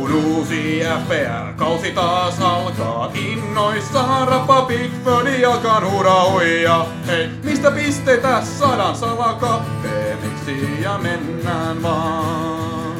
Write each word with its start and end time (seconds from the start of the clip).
kun 0.00 0.14
uusi 0.14 0.80
FPL-kausi 1.04 1.90
taas 1.90 2.40
alkaa. 2.40 3.10
Innoissaan 3.14 4.28
rappa 4.28 4.62
Pickford 4.62 5.44
alkaa 5.44 5.90
hurauja. 5.90 6.86
Hei, 7.06 7.28
mistä 7.42 7.70
pisteitä 7.70 8.42
saadaan 8.44 8.96
salakapteeniksi 8.96 10.82
ja 10.82 10.98
mennään 10.98 11.82
vaan. 11.82 12.96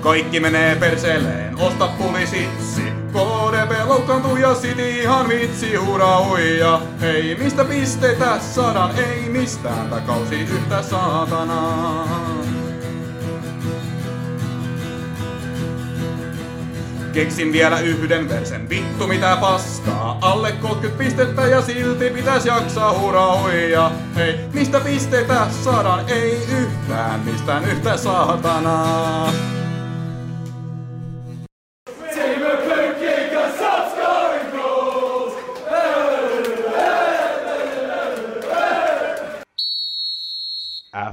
Kaikki 0.00 0.40
menee 0.40 0.76
perseleen, 0.76 1.58
osta 1.58 1.88
pulisitsi. 1.88 2.82
KDP 3.12 3.88
loukkaantuu 3.88 4.36
ja 4.36 4.54
City 4.54 4.88
ihan 4.88 5.28
vitsi 5.28 5.74
hurauja. 5.74 6.80
Hei, 7.00 7.36
mistä 7.38 7.64
pisteitä 7.64 8.38
saadaan? 8.40 8.98
Ei 8.98 9.28
mistään, 9.28 9.88
tää 9.90 10.00
kausi 10.00 10.34
yhtä 10.34 10.82
saatanaa. 10.82 12.37
Keksin 17.12 17.52
vielä 17.52 17.80
yhden 17.80 18.28
versen, 18.28 18.68
vittu 18.68 19.06
mitä 19.06 19.36
paskaa. 19.40 20.18
Alle 20.20 20.52
30 20.52 20.98
pistettä 21.04 21.42
ja 21.42 21.62
silti 21.62 22.10
pitäis 22.10 22.46
jaksaa 22.46 22.98
hurauja. 22.98 23.90
Hei, 24.16 24.38
mistä 24.54 24.80
pisteitä 24.80 25.46
saadaan? 25.64 26.08
Ei 26.08 26.38
yhtään, 26.58 27.20
mistään 27.20 27.64
yhtä 27.64 27.96
saatanaa. 27.96 29.32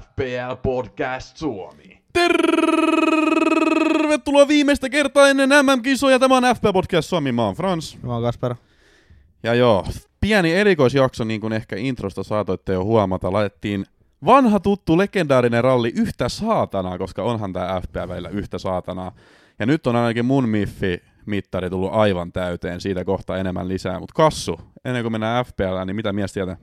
FPL 0.02 0.56
Podcast 0.64 1.38
Suomi. 1.38 1.95
Tervetuloa 3.86 4.48
viimeistä 4.48 4.90
kertaa 4.90 5.30
ennen 5.30 5.50
MM-kisoja. 5.50 6.20
Tämä 6.20 6.38
on 6.38 6.44
FP 6.56 6.64
Podcast 6.74 7.10
Suomi. 7.10 7.32
Mä 7.32 7.46
oon 7.46 7.56
Frans. 7.56 7.98
Mä 8.04 8.14
oon 8.14 8.24
Kasper. 8.24 8.56
Ja 9.44 9.54
joo, 9.54 9.86
pieni 10.22 10.54
erikoisjakso, 10.54 11.24
niin 11.24 11.42
kuin 11.42 11.54
ehkä 11.54 11.76
introsta 11.76 12.24
saatoitte 12.24 12.74
jo 12.74 12.84
huomata. 12.84 13.34
Laitettiin 13.34 13.86
vanha 14.26 14.60
tuttu 14.60 14.98
legendaarinen 14.98 15.64
ralli 15.64 15.94
yhtä 15.96 16.30
saatanaa, 16.30 16.98
koska 16.98 17.24
onhan 17.24 17.54
tää 17.54 17.82
FPL 17.82 18.08
välillä 18.08 18.30
yhtä 18.30 18.58
saatanaa. 18.58 19.12
Ja 19.60 19.66
nyt 19.66 19.88
on 19.88 19.96
ainakin 19.96 20.26
mun 20.26 20.50
miffi 20.50 21.02
mittari 21.26 21.70
tullut 21.70 21.94
aivan 21.94 22.32
täyteen, 22.32 22.82
siitä 22.82 23.06
kohta 23.06 23.38
enemmän 23.38 23.68
lisää. 23.68 24.00
Mutta 24.00 24.14
Kassu, 24.14 24.60
ennen 24.86 25.04
kuin 25.04 25.12
mennään 25.12 25.46
FPL, 25.46 25.86
niin 25.86 25.96
mitä 25.96 26.14
mies 26.14 26.34
tietää? 26.34 26.58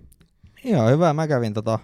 Ihan 0.65 0.91
hyvä. 0.91 1.13
Mä 1.13 1.29
kävin 1.29 1.55
tota 1.55 1.79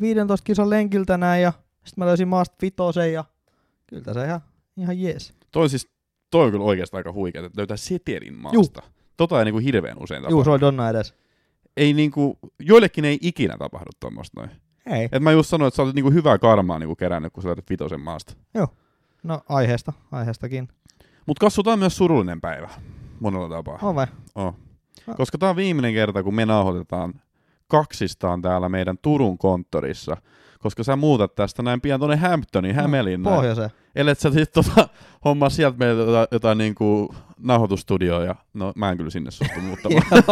15 0.00 0.44
kisan 0.44 0.70
lenkiltä 0.70 1.06
tänään 1.06 1.42
ja 1.42 1.52
sitten 1.90 2.02
mä 2.02 2.06
löysin 2.06 2.28
maasta 2.28 2.56
vitosen 2.62 3.12
ja 3.12 3.24
kyllä 3.86 4.02
tässä 4.02 4.24
ihan, 4.24 4.40
ihan 4.76 5.00
jees. 5.00 5.34
Toi 5.52 5.68
siis, 5.68 5.88
toi 6.30 6.44
on 6.44 6.50
kyllä 6.50 6.64
oikeastaan 6.64 6.98
aika 6.98 7.12
huikea, 7.12 7.46
että 7.46 7.60
löytää 7.60 7.76
setelin 7.76 8.34
maasta. 8.34 8.82
Tota 9.16 9.38
ei 9.38 9.44
niinku 9.44 9.58
hirveän 9.58 10.02
usein 10.02 10.22
tapahdu. 10.22 10.36
Juu, 10.36 10.44
se 10.44 10.50
oli 10.50 10.60
Donna 10.60 10.90
edes. 10.90 11.14
Ei 11.76 11.92
niinku, 11.92 12.38
joillekin 12.58 13.04
ei 13.04 13.18
ikinä 13.22 13.56
tapahdu 13.58 13.90
tuommoista 14.00 14.40
noin. 14.40 14.50
Ei. 14.86 15.08
Et 15.12 15.22
mä 15.22 15.32
just 15.32 15.50
sanoin, 15.50 15.68
että 15.68 15.76
sä 15.76 15.82
olet 15.82 15.94
niinku 15.94 16.10
hyvää 16.10 16.38
karmaa 16.38 16.78
niinku 16.78 16.96
kerännyt, 16.96 17.32
kun 17.32 17.42
sä 17.42 17.46
löytät 17.46 17.70
vitosen 17.70 18.00
maasta. 18.00 18.34
No 19.22 19.40
aiheesta, 19.48 19.92
aiheestakin. 20.12 20.68
Mut 21.26 21.38
Kassu, 21.38 21.62
tää 21.62 21.72
on 21.72 21.78
myös 21.78 21.96
surullinen 21.96 22.40
päivä. 22.40 22.70
Monella 23.20 23.48
tapaa. 23.48 23.78
On 23.82 23.94
vai? 23.94 24.06
Oh. 24.34 24.54
Koska 25.16 25.38
tää 25.38 25.50
on 25.50 25.56
viimeinen 25.56 25.94
kerta, 25.94 26.22
kun 26.22 26.34
me 26.34 26.46
nauhoitetaan 26.46 27.14
kaksistaan 27.68 28.42
täällä 28.42 28.68
meidän 28.68 28.98
Turun 29.02 29.38
konttorissa. 29.38 30.16
Koska 30.62 30.84
sä 30.84 30.96
muutat 30.96 31.34
tästä 31.34 31.62
näin 31.62 31.80
pian 31.80 32.00
tonne 32.00 32.16
Hamptoniin, 32.16 32.74
Hämeenlinnaan. 32.74 33.36
Pohjoiseen. 33.36 33.70
Ellet 33.96 34.18
sä 34.18 34.30
sit 34.30 34.52
tota, 34.52 34.88
hommaa 35.24 35.50
sieltä 35.50 35.78
meille 35.78 36.02
jotain, 36.02 36.26
jotain 36.30 36.58
niinku 36.58 37.14
nauhoitustudioa 37.38 38.24
ja 38.24 38.34
no 38.54 38.72
mä 38.76 38.90
en 38.90 38.96
kyllä 38.96 39.10
sinne 39.10 39.30
suostu 39.30 39.60
muuttamaan. 39.60 40.02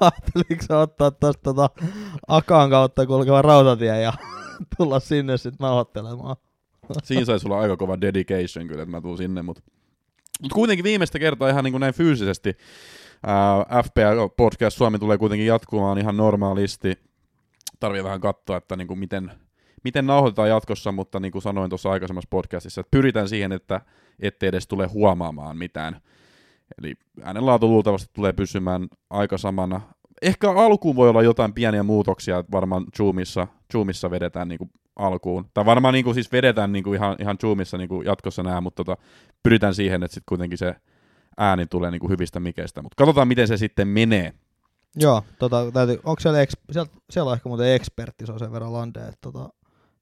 Ajatteliko 0.00 0.62
sä, 0.68 0.78
ottaa 0.78 1.10
tosta 1.10 1.42
tota 1.42 1.70
Akaan 2.28 2.70
kautta 2.70 3.06
kulkeva 3.06 3.42
rautatie 3.42 4.00
ja 4.00 4.12
tulla 4.76 5.00
sinne 5.00 5.36
sit 5.36 5.54
nauhoittelemaan? 5.60 6.36
Siinä 7.02 7.24
saisi 7.24 7.46
olla 7.48 7.60
aika 7.60 7.76
kova 7.76 8.00
dedication 8.00 8.68
kyllä, 8.68 8.82
että 8.82 8.90
mä 8.90 9.00
tuun 9.00 9.16
sinne, 9.16 9.42
mutta 9.42 9.62
mut 10.42 10.52
kuitenkin 10.52 10.84
viimeistä 10.84 11.18
kertaa 11.18 11.48
ihan 11.48 11.64
niin 11.64 11.72
kuin 11.72 11.80
näin 11.80 11.94
fyysisesti 11.94 12.56
ää, 13.26 13.82
FPL 13.82 14.26
Podcast 14.36 14.76
Suomi 14.76 14.98
tulee 14.98 15.18
kuitenkin 15.18 15.46
jatkumaan 15.46 15.98
ihan 15.98 16.16
normaalisti. 16.16 17.07
Tarvii 17.80 18.04
vähän 18.04 18.20
katsoa, 18.20 18.56
että 18.56 18.76
niin 18.76 18.88
kuin 18.88 18.98
miten, 18.98 19.30
miten 19.84 20.06
nauhoitetaan 20.06 20.48
jatkossa, 20.48 20.92
mutta 20.92 21.20
niin 21.20 21.32
kuin 21.32 21.42
sanoin 21.42 21.70
tuossa 21.70 21.90
aikaisemmassa 21.90 22.28
podcastissa, 22.30 22.80
että 22.80 22.90
pyritään 22.90 23.28
siihen, 23.28 23.52
että 23.52 23.80
ettei 24.20 24.48
edes 24.48 24.66
tule 24.66 24.86
huomaamaan 24.86 25.56
mitään. 25.56 26.00
Eli 26.78 26.94
äänenlaatu 27.22 27.68
luultavasti 27.68 28.10
tulee 28.12 28.32
pysymään 28.32 28.88
aika 29.10 29.38
samana. 29.38 29.80
Ehkä 30.22 30.50
alkuun 30.50 30.96
voi 30.96 31.08
olla 31.08 31.22
jotain 31.22 31.52
pieniä 31.52 31.82
muutoksia, 31.82 32.38
että 32.38 32.52
varmaan 32.52 32.84
Zoomissa, 32.96 33.46
Zoomissa 33.72 34.10
vedetään 34.10 34.48
niin 34.48 34.58
kuin 34.58 34.70
alkuun. 34.96 35.46
Tai 35.54 35.66
varmaan 35.66 35.94
niin 35.94 36.04
kuin 36.04 36.14
siis 36.14 36.32
vedetään 36.32 36.72
niin 36.72 36.84
kuin 36.84 36.94
ihan, 36.94 37.16
ihan 37.18 37.36
Zoomissa 37.40 37.78
niin 37.78 37.88
kuin 37.88 38.06
jatkossa 38.06 38.42
nää, 38.42 38.60
mutta 38.60 38.84
tota, 38.84 39.02
pyritään 39.42 39.74
siihen, 39.74 40.02
että 40.02 40.14
sitten 40.14 40.28
kuitenkin 40.28 40.58
se 40.58 40.74
ääni 41.38 41.66
tulee 41.66 41.90
niin 41.90 42.00
kuin 42.00 42.10
hyvistä 42.10 42.40
mikeistä. 42.40 42.82
Mutta 42.82 42.94
katsotaan, 42.96 43.28
miten 43.28 43.48
se 43.48 43.56
sitten 43.56 43.88
menee. 43.88 44.34
Joo, 45.00 45.22
tota, 45.38 45.72
täytyy, 45.72 46.00
onko 46.04 46.20
siellä, 46.20 46.40
eks, 46.40 46.54
siellä, 46.70 46.90
siellä 47.10 47.30
on 47.30 47.36
ehkä 47.36 47.48
muuten 47.48 47.74
ekspertti, 47.74 48.26
se 48.26 48.32
on 48.32 48.38
sen 48.38 48.52
verran 48.52 48.72
lande, 48.72 49.00
että 49.00 49.18
tota, 49.20 49.48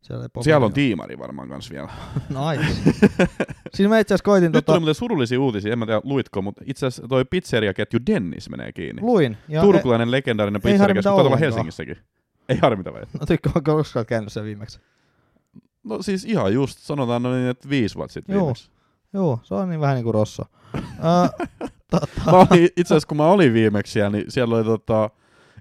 siellä, 0.02 0.24
ei 0.24 0.42
Siellä 0.42 0.66
on 0.66 0.72
tiimari 0.72 1.18
varmaan 1.18 1.48
kanssa 1.48 1.74
vielä. 1.74 1.88
Nice. 2.28 2.92
siis 3.74 3.88
mä 3.88 3.98
itse 3.98 4.14
asiassa 4.14 4.24
koitin, 4.24 4.52
Nyt 4.52 4.52
tota, 4.52 4.72
tuli 4.72 4.80
muuten 4.80 4.94
surullisia 4.94 5.40
uutisia, 5.40 5.72
en 5.72 5.78
mä 5.78 5.86
tiedä 5.86 6.00
luitko, 6.04 6.42
mutta 6.42 6.64
itse 6.66 6.86
asiassa 6.86 7.08
toi 7.08 7.24
pizzeriaketju 7.24 8.00
Dennis 8.06 8.50
menee 8.50 8.72
kiinni. 8.72 9.02
luin. 9.02 9.36
Ja 9.48 9.60
Turkulainen 9.60 10.10
legendaarinen 10.10 10.60
ei 10.64 10.70
harmita 10.70 10.78
pizzeriaketju, 10.78 11.10
taitaa 11.10 11.26
olla. 11.26 11.36
Helsingissäkin. 11.36 11.96
Ei 12.48 12.58
harmita 12.62 12.92
vai? 12.92 13.02
No 13.20 13.26
tykkää, 13.26 13.52
onko 13.56 13.76
koskaan 13.76 14.06
käynyt 14.06 14.32
sen 14.32 14.44
viimeksi? 14.44 14.80
No 15.84 16.02
siis 16.02 16.24
ihan 16.24 16.54
just, 16.54 16.78
sanotaan 16.78 17.22
no 17.22 17.32
niin, 17.32 17.48
että 17.48 17.68
viisi 17.68 17.94
vuotta 17.94 18.12
sitten 18.12 18.34
Joo. 18.34 18.44
viimeksi. 18.44 18.70
Joo, 19.12 19.40
se 19.42 19.54
on 19.54 19.68
niin 19.68 19.80
vähän 19.80 19.94
niin 19.94 20.04
kuin 20.04 20.14
Rosso. 20.14 20.42
uh, 20.76 21.68
tota, 21.91 22.06
Mä 22.26 22.32
olin, 22.50 22.64
itse 22.76 22.94
asiassa 22.94 23.08
kun 23.08 23.16
mä 23.16 23.26
olin 23.26 23.52
viimeksi 23.52 23.92
siellä, 23.92 24.10
niin 24.10 24.24
siellä 24.28 24.56
oli 24.56 24.64
tota, 24.64 25.10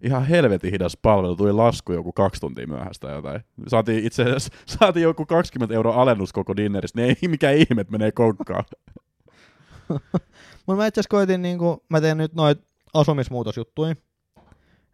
ihan 0.02 0.26
helvetin 0.26 0.72
hidas 0.72 0.98
palvelu. 1.02 1.36
Tuli 1.36 1.52
lasku 1.52 1.94
joku 1.94 2.14
kaksi 2.14 2.42
tuntia 2.42 2.68
myöhäistä 2.68 3.08
tai 3.08 3.16
jotain. 3.16 3.42
Saatiin 3.68 4.06
itse 4.06 4.24
asiassa 4.24 4.54
saatiin 4.80 5.04
joku 5.04 5.26
20 5.26 5.76
euroa 5.76 6.02
alennus 6.02 6.34
koko 6.34 6.56
dinneristä. 6.56 7.02
Niin 7.02 7.18
ei 7.22 7.28
mikään 7.30 7.56
ihme, 7.56 7.82
että 7.82 7.92
menee 7.92 8.12
konkkaan. 8.12 8.64
Mutta 9.90 10.76
mä 10.76 10.88
itse 10.88 11.00
asiassa 11.00 11.10
koitin, 11.10 11.42
niin 11.42 11.58
kuin, 11.58 11.78
mä 11.90 12.02
teen 12.02 12.18
nyt 12.18 12.34
noit 12.34 12.60
asumismuutosjuttuja. 12.94 13.96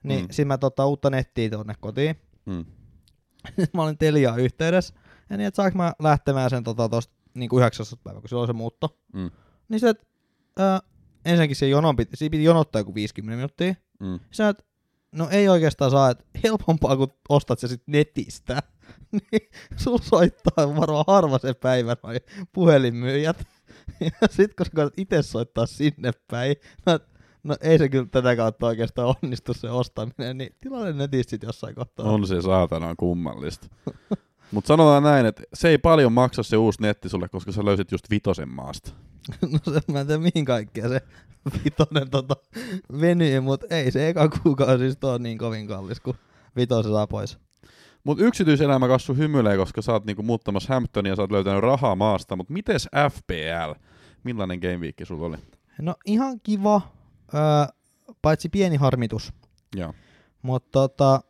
Niin 0.03 0.21
Mm. 0.21 0.27
sit 0.31 0.47
mä 0.47 0.57
tota 0.57 0.85
uutta 0.85 1.09
nettiä 1.09 1.49
tonne 1.49 1.73
kotiin. 1.79 2.15
Mm. 2.45 2.65
mä 3.73 3.83
olin 3.83 3.97
Teliaan 3.97 4.39
yhteydessä. 4.39 4.93
Ja 5.29 5.37
niin, 5.37 5.47
että 5.47 5.55
saanko 5.55 5.77
mä 5.77 5.93
lähtemään 5.99 6.49
sen 6.49 6.63
tota 6.63 6.89
tosta 6.89 7.13
niin 7.33 7.49
kuin 7.49 7.61
19. 7.61 7.97
päivä, 8.03 8.19
kun 8.19 8.29
silloin 8.29 8.47
se 8.47 8.53
muutto. 8.53 8.97
Mm. 9.13 9.31
Niin 9.69 9.79
se, 9.79 9.89
että 9.89 10.03
ää, 10.59 10.79
ensinnäkin 11.25 11.55
se 11.55 11.67
jonon 11.67 11.95
piti, 11.95 12.17
siinä 12.17 12.31
piti 12.31 12.43
jonottaa 12.43 12.79
joku 12.79 12.95
50 12.95 13.35
minuuttia. 13.35 13.73
Mm. 13.99 14.19
Sä 14.31 14.49
et, 14.49 14.65
no 15.11 15.27
ei 15.31 15.49
oikeastaan 15.49 15.91
saa, 15.91 16.09
että 16.09 16.25
helpompaa 16.43 16.97
kun 16.97 17.13
ostat 17.29 17.59
se 17.59 17.67
sit 17.67 17.83
netistä. 17.87 18.63
niin 19.11 19.49
sul 19.77 19.97
soittaa 19.97 20.75
varmaan 20.75 21.05
harva 21.07 21.37
se 21.37 21.53
päivä 21.53 21.95
noi 22.03 22.15
puhelinmyyjät. 22.51 23.47
ja 24.21 24.27
sit 24.29 24.53
kun 24.53 24.65
sä 24.65 24.91
itse 24.97 25.21
soittaa 25.21 25.65
sinne 25.65 26.11
päin, 26.31 26.55
no, 26.85 26.99
no 27.43 27.55
ei 27.61 27.77
se 27.77 27.89
kyllä 27.89 28.07
tätä 28.11 28.35
kautta 28.35 28.67
oikeastaan 28.67 29.15
onnistu 29.23 29.53
se 29.53 29.69
ostaminen, 29.69 30.37
niin 30.37 30.55
tilanne 30.61 30.93
netistä 30.93 31.29
sit 31.29 31.43
jossain 31.43 31.75
kohtaa. 31.75 32.05
On 32.05 32.27
se 32.27 32.41
saatana 32.41 32.95
kummallista. 32.95 33.67
Mutta 34.51 34.67
sanotaan 34.67 35.03
näin, 35.03 35.25
että 35.25 35.43
se 35.53 35.69
ei 35.69 35.77
paljon 35.77 36.13
maksa 36.13 36.43
se 36.43 36.57
uusi 36.57 36.81
netti 36.81 37.09
sulle, 37.09 37.29
koska 37.29 37.51
sä 37.51 37.65
löysit 37.65 37.91
just 37.91 38.09
vitosen 38.09 38.49
maasta. 38.49 38.91
No 39.51 39.73
se, 39.73 39.81
mä 39.91 39.99
en 39.99 40.07
tiedä 40.07 40.21
mihin 40.21 40.45
kaikkea 40.45 40.89
se 40.89 41.01
vitonen 41.65 42.09
tota, 42.09 42.35
venyy, 43.01 43.39
mutta 43.39 43.67
ei 43.69 43.91
se 43.91 44.09
eka 44.09 44.29
kuukausi 44.29 44.97
ole 45.03 45.19
niin 45.19 45.37
kovin 45.37 45.67
kallis, 45.67 45.99
kun 45.99 46.15
vitosen 46.55 46.91
saa 46.91 47.07
pois. 47.07 47.37
Mutta 48.03 48.23
yksityiselämä 48.23 48.87
kasvu 48.87 49.13
hymyilee, 49.13 49.57
koska 49.57 49.81
sä 49.81 49.91
oot 49.91 50.05
niinku 50.05 50.23
muuttamassa 50.23 50.73
Hamptonia 50.73 51.11
ja 51.11 51.15
sä 51.15 51.21
oot 51.21 51.31
löytänyt 51.31 51.61
rahaa 51.61 51.95
maasta. 51.95 52.35
Mutta 52.35 52.53
mites 52.53 52.89
FPL? 53.11 53.71
Millainen 54.23 54.59
game 54.59 54.77
week 54.77 54.95
sulla 55.03 55.27
oli? 55.27 55.37
No 55.81 55.95
ihan 56.05 56.39
kiva, 56.43 56.81
öö, 57.33 57.41
paitsi 58.21 58.49
pieni 58.49 58.75
harmitus, 58.77 59.33
Joo. 59.75 59.93
mutta 60.41 60.69
tota, 60.71 61.21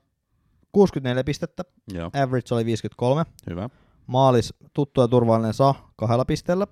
64 0.72 1.24
pistettä, 1.24 1.64
Joo, 1.94 2.08
average 2.24 2.56
oli 2.56 2.66
53, 2.66 3.26
hyvä. 3.50 3.70
maalis 4.08 4.54
tuttu 4.74 5.02
ja 5.02 5.08
turvallinen 5.08 5.54
sa 5.54 5.76
kahdella 5.96 6.26
pisteellä. 6.26 6.68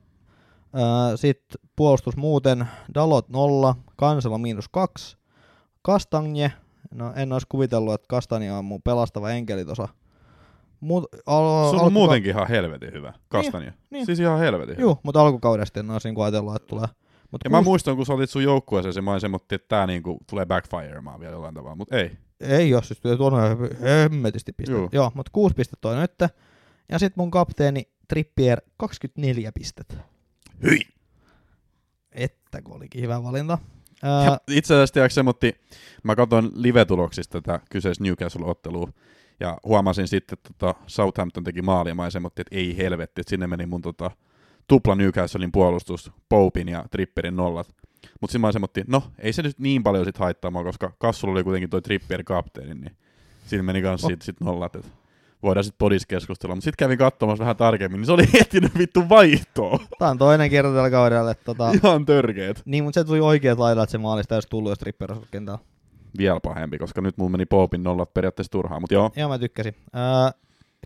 Sitten 1.15 1.61
puolustus 1.75 2.17
muuten, 2.17 2.67
Dalot 2.93 3.29
0, 3.29 3.75
Kansela 3.95 4.37
miinus 4.37 4.69
2, 4.69 5.17
Kastanje, 5.81 6.51
no 6.93 7.13
en 7.15 7.33
olisi 7.33 7.47
kuvitellut, 7.49 7.93
että 7.93 8.05
Kastanje 8.09 8.51
on 8.53 8.65
mun 8.65 8.81
pelastava 8.81 9.29
enkeli 9.29 9.65
tuossa 9.65 9.87
Mut, 10.79 11.05
al- 11.25 11.71
Se 11.71 11.75
on 11.77 11.93
muutenkin 11.93 12.29
ihan 12.29 12.47
helvetin 12.47 12.93
hyvä. 12.93 13.13
Kastanja. 13.29 13.71
niin. 13.89 14.05
Siis 14.05 14.19
ihan 14.19 14.39
helvetin 14.39 14.77
hyvä. 14.77 14.85
Joo, 14.85 14.99
mutta 15.03 15.21
alkukaudesta 15.21 15.79
en 15.79 15.91
olisi 15.91 16.07
niinku 16.07 16.21
ajatellut, 16.21 16.55
että 16.55 16.67
tulee. 16.67 16.87
Mut 17.31 17.41
Ja 17.43 17.49
mä 17.49 17.61
muistan, 17.61 17.95
kun 17.95 18.05
sä 18.05 18.13
olit 18.13 18.29
sun 18.29 18.43
joukkueeseen, 18.43 18.93
se 18.93 19.01
maisemotti, 19.01 19.55
että 19.55 19.67
tää 19.67 19.87
niinku 19.87 20.17
tulee 20.29 20.45
backfiremaan 20.45 21.19
vielä 21.19 21.33
jollain 21.33 21.55
tavalla, 21.55 21.75
mutta 21.75 21.97
ei. 21.97 22.11
Ei 22.39 22.73
oo, 22.73 22.81
siis 22.81 22.99
tuonne 23.17 23.39
hemmetisti 23.81 24.51
pistettä. 24.51 24.81
Joo. 24.81 24.89
Joo, 24.91 25.11
mutta 25.15 25.29
kuusi 25.33 25.55
pistettä 25.55 25.89
on 25.89 25.99
nyt. 25.99 26.13
Ja 26.89 26.99
sit 26.99 27.15
mun 27.15 27.31
kapteeni 27.31 27.83
Trippier 28.07 28.61
24 28.77 29.51
pistettä. 29.51 29.93
Hyi! 30.63 30.79
Että 32.11 32.61
kun 32.61 32.75
olikin 32.75 33.01
hyvä 33.01 33.23
valinta. 33.23 33.57
Ja 34.01 34.31
Ää, 34.31 34.37
itse 34.47 34.73
asiassa 34.73 34.93
tiedätkö 34.93 35.13
se, 35.13 35.23
mutta 35.23 35.47
mä 36.03 36.15
katsoin 36.15 36.49
live-tuloksista 36.53 37.41
tätä 37.41 37.59
kyseistä 37.71 38.03
Newcastle-ottelua, 38.03 38.89
ja 39.39 39.57
huomasin 39.63 40.07
sitten, 40.07 40.37
että 40.37 40.49
tota 40.57 40.79
Southampton 40.87 41.43
teki 41.43 41.61
maalia, 41.61 41.95
mä 41.95 42.07
että 42.07 42.43
ei 42.51 42.77
helvetti, 42.77 43.21
että 43.21 43.29
sinne 43.29 43.47
meni 43.47 43.65
mun 43.65 43.81
tota, 43.81 44.11
tupla 44.67 44.95
Newcastlein 44.95 45.51
puolustus, 45.51 46.11
Popin 46.29 46.69
ja 46.69 46.85
Tripperin 46.91 47.35
nollat. 47.35 47.67
Mutta 48.21 48.31
sitten 48.31 48.41
mä 48.41 48.51
semmoittiin, 48.51 48.85
no 48.89 49.03
ei 49.19 49.33
se 49.33 49.41
nyt 49.41 49.59
niin 49.59 49.83
paljon 49.83 50.05
sit 50.05 50.17
haittaa 50.17 50.51
mua, 50.51 50.63
koska 50.63 50.91
Kassulla 50.99 51.33
oli 51.33 51.43
kuitenkin 51.43 51.69
toi 51.69 51.81
Trippier 51.81 52.23
kapteeni, 52.23 52.73
niin 52.73 52.97
siinä 53.47 53.63
meni 53.63 53.81
kans 53.81 54.03
Oh. 54.03 54.09
sit, 54.09 54.21
sit 54.21 54.39
nollat, 54.41 54.75
että 54.75 54.89
voidaan 55.43 55.63
sitten 55.63 55.77
podis 55.77 56.05
keskustella. 56.05 56.55
Mutta 56.55 56.63
sitten 56.63 56.85
kävin 56.85 56.97
katsomassa 56.97 57.41
vähän 57.43 57.55
tarkemmin, 57.57 57.97
niin 57.97 58.05
se 58.05 58.11
oli 58.11 58.23
ehtinyt 58.39 58.77
vittu 58.77 59.09
vaihtoa. 59.09 59.79
Tää 59.99 60.09
on 60.09 60.17
toinen 60.17 60.49
kerta 60.49 60.73
tällä 60.73 60.89
kaudella. 60.89 61.31
Että 61.31 61.45
tota, 61.45 61.71
Ihan 61.71 62.05
törkeet. 62.05 62.61
niin, 62.65 62.83
mutta 62.83 62.99
se 63.01 63.03
tuli 63.03 63.19
oikeat 63.19 63.59
lailla, 63.59 63.83
että 63.83 63.91
se 63.91 63.97
maalista 63.97 64.35
olisi 64.35 64.49
tullut, 64.49 64.69
jos 64.85 65.19
kentällä. 65.31 65.59
Vielä 66.17 66.39
pahempi, 66.39 66.77
koska 66.77 67.01
nyt 67.01 67.17
mulla 67.17 67.29
meni 67.31 67.45
Popin 67.45 67.83
nollat 67.83 68.13
periaatteessa 68.13 68.51
turhaan, 68.51 68.81
mutta 68.81 68.93
joo. 68.93 69.11
Ja 69.15 69.27
mä 69.27 69.39
tykkäsin. 69.39 69.75
Ää, 69.93 70.31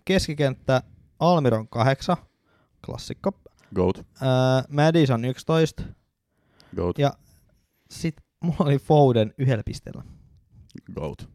keskikenttä 0.04 0.82
Almiron 1.20 1.68
8, 1.68 2.16
klassikko. 2.86 3.32
Goat. 3.74 4.06
Ää, 4.20 4.64
Madison 4.68 5.24
11. 5.24 5.82
Goat. 6.76 6.98
Ja 6.98 7.12
sit 7.90 8.16
mulla 8.40 8.56
oli 8.60 8.78
Foden 8.78 9.34
yhdellä 9.38 9.62
pisteellä. 9.66 10.02
Goat. 10.94 11.28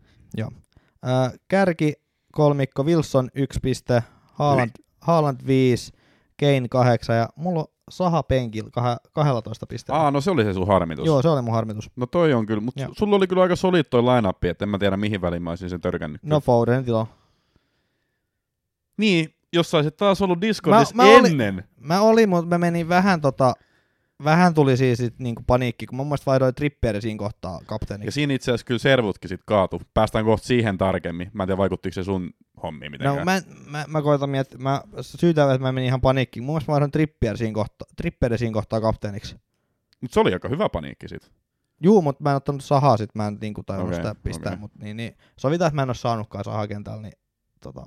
Ää, 1.04 1.32
kärki 1.48 1.94
kolmikko 2.32 2.84
Wilson 2.84 3.30
1 3.36 3.60
piste, 3.60 4.04
Haaland, 4.34 4.72
Haaland 5.02 5.38
5, 5.48 5.92
Kane 6.40 6.68
8 6.70 7.16
ja 7.18 7.30
mulla 7.36 7.60
on 7.60 7.66
Saha 7.90 8.24
penkillä 8.24 8.70
kah- 8.80 9.10
12 9.14 9.66
pisteellä. 9.68 10.04
Aa, 10.04 10.12
no 10.12 10.22
se 10.22 10.32
oli 10.32 10.44
se 10.44 10.54
sun 10.54 10.68
harmitus. 10.68 11.06
Joo, 11.06 11.22
se 11.22 11.30
oli 11.30 11.42
mun 11.42 11.54
harmitus. 11.54 11.90
No 11.96 12.06
toi 12.06 12.34
on 12.34 12.46
kyllä, 12.46 12.62
mutta 12.62 12.82
Joo. 12.82 12.90
sulla 12.98 13.16
oli 13.16 13.28
kyllä 13.28 13.42
aika 13.42 13.56
solid 13.56 13.84
toi 13.84 14.04
line 14.04 14.30
että 14.52 14.66
en 14.66 14.70
mä 14.70 14.78
tiedä 14.80 14.98
mihin 14.98 15.22
väliin 15.22 15.44
mä 15.44 15.50
olisin 15.50 15.70
sen 15.70 15.82
törkännyt. 15.82 16.24
No 16.24 16.40
Foden 16.40 16.86
tilo. 16.86 17.08
Niin, 18.98 19.36
jos 19.54 19.72
saisit 19.72 19.98
taas 19.98 20.22
ollut 20.22 20.42
Discordissa 20.42 20.96
Mä- 20.96 21.04
mä 21.04 21.10
ennen. 21.10 21.64
Mä 21.78 22.02
olin, 22.02 22.30
mutta 22.30 22.46
mä 22.46 22.58
menin 22.58 22.90
vähän 22.90 23.22
tota, 23.22 23.54
vähän 24.24 24.54
tuli 24.54 24.78
siis 24.78 24.98
sit 24.98 25.20
niinku 25.20 25.44
paniikki, 25.48 25.86
kun 25.86 25.96
mun 25.98 26.08
mielestä 26.08 26.26
vaihdoin 26.26 26.56
Trippieri 26.56 27.02
siinä 27.02 27.18
kohtaa 27.18 27.54
Ja 27.60 27.66
kapteeniksi. 27.66 28.12
siinä 28.16 28.34
itse 28.34 28.52
asiassa 28.52 28.66
kyllä 28.66 28.80
servutkin 28.80 29.30
sit 29.30 29.42
kaatu. 29.46 29.82
Päästään 29.94 30.26
kohta 30.26 30.48
siihen 30.48 30.78
tarkemmin. 30.78 31.30
Mä 31.34 31.44
en 31.44 31.48
tiedä, 31.48 31.58
vaikuttiko 31.58 31.94
se 31.94 32.04
sun 32.04 32.30
hommiin 32.64 32.92
mitenkään. 32.92 33.18
No 33.18 33.26
mä, 33.26 33.42
mä, 33.66 33.86
mä 33.88 34.02
koitan 34.02 34.30
miettiä, 34.30 34.60
mä 34.60 34.82
syytän, 35.02 35.52
että 35.52 35.62
mä 35.68 35.72
menin 35.72 35.88
ihan 35.88 36.02
paniikkiin. 36.02 36.44
Mun 36.44 36.54
mielestä 36.56 36.72
vaihdoin 36.72 36.92
Trippieri 36.92 37.38
siinä 37.38 37.54
kohtaa, 37.54 37.88
Trippieri 37.98 38.38
siinä 38.38 38.54
kohtaa 38.54 38.82
kapteeniksi. 38.82 39.36
Mutta 40.02 40.14
se 40.14 40.20
oli 40.20 40.34
aika 40.34 40.50
hyvä 40.50 40.70
paniikki 40.70 41.08
sit. 41.08 41.32
Juu, 41.84 42.02
mutta 42.02 42.24
mä 42.24 42.30
en 42.30 42.36
ottanut 42.36 42.64
sahaa 42.64 42.98
sit, 42.98 43.16
mä 43.16 43.28
en 43.28 43.38
niinku 43.42 43.64
tajunnut 43.64 43.94
Okei, 43.94 44.04
sitä 44.06 44.16
pistää, 44.24 44.50
okei. 44.52 44.60
mut 44.60 44.72
niin, 44.82 44.98
niin, 44.98 45.18
sovitaan, 45.38 45.68
että 45.68 45.76
mä 45.76 45.82
en 45.82 45.90
oo 45.90 45.94
saanutkaan 45.94 46.44
sahaa 46.44 46.68
kentällä, 46.68 47.02
niin 47.02 47.14
tota, 47.64 47.86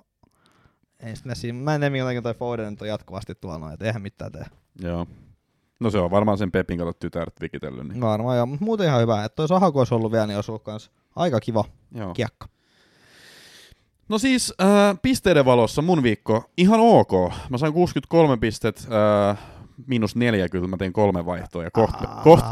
ei 1.01 1.17
sinne 1.17 1.35
siinä, 1.35 1.59
mä 1.59 1.75
en 1.75 1.81
tiedä 1.81 1.91
minkä 1.91 2.05
takia 2.05 2.23
toi 2.23 2.35
Foden 2.35 2.71
nyt 2.71 2.83
on 2.83 2.89
jatkuvasti 2.89 3.35
tuolla 3.35 3.59
noin, 3.59 3.75
et 3.75 3.83
eihän 3.83 4.03
mitään 4.03 4.33
tee. 4.33 4.45
Joo. 4.81 5.07
No 5.83 5.91
se 5.91 5.99
on 5.99 6.11
varmaan 6.11 6.39
sen 6.39 6.53
Pepin 6.53 6.79
kato 6.79 6.93
tytäret 6.93 7.41
vikitellyt. 7.41 7.89
Niin. 7.89 8.01
Varmaan 8.01 8.37
joo, 8.37 8.47
mutta 8.47 8.65
muuten 8.65 8.87
ihan 8.87 9.01
hyvä, 9.01 9.25
että 9.25 9.37
toi 9.37 9.49
saha 9.49 9.73
kun 9.73 9.81
olisi 9.81 9.95
ollut 9.95 10.13
vielä, 10.13 10.27
niin 10.27 10.37
olisi 10.37 10.51
ollut 10.51 10.63
kans 10.63 10.91
aika 11.17 11.41
kiva 11.41 11.65
Joo. 11.95 12.15
kiekka. 12.15 12.49
No 14.09 14.19
siis 14.19 14.55
äh, 14.63 14.97
pisteiden 15.03 15.45
valossa 15.45 15.83
mun 15.83 16.03
viikko 16.03 16.45
ihan 16.57 16.81
ok. 16.81 17.13
Mä 17.51 17.59
sain 17.59 17.73
63 17.73 18.37
pistet, 18.37 18.89
äh, 19.31 19.39
miinus 19.87 20.17
40, 20.17 20.71
mä 20.71 20.77
tein 20.77 20.93
kolme 20.93 21.27
vaihtoa 21.27 21.65
ja 21.65 21.71
kohta, 21.71 22.09
koht, 22.25 22.45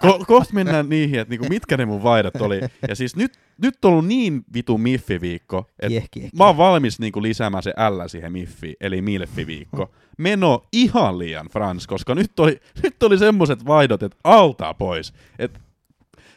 ko, 0.00 0.24
koht 0.26 0.52
mennään 0.52 0.88
niihin, 0.88 1.20
että 1.20 1.30
niinku, 1.30 1.46
mitkä 1.48 1.76
ne 1.76 1.86
mun 1.86 2.02
vaihdat 2.02 2.36
oli. 2.40 2.60
Ja 2.88 2.94
siis 2.94 3.16
nyt, 3.16 3.32
nyt 3.62 3.84
on 3.84 3.90
ollut 3.90 4.06
niin 4.06 4.44
vitu 4.54 4.78
miffi-viikko, 4.78 5.66
että 5.78 5.88
kieh, 5.88 6.08
kieh, 6.10 6.30
mä 6.38 6.46
oon 6.46 6.56
valmis 6.56 6.98
niinku 6.98 7.22
lisäämään 7.22 7.62
se 7.62 7.70
L 7.70 8.08
siihen 8.08 8.32
miffi, 8.32 8.76
eli 8.80 9.00
milfi-viikko. 9.00 9.90
Meno 10.18 10.62
ihan 10.72 11.18
liian 11.18 11.46
Frans, 11.52 11.86
koska 11.86 12.14
nyt 12.14 12.40
oli, 12.40 12.60
nyt 12.82 13.02
oli 13.02 13.18
semmoset 13.18 13.66
vaihdot, 13.66 14.02
että 14.02 14.18
altaa 14.24 14.74
pois. 14.74 15.12
Et 15.38 15.60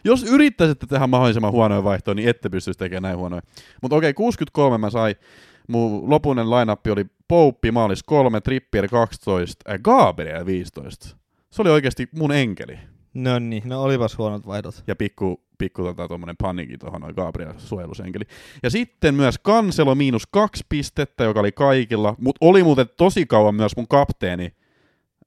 jos 0.04 0.24
yrittäisitte 0.24 0.88
tehdä 0.88 1.08
mahdollisimman 1.08 1.52
huonoja 1.52 1.84
vaihtoja, 1.84 2.16
niin 2.16 2.30
ette 2.30 2.50
pystyisi 2.50 2.78
tekemään 2.78 3.04
näin 3.04 3.18
huonoja. 3.18 3.42
Mutta 3.82 3.96
okei, 3.96 4.14
63 4.14 4.78
mä 4.78 4.90
sain. 4.90 5.16
Mun 5.68 6.10
lopunen 6.10 6.50
lineup 6.50 6.80
oli 6.92 7.06
Pouppi, 7.28 7.72
maalis 7.72 8.04
3, 8.04 8.42
Trippier 8.42 8.88
12, 8.88 9.72
äh, 9.72 9.80
Gabriel 9.84 10.46
15. 10.46 11.18
Se 11.52 11.62
oli 11.62 11.70
oikeasti 11.70 12.10
mun 12.12 12.32
enkeli. 12.32 12.80
No 13.14 13.40
niin, 13.40 13.64
no 13.66 13.84
olipas 13.84 14.18
huonot 14.18 14.48
vaihdot. 14.48 14.84
Ja 14.88 14.96
pikku, 14.96 15.44
pikku 15.58 15.84
tota, 15.84 16.08
tommonen 16.08 16.38
panikin 16.42 16.80
tuohon 16.80 17.02
noin 17.02 17.16
Gabriel 17.16 17.54
suojelusenkeli. 17.58 18.24
Ja 18.64 18.70
sitten 18.70 19.16
myös 19.16 19.40
Kanselo 19.40 19.96
miinus 19.96 20.28
kaksi 20.28 20.66
pistettä, 20.70 21.24
joka 21.24 21.40
oli 21.40 21.52
kaikilla, 21.52 22.16
mutta 22.20 22.46
oli 22.46 22.64
muuten 22.64 22.86
tosi 22.98 23.26
kauan 23.26 23.56
myös 23.56 23.78
mun 23.78 23.88
kapteeni. 23.88 24.54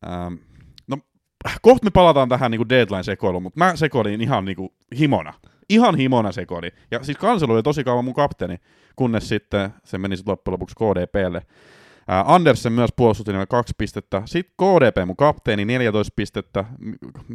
Ähm, 0.06 0.34
no, 0.86 0.96
kohta 1.62 1.84
me 1.84 1.90
palataan 1.90 2.28
tähän 2.28 2.50
niinku 2.50 2.68
deadline-sekoiluun, 2.68 3.42
mutta 3.42 3.58
mä 3.58 3.76
sekoilin 3.76 4.20
ihan 4.20 4.44
niinku 4.44 4.74
himona. 4.98 5.34
Ihan 5.68 5.96
himona 5.96 6.32
sekoilin. 6.32 6.72
Ja 6.90 7.02
siis 7.02 7.18
Kanselo 7.18 7.54
oli 7.54 7.62
tosi 7.62 7.84
kauan 7.84 8.04
mun 8.04 8.14
kapteeni, 8.14 8.56
kunnes 8.96 9.28
sitten 9.28 9.70
se 9.84 9.98
meni 9.98 10.16
sitten 10.16 10.32
loppujen 10.32 10.52
lopuksi 10.52 10.76
KDPlle. 10.76 11.42
Ää, 12.08 12.24
Andersen 12.26 12.72
myös 12.72 12.90
puolustuslinjalla 12.96 13.46
kaksi 13.46 13.74
pistettä. 13.78 14.22
Sitten 14.24 14.54
KDP 14.56 15.06
mun 15.06 15.16
kapteeni 15.16 15.64
14 15.64 16.12
pistettä. 16.16 16.64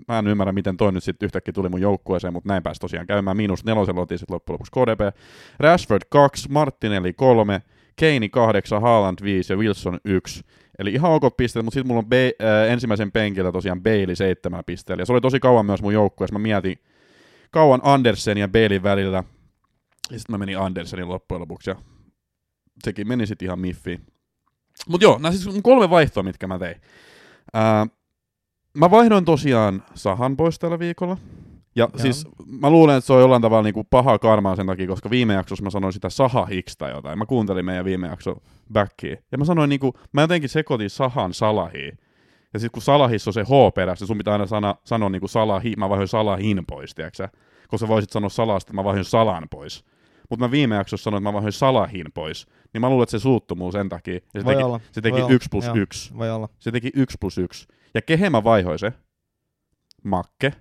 Mä 0.07 0.19
en 0.19 0.27
ymmärrä, 0.27 0.51
miten 0.51 0.77
toi 0.77 0.91
nyt 0.91 1.03
sitten 1.03 1.25
yhtäkkiä 1.25 1.53
tuli 1.53 1.69
mun 1.69 1.81
joukkueeseen, 1.81 2.33
mutta 2.33 2.49
näin 2.49 2.63
pääsi 2.63 2.81
tosiaan 2.81 3.07
käymään. 3.07 3.37
Miinus 3.37 3.65
nelosella 3.65 4.01
otin 4.01 4.19
sitten 4.19 4.33
loppujen 4.33 4.53
lopuksi 4.53 4.71
KDP. 4.71 5.18
Rashford 5.59 6.01
2, 6.09 6.51
Martinelli 6.51 7.13
3, 7.13 7.61
Keini 7.95 8.30
8, 8.30 8.81
Haaland 8.81 9.18
5 9.23 9.53
ja 9.53 9.57
Wilson 9.57 9.99
1. 10.06 10.42
Eli 10.80 10.94
ihan 10.94 11.11
ok 11.11 11.37
pisteet, 11.37 11.65
mutta 11.65 11.75
sitten 11.75 11.87
mulla 11.87 11.99
on 11.99 12.09
Be- 12.09 12.33
äh, 12.42 12.71
ensimmäisen 12.71 13.11
penkillä 13.11 13.51
tosiaan 13.51 13.83
Bailey 13.83 14.15
7 14.15 14.63
pisteellä. 14.65 15.01
Ja 15.01 15.06
se 15.06 15.13
oli 15.13 15.21
tosi 15.21 15.39
kauan 15.39 15.65
myös 15.65 15.81
mun 15.81 15.94
joukkueessa. 15.94 16.33
Mä 16.33 16.39
mietin 16.39 16.77
kauan 17.51 17.80
Andersen 17.83 18.37
ja 18.37 18.47
Baileyn 18.47 18.83
välillä. 18.83 19.23
Ja 20.11 20.19
sitten 20.19 20.33
mä 20.33 20.37
menin 20.37 20.59
Andersenin 20.59 21.09
loppujen 21.09 21.42
lopuksi 21.42 21.69
ja 21.69 21.75
sekin 22.83 23.07
meni 23.07 23.27
sitten 23.27 23.45
ihan 23.45 23.59
miffiin. 23.59 24.12
Mut 24.89 25.01
joo, 25.01 25.18
nämä 25.18 25.31
siis 25.31 25.59
kolme 25.63 25.89
vaihtoa, 25.89 26.23
mitkä 26.23 26.47
mä 26.47 26.59
tein. 26.59 26.81
Ää, 27.53 27.87
mä 28.77 28.92
vaihdoin 28.92 29.25
tosiaan 29.25 29.83
Sahan 29.94 30.37
pois 30.37 30.59
tällä 30.59 30.80
viikolla. 30.80 31.18
Ja 31.75 31.89
Joo. 31.94 31.99
siis 32.01 32.27
mä 32.45 32.69
luulen, 32.69 32.97
että 32.97 33.07
se 33.07 33.13
on 33.13 33.21
jollain 33.21 33.42
tavalla 33.42 33.63
niinku 33.63 33.83
paha 33.83 34.19
karmaa 34.19 34.56
sen 34.56 34.68
takia, 34.68 34.87
koska 34.87 35.09
viime 35.09 35.33
jaksossa 35.33 35.63
mä 35.63 35.69
sanoin 35.69 35.94
sitä 35.94 36.09
Saha 36.09 36.45
Hicks 36.45 36.77
tai 36.77 36.92
jotain. 36.92 37.19
Mä 37.19 37.25
kuuntelin 37.25 37.65
meidän 37.65 37.85
viime 37.85 38.07
jakso 38.07 38.35
backia. 38.73 39.18
Ja 39.31 39.37
mä 39.37 39.45
sanoin 39.45 39.69
niinku, 39.69 39.94
mä 40.11 40.21
jotenkin 40.21 40.49
sekoitin 40.49 40.89
Sahan 40.89 41.33
Salahiin. 41.33 41.97
Ja 42.53 42.59
sitten 42.59 42.71
kun 42.71 42.81
Salahissa 42.81 43.30
on 43.30 43.33
se 43.33 43.44
H 43.44 43.73
perässä, 43.75 44.06
sun 44.06 44.18
pitää 44.18 44.33
aina 44.33 44.45
sana, 44.45 44.75
sanoa 44.83 45.09
niinku 45.09 45.27
Salahi, 45.27 45.73
mä 45.77 45.89
vaihdoin 45.89 46.07
Salahin 46.07 46.65
pois, 46.68 46.95
tiedätkö 46.95 47.27
Koska 47.68 47.85
sä 47.85 47.87
voisit 47.87 48.09
sanoa 48.09 48.30
Salasta, 48.30 48.73
mä 48.73 48.83
vaihdoin 48.83 49.06
Salan 49.06 49.47
pois. 49.51 49.85
Mutta 50.30 50.45
mä 50.45 50.51
viime 50.51 50.75
jaksossa 50.75 51.03
sanoin, 51.03 51.21
että 51.21 51.30
mä 51.30 51.33
vaihdoin 51.33 51.53
Salahin 51.53 52.07
pois. 52.13 52.47
Niin 52.73 52.81
mä 52.81 52.89
luulen, 52.89 53.03
että 53.03 53.11
se 53.11 53.19
suuttuu 53.19 53.57
mulle 53.57 53.71
sen 53.71 53.89
takia. 53.89 54.13
Ja 54.13 54.42
se 54.42 54.45
Voi 54.45 54.53
teki, 54.53 54.63
olla, 54.63 54.80
se 54.92 55.01
teki 55.01 55.13
voi 55.13 55.21
olla, 55.21 55.33
1 55.33 55.49
plus 55.51 55.65
joo. 55.65 55.75
1. 55.75 56.18
Voi 56.18 56.31
olla. 56.31 56.49
Se 56.59 56.71
teki 56.71 56.92
1 56.94 57.18
plus 57.19 57.37
1. 57.37 57.68
Ja 57.94 58.01
kehen 58.01 58.31
mä 58.31 58.44
vaihoin 58.44 58.80
se? 58.80 58.94
Makke. 60.03 60.53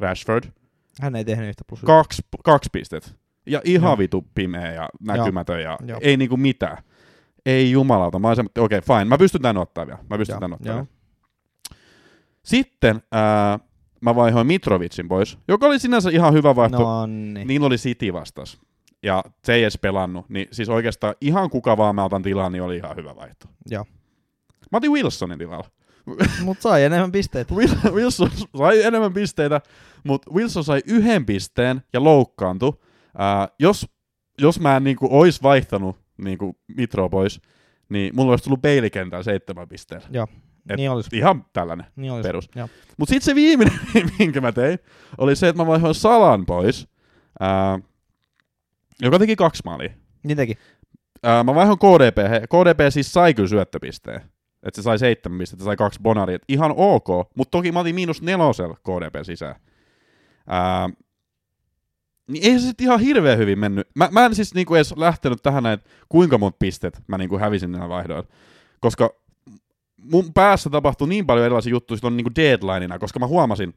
Rashford. 0.00 0.44
Hän 1.00 1.16
ei 1.16 1.24
tehnyt 1.24 1.48
yhtä 1.48 1.64
plus 1.66 1.78
yhtä. 1.78 1.86
Kaksi, 1.86 2.22
kaksi 2.44 2.70
pistet. 2.72 3.16
Ja 3.46 3.60
ihan 3.64 3.88
Joo. 3.88 3.98
vitu 3.98 4.24
pimeä 4.34 4.72
ja 4.72 4.88
näkymätön 5.00 5.62
ja 5.62 5.78
Joo. 5.86 5.98
ei 6.02 6.16
niinku 6.16 6.36
mitään. 6.36 6.78
Ei 7.46 7.70
jumalauta. 7.70 8.18
Mä 8.18 8.30
okei, 8.30 8.44
okay, 8.58 8.80
fine. 8.80 9.04
Mä 9.04 9.18
pystyn 9.18 9.42
tän 9.42 9.56
ottaa 9.56 9.86
vielä. 9.86 9.98
Mä 10.10 10.18
pystyn 10.18 10.34
Joo, 10.34 10.40
tän 10.40 10.52
ottaa 10.52 10.72
joo. 10.72 10.76
vielä. 10.76 10.86
Sitten 12.42 13.02
ää, 13.12 13.58
mä 14.00 14.14
vaihoin 14.14 14.46
Mitrovicin 14.46 15.08
pois, 15.08 15.38
joka 15.48 15.66
oli 15.66 15.78
sinänsä 15.78 16.10
ihan 16.10 16.32
hyvä 16.32 16.56
vaihto. 16.56 16.78
No 16.78 17.06
niin. 17.06 17.62
Oli 17.62 17.76
City 17.76 18.12
vastas. 18.12 18.60
Ja 19.04 19.24
se 19.44 19.54
ei 19.54 19.62
edes 19.62 19.78
pelannut. 19.78 20.28
Niin 20.28 20.48
siis 20.52 20.68
oikeastaan 20.68 21.14
ihan 21.20 21.50
kuka 21.50 21.76
vaan 21.76 21.94
mä 21.94 22.04
otan 22.04 22.22
tilaan, 22.22 22.52
niin 22.52 22.62
oli 22.62 22.76
ihan 22.76 22.96
hyvä 22.96 23.16
vaihto. 23.16 23.46
Joo. 23.70 23.84
Mä 24.72 24.76
otin 24.76 24.92
Wilsonin 24.92 25.38
tilalla. 25.38 25.70
Mut 26.44 26.60
sai 26.60 26.84
enemmän 26.84 27.12
pisteitä. 27.12 27.54
Wilson 27.90 28.30
sai 28.58 28.82
enemmän 28.82 29.12
pisteitä, 29.12 29.60
mutta 30.04 30.30
Wilson 30.30 30.64
sai 30.64 30.80
yhden 30.86 31.26
pisteen 31.26 31.82
ja 31.92 32.04
loukkaantui. 32.04 32.72
Ää, 33.18 33.48
jos, 33.58 33.86
jos 34.40 34.60
mä 34.60 34.76
en 34.76 34.84
niinku 34.84 35.08
ois 35.10 35.42
vaihtanut 35.42 35.96
niinku 36.18 36.56
Mitro 36.76 37.08
pois, 37.08 37.40
niin 37.88 38.16
mulla 38.16 38.30
olisi 38.30 38.44
tullut 38.44 38.62
peilikentällä 38.62 39.22
seitsemän 39.22 39.68
pisteellä. 39.68 40.06
Joo, 40.10 40.26
Et 40.70 40.76
niin 40.76 40.90
olisi. 40.90 41.16
Ihan 41.16 41.44
tällainen. 41.52 41.86
Niin 41.96 42.12
olisi. 42.12 42.28
perus. 42.28 42.50
Mutta 42.96 43.10
sitten 43.10 43.24
se 43.24 43.34
viimeinen, 43.34 43.78
minkä 44.18 44.40
mä 44.40 44.52
tein, 44.52 44.78
oli 45.18 45.36
se, 45.36 45.48
että 45.48 45.62
mä 45.62 45.66
vaihoin 45.66 45.94
Salan 45.94 46.46
pois, 46.46 46.88
ää, 47.40 47.78
joka 49.02 49.18
teki 49.18 49.36
kaksi 49.36 49.62
maalia. 49.64 49.90
Niin 50.22 50.36
teki. 50.36 50.58
Ää, 51.22 51.44
mä 51.44 51.54
vaihoin 51.54 51.78
KDP. 51.78 52.30
He, 52.30 52.40
KDP 52.40 52.92
siis 52.92 53.12
sai 53.12 53.34
kyllä 53.34 53.48
syöttöpisteen. 53.48 54.20
Että 54.62 54.82
se 54.82 54.84
sai 54.84 54.98
seitsemän 54.98 55.38
pistettä, 55.38 55.64
sai 55.64 55.76
kaksi 55.76 56.00
bonaria. 56.02 56.36
Et 56.36 56.42
ihan 56.48 56.74
ok, 56.76 57.08
mutta 57.36 57.50
toki 57.50 57.72
mä 57.72 57.80
otin 57.80 57.94
miinus 57.94 58.22
nelosella 58.22 58.76
KDP 58.76 59.24
sisään. 59.24 59.54
Ää, 60.46 60.88
niin 62.28 62.52
ei 62.52 62.58
se 62.58 62.66
sitten 62.66 62.84
ihan 62.84 63.00
hirveän 63.00 63.38
hyvin 63.38 63.58
mennyt. 63.58 63.88
Mä, 63.94 64.08
mä 64.12 64.26
en 64.26 64.34
siis 64.34 64.54
niinku 64.54 64.74
edes 64.74 64.94
lähtenyt 64.96 65.42
tähän 65.42 65.66
että 65.66 65.90
kuinka 66.08 66.38
monta 66.38 66.56
pistet 66.58 67.02
mä 67.06 67.18
niinku 67.18 67.38
hävisin 67.38 67.72
näillä 67.72 67.88
vaihdoilla. 67.88 68.28
Koska 68.80 69.10
mun 69.96 70.34
päässä 70.34 70.70
tapahtui 70.70 71.08
niin 71.08 71.26
paljon 71.26 71.46
erilaisia 71.46 71.70
juttuja 71.70 71.98
silloin 71.98 72.16
niinku 72.16 72.30
deadlineina, 72.36 72.98
koska 72.98 73.18
mä 73.18 73.26
huomasin, 73.26 73.74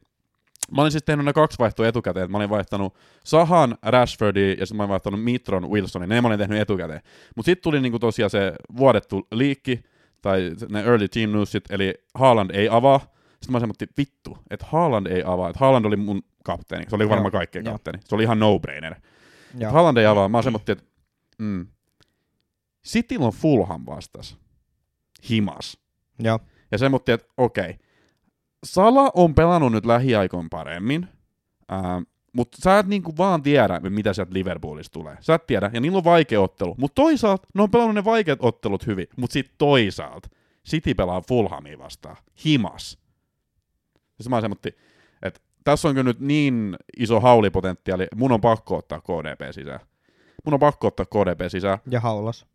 Mä 0.72 0.80
olin 0.80 0.92
siis 0.92 1.04
tehnyt 1.04 1.26
ne 1.26 1.32
kaksi 1.32 1.58
vaihtoa 1.58 1.88
etukäteen, 1.88 2.30
mä 2.30 2.36
olin 2.36 2.50
vaihtanut 2.50 2.94
Sahan, 3.24 3.78
Rashfordia 3.82 4.50
ja 4.50 4.66
sitten 4.66 4.76
mä 4.76 4.82
olin 4.82 4.90
vaihtanut 4.90 5.24
Mitron, 5.24 5.70
Wilsonin, 5.70 6.08
ne 6.08 6.20
mä 6.20 6.28
olin 6.28 6.38
tehnyt 6.38 6.60
etukäteen. 6.60 7.00
Mutta 7.36 7.46
sitten 7.46 7.62
tuli 7.62 7.80
niinku 7.80 7.98
tosiaan 7.98 8.30
se 8.30 8.52
vuodettu 8.76 9.26
liikki, 9.32 9.82
tai 10.22 10.52
ne 10.68 10.80
early 10.80 11.08
team 11.08 11.30
newsit, 11.30 11.70
eli 11.70 11.94
Haaland 12.14 12.50
ei 12.50 12.68
avaa. 12.70 12.98
Sitten 13.30 13.52
mä 13.52 13.60
semmoitin, 13.60 13.88
vittu, 13.98 14.38
että 14.50 14.66
Haaland 14.68 15.06
ei 15.06 15.22
avaa, 15.26 15.50
että 15.50 15.60
Haaland 15.60 15.84
oli 15.84 15.96
mun 15.96 16.22
kapteeni, 16.44 16.86
se 16.88 16.96
oli 16.96 17.08
varmaan 17.08 17.32
kaikkien 17.32 17.64
joo. 17.64 17.74
kapteeni, 17.74 17.98
se 18.04 18.14
oli 18.14 18.22
ihan 18.22 18.38
no-brainer. 18.38 18.94
Haaland 19.70 19.96
ei 19.96 20.06
avaa, 20.06 20.28
mä 20.28 20.42
semmoitin, 20.42 20.72
että 20.72 20.84
mm, 21.38 21.66
Cityllä 22.86 23.26
on 23.26 23.32
Fulham 23.32 23.82
vastas, 23.86 24.38
himas. 25.30 25.78
Joo. 26.18 26.38
Ja 26.72 26.78
semmoitti, 26.78 27.12
että 27.12 27.26
okei, 27.36 27.78
Sala 28.64 29.10
on 29.14 29.34
pelannut 29.34 29.72
nyt 29.72 29.86
lähiaikoin 29.86 30.50
paremmin, 30.50 31.08
ää, 31.68 32.02
mutta 32.32 32.58
sä 32.62 32.78
et 32.78 32.86
niinku 32.86 33.16
vaan 33.18 33.42
tiedä, 33.42 33.80
mitä 33.80 34.12
sieltä 34.12 34.34
Liverpoolista 34.34 34.92
tulee. 34.92 35.16
Sä 35.20 35.34
et 35.34 35.46
tiedä, 35.46 35.70
ja 35.74 35.80
niillä 35.80 35.98
on 35.98 36.04
vaikea 36.04 36.40
ottelu. 36.40 36.74
Mutta 36.78 37.02
toisaalta 37.02 37.48
ne 37.54 37.62
on 37.62 37.70
pelannut 37.70 37.94
ne 37.94 38.04
vaikeat 38.04 38.38
ottelut 38.42 38.86
hyvin, 38.86 39.06
mutta 39.16 39.32
sitten 39.32 39.54
toisaalta 39.58 40.28
City 40.68 40.94
pelaa 40.94 41.22
Fulhamia 41.28 41.78
vastaan, 41.78 42.16
himas. 42.44 42.98
Ja 44.18 44.24
se 44.24 44.30
mä 44.30 44.42
että 45.22 45.40
tässä 45.64 45.88
on 45.88 45.94
kyllä 45.94 46.04
nyt 46.04 46.20
niin 46.20 46.76
iso 46.96 47.20
haulipotentiaali, 47.20 48.06
mun 48.16 48.32
on 48.32 48.40
pakko 48.40 48.76
ottaa 48.76 49.00
KDP 49.00 49.52
sisään. 49.54 49.80
Mun 50.44 50.54
on 50.54 50.60
pakko 50.60 50.86
ottaa 50.86 51.06
KDP 51.06 51.50
sisään. 51.50 51.78
Ja 51.90 52.00
haulas. 52.00 52.46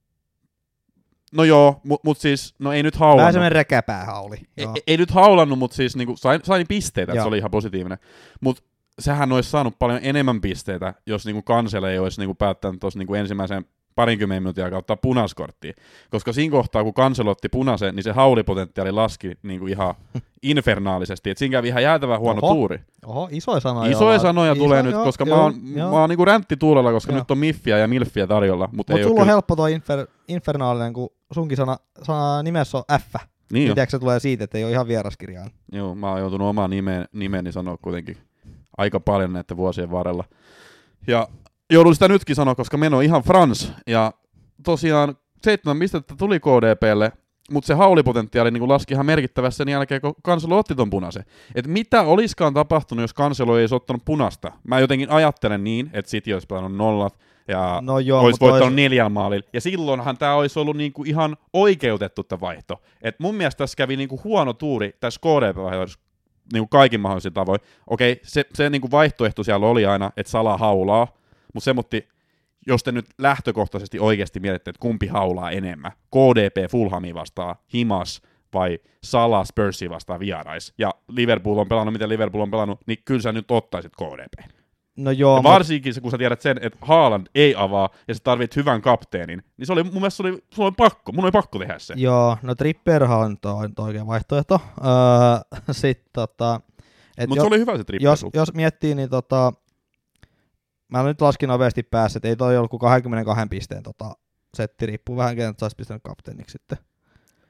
No 1.33 1.43
joo, 1.43 1.81
mutta 1.83 2.07
mut 2.07 2.17
siis, 2.17 2.55
no 2.59 2.71
ei 2.73 2.83
nyt 2.83 2.93
Vähän 2.99 3.07
haulannut. 3.07 3.33
semmonen 3.33 3.51
rekäpäähauli. 3.51 4.35
Ei, 4.57 4.63
Joo. 4.63 4.73
ei, 4.75 4.81
ei 4.87 4.97
nyt 4.97 5.11
haulannut, 5.11 5.59
mutta 5.59 5.75
siis 5.75 5.95
niinku, 5.95 6.17
sain, 6.17 6.39
sain 6.43 6.65
pisteitä, 6.67 7.11
että 7.11 7.23
se 7.23 7.27
oli 7.27 7.37
ihan 7.37 7.51
positiivinen. 7.51 7.97
Mutta 8.41 8.63
sehän 8.99 9.31
olisi 9.31 9.49
saanut 9.49 9.79
paljon 9.79 9.99
enemmän 10.03 10.41
pisteitä, 10.41 10.93
jos 11.05 11.25
niinku 11.25 11.41
kansele 11.41 11.91
ei 11.91 11.99
olisi 11.99 12.21
niinku 12.21 12.35
päättänyt 12.35 12.79
tuossa 12.79 12.99
niinku 12.99 13.13
ensimmäisen 13.13 13.65
parinkymmenen 13.95 14.43
minuutin 14.43 14.63
aikaa 14.63 14.79
ottaa 14.79 14.97
punaskorttia. 14.97 15.73
Koska 16.09 16.33
siinä 16.33 16.51
kohtaa, 16.51 16.83
kun 16.83 16.93
kanselo 16.93 17.31
otti 17.31 17.49
punaisen, 17.49 17.95
niin 17.95 18.03
se 18.03 18.11
haulipotentiaali 18.11 18.91
laski 18.91 19.31
niinku 19.43 19.67
ihan 19.67 19.95
infernaalisesti. 20.43 21.29
Et 21.29 21.37
siinä 21.37 21.51
kävi 21.51 21.67
ihan 21.67 21.83
jäätävän 21.83 22.19
huono 22.19 22.39
Oho. 22.43 22.53
tuuri. 22.53 22.79
Oho, 23.05 23.29
isoja 23.31 23.59
sanoja. 23.59 23.91
Isoja 23.91 24.19
sanoja 24.19 24.53
Iso- 24.53 24.57
tulee 24.59 24.83
nyt, 24.83 24.91
joo, 24.91 25.03
koska 25.03 25.25
joo, 25.27 25.37
mä 25.37 25.43
oon, 25.43 25.53
joo. 25.75 25.91
mä 25.91 25.99
oon 25.99 26.09
niinku 26.09 26.25
tuulella, 26.59 26.91
koska 26.91 27.11
Joo. 27.11 27.19
nyt 27.19 27.31
on 27.31 27.37
miffiä 27.37 27.77
ja 27.77 27.87
milfiä 27.87 28.27
tarjolla. 28.27 28.69
Mutta 28.71 28.93
Mut 28.93 28.97
ei 28.97 29.03
sulla 29.03 29.13
on 29.13 29.21
kyllä... 29.21 29.31
helppo 29.31 29.55
toi 29.55 29.73
infer, 29.73 30.07
infernaalinen, 30.27 30.93
kun 30.93 31.09
sunkin 31.33 31.57
sana, 31.57 31.77
sana 32.03 32.43
nimessä 32.43 32.77
on 32.77 32.83
F. 32.99 33.15
Niin. 33.51 33.67
Tiedätkö, 33.67 33.91
se 33.91 33.99
tulee 33.99 34.19
siitä, 34.19 34.43
että 34.43 34.57
ei 34.57 34.63
ole 34.63 34.71
ihan 34.71 34.87
vieraskirjaan. 34.87 35.51
Joo, 35.71 35.95
mä 35.95 36.09
oon 36.09 36.19
joutunut 36.19 36.47
omaa 36.47 36.67
nime, 36.67 37.05
nimeni 37.13 37.51
sanoa 37.51 37.77
kuitenkin 37.81 38.17
aika 38.77 38.99
paljon 38.99 39.33
näiden 39.33 39.57
vuosien 39.57 39.91
varrella. 39.91 40.23
Ja 41.07 41.27
joudun 41.71 41.93
sitä 41.93 42.07
nytkin 42.07 42.35
sanoa, 42.35 42.55
koska 42.55 42.77
meno 42.77 42.97
on 42.97 43.03
ihan 43.03 43.21
Frans. 43.23 43.73
Ja 43.87 44.13
tosiaan 44.63 45.17
seitsemän 45.43 45.79
pistettä 45.79 46.15
tuli 46.17 46.39
KDPlle, 46.39 47.11
mutta 47.51 47.67
se 47.67 47.73
haulipotentiaali 47.73 48.51
niin 48.51 48.69
laski 48.69 48.93
ihan 48.93 49.05
merkittävästi 49.05 49.57
sen 49.57 49.69
jälkeen, 49.69 50.01
kun 50.01 50.15
Kanselo 50.23 50.57
otti 50.57 50.75
ton 50.75 50.89
punaisen. 50.89 51.23
Et 51.55 51.67
mitä 51.67 52.01
oliskaan 52.01 52.53
tapahtunut, 52.53 53.01
jos 53.03 53.13
Kanselo 53.13 53.57
ei 53.57 53.63
olisi 53.63 53.75
ottanut 53.75 54.05
punasta? 54.05 54.51
Mä 54.67 54.79
jotenkin 54.79 55.09
ajattelen 55.09 55.63
niin, 55.63 55.89
että 55.93 56.09
City 56.09 56.33
olisi 56.33 56.47
pelannut 56.47 56.75
nollat 56.75 57.19
ja 57.47 57.79
No 57.81 57.99
joo, 57.99 58.21
olisi 58.21 58.39
voittanut 58.39 58.67
tois- 58.67 58.75
neljällä 58.75 59.09
maalilla. 59.09 59.47
Ja 59.53 59.61
silloinhan 59.61 60.17
tämä 60.17 60.35
olisi 60.35 60.59
ollut 60.59 60.77
niinku 60.77 61.03
ihan 61.03 61.37
oikeutettu 61.53 62.23
tämä 62.23 62.39
vaihto. 62.39 62.81
Et 63.01 63.19
mun 63.19 63.35
mielestä 63.35 63.57
tässä 63.57 63.75
kävi 63.75 63.97
niinku 63.97 64.21
huono 64.23 64.53
tuuri 64.53 64.95
tässä 64.99 65.19
KDP-vaihdossa 65.19 65.99
niinku 66.53 66.67
kaikin 66.67 66.99
mahdollisin 66.99 67.33
tavoin. 67.33 67.59
Okei, 67.87 68.19
se, 68.23 68.45
se 68.53 68.69
niinku 68.69 68.91
vaihtoehto 68.91 69.43
siellä 69.43 69.67
oli 69.67 69.85
aina, 69.85 70.11
että 70.17 70.31
Sala 70.31 70.57
haulaa, 70.57 71.07
mutta 71.53 71.65
se 71.65 71.73
mutti, 71.73 72.07
jos 72.67 72.83
te 72.83 72.91
nyt 72.91 73.05
lähtökohtaisesti 73.17 73.99
oikeasti 73.99 74.39
mietitte, 74.39 74.69
että 74.69 74.79
kumpi 74.79 75.07
haulaa 75.07 75.51
enemmän, 75.51 75.91
KDP 75.91 76.71
Fulhami 76.71 77.13
vastaa 77.13 77.55
Himas 77.73 78.21
vai 78.53 78.79
Sala 79.03 79.45
Spursi 79.45 79.89
vastaan 79.89 80.19
vierais, 80.19 80.73
ja 80.77 80.91
Liverpool 81.07 81.57
on 81.57 81.67
pelannut, 81.67 81.93
miten 81.93 82.09
Liverpool 82.09 82.43
on 82.43 82.51
pelannut, 82.51 82.79
niin 82.87 82.97
kyllä 83.05 83.21
sä 83.21 83.31
nyt 83.31 83.51
ottaisit 83.51 83.91
KDP. 83.95 84.51
No 84.97 85.11
joo, 85.11 85.37
Ja 85.37 85.43
varsinkin 85.43 85.93
se, 85.93 86.01
kun 86.01 86.11
sä 86.11 86.17
tiedät 86.17 86.41
sen, 86.41 86.57
että 86.61 86.77
Haaland 86.81 87.27
ei 87.35 87.55
avaa 87.57 87.89
ja 88.07 88.13
sä 88.13 88.19
tarvit 88.23 88.55
hyvän 88.55 88.81
kapteenin, 88.81 89.43
niin 89.57 89.67
se 89.67 89.73
oli 89.73 89.83
mun 89.83 89.93
mielestä 89.93 90.17
se 90.17 90.23
oli, 90.23 90.37
se 90.55 90.63
oli 90.63 90.71
pakko, 90.77 91.11
mun 91.11 91.25
oli 91.25 91.31
pakko 91.31 91.59
tehdä 91.59 91.79
se. 91.79 91.93
Joo, 91.97 92.37
no 92.41 92.55
Tripperhan 92.55 93.19
on 93.19 93.37
toi, 93.37 93.69
toi 93.75 93.87
oikea 93.87 94.07
vaihtoehto. 94.07 94.61
Öö, 94.77 95.93
tota... 96.13 96.61
Mutta 97.27 97.41
se 97.41 97.47
oli 97.47 97.59
hyvä 97.59 97.77
se 97.77 97.83
trippi. 97.83 98.05
jos, 98.05 98.25
jos 98.33 98.53
miettii, 98.53 98.95
niin 98.95 99.09
tota... 99.09 99.53
Mä 100.93 101.03
nyt 101.03 101.21
laskin 101.21 101.49
nopeasti 101.49 101.83
päässä, 101.83 102.17
että 102.17 102.27
ei 102.27 102.35
toi 102.35 102.57
ollut 102.57 102.69
kuin 102.69 102.79
22 102.79 103.45
pisteen 103.49 103.83
tota, 103.83 104.15
setti, 104.53 104.85
riippuu 104.85 105.17
vähän 105.17 105.35
kenet 105.35 105.59
saisi 105.59 105.75
pistänyt 105.75 106.03
kapteeniksi 106.03 106.51
sitten. 106.51 106.77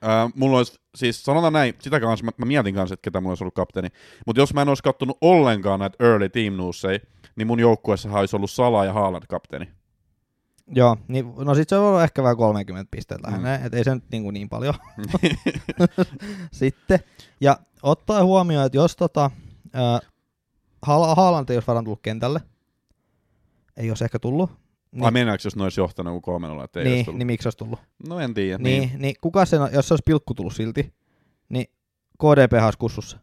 Ää, 0.02 0.30
mulla 0.36 0.58
olisi, 0.58 0.80
siis 0.96 1.24
sanotaan 1.24 1.54
näin, 1.54 1.74
sitä 1.80 2.00
kanssa, 2.00 2.26
mä, 2.26 2.32
mä 2.38 2.46
mietin 2.46 2.76
kanssa, 2.76 2.94
että 2.94 3.04
ketä 3.04 3.22
mulla 3.22 3.32
olisi 3.32 3.44
ollut 3.44 3.54
kapteeni. 3.54 3.90
Mutta 4.28 4.42
jos 4.42 4.54
mä 4.54 4.62
en 4.62 4.70
olisi 4.70 4.84
kattonut 4.84 5.18
ollenkaan 5.22 5.80
näitä 5.80 6.06
early 6.06 6.30
team 6.30 6.54
newsseja, 6.54 7.00
niin 7.36 7.48
mun 7.48 7.60
joukkueessa 7.60 8.10
olisi 8.20 8.36
ollut 8.36 8.52
Sala 8.52 8.86
ja 8.86 8.94
Haaland 8.94 9.24
kapteeni. 9.30 9.68
Joo, 10.68 10.98
niin, 11.08 11.34
no 11.38 11.56
sit 11.56 11.70
se 11.70 11.78
on 11.78 11.86
ollut 11.86 12.02
ehkä 12.02 12.24
vähän 12.24 12.38
30 12.38 12.92
pistettä 12.92 13.32
Mm. 13.32 13.38
mm. 13.38 13.66
et 13.66 13.74
ei 13.74 13.84
se 13.84 13.96
nyt 13.96 14.04
niin, 14.12 14.24
kuin 14.24 14.34
niin 14.34 14.50
paljon. 14.50 14.74
sitten, 16.52 17.00
ja 17.42 17.58
ottaa 17.84 18.24
huomioon, 18.24 18.66
että 18.66 18.78
jos 18.78 18.96
tota, 18.96 19.32
Haal- 20.86 21.16
Haaland 21.16 21.50
ei 21.50 21.56
olisi 21.56 21.68
varmaan 21.68 21.86
tullut 21.86 22.02
kentälle, 22.02 22.42
ei 23.78 23.90
olisi 23.92 24.04
ehkä 24.04 24.20
tullut, 24.20 24.52
Vai 25.00 25.12
mennäänkö, 25.12 25.42
jos 25.46 25.56
ne 25.56 25.64
olisi 25.64 25.82
johtanut 25.82 26.12
kuin 26.12 26.22
kolmen 26.22 26.50
olla, 26.50 26.64
että 26.64 26.80
ei 26.80 26.84
olisi 26.84 26.96
niin, 26.96 27.06
tullut? 27.06 27.18
niin 27.18 27.28
miksi 27.28 27.48
olisi 27.48 27.58
tullut? 27.58 27.80
No 28.08 28.20
en 28.20 28.34
tiedä. 28.34 28.58
Niin, 28.58 28.82
niin, 28.82 29.02
niin 29.02 29.16
kuka 29.22 29.46
sen, 29.46 29.60
jos 29.74 29.88
se 29.88 29.94
olisi 29.94 30.04
pilkku 30.06 30.34
tullut 30.34 30.54
silti, 30.54 30.94
niin 31.50 31.66
KDP 32.20 32.64
olisi 32.66 32.78
kussussa. 32.78 33.18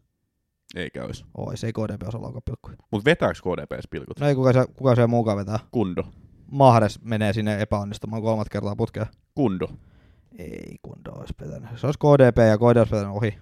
Eikä 0.76 1.04
olisi. 1.04 1.24
Ois, 1.36 1.64
ei 1.64 1.72
KDP 1.72 2.08
osaa 2.08 2.22
laukaa 2.22 2.40
pilkkuja. 2.40 2.76
Mutta 2.90 3.04
vetääkö 3.04 3.38
KDPs 3.40 3.88
pilkut? 3.90 4.20
No 4.20 4.28
ei 4.28 4.34
kuka 4.34 4.52
se, 4.52 4.66
kuka 4.76 4.94
se 4.94 5.06
muukaan 5.06 5.38
vetää. 5.38 5.58
Kundo. 5.70 6.04
Mahdes 6.50 7.02
menee 7.02 7.32
sinne 7.32 7.60
epäonnistumaan 7.62 8.22
kolmat 8.22 8.48
kertaa 8.48 8.76
putkea. 8.76 9.06
Kundo. 9.34 9.68
Ei 10.38 10.76
kundo 10.82 11.12
olisi 11.12 11.34
vetänyt. 11.40 11.70
Se 11.76 11.86
olisi 11.86 11.98
KDP 11.98 12.38
ja 12.38 12.58
KD 12.58 12.76
olisi 12.76 12.92
vetänyt 12.92 13.16
ohi. 13.16 13.38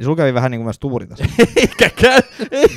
Niin 0.00 0.04
sulla 0.04 0.16
kävi 0.16 0.34
vähän 0.34 0.50
niin 0.50 0.58
kuin 0.58 0.66
myös 0.66 0.78
tuuri 0.78 1.06
tässä. 1.06 1.24
Eikä, 1.56 1.90
käy, 1.90 2.20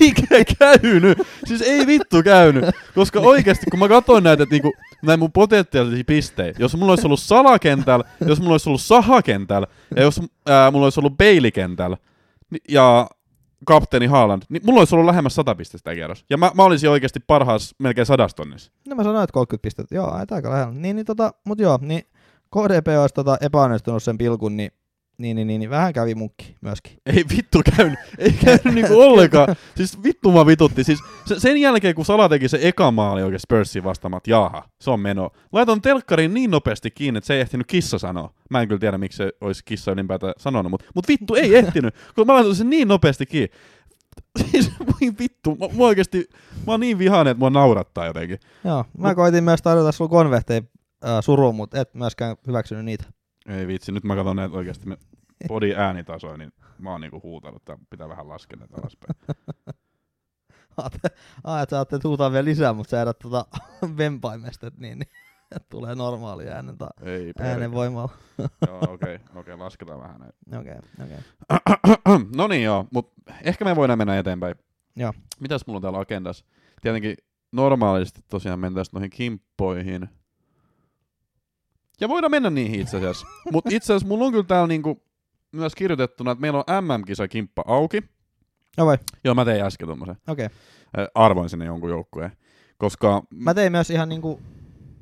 eikä 0.02 0.56
käynyt. 0.60 1.18
Siis 1.46 1.62
ei 1.62 1.88
vittu 1.88 2.24
käynyt. 2.24 2.66
Koska 2.96 3.20
oikeasti, 3.20 3.66
kun 3.72 3.80
mä 3.80 3.88
katsoin 3.88 4.24
näitä, 4.24 4.44
että 4.44 4.54
niinku, 4.56 4.74
näin 5.04 5.20
mun 5.20 5.32
potentiaalisia 5.32 6.04
pisteitä, 6.08 6.62
jos 6.62 6.78
mulla 6.78 6.92
olisi 6.92 7.08
ollut 7.08 7.20
salakentällä, 7.20 8.06
jos 8.28 8.40
mulla 8.40 8.54
olisi 8.54 8.70
ollut 8.70 8.82
sahakentällä, 8.82 9.68
ja 9.96 10.02
jos 10.02 10.22
ää, 10.50 10.72
mulla 10.72 10.86
olisi 10.86 11.00
ollut 11.00 11.18
beilikentällä, 11.18 11.98
ja 12.70 13.10
kapteeni 13.66 14.06
Haaland, 14.06 14.44
niin 14.50 14.62
mulla 14.66 14.82
olisi 14.82 14.96
ollut 14.96 15.06
lähemmäs 15.06 15.36
100 15.36 15.56
pistettä 15.56 15.84
tämä 15.84 15.96
kierros. 15.96 16.26
Ja 16.30 16.38
mä, 16.38 16.52
mä 16.56 16.64
olisin 16.64 16.90
oikeasti 16.90 17.20
parhaassa 17.28 17.76
melkein 17.80 18.06
sadastonnissa. 18.06 18.72
No 18.88 18.96
mä 18.96 19.04
sanoin, 19.04 19.24
että 19.24 19.34
30 19.34 19.62
pistettä. 19.62 19.96
Joo, 19.96 20.12
aika 20.12 20.50
lähellä. 20.50 20.74
Niin, 20.74 20.96
niin 20.96 21.06
tota, 21.06 21.34
mut 21.46 21.60
joo, 21.60 21.80
niin 21.82 22.04
KDP 22.52 22.88
olisi 23.02 23.16
tota 23.16 23.38
epäonnistunut 23.42 24.04
sen 24.04 24.18
pilkun, 24.18 24.58
niin, 24.58 24.72
niin, 25.24 25.36
niin, 25.36 25.48
niin, 25.48 25.60
niin 25.60 25.70
vähän 25.70 25.94
kävi 25.94 26.16
munkki 26.16 26.56
myöskin. 26.62 26.98
Ei 27.06 27.24
vittu 27.38 27.62
käynyt, 27.76 28.00
ei 28.18 28.32
käynyt 28.32 28.76
niinku 28.76 29.02
ollenkaan. 29.08 29.56
Siis 29.76 30.04
vittu 30.04 30.32
mä 30.32 30.46
vitutti. 30.46 30.84
Siis 30.84 31.00
se, 31.26 31.40
sen 31.40 31.58
jälkeen 31.58 31.96
kun 31.96 32.06
Sala 32.06 32.30
teki 32.30 32.48
se 32.50 32.60
eka 32.62 32.92
maali 32.92 33.24
oikein 33.24 33.40
Spursiin 33.40 33.84
vastaamaan, 33.84 34.18
että 34.18 34.30
jaha, 34.30 34.64
se 34.82 34.92
on 34.92 35.00
meno. 35.00 35.30
Laitan 35.52 35.82
telkkariin 35.82 36.34
niin 36.34 36.52
nopeasti 36.52 36.92
kiinni, 36.92 37.18
että 37.18 37.28
se 37.28 37.34
ei 37.34 37.42
ehtinyt 37.42 37.68
kissa 37.68 38.00
sanoa. 38.00 38.34
Mä 38.50 38.62
en 38.62 38.68
kyllä 38.68 38.80
tiedä, 38.80 38.98
miksi 38.98 39.18
se 39.18 39.32
olisi 39.42 39.62
kissa 39.66 39.92
ylipäätään 39.92 40.34
sanonut, 40.38 40.70
mutta 40.70 40.86
mut 40.96 41.08
vittu 41.08 41.36
ei 41.36 41.56
ehtinyt, 41.56 41.96
kun 42.16 42.28
mä 42.28 42.34
laitan 42.34 42.56
sen 42.56 42.70
niin 42.70 42.88
nopeasti 42.88 43.26
kiinni. 43.26 43.50
Siis 44.52 44.72
voi 44.80 45.14
vittu, 45.20 45.56
mä, 45.56 45.68
mä 45.78 45.84
oikeesti, 45.84 46.30
mä 46.68 46.74
oon 46.74 46.80
niin 46.80 47.00
vihainen, 47.00 47.32
että 47.32 47.40
mua 47.40 47.50
naurattaa 47.50 48.06
jotenkin. 48.06 48.40
Joo, 48.64 48.86
mä 48.98 49.16
koitin 49.16 49.44
myös 49.44 49.62
tarjota 49.62 49.92
sulla 49.92 50.10
konvehteja 50.10 50.62
suruun, 51.22 51.56
mutta 51.56 51.82
et 51.82 51.94
myöskään 51.94 52.36
hyväksynyt 52.48 52.86
niitä. 52.86 53.04
Ei 53.48 53.68
vitsi, 53.68 53.92
nyt 53.92 54.04
mä 54.04 54.16
katson 54.16 54.36
näitä 54.36 54.58
oikeasti 54.58 54.88
me 54.88 54.98
body 55.48 55.74
äänitasoja, 55.76 56.38
niin 56.38 56.52
mä 56.80 56.92
oon 56.92 57.02
niinku 57.02 57.22
huutanut, 57.24 57.62
että 57.62 57.78
pitää 57.90 58.10
vähän 58.10 58.30
laskea 58.30 58.60
näitä 58.60 58.78
alaspäin. 58.78 59.16
Ai, 61.44 61.64
että 61.64 61.74
sä 61.74 61.78
ajattelet 61.78 62.04
huutaa 62.04 62.32
vielä 62.32 62.46
lisää, 62.46 62.74
mutta 62.74 62.90
sä 62.90 63.02
edät 63.02 63.20
tuota 63.20 63.46
vempaimestet, 63.98 64.78
niin, 64.78 65.00
niin 65.00 65.10
tulee 65.72 65.96
normaali 65.96 66.50
äänen, 66.50 66.78
ta- 66.78 66.90
Ei 67.02 67.34
äänen 67.40 67.72
voimalla. 67.72 68.14
Joo, 68.68 68.78
okei, 68.78 68.94
okay, 68.94 69.16
okei, 69.16 69.40
okay, 69.40 69.58
lasketaan 69.58 70.00
vähän 70.00 70.20
näitä. 70.20 70.60
Okei, 70.60 70.78
okei. 71.04 71.18
Okay. 71.50 72.26
no 72.38 72.48
niin 72.48 72.64
joo, 72.64 72.88
mutta 72.92 73.34
ehkä 73.44 73.66
me 73.66 73.76
voidaan 73.76 73.98
mennä 73.98 74.20
eteenpäin. 74.20 74.56
Joo. 74.96 75.14
Mitäs 75.40 75.68
mulla 75.68 75.78
on 75.78 75.82
täällä 75.82 76.00
agendassa? 76.00 76.46
Tietenkin 76.82 77.16
normaalisti 77.52 78.22
tosiaan 78.30 78.60
mentäisiin 78.60 78.94
noihin 78.94 79.10
kimppoihin. 79.10 80.10
Ja 82.04 82.10
voidaan 82.10 82.32
mennä 82.32 82.50
niihin 82.50 82.82
itse 82.82 82.98
asiassa. 82.98 83.28
Mutta 83.52 83.70
itse 83.74 83.94
asiassa 83.94 84.08
mulla 84.08 84.26
on 84.26 84.32
kyllä 84.32 84.44
täällä 84.44 84.68
niinku 84.68 85.04
myös 85.52 85.76
kirjoitettuna, 85.76 86.32
että 86.32 86.42
meillä 86.42 86.64
on 86.68 86.84
MM-kisakimppa 86.84 87.64
auki. 87.68 88.04
No 88.78 88.86
vai, 88.86 88.98
Joo, 89.24 89.36
mä 89.36 89.46
tein 89.46 89.64
äsken 89.66 89.88
tommosen. 89.88 90.16
okei. 90.28 90.46
Äh, 90.46 91.08
arvoin 91.16 91.50
sinne 91.50 91.66
jonkun 91.66 91.90
joukkueen. 91.90 92.32
Koska... 92.78 93.24
Mä 93.36 93.54
tein 93.54 93.72
myös 93.72 93.90
ihan 93.90 94.10
niinku, 94.10 94.40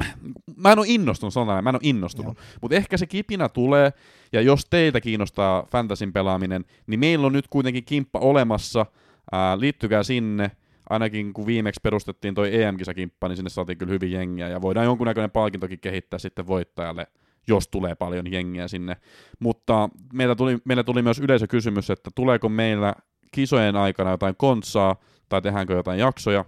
mä 0.57 0.71
en 0.71 0.79
ole 0.79 0.87
innostunut, 0.89 1.33
sanotaan 1.33 1.63
mä 1.63 1.69
en 1.69 1.75
ole 1.75 1.81
innostunut. 1.83 2.37
Mutta 2.61 2.75
ehkä 2.75 2.97
se 2.97 3.05
kipinä 3.05 3.49
tulee, 3.49 3.93
ja 4.31 4.41
jos 4.41 4.65
teitä 4.69 5.01
kiinnostaa 5.01 5.67
fantasin 5.71 6.13
pelaaminen, 6.13 6.65
niin 6.87 6.99
meillä 6.99 7.27
on 7.27 7.33
nyt 7.33 7.47
kuitenkin 7.49 7.85
kimppa 7.85 8.19
olemassa. 8.19 8.85
Ää, 9.31 9.59
liittykää 9.59 10.03
sinne. 10.03 10.51
Ainakin 10.89 11.33
kun 11.33 11.45
viimeksi 11.45 11.79
perustettiin 11.83 12.35
toi 12.35 12.63
EM-kisakimppa, 12.63 13.27
niin 13.27 13.35
sinne 13.35 13.49
saatiin 13.49 13.77
kyllä 13.77 13.91
hyvin 13.91 14.11
jengiä, 14.11 14.47
ja 14.47 14.61
voidaan 14.61 14.85
jonkunnäköinen 14.85 15.31
palkintokin 15.31 15.79
kehittää 15.79 16.19
sitten 16.19 16.47
voittajalle, 16.47 17.07
jos 17.47 17.67
tulee 17.67 17.95
paljon 17.95 18.31
jengiä 18.31 18.67
sinne. 18.67 18.97
Mutta 19.39 19.89
meillä 20.13 20.35
tuli, 20.35 20.57
meillä 20.65 20.83
tuli 20.83 21.01
myös 21.01 21.19
yleisökysymys, 21.19 21.89
että 21.89 22.09
tuleeko 22.15 22.50
meillä 22.50 22.94
kisojen 23.31 23.75
aikana 23.75 24.11
jotain 24.11 24.35
kontsaa, 24.37 24.96
tai 25.29 25.41
tehdäänkö 25.41 25.74
jotain 25.74 26.00
jaksoja. 26.00 26.46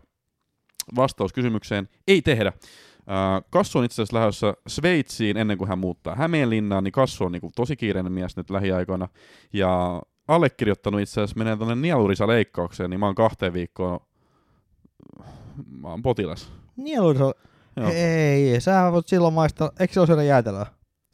Vastaus 0.96 1.34
kysymykseen, 1.34 1.90
ei 2.08 2.22
tehdä. 2.22 2.54
Kassu 3.50 3.80
on 3.80 3.86
itse 3.86 4.02
asiassa 4.02 4.18
lähdössä 4.18 4.54
Sveitsiin 4.68 5.38
ennen 5.38 5.58
kuin 5.58 5.68
hän 5.68 5.80
muuttaa 5.80 6.16
Hämeenlinnaan, 6.16 6.84
niin 6.84 6.92
Kassu 6.92 7.24
on 7.24 7.32
niin 7.32 7.52
tosi 7.56 7.76
kiireinen 7.76 8.12
mies 8.12 8.38
nyt 8.38 8.50
lähiaikoina. 8.50 9.08
Ja 9.54 10.02
allekirjoittanut 10.28 11.02
itse 11.02 11.22
asiassa 11.22 11.38
menee 11.38 11.58
tuonne 11.58 11.76
nielurisa-leikkaukseen, 11.76 12.90
niin 12.90 13.00
mä 13.00 13.06
oon 13.06 13.16
kahteen 13.16 13.54
viikkoon, 13.54 14.00
mä 15.82 15.88
oon 15.88 16.02
potilas. 16.02 16.52
Nielu 16.76 17.14
se 17.14 17.24
on... 17.24 17.34
Joo. 17.78 17.90
Ei, 17.94 18.62
sä 18.62 18.92
voit 18.92 19.08
silloin 19.08 19.34
maistaa, 19.34 19.72
eikö 19.80 19.94
se 19.94 20.00
ole 20.00 20.08
syödä 20.08 20.24
jäätelöä? 20.24 20.66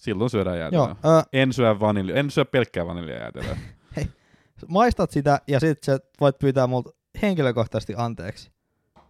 Silloin 0.02 0.30
syödään 0.30 0.60
jäätelöä. 0.60 0.96
Joo, 1.04 1.18
ö, 1.20 1.24
En 1.34 1.54
syö 1.54 1.80
vanilja, 1.80 2.16
en 2.16 2.32
syö 2.32 2.46
pelkkää 2.46 2.88
vaniljajäätelöä. 2.88 3.58
maistat 4.68 5.12
sitä 5.12 5.42
ja 5.48 5.60
sit 5.60 5.84
sä 5.84 6.00
voit 6.22 6.40
pyytää 6.40 6.68
multa 6.68 6.90
henkilökohtaisesti 7.22 7.94
anteeksi. 7.98 8.52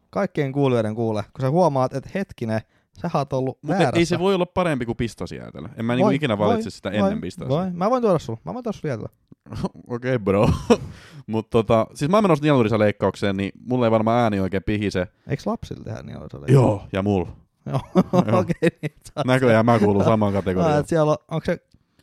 Kaikkien 0.09 0.51
kuulijoiden 0.51 0.95
kuule, 0.95 1.23
kun 1.23 1.41
sä 1.41 1.49
huomaat, 1.49 1.93
että 1.93 2.09
hetkinen, 2.15 2.61
sä 3.01 3.09
oot 3.13 3.33
ollut 3.33 3.57
Mutta 3.61 3.77
väärässä. 3.77 3.99
ei 3.99 4.05
se 4.05 4.19
voi 4.19 4.35
olla 4.35 4.45
parempi 4.45 4.85
kuin 4.85 4.97
pistosjäätelö. 4.97 5.67
En 5.77 5.85
mä 5.85 5.93
niinku 5.93 6.05
Voi, 6.05 6.15
ikinä 6.15 6.37
voi, 6.37 6.47
valitse 6.47 6.69
sitä 6.69 6.89
voi, 6.89 6.99
ennen 6.99 7.21
pistosia. 7.21 7.49
Voi. 7.49 7.71
Mä 7.71 7.89
voin 7.89 8.01
tuoda 8.01 8.19
sulle, 8.19 8.39
mä 8.45 8.53
voin 8.53 8.63
tuoda 8.63 8.77
sulle 8.77 8.89
jäätelöä. 8.89 9.09
Okei 9.87 10.15
okay, 10.15 10.19
bro. 10.19 10.49
Mutta 11.27 11.49
tota, 11.49 11.87
siis 11.93 12.11
mä 12.11 12.17
oon 12.17 12.23
menossa 12.23 12.43
nielurisa-leikkaukseen, 12.43 13.37
niin 13.37 13.51
mulla 13.65 13.85
ei 13.85 13.91
varmaan 13.91 14.19
ääni 14.19 14.39
oikein 14.39 14.63
pihise. 14.63 15.07
Eikö 15.27 15.43
lapsille 15.45 15.83
tehdä 15.83 16.19
olisi? 16.33 16.53
Joo, 16.53 16.83
ja 16.93 17.01
mulla. 17.01 17.40
Joo, 17.65 17.81
okei. 18.13 18.69
niin, 18.81 18.91
oot- 19.19 19.23
Näköjään 19.25 19.65
mä 19.65 19.79
kuulun 19.79 20.03
samaan 20.03 20.33
Ah, 20.35 20.39
kategoriaan. 20.43 20.79
et 20.79 20.87
siellä 20.87 21.11
on, 21.11 21.17
onko 21.31 21.45
se 21.45 21.57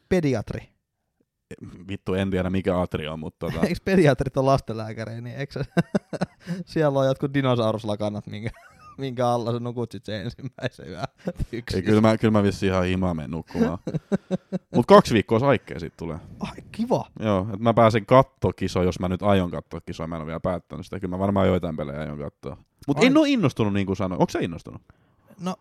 pediatri? 0.08 0.68
Vittu, 1.88 2.14
en 2.14 2.30
tiedä 2.30 2.50
mikä 2.50 2.80
atri 2.80 3.08
on, 3.08 3.18
mutta 3.18 3.46
tota, 3.50 3.66
Eikö 3.66 3.80
pediatrit 3.84 4.36
ole 4.36 4.46
lastenlääkäriä, 4.46 5.20
niin 5.20 5.36
eikö 5.36 5.52
se, 5.52 5.60
siellä 6.72 6.98
on 6.98 7.06
jotkut 7.06 7.34
dinosauruslakannat, 7.34 8.26
minkä, 8.26 8.50
minkä 8.98 9.28
alla 9.28 9.52
sä 9.52 9.58
nukut 9.60 9.92
sit 9.92 10.04
se 10.04 10.20
ensimmäisen 10.22 10.88
yön 10.88 11.04
yksin. 11.52 11.76
ei, 11.78 11.82
kyllä, 11.82 12.00
mä, 12.00 12.16
kyllä 12.18 12.32
mä 12.32 12.42
vissiin 12.42 12.72
ihan 12.72 12.84
himaa 12.84 13.14
menen 13.14 13.30
nukkumaan. 13.30 13.78
Mut 14.74 14.86
kaksi 14.86 15.14
viikkoa 15.14 15.48
aikaa 15.48 15.78
sit 15.78 15.96
tulee. 15.96 16.18
Ai, 16.40 16.56
kiva. 16.72 17.04
Joo, 17.20 17.40
että 17.40 17.58
mä 17.62 17.74
pääsen 17.74 18.06
kattokisoon, 18.06 18.86
jos 18.86 19.00
mä 19.00 19.08
nyt 19.08 19.22
aion 19.22 19.50
katsoa 19.50 19.80
kisoa, 19.80 20.06
mä 20.06 20.16
en 20.16 20.20
ole 20.22 20.26
vielä 20.26 20.40
päättänyt 20.40 20.86
sitä. 20.86 21.00
Kyllä 21.00 21.14
mä 21.14 21.18
varmaan 21.18 21.46
joitain 21.48 21.76
pelejä 21.76 22.00
aion 22.00 22.18
katsoa. 22.18 22.56
Mutta 22.86 23.00
Ai. 23.00 23.06
en 23.06 23.16
ole 23.16 23.28
innostunut 23.28 23.72
niin 23.72 23.86
kuin 23.86 23.96
sanoin. 23.96 24.20
Onko 24.20 24.30
sä 24.30 24.38
innostunut? 24.38 24.82
No, 25.40 25.56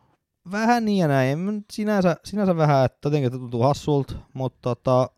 vähän 0.51 0.85
niin 0.85 0.97
ja 0.97 1.07
näin. 1.07 1.29
En 1.31 1.45
nyt 1.45 1.65
Sinänsä, 1.71 2.15
sinänsä 2.25 2.57
vähän, 2.57 2.85
että 2.85 3.07
jotenkin 3.07 3.31
tuntuu 3.31 3.63
hassulta, 3.63 4.13
mutta 4.33 4.59
tota, 4.61 5.09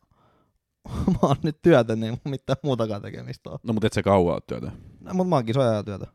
mä 1.11 1.19
oon 1.21 1.35
nyt 1.43 1.61
työtä, 1.61 1.95
niin 1.95 2.11
mun 2.11 2.31
mitään 2.31 2.57
muutakaan 2.63 3.01
tekemistä 3.01 3.49
ole. 3.49 3.59
No 3.63 3.73
mutta 3.73 3.87
et 3.87 3.93
sä 3.93 4.03
kauan 4.03 4.33
ole 4.33 4.41
työtä. 4.47 4.71
No, 5.01 5.13
mutta 5.13 5.29
mä 5.29 5.35
oon 5.35 5.45
kisoja 5.45 5.83
työtä. 5.83 6.07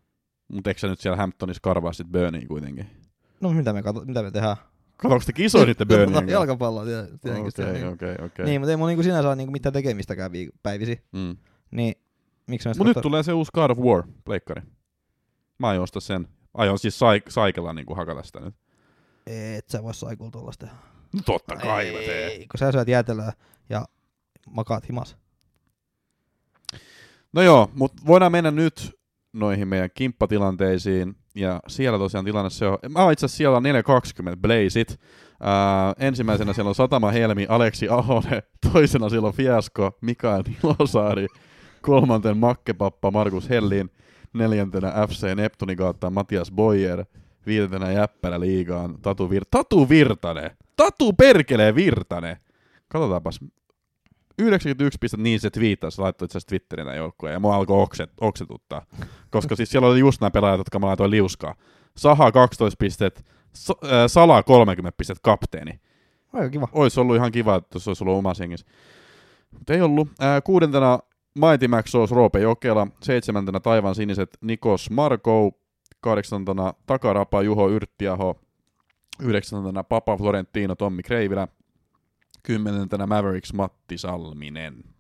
Mutta 0.52 0.70
eikö 0.70 0.80
sä 0.80 0.87
nyt 0.88 1.00
siellä 1.00 1.16
Hamptonissa 1.16 1.61
karvaa 1.62 1.92
sit 1.92 2.07
Burniin 2.12 2.48
kuitenkin? 2.48 2.87
No 3.40 3.50
mitä 3.52 3.72
me, 3.72 3.83
kato, 3.83 4.04
mitä 4.04 4.22
me 4.22 4.30
tehdään? 4.30 4.57
Katsoinko 4.96 5.24
te 5.26 5.33
kisoja 5.33 5.66
sitten 5.70 5.88
Burnien 5.88 6.12
kanssa? 6.12 6.33
Jalkapalloa 6.33 6.85
tiet- 6.85 7.18
tietenkin. 7.22 7.48
Okei, 7.64 7.72
niin. 7.72 7.88
okei, 7.88 8.14
okei. 8.24 8.46
Niin, 8.46 8.61
mutta 8.61 8.70
ei 8.70 8.76
mulla 8.76 8.88
niinku 8.88 9.02
sinänsä 9.02 9.28
ole 9.28 9.37
niinku 9.37 9.52
mitään 9.52 9.72
tekemistäkään 9.72 10.30
viik- 10.33 10.59
päivisi. 10.62 11.00
Mm. 11.12 11.37
Niin, 11.70 11.94
miksi 12.46 12.68
mä 12.68 12.74
Mut 12.78 12.87
nyt 12.87 12.96
tulee 13.02 13.22
se 13.22 13.33
uusi 13.33 13.50
God 13.54 13.70
of 13.70 13.78
War, 13.78 14.02
pleikkari. 14.24 14.62
Mä 15.59 15.68
aion 15.68 15.83
ostaa 15.83 16.00
sen. 16.00 16.28
Aion 16.55 16.79
siis 16.79 16.99
saik- 17.01 17.31
saikella 17.31 17.73
niinku 17.73 17.95
hakata 17.95 18.23
sitä 18.23 18.40
nyt. 18.40 18.55
Et 19.27 19.69
sä 19.69 19.83
vois 19.83 20.01
saikulla 20.01 20.31
tuollaista. 20.31 20.67
No 21.14 21.21
totta 21.27 21.57
kai 21.57 21.93
mä 21.93 21.99
teen. 21.99 22.31
Ei, 22.31 22.38
kun 22.38 22.59
sä 22.59 22.73
syöt 22.73 22.88
jäätelöä 22.88 23.33
ja 23.71 23.85
makaat 24.51 24.88
himas. 24.88 25.17
No 27.33 27.43
joo, 27.43 27.71
mutta 27.75 28.03
voidaan 28.07 28.33
mennä 28.33 28.51
nyt 28.51 28.99
noihin 29.33 29.69
meidän 29.69 29.90
kimppatilanteisiin. 29.95 31.17
Ja 31.35 31.61
siellä 31.69 31.99
tosiaan 31.99 32.25
tilanne 32.25 32.51
se 32.51 32.67
on, 32.67 32.79
mä 32.88 33.03
oon 33.03 33.12
itse 33.12 33.27
asiassa 33.27 33.37
siellä 33.37 33.57
on 33.57 33.62
420 33.62 34.40
Blazit. 34.43 35.01
Ää, 35.40 35.93
ensimmäisenä 35.99 36.53
siellä 36.53 36.69
on 36.69 36.75
Satama 36.75 37.11
Helmi, 37.11 37.47
Aleksi 37.49 37.88
Ahonen, 37.88 38.43
toisena 38.73 39.09
siellä 39.09 39.29
on 39.29 39.35
Fiasko, 39.35 39.99
Mikael 40.01 40.43
Nilosaari, 40.62 41.27
kolmanten 41.83 42.37
Makkepappa 42.37 43.11
Markus 43.11 43.49
Hellin, 43.51 43.90
neljäntenä 44.35 44.92
FC 45.09 45.35
Neptunin 45.35 45.77
kautta 45.77 46.11
Matias 46.11 46.51
Boyer, 46.53 47.05
viidentenä 47.47 47.92
Jäppärä 47.92 48.40
liigaan 48.40 48.99
Tatu, 49.03 49.29
Vir- 49.29 49.49
Tatu 49.51 49.88
Virtanen. 49.88 50.51
Tatu 50.77 51.12
perkelee 51.12 51.75
Virtanen. 51.75 52.37
Katsotaanpas. 52.88 53.40
91 54.38 54.99
pistettä, 55.01 55.23
niin 55.23 55.40
se 55.40 55.51
twiittasi, 55.51 56.01
laittoi 56.01 56.27
itse 56.27 56.38
asiassa 56.38 56.49
Twitterin 56.49 56.87
tämän 56.87 56.97
joukkueen, 56.99 57.33
ja 57.33 57.40
mua 57.40 57.57
alkoi 57.57 57.83
okset, 57.83 58.11
oksetuttaa. 58.20 58.87
Koska 59.31 59.57
siis 59.57 59.70
siellä 59.70 59.88
oli 59.88 59.99
just 59.99 60.20
nämä 60.20 60.31
pelaajat, 60.31 60.59
jotka 60.59 60.79
mä 60.79 60.87
laitoin 60.87 61.11
liuskaa. 61.11 61.55
Saha 61.97 62.33
12 62.33 62.77
pistettä, 62.79 63.20
Sa- 63.53 63.75
äh, 63.85 63.90
Sala 64.07 64.42
30 64.42 64.97
pistettä 64.97 65.20
kapteeni. 65.23 65.81
Aika 66.33 66.51
kiva. 66.51 66.68
Olisi 66.73 67.01
ollut 67.01 67.16
ihan 67.16 67.33
kiva, 67.33 67.57
että 67.57 67.79
se 67.79 67.90
olisi 67.90 68.05
ollut 68.05 68.18
omassa 68.18 68.42
hengissä. 68.42 68.66
Mutta 69.51 69.75
ei 69.75 69.81
ollut. 69.81 70.09
Ää, 70.20 70.40
kuudentena 70.40 70.99
Mighty 71.38 71.68
Max 71.68 71.90
Sauce 71.90 72.14
Roope 72.14 72.40
Jokela, 72.40 72.87
seitsemäntenä 73.03 73.61
Taivan 73.61 73.94
siniset 73.94 74.38
Nikos 74.40 74.90
Markou, 74.90 75.53
kahdeksantena 76.01 76.75
Takarapa 76.87 77.42
Juho 77.42 77.68
Yrttiaho, 77.68 78.40
yhdeksäntänä 79.20 79.85
Papa 79.85 80.16
Florentino 80.16 80.75
Tommi 80.75 81.03
Kreivilä, 81.03 81.49
kymmenentenä 82.42 83.07
Mavericks 83.07 83.53
Matti 83.53 83.99
Salminen. 83.99 84.93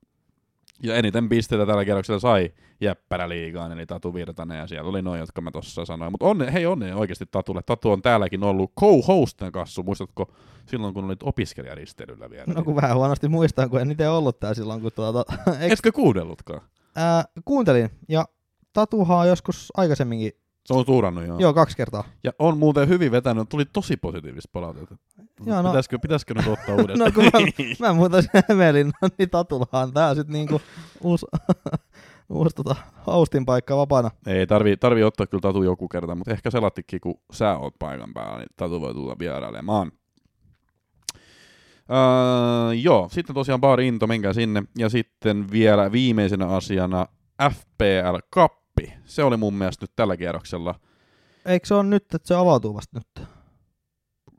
Ja 0.82 0.94
eniten 0.94 1.28
pisteitä 1.28 1.66
tällä 1.66 1.84
kierroksella 1.84 2.20
sai 2.20 2.52
Jeppärä 2.80 3.28
liigaan, 3.28 3.72
eli 3.72 3.86
Tatu 3.86 4.14
Virtanen, 4.14 4.58
ja 4.58 4.66
siellä 4.66 4.90
oli 4.90 5.02
noin, 5.02 5.20
jotka 5.20 5.40
mä 5.40 5.50
tuossa 5.50 5.84
sanoin. 5.84 6.12
Mutta 6.12 6.26
onne, 6.26 6.52
hei 6.52 6.66
onne 6.66 6.94
oikeasti 6.94 7.26
Tatulle. 7.30 7.62
Tatu 7.66 7.90
on 7.90 8.02
täälläkin 8.02 8.42
ollut 8.44 8.72
co-hostina 8.80 9.50
kassu, 9.50 9.82
muistatko 9.82 10.32
silloin, 10.66 10.94
kun 10.94 11.04
olit 11.04 11.22
opiskelijaristeilyllä 11.22 12.30
vielä? 12.30 12.44
No 12.54 12.62
kun 12.62 12.76
vähän 12.76 12.96
huonosti 12.96 13.28
muistan, 13.28 13.70
kun 13.70 13.80
en 13.80 13.90
itse 13.90 14.08
ollut 14.08 14.40
tää 14.40 14.54
silloin, 14.54 14.80
kun 14.80 14.90
tuota... 14.94 15.24
Eks, 15.60 15.72
Etkö 15.72 15.92
kuunnellutkaan? 15.92 16.60
ää, 16.96 17.24
kuuntelin, 17.44 17.90
ja 18.08 18.24
Tatuhan 18.72 19.18
on 19.18 19.28
joskus 19.28 19.72
aikaisemminkin, 19.76 20.32
Se 20.64 20.74
on 20.74 20.84
tuurannut 20.86 21.26
joo. 21.26 21.38
joo, 21.38 21.54
kaksi 21.54 21.76
kertaa. 21.76 22.04
Ja 22.24 22.32
on 22.38 22.58
muuten 22.58 22.88
hyvin 22.88 23.12
vetänyt, 23.12 23.48
tuli 23.48 23.64
tosi 23.64 23.96
positiivista 23.96 24.48
palautetta. 24.52 24.96
Joo, 25.46 25.62
no- 25.62 25.68
pitäisikö, 25.68 25.98
pitäisikö 25.98 26.34
nyt 26.34 26.46
ottaa 26.46 26.74
uudestaan? 26.80 27.12
No 27.14 27.14
kun 27.14 27.24
mä, 27.24 27.40
mä 27.88 27.94
muuten 27.94 28.24
Hämeenlinnan, 28.48 29.10
niin 29.18 29.30
Tatullahan 29.30 29.92
tää 29.92 30.14
sit 30.14 30.28
niinku 30.28 30.60
uusi, 31.00 31.26
uusi 32.30 32.56
tota, 32.56 32.76
hostin 33.06 33.46
paikka 33.46 33.76
vapaana. 33.76 34.10
Ei 34.26 34.46
tarvi, 34.46 34.76
tarvi 34.76 35.02
ottaa 35.02 35.26
kyllä 35.26 35.40
Tatu 35.40 35.62
joku 35.62 35.88
kerta, 35.88 36.14
mutta 36.14 36.30
ehkä 36.32 36.50
selattikin, 36.50 37.00
kun 37.00 37.14
sä 37.32 37.56
oot 37.56 37.74
paikan 37.78 38.14
päällä, 38.14 38.38
niin 38.38 38.48
Tatu 38.56 38.80
voi 38.80 38.94
tulla 38.94 39.16
vierailemaan. 39.18 39.92
Öö, 41.90 42.74
joo, 42.74 43.08
sitten 43.12 43.34
tosiaan 43.34 43.60
baari 43.60 43.88
Into, 43.88 44.06
menkää 44.06 44.32
sinne. 44.32 44.62
Ja 44.78 44.88
sitten 44.88 45.50
vielä 45.50 45.92
viimeisenä 45.92 46.46
asiana 46.46 47.06
FPL 47.50 48.18
Kappi. 48.80 48.94
Se 49.04 49.22
oli 49.24 49.36
mun 49.36 49.54
mielestä 49.54 49.82
nyt 49.82 49.92
tällä 49.96 50.16
kierroksella. 50.16 50.74
Eikö 51.46 51.66
se 51.66 51.74
on 51.74 51.90
nyt, 51.90 52.04
että 52.14 52.28
se 52.28 52.34
avautuu 52.34 52.74
vasta 52.74 52.98
nyt? 52.98 53.28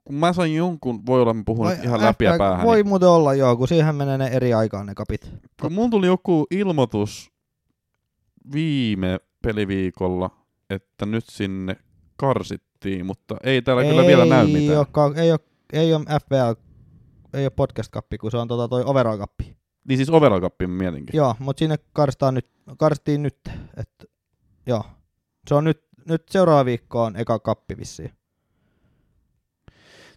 Kun 0.05 0.15
mä 0.15 0.33
sain 0.33 0.55
jonkun, 0.55 1.05
voi 1.05 1.21
olla 1.21 1.33
mä 1.33 1.43
puhun 1.45 1.71
ihan 1.83 2.01
läpi 2.01 2.25
ja 2.25 2.35
päähän. 2.37 2.65
Voi 2.65 2.75
Niin, 2.77 2.87
muuten 2.87 3.09
olla 3.09 3.33
joo, 3.33 3.55
kun 3.55 3.67
siihen 3.67 3.95
menee 3.95 4.17
ne 4.17 4.27
eri 4.27 4.53
aikaan 4.53 4.85
ne 4.85 4.95
kapit. 4.95 5.31
kun 5.61 5.73
mun 5.73 5.89
tuli 5.89 6.07
joku 6.07 6.47
ilmoitus 6.51 7.31
viime 8.53 9.19
peliviikolla, 9.41 10.29
että 10.69 11.05
nyt 11.05 11.23
sinne 11.29 11.75
karsittiin, 12.17 13.05
mutta 13.05 13.37
ei 13.43 13.61
täällä 13.61 13.83
kyllä 13.83 14.05
vielä 14.07 14.25
näy 14.25 14.47
mitään. 14.47 14.77
Olekaan, 14.77 15.17
ei, 15.17 15.31
ole, 15.31 15.39
ei 15.73 15.93
ole 15.93 16.05
FPL, 16.21 16.61
ei 17.37 17.45
ole 17.45 17.49
podcast-kappi, 17.49 18.17
kun 18.17 18.31
se 18.31 18.37
on 18.37 18.47
tota 18.47 18.67
toi 18.67 18.83
overall-kappi. 18.85 19.57
Niin 19.87 19.97
siis 19.97 20.09
overall 20.09 20.41
Cupin 20.41 20.69
mä 20.69 20.77
mietinkin. 20.77 21.17
Joo, 21.17 21.35
mutta 21.39 21.59
sinne 21.59 21.75
karstaan 21.93 22.33
nyt, 22.33 22.49
karstiin 22.77 23.23
nyt. 23.23 23.37
Et, 23.77 23.89
joo. 24.67 24.83
Se 25.47 25.55
on 25.55 25.63
nyt, 25.63 25.81
nyt 26.07 26.29
seuraava 26.29 26.65
viikko 26.65 27.03
on 27.03 27.15
eka 27.15 27.39
kappi 27.39 27.77
vissiin. 27.77 28.11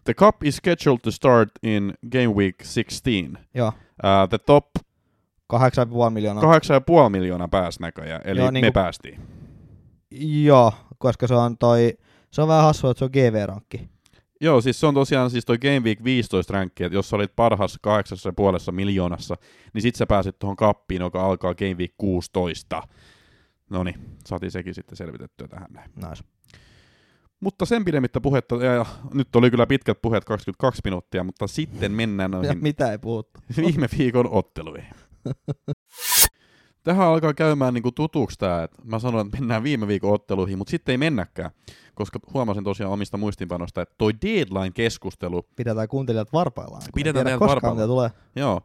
The 0.03 0.13
cup 0.13 0.43
is 0.43 0.55
scheduled 0.55 0.99
to 1.03 1.11
start 1.11 1.49
in 1.63 1.93
game 2.11 2.27
week 2.27 2.55
16. 2.75 3.39
Joo. 3.53 3.67
Uh, 3.67 4.29
the 4.29 4.37
top 4.37 4.65
8,5 5.53 6.09
miljoonaa. 6.09 6.43
8,5 6.43 7.09
miljoonaa 7.09 7.47
pääsi 7.47 7.81
näköjään, 7.81 8.21
eli 8.25 8.39
Joo, 8.39 8.51
niin 8.51 8.65
me 8.65 8.67
kuin- 8.67 8.73
päästiin. 8.83 9.19
Joo, 10.43 10.73
koska 10.97 11.27
se 11.27 11.33
on 11.35 11.57
toi, 11.57 11.97
se 12.31 12.41
on 12.41 12.47
vähän 12.47 12.63
hassua, 12.63 12.91
että 12.91 12.99
se 12.99 13.05
on 13.05 13.11
GV-rankki. 13.13 13.89
Joo, 14.41 14.61
siis 14.61 14.79
se 14.79 14.87
on 14.87 14.93
tosiaan 14.93 15.29
siis 15.29 15.45
toi 15.45 15.57
Game 15.57 15.79
Week 15.79 16.03
15 16.03 16.53
rankki, 16.53 16.83
että 16.83 16.95
jos 16.95 17.09
sä 17.09 17.15
olit 17.15 17.35
parhaassa 17.35 17.79
kahdeksassa 17.81 18.29
ja 18.29 18.33
puolessa 18.33 18.71
miljoonassa, 18.71 19.35
niin 19.73 19.81
sit 19.81 19.95
sä 19.95 20.05
pääsit 20.07 20.39
tuohon 20.39 20.55
kappiin, 20.55 21.01
joka 21.01 21.25
alkaa 21.25 21.55
Game 21.55 21.73
Week 21.73 21.93
16. 21.97 22.83
No 23.69 23.83
niin, 23.83 23.95
saatiin 24.25 24.51
sekin 24.51 24.73
sitten 24.73 24.97
selvitettyä 24.97 25.47
tähän 25.47 25.67
näin. 25.73 25.91
Nice. 25.95 26.23
Mutta 27.39 27.65
sen 27.65 27.85
pidemmittä 27.85 28.21
puhetta, 28.21 28.55
ja, 28.55 28.73
ja 28.73 28.85
nyt 29.13 29.35
oli 29.35 29.51
kyllä 29.51 29.67
pitkät 29.67 30.01
puheet 30.01 30.25
22 30.25 30.81
minuuttia, 30.83 31.23
mutta 31.23 31.47
sitten 31.47 31.91
mennään 31.91 32.31
Ja 32.31 32.37
noihin 32.37 32.63
mitä 32.63 32.91
ei 32.91 32.97
puhuttu. 32.97 33.39
viime 33.57 33.87
viikon 33.97 34.29
otteluihin. 34.29 34.93
Tähän 36.83 37.07
alkaa 37.07 37.33
käymään 37.33 37.73
niinku 37.73 37.91
tutuksi 37.91 38.39
tämä, 38.39 38.63
että 38.63 38.81
mä 38.83 38.99
sanoin, 38.99 39.27
että 39.27 39.37
mennään 39.37 39.63
viime 39.63 39.87
viikon 39.87 40.13
otteluihin, 40.13 40.57
mutta 40.57 40.71
sitten 40.71 40.93
ei 40.93 40.97
mennäkään, 40.97 41.51
koska 41.95 42.19
huomasin 42.33 42.63
tosiaan 42.63 42.93
omista 42.93 43.17
muistinpanosta, 43.17 43.81
että 43.81 43.95
toi 43.97 44.13
deadline-keskustelu, 44.25 45.43
Pidetään 45.55 45.87
kuuntelijat 45.87 46.33
varpaillaan. 46.33 46.81
Pidetään 46.95 47.25
teidät 47.25 47.39
koskaan, 47.39 47.55
varpailla. 47.55 47.75
mitä 47.75 47.87
tulee. 47.87 48.09
joo. 48.35 48.61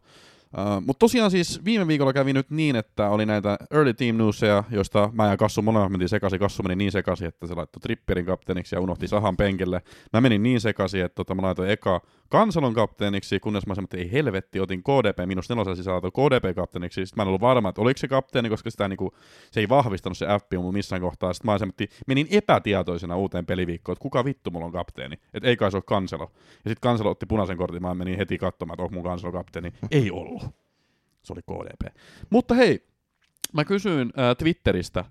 Uh, 0.59 0.83
mutta 0.87 0.99
tosiaan 0.99 1.31
siis 1.31 1.65
viime 1.65 1.87
viikolla 1.87 2.13
kävi 2.13 2.33
nyt 2.33 2.51
niin, 2.51 2.77
että 2.77 3.09
oli 3.09 3.27
näitä 3.27 3.57
early 3.71 3.95
team 3.95 4.17
newsia, 4.17 4.65
joista 4.71 5.11
mä 5.13 5.31
ja 5.31 5.37
Kassu 5.37 5.63
molemmat 5.63 5.91
mentiin 5.91 6.09
sekaisin. 6.09 6.39
Kassu 6.39 6.63
meni 6.63 6.77
niin 6.77 6.93
sekaisin, 6.93 7.29
että 7.29 7.47
se 7.47 7.55
laittoi 7.55 7.81
Tripperin 7.81 8.27
kapteeniksi 8.27 8.75
ja 8.75 8.81
unohti 8.81 9.09
Sahan 9.09 9.37
penkille. 9.37 9.83
Mä 10.13 10.21
menin 10.21 10.43
niin 10.43 10.61
sekaisin, 10.61 11.05
että 11.05 11.15
tota, 11.15 11.35
mä 11.35 11.43
laitoin 11.43 11.71
eka 11.71 12.01
Kansalon 12.29 12.75
kapteeniksi, 12.75 13.41
kunnes 13.41 13.67
mä 13.67 13.75
sanoin, 13.75 13.85
että 13.85 13.97
ei 13.97 14.13
helvetti, 14.13 14.61
otin 14.61 14.83
KDP 14.83 15.27
minus 15.27 15.49
nelosen 15.49 15.93
laitoin 15.93 16.13
KDP 16.13 16.57
kapteeniksi. 16.57 17.07
Sitten 17.07 17.21
mä 17.21 17.23
en 17.23 17.29
ollut 17.29 17.41
varma, 17.41 17.69
että 17.69 17.81
oliko 17.81 17.99
se 17.99 18.09
kapteeni, 18.09 18.49
koska 18.49 18.71
sitä 18.71 18.89
niinku, 18.89 19.15
se 19.51 19.61
ei 19.61 19.69
vahvistanut 19.69 20.19
se 20.19 20.27
FP 20.27 20.53
mun 20.59 20.75
missään 20.75 21.03
kohtaa. 21.03 21.33
Sitten 21.33 21.53
mä 21.53 21.59
semmoitti, 21.59 21.89
menin 22.07 22.27
epätietoisena 22.31 23.17
uuteen 23.17 23.47
peliviikkoon, 23.47 23.93
että 23.93 24.03
kuka 24.03 24.25
vittu 24.25 24.51
mulla 24.51 24.67
on 24.67 24.73
kapteeni. 24.73 25.17
Että 25.35 25.49
ei 25.49 25.57
kai 25.57 25.71
se 25.71 25.77
ole 25.77 25.85
Kanselo. 25.87 26.31
Ja 26.35 26.71
sitten 26.71 26.81
Kanselo 26.81 27.11
otti 27.11 27.27
punaisen 27.27 27.57
kortin, 27.57 27.83
mä 27.83 27.95
menin 27.95 28.19
heti 28.19 28.39
katsomaan, 28.39 28.75
että 28.75 28.83
onko 28.83 28.95
mun 28.95 29.05
Kanselo 29.05 29.33
kapteeni. 29.33 29.73
Ei 29.91 30.11
ollut. 30.11 30.44
Se 31.25 31.33
oli 31.33 31.41
KDP. 31.43 31.97
Mutta 32.31 32.55
hei, 32.55 32.87
mä 33.53 33.65
kysyin 33.65 34.13
äh, 34.19 34.37
Twitteristä, 34.39 35.05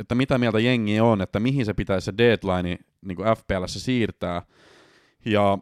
että 0.00 0.14
mitä 0.14 0.38
mieltä 0.38 0.60
jengi 0.60 1.00
on, 1.00 1.20
että 1.20 1.40
mihin 1.40 1.66
se 1.66 1.74
pitäisi 1.74 2.04
se 2.04 2.14
deadline 2.18 2.78
niin 3.02 3.16
kuin 3.16 3.28
FPLssä 3.28 3.80
siirtää. 3.80 4.42
Ja 5.24 5.58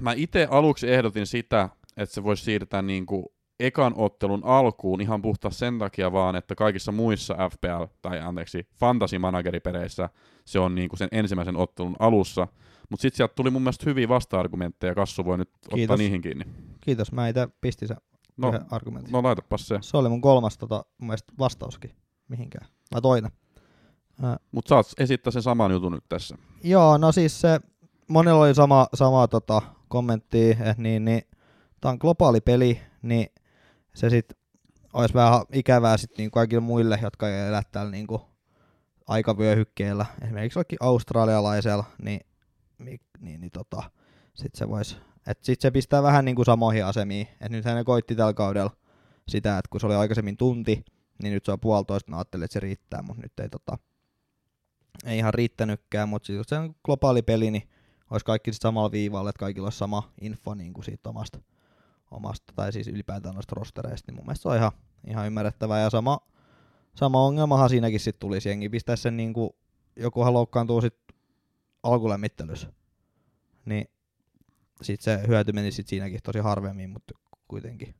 mä 0.00 0.12
itse 0.12 0.48
aluksi 0.50 0.90
ehdotin 0.90 1.26
sitä, 1.26 1.68
että 1.96 2.14
se 2.14 2.22
voisi 2.24 2.44
siirtää 2.44 2.82
niin 2.82 3.06
kuin 3.06 3.26
ekan 3.60 3.92
ottelun 3.96 4.44
alkuun 4.44 5.00
ihan 5.00 5.22
puhtaasti 5.22 5.58
sen 5.58 5.78
takia 5.78 6.12
vaan, 6.12 6.36
että 6.36 6.54
kaikissa 6.54 6.92
muissa 6.92 7.36
FPL, 7.50 7.84
tai 8.02 8.20
anteeksi, 8.20 8.66
fantasy 8.74 9.18
manageripereissä 9.18 10.08
se 10.44 10.58
on 10.58 10.74
niin 10.74 10.88
kuin 10.88 10.98
sen 10.98 11.08
ensimmäisen 11.12 11.56
ottelun 11.56 11.96
alussa. 11.98 12.48
Mutta 12.90 13.02
sitten 13.02 13.16
sieltä 13.16 13.34
tuli 13.34 13.50
mun 13.50 13.62
mielestä 13.62 13.84
hyviä 13.86 14.08
vasta-argumentteja, 14.08 14.94
Kassu 14.94 15.24
voi 15.24 15.38
nyt 15.38 15.50
ottaa 15.54 15.76
Kiitos. 15.76 15.98
niihin 15.98 16.20
kiinni. 16.20 16.44
Kiitos, 16.80 17.12
mä 17.12 17.28
itse 17.28 17.48
pistin 17.60 17.88
sen 17.88 17.96
No, 18.36 18.48
yhden 18.48 18.66
argumentin. 18.70 19.12
no 19.12 19.22
laitapas 19.22 19.68
se. 19.68 19.78
Se 19.80 19.96
oli 19.96 20.08
mun 20.08 20.20
kolmas 20.20 20.58
tota, 20.58 20.84
mun 20.98 21.06
mielestä 21.06 21.32
vastauskin 21.38 21.96
mihinkään. 22.28 22.66
Vai 22.92 23.02
toinen. 23.02 23.30
Mutta 24.52 24.68
saat 24.68 24.86
esittää 24.98 25.30
sen 25.30 25.42
saman 25.42 25.72
jutun 25.72 25.92
nyt 25.92 26.04
tässä. 26.08 26.36
Joo, 26.64 26.98
no 26.98 27.12
siis 27.12 27.40
se, 27.40 27.60
monella 28.08 28.44
oli 28.44 28.54
sama, 28.54 28.86
sama 28.94 29.28
tota, 29.28 29.62
kommentti, 29.88 30.50
että 30.50 30.74
niin, 30.78 31.04
niin, 31.04 31.22
tämä 31.80 31.92
on 31.92 31.98
globaali 32.00 32.40
peli, 32.40 32.80
niin 33.02 33.26
se 33.94 34.10
sit 34.10 34.32
olisi 34.92 35.14
vähän 35.14 35.40
ikävää 35.52 35.96
sit 35.96 36.18
niin 36.18 36.30
kaikille 36.30 36.60
muille, 36.60 36.98
jotka 37.02 37.28
ei 37.28 37.48
elä 37.48 37.62
täällä 37.72 37.90
niin 37.90 38.06
kuin 38.06 38.22
aikavyöhykkeellä, 39.08 40.06
esimerkiksi 40.22 40.56
vaikka 40.56 40.76
australialaisella, 40.80 41.84
niin, 42.02 42.20
niin, 42.78 43.00
niin, 43.20 43.40
niin 43.40 43.50
tota, 43.50 43.82
sit 44.34 44.54
se 44.54 44.68
vois, 44.68 45.00
että 45.26 45.46
sit 45.46 45.60
se 45.60 45.70
pistää 45.70 46.02
vähän 46.02 46.24
niin 46.24 46.36
kuin 46.36 46.46
samoihin 46.46 46.84
asemiin, 46.84 47.28
että 47.32 47.48
nythän 47.48 47.76
ne 47.76 47.84
koitti 47.84 48.14
tällä 48.14 48.32
kaudella 48.32 48.70
sitä, 49.28 49.58
että 49.58 49.68
kun 49.70 49.80
se 49.80 49.86
oli 49.86 49.94
aikaisemmin 49.94 50.36
tunti, 50.36 50.84
niin 51.22 51.34
nyt 51.34 51.44
se 51.44 51.52
on 51.52 51.60
puolitoista, 51.60 52.10
mä 52.10 52.16
ajattelin, 52.16 52.44
että 52.44 52.52
se 52.52 52.60
riittää, 52.60 53.02
mutta 53.02 53.22
nyt 53.22 53.40
ei 53.40 53.48
tota, 53.48 53.78
ei 55.04 55.18
ihan 55.18 55.34
riittänytkään, 55.34 56.08
mutta 56.08 56.32
jos 56.32 56.46
se 56.46 56.58
on 56.58 56.74
globaali 56.84 57.22
peli, 57.22 57.50
niin 57.50 57.68
olisi 58.10 58.24
kaikki 58.24 58.52
samalla 58.52 58.92
viivalla, 58.92 59.30
että 59.30 59.40
kaikilla 59.40 59.66
olisi 59.66 59.78
sama 59.78 60.12
info 60.20 60.54
niin 60.54 60.72
kuin 60.72 60.84
siitä 60.84 61.10
omasta, 61.10 61.40
omasta 62.10 62.52
tai 62.56 62.72
siis 62.72 62.88
ylipäätään 62.88 63.34
noista 63.34 63.54
rostereista, 63.54 64.12
niin 64.12 64.16
mun 64.16 64.26
mielestä 64.26 64.42
se 64.42 64.48
on 64.48 64.56
ihan, 64.56 64.72
ihan 65.06 65.26
ymmärrettävää. 65.26 65.80
Ja 65.80 65.90
sama, 65.90 66.18
sama 66.94 67.26
ongelmahan 67.26 67.70
siinäkin 67.70 68.00
sitten 68.00 68.20
tulisi, 68.20 68.48
jengi 68.48 68.68
pistää 68.68 68.96
sen 68.96 69.16
niin 69.16 69.32
kuin, 69.32 69.50
jokuhan 69.96 70.32
loukkaantuu 70.32 70.80
sitten 70.80 71.16
alkulämmittelyssä, 71.82 72.72
niin 73.64 73.88
sitten 74.84 75.20
se 75.20 75.26
hyöty 75.28 75.52
menisi 75.52 75.76
sit 75.76 75.88
siinäkin 75.88 76.20
tosi 76.22 76.38
harvemmin, 76.38 76.90
mutta 76.90 77.14
kuitenkin. 77.48 77.94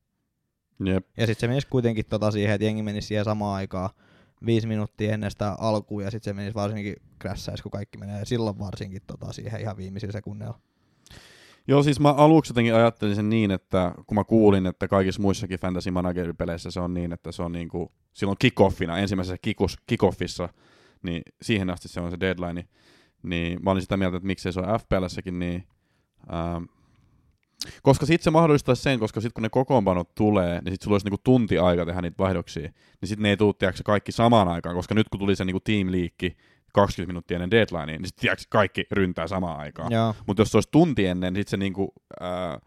Jep. 0.84 1.06
Ja 1.16 1.26
sitten 1.26 1.40
se 1.40 1.48
menisi 1.48 1.66
kuitenkin 1.66 2.06
tota 2.06 2.30
siihen, 2.30 2.54
että 2.54 2.64
jengi 2.64 2.82
menisi 2.82 3.08
siihen 3.08 3.24
samaan 3.24 3.56
aikaan 3.56 3.90
viisi 4.46 4.66
minuuttia 4.66 5.12
ennen 5.12 5.30
sitä 5.30 5.56
alkuun 5.58 6.04
ja 6.04 6.10
sitten 6.10 6.30
se 6.30 6.36
menisi 6.36 6.54
varsinkin 6.54 6.96
krässäis, 7.18 7.62
kun 7.62 7.70
kaikki 7.70 7.98
menee 7.98 8.24
silloin 8.24 8.58
varsinkin 8.58 9.02
tota 9.06 9.32
siihen 9.32 9.60
ihan 9.60 9.76
viimeisillä 9.76 10.12
sekunneilla. 10.12 10.60
Joo, 11.68 11.82
siis 11.82 12.00
mä 12.00 12.12
aluksi 12.12 12.50
jotenkin 12.50 12.74
ajattelin 12.74 13.14
sen 13.14 13.28
niin, 13.28 13.50
että 13.50 13.94
kun 14.06 14.14
mä 14.14 14.24
kuulin, 14.24 14.66
että 14.66 14.88
kaikissa 14.88 15.22
muissakin 15.22 15.58
Fantasy 15.58 15.90
Manager-peleissä 15.90 16.70
se 16.70 16.80
on 16.80 16.94
niin, 16.94 17.12
että 17.12 17.32
se 17.32 17.42
on 17.42 17.52
niinku, 17.52 17.92
silloin 18.12 18.38
kickoffina, 18.38 18.98
ensimmäisessä 18.98 19.36
kickus, 19.42 19.76
kickoffissa, 19.86 20.48
niin 21.02 21.22
siihen 21.42 21.70
asti 21.70 21.88
se 21.88 22.00
on 22.00 22.10
se 22.10 22.20
deadline, 22.20 22.64
niin 23.22 23.62
mä 23.62 23.70
olin 23.70 23.82
sitä 23.82 23.96
mieltä, 23.96 24.16
että 24.16 24.26
miksei 24.26 24.52
se 24.52 24.60
on 24.60 24.80
FPLssäkin, 24.80 25.38
niin 25.38 25.66
ähm, 26.32 26.64
koska 27.82 28.06
sitten 28.06 28.24
se 28.24 28.30
mahdollistaisi 28.30 28.82
sen, 28.82 28.98
koska 28.98 29.20
sitten 29.20 29.34
kun 29.34 29.42
ne 29.42 29.48
kokoonpanot 29.48 30.14
tulee, 30.14 30.52
niin 30.60 30.72
sitten 30.72 30.84
sulla 30.84 30.94
olisi 30.94 31.06
niinku 31.06 31.20
tunti 31.24 31.58
aika 31.58 31.86
tehdä 31.86 32.02
niitä 32.02 32.18
vaihdoksia, 32.18 32.62
niin 33.00 33.08
sitten 33.08 33.22
ne 33.22 33.28
ei 33.30 33.36
tule 33.36 33.54
tiedätkö, 33.58 33.82
kaikki 33.84 34.12
samaan 34.12 34.48
aikaan, 34.48 34.74
koska 34.76 34.94
nyt 34.94 35.08
kun 35.08 35.20
tuli 35.20 35.36
se 35.36 35.44
niinku 35.44 35.60
team 35.60 35.90
liikki 35.90 36.36
20 36.74 37.12
minuuttia 37.12 37.34
ennen 37.34 37.50
deadlinea, 37.50 37.86
niin 37.86 38.04
sitten 38.06 38.36
kaikki 38.48 38.84
ryntää 38.92 39.26
samaan 39.26 39.60
aikaan. 39.60 39.92
Mutta 40.26 40.40
jos 40.40 40.50
se 40.50 40.56
olisi 40.56 40.68
tunti 40.72 41.06
ennen, 41.06 41.32
niin 41.32 41.40
sitten 41.40 41.50
se 41.50 41.56
niinku, 41.56 41.92
ää, 42.20 42.58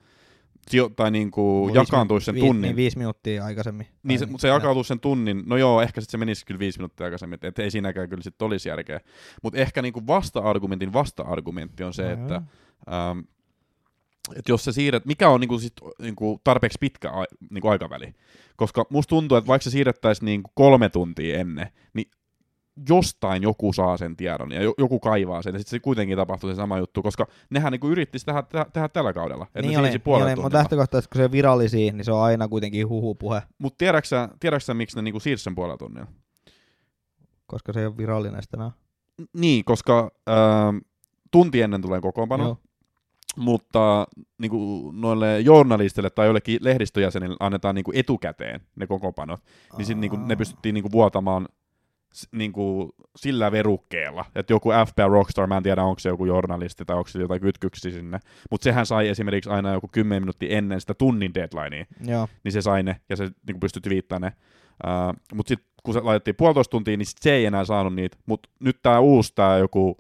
sijo- 0.72 0.90
tai 0.96 1.12
niinku 1.12 1.66
Viisi 1.66 1.78
jakaantuisi 1.80 2.26
sen 2.26 2.36
mi- 2.36 2.42
tunnin. 2.42 2.62
Niin 2.62 2.76
viisi 2.76 2.98
minuuttia 2.98 3.46
aikaisemmin. 3.46 3.88
Niin 4.04 4.20
se, 4.20 4.26
mutta 4.26 4.42
se 4.42 4.48
jakautuisi 4.48 4.88
sen 4.88 5.00
tunnin, 5.00 5.44
no 5.46 5.58
joo, 5.58 5.82
ehkä 5.82 6.02
sitten 6.02 6.12
se 6.12 6.18
menisi 6.18 6.46
kyllä 6.46 6.60
viisi 6.60 6.80
minuuttia 6.80 7.06
aikaisemmin, 7.06 7.40
että 7.42 7.64
ei 7.64 7.72
siinäkään 7.72 8.10
kyllä 8.10 8.24
sitten 8.24 8.46
olisi 8.46 8.70
järkeä. 8.70 9.00
Mutta 9.44 9.60
ehkä 9.60 9.82
niinku 9.82 10.08
vasta-argumentin 10.08 10.94
vasta-argumentti 10.94 11.84
on 11.84 11.94
se, 11.94 12.04
No 12.04 12.10
että 12.12 12.34
joo. 12.34 13.16
Ähm, 14.30 14.40
et 14.40 14.50
jos 14.50 14.64
se 14.64 14.72
siirret, 14.72 15.06
mikä 15.06 15.30
on 15.30 15.40
niinku 15.40 15.60
sit, 15.60 15.74
niinku 16.02 16.42
tarpeeksi 16.44 16.78
pitkä 16.82 17.12
a, 17.12 17.26
niinku 17.50 17.68
aikaväli. 17.68 18.16
Koska 18.56 18.86
musta 18.90 19.10
tuntuu, 19.10 19.38
että 19.38 19.48
vaikka 19.48 19.64
se 19.64 19.70
siirrettäisiin 19.70 20.26
niinku 20.26 20.52
kolme 20.56 20.90
tuntia 20.90 21.40
ennen, 21.40 21.68
niin 21.94 22.12
jostain 22.90 23.44
joku 23.44 23.74
saa 23.74 23.98
sen 23.98 24.16
tiedon 24.16 24.52
ja 24.52 24.64
jo- 24.64 24.74
joku 24.78 25.00
kaivaa 25.00 25.42
sen, 25.42 25.54
ja 25.54 25.60
sitten 25.60 25.72
se 25.72 25.80
kuitenkin 25.80 26.18
tapahtuu 26.18 26.50
se 26.50 26.56
sama 26.56 26.78
juttu, 26.78 27.04
koska 27.04 27.28
nehän 27.50 27.72
niinku 27.72 27.90
yritti 27.90 28.18
tehdä, 28.26 28.42
tehdä, 28.42 28.66
tehdä 28.74 28.90
tällä 28.90 29.14
kaudella. 29.14 29.44
Että 29.44 29.62
Niin 29.62 29.72
ne 29.72 29.80
oli, 29.80 29.88
siirsi 29.88 30.26
niin 30.26 30.42
mutta 30.42 30.58
lähtökohtaisesti 30.58 31.12
kun 31.12 31.20
se 31.20 31.26
on 31.26 31.32
virallisia, 31.32 31.94
niin 31.94 32.06
se 32.06 32.12
on 32.12 32.22
aina 32.24 32.48
kuitenkin 32.48 32.90
huhupuhe, 32.90 33.42
Mutta 33.58 33.78
tiedätkö, 33.78 34.28
tiedätkö 34.40 34.66
sä, 34.66 34.74
miksi 34.74 34.96
ne 34.96 35.02
niinku 35.02 35.20
siirsi 35.20 35.44
sen 35.44 35.56
puolella 35.56 35.78
tunnilla? 35.78 36.08
koska 37.48 37.74
se 37.74 37.80
ei 37.80 37.86
ole 37.86 37.98
virallinen 37.98 38.42
sitten 38.44 38.60
Niin, 39.34 39.66
koska 39.66 40.12
ähm, 40.30 40.78
tunti 41.32 41.62
ennen 41.62 41.82
tulee 41.82 42.02
kokoonpano, 42.02 42.44
Joo. 42.44 42.58
Mutta 43.36 44.08
niin 44.38 44.50
kuin 44.50 45.02
noille 45.02 45.40
journalisteille 45.40 46.10
tai 46.10 46.26
joillekin 46.26 46.60
lehdistöjäsenille 46.62 47.38
annetaan 47.40 47.76
niin 47.76 47.84
kuin 47.84 47.98
etukäteen 47.98 48.62
ne 48.76 48.88
kokoonpanot, 48.88 49.44
niin 49.78 49.86
sitten 49.86 50.02
niin 50.02 50.10
kuin, 50.10 50.28
ne 50.28 50.34
Aa. 50.34 50.38
pystyttiin 50.38 50.74
niin 50.74 50.84
kuin 50.84 50.92
vuotamaan 50.92 51.48
niin 52.32 52.52
kuin 52.52 52.90
sillä 53.16 53.52
verukkeella, 53.52 54.26
että 54.36 54.54
joku 54.54 54.70
FBA 54.88 55.08
Rockstar, 55.08 55.48
mä 55.48 55.58
en 55.58 55.64
tiedä 55.64 55.84
onko 55.84 56.00
se 56.00 56.10
joku 56.10 56.26
journalisti 56.26 56.86
tai 56.86 56.98
onko 56.98 57.08
se 57.08 57.20
jotain 57.20 57.42
kytkyksiä 57.42 57.92
sinne, 57.92 58.20
mutta 58.52 58.64
sehän 58.64 58.86
sai 58.86 59.08
esimerkiksi 59.08 59.50
aina 59.50 59.74
joku 59.74 59.88
10 59.92 60.22
minuuttia 60.22 60.58
ennen 60.58 60.82
sitä 60.82 60.94
tunnin 60.94 61.34
deadlinea, 61.34 61.86
Joo, 62.06 62.28
niin 62.44 62.52
se 62.52 62.62
sai 62.62 62.84
ne 62.84 62.96
ja 63.10 63.16
se 63.16 63.24
niin 63.24 63.34
kuin 63.46 63.60
pystyi 63.60 63.82
twiittämään 63.82 64.22
ne. 64.22 64.46
Uh, 64.84 65.36
mutta 65.36 65.50
sitten 65.50 65.76
kun 65.84 65.94
se 65.94 66.00
laitettiin 66.00 66.36
puolitoista 66.36 66.72
tuntia, 66.72 66.98
niin 66.98 67.06
sit 67.06 67.18
se 67.22 67.32
ei 67.32 67.46
enää 67.46 67.66
saanut 67.66 67.96
niitä. 67.96 68.18
Mutta 68.26 68.50
nyt 68.60 68.80
tämä 68.82 69.00
uusi, 69.00 69.32
tämä 69.36 69.58
joku, 69.58 69.98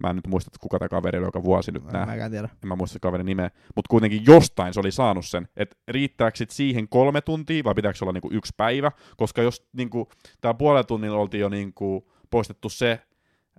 mä 0.00 0.10
en 0.10 0.16
nyt 0.16 0.26
muista, 0.26 0.48
että 0.48 0.58
kuka 0.60 0.78
tämä 0.78 0.88
kaveri 0.88 1.18
oli, 1.18 1.26
joka 1.26 1.42
vuosi 1.42 1.72
nyt 1.72 1.84
en 1.86 1.92
nää, 1.92 2.06
mäkään 2.06 2.30
tiedä. 2.30 2.48
en 2.62 2.68
mä 2.68 2.76
muista 2.76 2.98
kaverin 2.98 3.26
nimeä, 3.26 3.50
mutta 3.76 3.88
kuitenkin 3.88 4.26
jostain 4.26 4.74
se 4.74 4.80
oli 4.80 4.92
saanut 4.92 5.26
sen, 5.26 5.48
että 5.56 5.76
riittääkö 5.88 6.36
sit 6.36 6.50
siihen 6.50 6.88
kolme 6.88 7.20
tuntia 7.20 7.64
vai 7.64 7.74
pitääkö 7.74 7.98
se 7.98 8.04
olla 8.04 8.12
niinku 8.12 8.30
yksi 8.32 8.54
päivä, 8.56 8.92
koska 9.16 9.42
jos 9.42 9.68
niinku, 9.72 10.08
tämä 10.40 10.54
puolen 10.54 10.86
tunnin 10.86 11.10
oltiin 11.10 11.40
jo 11.40 11.48
niinku 11.48 12.12
poistettu 12.30 12.68
se 12.68 13.00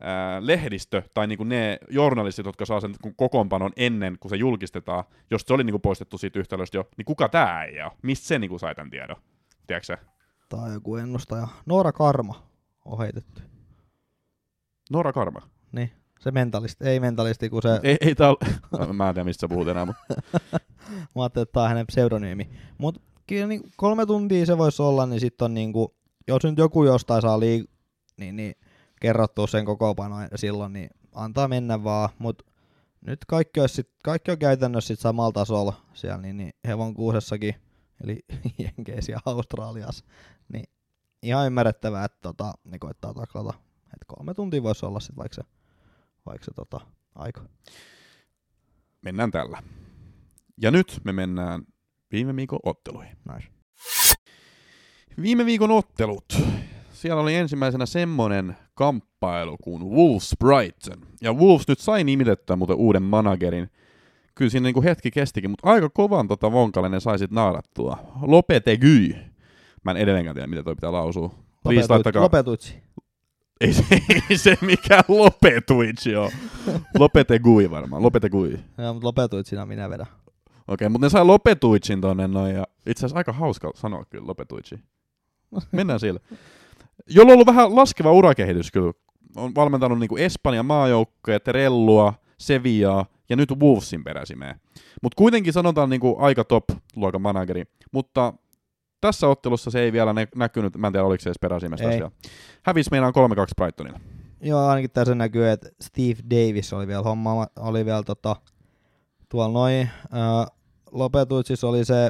ää, 0.01 0.47
lehdistö 0.47 1.01
tai 1.13 1.27
niinku 1.27 1.43
ne 1.43 1.77
journalistit, 1.89 2.45
jotka 2.45 2.65
saa 2.65 2.80
sen 2.80 2.95
kokoonpanon 3.15 3.71
ennen 3.75 4.17
kuin 4.19 4.30
se 4.30 4.36
julkistetaan, 4.36 5.04
jos 5.32 5.41
se 5.41 5.54
oli 5.54 5.63
niinku 5.63 5.80
poistettu 5.80 6.17
siitä 6.17 6.39
yhtälöstä 6.39 6.77
jo, 6.77 6.89
niin 6.97 7.06
kuka 7.06 7.30
tämä 7.30 7.63
ei 7.63 7.82
ole? 7.82 7.91
Mistä 8.01 8.27
se 8.27 8.39
niinku 8.39 8.60
sai 8.60 8.75
tämän 8.75 8.89
tiedon? 8.89 9.15
Tiedätkö? 9.67 9.97
Tai 10.49 10.73
joku 10.73 10.95
ennustaja. 10.95 11.47
Noora 11.65 11.91
Karma 11.91 12.43
on 12.86 12.97
heitetty. 12.97 13.41
Nora 14.91 15.13
Karma. 15.13 15.41
Niin, 15.71 15.91
se 16.22 16.32
mentalisti, 16.32 16.84
ei 16.88 17.00
mentalisti, 17.00 17.50
kun 17.50 17.62
se, 17.62 17.80
Ei, 17.84 17.98
ei 18.02 18.16
tää 18.16 18.30
ole... 18.30 18.94
Mä 18.94 19.10
en 19.10 19.16
tiedä, 19.16 19.26
mistä 19.26 19.42
sä 19.42 19.48
puhut 19.48 19.68
enää, 19.68 19.86
mutta 19.86 20.04
mä 21.16 21.22
ajattelin, 21.22 21.44
että 21.44 21.54
tää 21.54 21.64
on 21.64 21.70
hänen 21.70 21.88
pseudonyymi. 21.88 22.50
Mut 22.78 23.02
kyllä 23.28 23.48
niin 23.48 23.62
kolme 23.78 24.06
tuntia 24.06 24.46
se 24.46 24.58
voisi 24.58 24.82
olla, 24.82 25.06
niin 25.06 25.20
sitten 25.20 25.46
on 25.46 25.54
niinku, 25.54 25.96
jos 26.28 26.44
nyt 26.44 26.58
joku 26.58 26.84
jostain 26.84 27.22
saa 27.22 27.40
liik- 27.40 27.70
niin, 28.18 28.36
niin 28.36 28.56
kerrottua 29.02 29.48
sen 29.48 29.66
kokoopanoin 29.66 30.30
silloin, 30.36 30.74
niin 30.74 30.90
antaa 31.16 31.48
mennä 31.48 31.84
vaan, 31.84 32.10
mut 32.20 32.44
nyt 33.02 33.26
kaikki, 33.26 33.60
olisi 33.60 33.76
sit, 33.76 33.90
kaikki 34.04 34.32
on 34.32 34.38
käytännössä 34.38 34.88
sit 34.88 35.00
samalla 35.00 35.32
tasolla 35.32 35.74
siellä, 35.94 36.18
niin, 36.18 36.38
niin 36.38 36.54
hevon 36.68 36.94
kuusessakin, 36.94 37.56
eli 38.04 38.20
Jenkeissä 38.64 39.12
ja 39.12 39.20
Australiassa, 39.26 40.06
niin 40.54 40.66
ihan 41.22 41.46
ymmärrettävää, 41.46 42.06
että 42.06 42.18
tota, 42.22 42.54
ne 42.64 42.80
koittaa 42.80 43.14
taklata. 43.14 43.54
Et 43.94 44.06
kolme 44.08 44.34
tuntia 44.34 44.64
voisi 44.64 44.86
olla 44.86 45.00
sit 45.00 45.18
vaikka 45.18 45.36
se, 45.36 45.42
vaikka 46.32 46.46
se 46.46 46.52
tota, 46.56 46.80
aika. 47.15 47.41
mennään 49.02 49.32
tällä. 49.32 49.63
Ja 50.62 50.72
nyt 50.72 51.02
me 51.04 51.12
mennään 51.13 51.63
viime 52.12 52.36
viikon 52.36 52.60
otteluihin. 52.63 53.17
Nice. 53.34 53.48
Viime 55.22 55.46
viikon 55.46 55.72
ottelut. 55.72 56.26
Siellä 56.91 57.22
oli 57.22 57.36
ensimmäisenä 57.36 57.86
semmonen 57.86 58.58
kamppailu 58.74 59.58
kuin 59.63 59.84
Wolves 59.84 60.36
Brighton. 60.39 61.08
Ja 61.22 61.34
Wolves 61.34 61.67
nyt 61.67 61.80
sai 61.80 62.04
nimitettyä 62.04 62.56
muuten 62.56 62.76
uuden 62.76 63.04
managerin. 63.04 63.70
Kyllä 64.36 64.52
siinä 64.52 64.63
niinku 64.63 64.82
hetki 64.84 65.12
kestikin, 65.12 65.50
mutta 65.50 65.70
aika 65.70 65.89
kovan 65.89 66.28
tota 66.28 66.52
vonkalle 66.52 66.89
ne 66.89 67.00
sai 67.00 67.20
sit 67.20 67.32
naarattua. 67.32 67.98
Lopetegui. 68.22 69.15
Mä 69.84 69.91
en 69.91 69.98
edelleenkään 69.98 70.36
tiedä, 70.36 70.48
mitä 70.48 70.63
toi 70.63 70.76
pitää 70.76 70.91
lausua. 70.91 71.28
Please 71.28 71.46
Lopetuit, 71.63 71.89
laittakaa. 71.89 72.22
lopetuitsi. 72.22 72.76
Ei 73.65 73.74
se, 73.74 73.84
ei 74.30 74.38
se 74.38 74.58
mikään 74.62 75.04
lopetuitsi 75.08 76.15
on. 76.15 76.32
Lopetegui 77.00 77.71
varmaan. 77.71 78.04
Lopetegui. 78.04 78.60
Joo, 78.78 78.93
mutta 78.93 79.43
sinä 79.43 79.65
minä 79.65 79.89
vedän. 79.89 80.08
Okei, 80.67 80.89
mutta 80.89 81.06
ne 81.06 81.10
sai 81.10 81.26
Lopetuitsin 81.26 82.02
tonne 82.02 82.28
noin, 82.28 82.56
ja 82.56 82.63
itse 82.86 83.00
asiassa 83.00 83.17
aika 83.17 83.34
hauska 83.34 83.71
sanoa 83.76 84.06
kyllä 84.06 84.28
Lopetuitsi. 84.28 84.80
Mennään 85.71 86.00
sillä. 86.00 86.19
Jolla 87.08 87.30
on 87.30 87.34
ollut 87.34 87.47
vähän 87.47 87.76
laskeva 87.76 88.12
urakehitys 88.12 88.71
kyllä. 88.71 88.93
On 89.36 89.56
valmentanut 89.56 90.00
niinku 90.00 90.17
Espanjan 90.17 90.65
maajoukkoja, 90.65 91.39
Trellua, 91.39 92.13
Sevillaa 92.38 93.06
ja 93.30 93.36
nyt 93.36 93.52
Wolvesin 93.52 94.04
peräsimeen. 94.04 94.60
Mutta 95.02 95.15
kuitenkin 95.15 95.54
sanotaan 95.54 95.89
niinku 95.89 96.15
aika 96.19 96.43
top 96.43 96.63
luokan 96.95 97.21
manageri. 97.21 97.63
Mutta 97.91 98.34
tässä 99.02 99.28
ottelussa 99.28 99.72
se 99.72 99.80
ei 99.80 99.92
vielä 99.92 100.14
nä- 100.14 100.28
näkynyt, 100.36 100.78
mä 100.78 100.88
en 100.88 100.94
tiedä 100.94 101.06
oliko 101.06 101.22
se 101.22 101.30
edes 101.30 101.40
peräsimessä 101.42 101.88
asiaa. 101.88 102.12
Hävisi 102.64 102.92
meinaan 102.92 103.14
3-2 103.14 103.16
Brightonilla. 103.62 104.00
Joo, 104.42 104.68
ainakin 104.68 104.92
tässä 104.92 105.16
näkyy, 105.16 105.50
että 105.50 105.70
Steve 105.82 106.20
Davis 106.30 106.74
oli 106.74 106.88
vielä 106.88 107.02
homma, 107.02 107.48
oli 107.60 107.86
vielä 107.86 108.04
tota, 108.04 108.36
tuolla 109.30 109.54
noin. 109.54 109.90
Ää, 110.12 110.48
lopetuitsis 110.92 111.64
oli 111.64 111.86
se, 111.86 112.08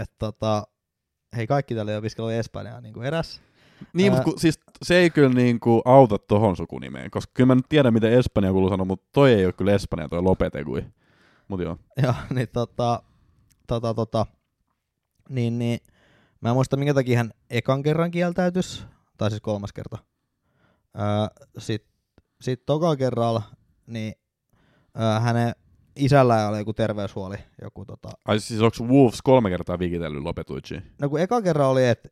että 0.00 0.14
tota, 0.18 0.66
hei 1.36 1.46
kaikki 1.46 1.74
täällä 1.74 1.92
ei 1.92 1.98
opiskellut 1.98 2.32
Espanjaa 2.32 2.80
niin 2.80 2.94
kuin 2.94 3.06
eräs. 3.06 3.40
Niin, 3.92 4.12
Ää- 4.12 4.16
mutta 4.18 4.30
kun, 4.30 4.40
siis 4.40 4.60
se 4.82 4.96
ei 4.96 5.10
kyllä 5.10 5.34
niinku 5.34 5.82
auta 5.84 6.18
tohon 6.18 6.56
sukunimeen, 6.56 7.10
koska 7.10 7.30
kyllä 7.34 7.46
mä 7.46 7.54
nyt 7.54 7.68
tiedän, 7.68 7.94
miten 7.94 8.12
Espanja 8.12 8.52
kuuluu 8.52 8.68
sanoa, 8.70 8.84
mutta 8.84 9.08
toi 9.12 9.32
ei 9.32 9.44
ole 9.44 9.52
kyllä 9.52 9.72
Espanja, 9.72 10.08
toi 10.08 10.22
Lopetegui. 10.22 10.84
Mut 11.48 11.60
joo. 11.60 11.78
Joo, 12.02 12.14
niin 12.34 12.48
tota, 12.52 13.02
tota, 13.66 13.94
tota, 13.94 14.26
niin, 15.28 15.58
niin, 15.58 15.80
mä 16.40 16.48
en 16.48 16.54
muista 16.54 16.76
minkä 16.76 16.94
takia 16.94 17.18
hän 17.18 17.30
ekan 17.50 17.82
kerran 17.82 18.10
kieltäytys, 18.10 18.86
tai 19.18 19.30
siis 19.30 19.42
kolmas 19.42 19.72
kerta. 19.72 19.98
Öö, 20.98 21.46
sit, 21.58 21.86
sit 22.40 22.66
toka 22.66 22.96
kerralla, 22.96 23.42
niin 23.86 24.14
öö, 25.00 25.20
hänen 25.20 25.52
isällään 25.96 26.48
oli 26.50 26.58
joku 26.58 26.72
terveyshuoli, 26.72 27.36
joku 27.62 27.84
tota, 27.84 28.08
Ai 28.24 28.40
siis 28.40 28.60
onko 28.60 28.94
Wolves 28.94 29.22
kolme 29.22 29.50
kertaa 29.50 29.78
vikitellyt 29.78 30.22
Lopetuicci? 30.22 30.82
no 30.98 31.08
kun 31.08 31.20
eka 31.20 31.42
kerran 31.42 31.68
oli, 31.68 31.88
että 31.88 32.08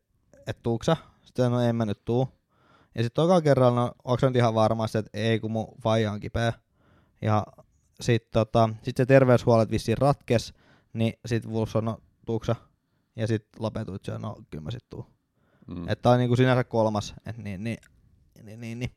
et 0.47 0.63
tuuks 0.63 0.85
sä? 0.85 0.97
Sitten 1.23 1.51
no 1.51 1.59
en 1.61 1.75
mä 1.75 1.85
nyt 1.85 2.05
tuu. 2.05 2.27
Ja 2.95 3.03
sitten 3.03 3.23
toka 3.23 3.41
kerralla, 3.41 3.81
no 3.81 3.91
onks 4.03 4.21
sä 4.21 4.27
nyt 4.27 4.35
ihan 4.35 4.53
varma, 4.53 4.85
että 4.85 5.09
ei 5.13 5.39
kun 5.39 5.51
mun 5.51 5.67
faija 5.83 6.11
on 6.11 6.19
kipeä. 6.19 6.53
Ja 7.21 7.45
sit, 8.01 8.31
tota, 8.31 8.69
sit 8.83 8.97
se 8.97 9.05
terveyshuolet 9.05 9.71
vissiin 9.71 9.97
ratkes, 9.97 10.53
niin 10.93 11.13
sit 11.25 11.47
Wolves 11.47 11.75
on, 11.75 11.85
no 11.85 11.97
tuuks 12.25 12.47
sä? 12.47 12.55
Ja 13.15 13.27
sit 13.27 13.45
lopetuit 13.59 14.05
se, 14.05 14.17
no 14.17 14.35
kyllä 14.49 14.63
mä 14.63 14.71
sit 14.71 14.89
tuu. 14.89 15.05
Mm. 15.67 15.89
Että 15.89 16.09
on 16.09 16.17
niinku 16.17 16.35
sinänsä 16.35 16.63
kolmas, 16.63 17.13
et 17.25 17.37
niin, 17.37 17.63
niin, 17.63 17.77
niin, 18.43 18.61
niin, 18.61 18.79
niin. 18.79 18.91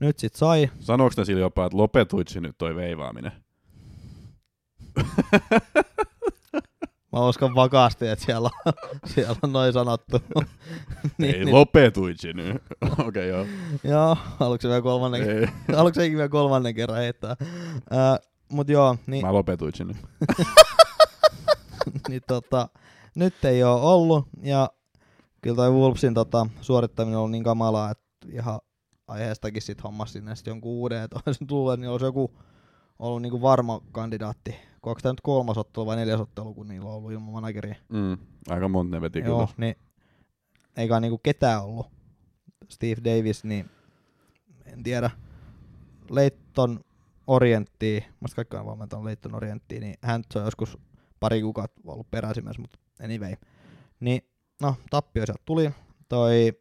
Nyt 0.00 0.18
sit 0.18 0.34
sai. 0.34 0.70
Sanoiko 0.80 1.14
ne 1.16 1.24
sillä 1.24 1.40
jopa, 1.40 1.66
että 1.66 1.78
Lopetuicci 1.78 2.40
nyt 2.40 2.58
toi 2.58 2.76
veivaaminen? 2.76 3.32
Mä 7.12 7.28
uskon 7.28 7.54
vakaasti, 7.54 8.08
että 8.08 8.24
siellä 8.24 8.50
on, 8.66 8.72
siellä 9.14 9.36
on 9.42 9.52
noin 9.52 9.72
sanottu. 9.72 10.20
niin, 11.18 11.34
ei 11.34 11.44
Lopetuicci 11.44 12.32
nyt. 12.32 12.62
Okei, 12.82 13.06
okay, 13.06 13.26
joo. 13.26 13.46
Joo, 13.84 14.16
haluatko 14.38 14.62
se 14.62 14.68
vielä 14.68 14.82
kolmannen, 14.82 15.52
haluatko 15.76 16.00
se 16.00 16.10
vielä 16.10 16.28
kolmannen 16.28 16.74
kerran 16.74 16.98
heittää? 16.98 17.36
Ää, 17.90 18.18
mut 18.52 18.68
joo, 18.68 18.96
niin, 19.06 19.26
Mä 19.26 19.32
Lopetuicci 19.32 19.84
nyt. 19.84 19.96
niin 22.08 22.22
tota, 22.26 22.68
nyt 23.14 23.44
ei 23.44 23.64
ole 23.64 23.80
ollut, 23.80 24.28
ja 24.42 24.70
kyllä 25.40 25.56
toi 25.56 25.70
Wolvesin 25.70 26.14
tota, 26.14 26.46
suorittaminen 26.60 27.16
on 27.16 27.20
ollut 27.20 27.30
niin 27.30 27.44
kamalaa, 27.44 27.90
että 27.90 28.26
ihan 28.32 28.60
aiheestakin 29.08 29.62
sit 29.62 29.84
hommas 29.84 30.12
sinne 30.12 30.36
sit 30.36 30.46
jonkun 30.46 30.72
uuden, 30.72 31.02
että 31.02 31.20
olisi 31.26 31.44
tullut, 31.46 31.80
niin 31.80 31.90
olisi 31.90 32.04
joku 32.04 32.38
ollut 32.98 33.22
niinku 33.22 33.42
varma 33.42 33.80
kandidaatti. 33.92 34.54
Onko 34.82 35.00
tämä 35.02 35.12
nyt 35.12 35.20
kolmas 35.20 35.58
ottelu 35.58 35.86
vai 35.86 35.96
neljäs 35.96 36.20
ottelu, 36.20 36.54
kun 36.54 36.68
niillä 36.68 36.88
on 36.88 36.94
ollut 36.94 37.12
ilman 37.12 37.32
manageria? 37.32 37.74
Mm. 37.88 38.18
Aika 38.48 38.68
monta 38.68 38.96
ne 38.96 39.00
veti 39.00 39.18
Joo, 39.18 39.46
kyllä. 39.46 39.54
niin 39.56 39.76
eikä 40.76 41.00
niinku 41.00 41.18
ketään 41.18 41.64
ollut. 41.64 41.86
Steve 42.68 42.96
Davis, 43.04 43.44
niin 43.44 43.70
en 44.66 44.82
tiedä. 44.82 45.10
Leitton 46.10 46.80
Orienttiin, 47.26 48.04
musta 48.20 48.36
kaikki 48.36 48.56
on 48.56 48.66
valmentanut 48.66 49.04
Leitton 49.04 49.34
Orienttiin, 49.34 49.80
niin 49.80 49.94
hän 50.02 50.22
on 50.34 50.44
joskus 50.44 50.78
pari 51.20 51.42
kuukautta 51.42 51.80
ollut 51.86 52.10
peräisimmässä, 52.10 52.62
mutta 52.62 52.78
anyway. 53.04 53.34
Niin, 54.00 54.22
no, 54.62 54.74
tappio 54.90 55.26
sieltä 55.26 55.42
tuli. 55.44 55.70
Toi, 56.08 56.52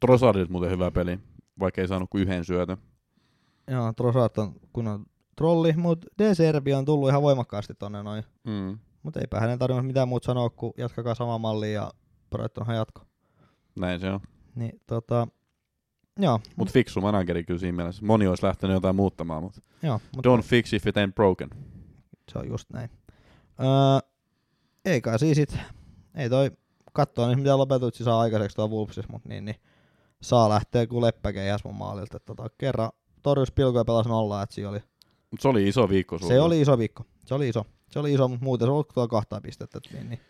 Trossardit 0.00 0.48
muuten 0.48 0.70
hyvä 0.70 0.90
peli, 0.90 1.18
vaikka 1.58 1.80
ei 1.80 1.88
saanut 1.88 2.10
kuin 2.10 2.22
yhden 2.22 2.44
syötön. 2.44 2.76
joo, 3.70 3.92
Trossard 3.92 4.32
on 4.36 4.54
kunnon 4.72 5.06
trolli, 5.36 5.72
mutta 5.72 6.06
Serbi 6.34 6.74
on 6.74 6.84
tullut 6.84 7.08
ihan 7.08 7.22
voimakkaasti 7.22 7.74
tonne 7.74 8.02
noin. 8.02 8.24
Mm. 8.44 8.78
Mutta 9.02 9.20
eipä 9.20 9.40
hänen 9.40 9.58
tarvinnut 9.58 9.86
mitään 9.86 10.08
muuta 10.08 10.26
sanoa, 10.26 10.50
kuin 10.50 10.72
jatkakaa 10.76 11.14
sama 11.14 11.38
malli 11.38 11.72
ja 11.72 11.90
Brightonhan 12.30 12.76
jatko. 12.76 13.02
Näin 13.78 14.00
se 14.00 14.10
on. 14.10 14.20
Niin, 14.54 14.80
tota, 14.86 15.28
joo, 16.18 16.40
Mutta 16.56 16.72
fiksu 16.72 17.00
manageri 17.00 17.44
kyllä 17.44 17.60
siinä 17.60 17.76
mielessä. 17.76 18.06
Moni 18.06 18.26
olisi 18.26 18.46
lähtenyt 18.46 18.74
jotain 18.74 18.96
muuttamaan, 18.96 19.42
mutta 19.42 19.60
joo, 19.82 20.00
mutta 20.16 20.28
don't 20.28 20.42
fix 20.42 20.72
if 20.72 20.86
it 20.86 20.96
ain't 20.96 21.12
broken. 21.14 21.50
se 22.32 22.38
on 22.38 22.48
just 22.48 22.70
näin. 22.72 22.90
Öö, 23.60 24.09
ei 24.84 25.00
kai 25.00 25.18
siis 25.18 25.36
sit, 25.36 25.56
ei 26.14 26.30
toi 26.30 26.50
katsoa 26.92 27.28
niin 27.28 27.38
mitä 27.38 27.58
lopetuitsi 27.58 28.04
saa 28.04 28.20
aikaiseksi 28.20 28.56
tuo 28.56 28.68
Wolvesissa, 28.68 29.12
mutta 29.12 29.28
niin, 29.28 29.44
niin, 29.44 29.56
saa 30.22 30.48
lähteä 30.48 30.86
kuin 30.86 31.04
leppäkeihäs 31.04 31.64
mun 31.64 31.74
maalilta. 31.74 32.16
Et 32.16 32.24
Tota, 32.24 32.50
kerran 32.58 32.90
torjus 33.22 33.52
pilkoja 33.52 33.84
pelas 33.84 34.06
nollaa, 34.06 34.42
että 34.42 34.68
oli, 34.68 34.82
Mut 35.30 35.40
se 35.40 35.48
oli 35.48 35.68
iso 35.68 35.88
viikko 35.88 36.18
sulla. 36.18 36.32
se 36.32 36.40
oli 36.40 36.60
iso 36.60 36.78
viikko. 36.78 37.04
Se 37.26 37.34
oli 37.34 37.48
iso. 37.48 37.64
Se 37.90 37.98
oli 37.98 38.14
iso, 38.14 38.28
mutta 38.28 38.44
muuten 38.44 38.66
se 38.66 38.72
oli 38.72 38.84
tuo 38.94 39.08
kahtaa 39.08 39.40
pistettä. 39.40 39.78
et 39.78 39.92
Niin, 39.92 40.08
niin, 40.08 40.20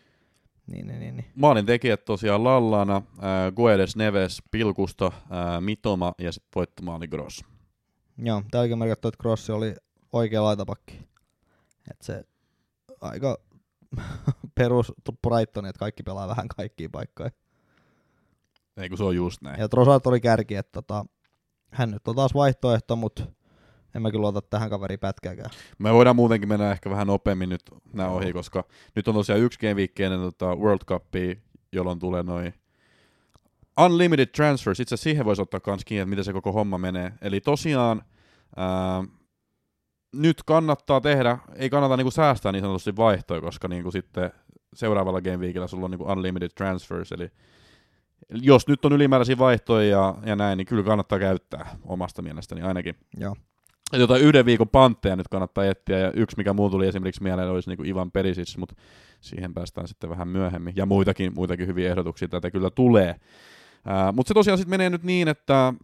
niin, 0.67 0.87
niin, 0.87 1.01
niin, 1.01 1.17
niin. 1.17 1.27
Maalin 1.35 1.67
tekijät 1.67 2.05
tosiaan 2.05 2.45
Lallana, 2.45 2.97
äh, 2.97 3.53
Guedes 3.57 3.97
Neves, 3.97 4.43
Pilkusta, 4.51 5.07
äh, 5.07 5.61
Mitoma 5.61 6.13
ja 6.19 6.33
sitten 6.33 6.51
voittomaali 6.55 7.09
Gross. 7.09 7.45
Joo, 8.19 8.43
täälläkin 8.51 8.79
merkattu, 8.79 9.09
että 9.09 9.23
Crossi 9.23 9.53
oli 9.53 9.75
oikea 10.13 10.45
laitapakki. 10.45 11.09
Et 11.91 12.03
se 12.03 12.25
aika 13.01 13.39
perus 14.63 14.93
Brighton, 15.29 15.67
että 15.67 15.79
kaikki 15.79 16.03
pelaa 16.03 16.29
vähän 16.29 16.49
kaikkiin 16.49 16.91
paikkoihin. 16.91 17.33
Ei 18.77 18.89
kun 18.89 18.99
se 18.99 19.05
on 19.05 19.17
just 19.17 19.43
näin. 19.43 19.61
Ja 19.61 19.69
Trossard 19.69 20.03
oli 20.05 20.21
kärki, 20.21 20.55
että 20.55 20.73
tota, 20.73 21.05
hän 21.73 21.91
nyt 21.91 22.09
on 22.09 22.17
taas 22.17 22.35
vaihtoehto, 22.35 22.97
mutta 22.97 23.23
en 23.95 24.03
mä 24.03 24.11
kyllä 24.11 24.23
luota 24.23 24.43
tähän 24.43 24.71
kaveriin 24.71 25.01
pätkääkään. 25.01 25.51
Me 25.79 25.93
voidaan 25.93 26.17
muutenkin 26.17 26.49
mennä 26.49 26.73
ehkä 26.73 26.91
vähän 26.91 27.07
nopeammin 27.07 27.49
nyt 27.49 27.63
nämä 27.93 28.09
ohi, 28.09 28.33
koska 28.33 28.65
nyt 28.97 29.09
on 29.09 29.15
tosiaan 29.15 29.41
yksi 29.41 29.59
game 29.59 29.75
week 29.75 30.01
ennen 30.01 30.21
tota 30.21 30.55
World 30.57 30.85
Cupia, 30.87 31.35
jolloin 31.73 31.99
tulee 31.99 32.23
noin 32.23 32.55
Unlimited 33.85 34.27
Transfers. 34.27 34.81
Itse 34.81 34.97
siihen 34.97 35.25
voisi 35.25 35.43
ottaa 35.43 35.61
kans 35.61 35.85
kiinni, 35.85 36.01
että 36.01 36.11
miten 36.11 36.25
se 36.25 36.33
koko 36.33 36.53
homma 36.53 36.79
menee. 36.79 37.13
Eli 37.23 37.41
tosiaan 37.41 38.03
ää, 38.57 39.05
nyt 40.13 40.43
kannattaa 40.43 41.01
tehdä, 41.01 41.39
ei 41.57 41.71
kannata 41.71 41.97
niinku 41.97 42.11
säästää 42.11 42.53
niin 42.53 42.63
sanotusti 42.63 42.97
vaihtoja, 42.97 43.41
koska 43.41 43.69
niinku 43.69 43.91
sitten 43.91 44.33
seuraavalla 44.75 45.21
game 45.21 45.37
weekillä 45.37 45.67
sulla 45.67 45.85
on 45.85 45.91
niinku 45.91 46.05
Unlimited 46.05 46.49
Transfers, 46.49 47.13
eli 47.13 47.31
jos 48.31 48.69
nyt 48.69 48.85
on 48.85 48.93
ylimääräisiä 48.93 49.39
vaihtoja 49.39 49.89
ja, 49.89 50.15
ja 50.27 50.37
näin, 50.37 50.57
niin 50.57 50.67
kyllä 50.67 50.83
kannattaa 50.83 51.19
käyttää 51.19 51.77
omasta 51.85 52.23
mielestäni 52.23 52.63
ainakin. 52.63 52.95
Joo. 53.17 53.37
Et 53.93 54.01
jotain 54.01 54.23
yhden 54.23 54.47
viikon 54.47 54.69
pantteja 54.69 55.17
nyt 55.17 55.29
kannattaa 55.29 55.65
etsiä, 55.65 55.99
ja 55.99 56.13
yksi 56.13 56.37
mikä 56.37 56.53
muu 56.53 56.71
tuli 56.71 56.87
esimerkiksi 56.87 57.23
mieleen 57.23 57.49
olisi 57.49 57.71
niinku 57.71 57.85
Ivan 57.85 58.11
Perisic, 58.11 58.57
mutta 58.57 58.75
siihen 59.21 59.55
päästään 59.55 59.89
sitten 59.89 60.11
vähän 60.11 60.29
myöhemmin. 60.29 60.73
Ja 60.77 60.87
muitakin, 60.87 61.33
muitakin 61.35 61.67
hyviä 61.67 61.91
ehdotuksia 61.91 62.29
tätä 62.29 62.51
kyllä 62.51 62.71
tulee. 62.71 63.17
Mutta 64.13 64.29
se 64.29 64.35
tosiaan 64.35 64.59
sitten 64.59 64.71
menee 64.71 64.91
nyt 64.91 65.03
niin, 65.03 65.29
että 65.29 65.75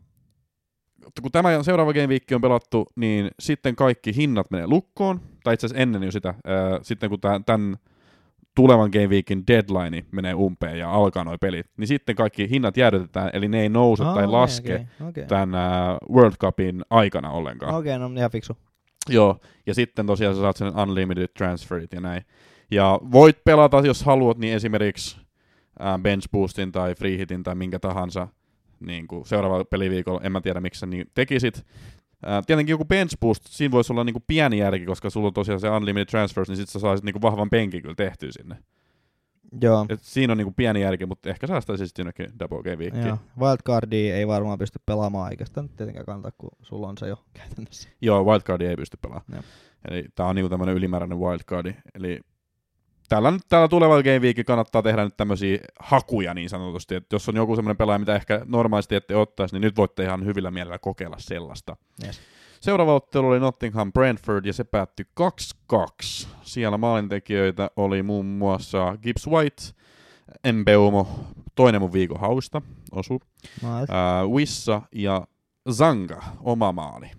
kun 1.22 1.32
tämä 1.32 1.62
seuraava 1.62 1.92
game 1.92 2.06
week 2.06 2.22
on 2.34 2.40
pelattu, 2.40 2.86
niin 2.96 3.30
sitten 3.40 3.76
kaikki 3.76 4.16
hinnat 4.16 4.50
menee 4.50 4.66
lukkoon, 4.66 5.20
tai 5.44 5.54
itse 5.54 5.66
asiassa 5.66 5.82
ennen 5.82 6.02
jo 6.02 6.12
sitä, 6.12 6.28
ää, 6.28 6.78
sitten 6.82 7.10
kun 7.10 7.20
tämän 7.46 7.76
tulevan 8.56 8.90
game 8.92 9.06
weekin 9.06 9.44
deadline 9.46 10.04
menee 10.12 10.34
umpeen 10.34 10.78
ja 10.78 10.90
alkaa 10.90 11.24
nuo 11.24 11.38
pelit, 11.40 11.66
niin 11.76 11.88
sitten 11.88 12.16
kaikki 12.16 12.50
hinnat 12.50 12.76
jäädytetään, 12.76 13.30
eli 13.32 13.48
ne 13.48 13.62
ei 13.62 13.68
nouse 13.68 14.04
Aa, 14.04 14.14
tai 14.14 14.26
laske 14.26 14.74
okei, 14.74 15.08
okei. 15.08 15.26
tämän 15.26 15.54
ää, 15.54 15.98
World 16.12 16.36
Cupin 16.40 16.82
aikana 16.90 17.30
ollenkaan. 17.30 17.74
Okei, 17.74 17.98
no 17.98 18.10
ihan 18.16 18.30
fiksu. 18.30 18.56
Joo, 19.08 19.40
ja 19.66 19.74
sitten 19.74 20.06
tosiaan 20.06 20.34
sä 20.34 20.40
saat 20.40 20.56
sen 20.56 20.78
unlimited 20.78 21.28
transferit 21.28 21.92
ja 21.92 22.00
näin. 22.00 22.22
Ja 22.70 23.00
voit 23.12 23.44
pelata, 23.44 23.82
jos 23.84 24.04
haluat, 24.04 24.38
niin 24.38 24.54
esimerkiksi 24.54 25.20
ää, 25.78 25.98
bench 25.98 26.28
boostin 26.32 26.72
tai 26.72 26.94
free 26.94 27.18
hitin 27.18 27.42
tai 27.42 27.54
minkä 27.54 27.78
tahansa 27.78 28.28
niin 28.80 29.08
kuin 29.08 29.26
seuraavalla 29.26 29.64
peliviikolla, 29.64 30.20
en 30.22 30.32
mä 30.32 30.40
tiedä 30.40 30.60
miksi 30.60 30.80
sä 30.80 30.86
niin 30.86 31.10
tekisit. 31.14 31.66
Tietenkin 32.46 32.72
joku 32.72 32.84
bench 32.84 33.16
boost, 33.20 33.42
siinä 33.46 33.72
voisi 33.72 33.92
olla 33.92 34.04
niinku 34.04 34.22
pieni 34.26 34.58
järki, 34.58 34.86
koska 34.86 35.10
sulla 35.10 35.26
on 35.26 35.34
tosiaan 35.34 35.60
se 35.60 35.70
unlimited 35.70 36.06
transfers, 36.06 36.48
niin 36.48 36.56
sit 36.56 36.68
sä 36.68 36.78
saisit 36.78 37.04
niinku 37.04 37.22
vahvan 37.22 37.50
penkin 37.50 37.82
kyllä 37.82 37.94
tehtyä 37.94 38.28
sinne. 38.32 38.56
Joo. 39.60 39.86
Et 39.88 40.00
siinä 40.02 40.32
on 40.32 40.36
niinku 40.36 40.52
pieni 40.56 40.80
järki, 40.80 41.06
mutta 41.06 41.30
ehkä 41.30 41.46
säästäisi 41.46 41.86
sitten 41.86 42.02
jonnekin 42.02 42.38
double 42.38 42.62
game 42.62 42.76
weekiin. 42.76 43.06
Joo. 43.06 43.18
Wildcardia 43.40 44.16
ei 44.16 44.26
varmaan 44.26 44.58
pysty 44.58 44.78
pelaamaan, 44.86 45.30
eikä 45.30 45.44
sitä 45.44 45.62
nyt 45.62 45.76
tietenkään 45.76 46.06
kannata, 46.06 46.36
kun 46.38 46.50
sulla 46.62 46.88
on 46.88 46.98
se 46.98 47.08
jo 47.08 47.16
käytännössä. 47.38 47.88
Joo, 48.00 48.24
wildcardi 48.24 48.66
ei 48.66 48.76
pysty 48.76 48.98
pelaamaan. 49.02 49.32
Joo. 49.32 49.42
Eli 49.90 50.04
tää 50.14 50.26
on 50.26 50.34
niinku 50.34 50.48
tämmönen 50.48 50.74
ylimääräinen 50.74 51.18
wildcardi. 51.18 51.74
Eli 51.94 52.20
tällä, 53.08 53.32
tällä 53.48 53.68
tulevalla 53.68 54.02
game 54.02 54.18
weekillä 54.18 54.44
kannattaa 54.46 54.82
tehdä 54.82 55.04
nyt 55.04 55.16
tämmöisiä 55.16 55.58
hakuja 55.80 56.34
niin 56.34 56.48
sanotusti, 56.50 56.94
että 56.94 57.14
jos 57.14 57.28
on 57.28 57.36
joku 57.36 57.56
semmoinen 57.56 57.76
pelaaja, 57.76 57.98
mitä 57.98 58.14
ehkä 58.14 58.40
normaalisti 58.44 58.94
ette 58.94 59.16
ottaisi, 59.16 59.54
niin 59.54 59.60
nyt 59.62 59.76
voitte 59.76 60.04
ihan 60.04 60.24
hyvillä 60.24 60.50
mielellä 60.50 60.78
kokeilla 60.78 61.16
sellaista. 61.18 61.76
Yes. 62.04 62.20
Seuraava 62.60 62.94
ottelu 62.94 63.28
oli 63.28 63.40
Nottingham 63.40 63.92
Brentford 63.92 64.44
ja 64.46 64.52
se 64.52 64.64
päättyi 64.64 65.06
2-2. 65.72 66.26
Siellä 66.42 66.78
maalintekijöitä 66.78 67.70
oli 67.76 68.02
muun 68.02 68.26
muassa 68.26 68.96
Gibbs 69.02 69.26
White, 69.26 69.62
Mbeumo, 70.52 71.08
toinen 71.54 71.80
mun 71.80 71.92
viikon 71.92 72.20
hausta, 72.20 72.62
osu, 72.92 73.20
Nice. 73.42 73.92
ää, 73.92 74.26
Wissa 74.26 74.82
ja 74.92 75.26
Zanga, 75.72 76.22
oma 76.40 76.72
maali. 76.72 77.10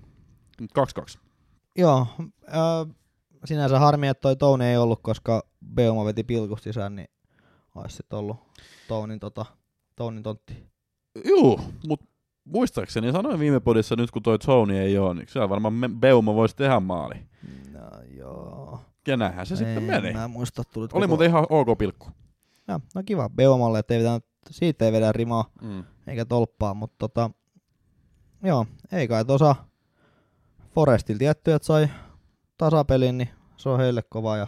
2-2. 0.62 1.19
Joo, 1.78 2.08
äh, 2.47 2.95
sinänsä 3.45 3.80
harmi, 3.80 4.08
että 4.08 4.21
toi 4.21 4.36
Touni 4.36 4.65
ei 4.65 4.78
ollut, 4.78 5.00
koska 5.02 5.43
Beuma 5.74 6.06
veti 6.06 6.24
pilkusta 6.24 6.63
sisään, 6.63 6.96
niin 6.96 7.08
olisi 7.76 7.96
sitten 7.96 8.20
ollut 8.20 8.38
Tounin, 8.88 9.20
tota, 9.20 9.46
Tounin 9.96 10.24
tontti. 10.24 10.67
Juu, 11.26 11.60
mutta 11.88 12.06
muistaakseni 12.43 13.12
sanoin 13.12 13.39
viime 13.39 13.60
podissa 13.60 13.96
nyt, 13.96 14.12
kun 14.12 14.24
toi 14.24 14.39
Tony 14.39 14.78
ei 14.78 14.98
ole, 14.98 15.13
niin 15.13 15.28
siellä 15.30 15.50
varmaan 15.50 15.74
Beuma 16.00 16.36
voisi 16.36 16.56
tehdä 16.56 16.80
maali. 16.80 17.15
No 17.72 17.82
joo. 18.17 18.80
Ja 19.08 19.17
näinhän 19.17 19.46
se 19.46 19.56
sitten 19.56 19.78
Ei, 19.78 20.02
meni. 20.02 20.13
Mä 20.13 20.24
en 20.24 20.32
muista, 20.32 20.63
Oli 20.93 21.08
muuten 21.08 21.28
ihan 21.30 21.46
ok 21.50 21.78
pilkku. 21.78 22.08
Ja, 22.67 22.80
no 22.96 23.02
kiva 23.06 23.30
Beumalle, 23.30 23.80
että 23.80 23.93
ei 23.93 24.00
vetänyt, 24.00 24.26
siitä 24.50 24.86
ei 24.86 24.91
vedä 24.91 25.12
rimaa 25.12 25.46
Mm. 25.62 25.84
eikä 26.08 26.26
tolppaa, 26.26 26.74
mutta 26.74 26.96
tota, 26.98 27.30
joo, 28.43 28.65
ei 28.91 29.08
kai 29.08 29.26
tuossa 29.26 29.56
Forestil 30.74 31.17
tietty, 31.17 31.52
että 31.54 31.65
sai 31.65 31.88
tasapelin, 32.58 33.17
niin 33.17 33.30
se 33.58 33.70
on 33.70 33.80
heille 33.80 34.04
kova 34.10 34.38
ja 34.38 34.48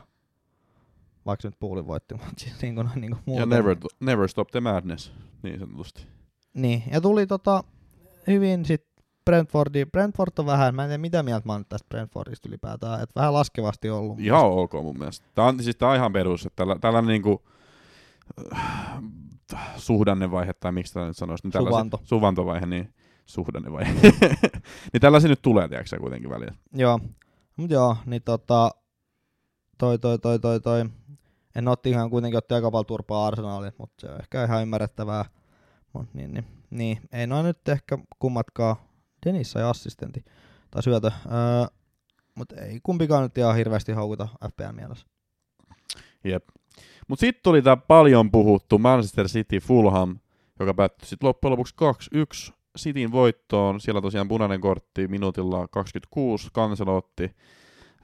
vaikka 1.29 1.47
nyt 1.47 1.59
puulin 1.59 1.87
voitti, 1.87 2.13
mutta 2.13 2.29
siis 2.37 2.61
niin 2.61 2.75
kuin, 2.75 2.89
niin 2.95 3.11
kuin 3.11 3.19
Ja 3.19 3.21
muuten. 3.25 3.49
never, 3.49 3.77
never 3.99 4.27
stop 4.27 4.47
the 4.51 4.59
madness, 4.59 5.11
niin 5.43 5.59
sanotusti. 5.59 6.07
Niin, 6.53 6.83
ja 6.91 7.01
tuli 7.01 7.27
tota 7.27 7.63
hyvin 8.27 8.65
sit 8.65 8.85
Brentfordi. 9.25 9.85
Brentford 9.85 10.31
on 10.37 10.45
vähän, 10.45 10.75
mä 10.75 10.83
en 10.83 10.89
tiedä 10.89 10.97
mitä 10.97 11.23
mieltä 11.23 11.47
mä 11.47 11.53
oon 11.53 11.65
tästä 11.69 11.89
Brentfordista 11.89 12.49
ylipäätään, 12.49 13.01
että 13.03 13.19
vähän 13.19 13.33
laskevasti 13.33 13.89
ollut. 13.89 14.19
Ihan 14.19 14.45
ok 14.45 14.73
mun 14.73 14.97
mielestä. 14.97 15.25
Tää 15.35 15.45
on, 15.45 15.63
siis 15.63 15.75
tää 15.75 15.89
on 15.89 15.95
ihan 15.95 16.13
perus, 16.13 16.45
että 16.45 16.55
tällä, 16.55 16.75
tällainen 16.81 17.07
niinku, 17.07 17.43
äh, 18.57 19.03
suhdannevaihe, 19.77 20.53
tai 20.53 20.71
miksi 20.71 20.93
tämä 20.93 21.07
nyt 21.07 21.17
sanoisi, 21.17 21.47
niin 21.47 21.63
Suvanto. 21.63 21.99
suvantovaihe, 22.03 22.65
niin 22.65 22.93
suhdannevaihe. 23.25 23.93
niin 24.93 25.01
tällaisia 25.01 25.29
nyt 25.29 25.41
tulee, 25.41 25.67
tiedätkö 25.67 25.99
kuitenkin 25.99 26.29
välillä. 26.29 26.53
Joo, 26.73 26.99
mut 27.55 27.71
joo, 27.71 27.97
niin 28.05 28.21
tota, 28.21 28.71
toi, 29.79 29.99
toi, 29.99 30.19
toi, 30.19 30.39
toi, 30.39 30.59
toi. 30.59 30.85
En 31.55 31.67
otti 31.67 31.89
ihan 31.89 32.09
kuitenkin 32.09 32.37
otti 32.37 32.53
aika 32.53 32.71
paljon 32.71 32.85
turpaa 32.85 33.27
arsenaalin, 33.27 33.71
mutta 33.77 33.95
se 34.01 34.13
on 34.13 34.19
ehkä 34.19 34.43
ihan 34.43 34.61
ymmärrettävää. 34.61 35.25
Mut 35.93 36.13
niin, 36.13 36.33
niin, 36.33 36.45
niin, 36.69 36.99
ei 37.11 37.27
noin 37.27 37.45
nyt 37.45 37.69
ehkä 37.69 37.97
kummatkaan. 38.19 38.75
Dennis 39.25 39.51
sai 39.51 39.63
assistentti 39.63 40.25
tai 40.71 40.83
syötö. 40.83 41.11
Öö, 41.25 41.67
mutta 42.35 42.55
ei 42.55 42.79
kumpikaan 42.83 43.23
nyt 43.23 43.37
ihan 43.37 43.55
hirveästi 43.55 43.91
houkuta 43.91 44.27
FPL 44.49 44.71
mielessä. 44.71 45.07
Jep. 46.23 46.43
Mut 47.07 47.19
sitten 47.19 47.43
tuli 47.43 47.61
tää 47.61 47.77
paljon 47.77 48.31
puhuttu 48.31 48.77
Manchester 48.77 49.27
City 49.27 49.59
Fulham, 49.59 50.17
joka 50.59 50.73
päättyi 50.73 51.07
sitten 51.07 51.27
loppujen 51.27 51.51
lopuksi 51.51 51.75
2-1 52.49 52.53
Cityn 52.77 53.11
voittoon. 53.11 53.81
Siellä 53.81 54.01
tosiaan 54.01 54.27
punainen 54.27 54.61
kortti 54.61 55.07
minuutilla 55.07 55.67
26, 55.67 56.49
Kanselo 56.53 56.97
otti 56.97 57.35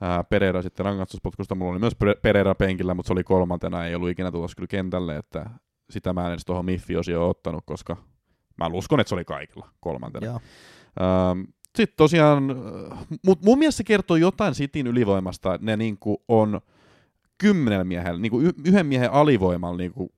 ää, 0.01 0.23
Pereira 0.23 0.61
sitten 0.61 0.85
rangaistuspotkusta. 0.85 1.55
Mulla 1.55 1.71
oli 1.71 1.79
myös 1.79 1.95
Pereira 2.21 2.55
penkillä, 2.55 2.93
mutta 2.93 3.07
se 3.07 3.13
oli 3.13 3.23
kolmantena, 3.23 3.85
ei 3.85 3.95
ollut 3.95 4.09
ikinä 4.09 4.31
tulossa 4.31 4.55
kyllä 4.55 4.67
kentälle, 4.67 5.17
että 5.17 5.49
sitä 5.89 6.13
mä 6.13 6.25
en 6.25 6.31
edes 6.31 6.45
tuohon 6.45 6.65
Miffi-osioon 6.65 7.29
ottanut, 7.29 7.63
koska 7.65 7.97
mä 8.57 8.67
uskon, 8.73 8.99
että 8.99 9.09
se 9.09 9.15
oli 9.15 9.25
kaikilla 9.25 9.69
kolmantena. 9.79 10.25
Joo. 10.25 10.39
Ähm, 11.01 11.41
sitten 11.75 11.97
tosiaan, 11.97 12.43
mut 13.25 13.41
mun 13.41 13.59
mielestä 13.59 13.77
se 13.77 13.83
kertoo 13.83 14.17
jotain 14.17 14.53
Cityn 14.53 14.87
ylivoimasta, 14.87 15.53
että 15.53 15.65
ne 15.65 15.77
niinku 15.77 16.23
on 16.27 16.61
kymmenellä 17.37 17.83
miehellä, 17.83 18.19
niin 18.19 18.31
kuin 18.31 18.53
yhden 18.65 18.85
miehen 18.85 19.11
alivoimalla 19.11 19.77
niin 19.77 19.93
kuin 19.93 20.09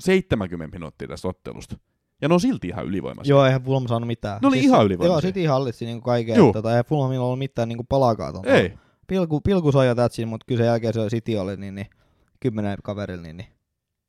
70 0.00 0.78
minuuttia 0.78 1.08
tästä 1.08 1.28
ottelusta. 1.28 1.76
Ja 2.22 2.28
ne 2.28 2.34
on 2.34 2.40
silti 2.40 2.68
ihan 2.68 2.86
ylivoimaisia. 2.86 3.30
Joo, 3.34 3.44
eihän 3.46 3.62
Fulham 3.62 3.88
saanut 3.88 4.06
mitään. 4.06 4.38
Ne 4.42 4.48
oli 4.48 4.58
ihan 4.58 4.86
ylivoimaisia. 4.86 5.28
Joo, 5.28 5.32
City 5.34 5.46
hallitsi 5.46 5.84
niinku 5.84 6.04
kaiken. 6.04 6.34
Että 6.40 6.52
Tota, 6.52 6.70
eihän 6.70 6.84
Fulhamilla 6.84 7.24
ollut 7.24 7.38
mitään 7.38 7.68
niinku 7.68 7.84
palaakaan. 7.88 8.34
Tota. 8.34 8.48
Ei. 8.48 8.74
Pilku, 9.06 9.40
pilku 9.40 9.72
sai 9.72 9.96
tätsin, 9.96 10.28
mutta 10.28 10.44
kyllä 10.48 10.58
sen 10.58 10.66
jälkeen 10.66 10.94
se 10.94 11.08
City 11.08 11.36
oli 11.36 11.56
niin, 11.56 11.74
niin 11.74 11.86
kymmenen 12.40 12.78
kaverilla. 12.82 13.22
Niin, 13.22 13.36
niin. 13.36 13.48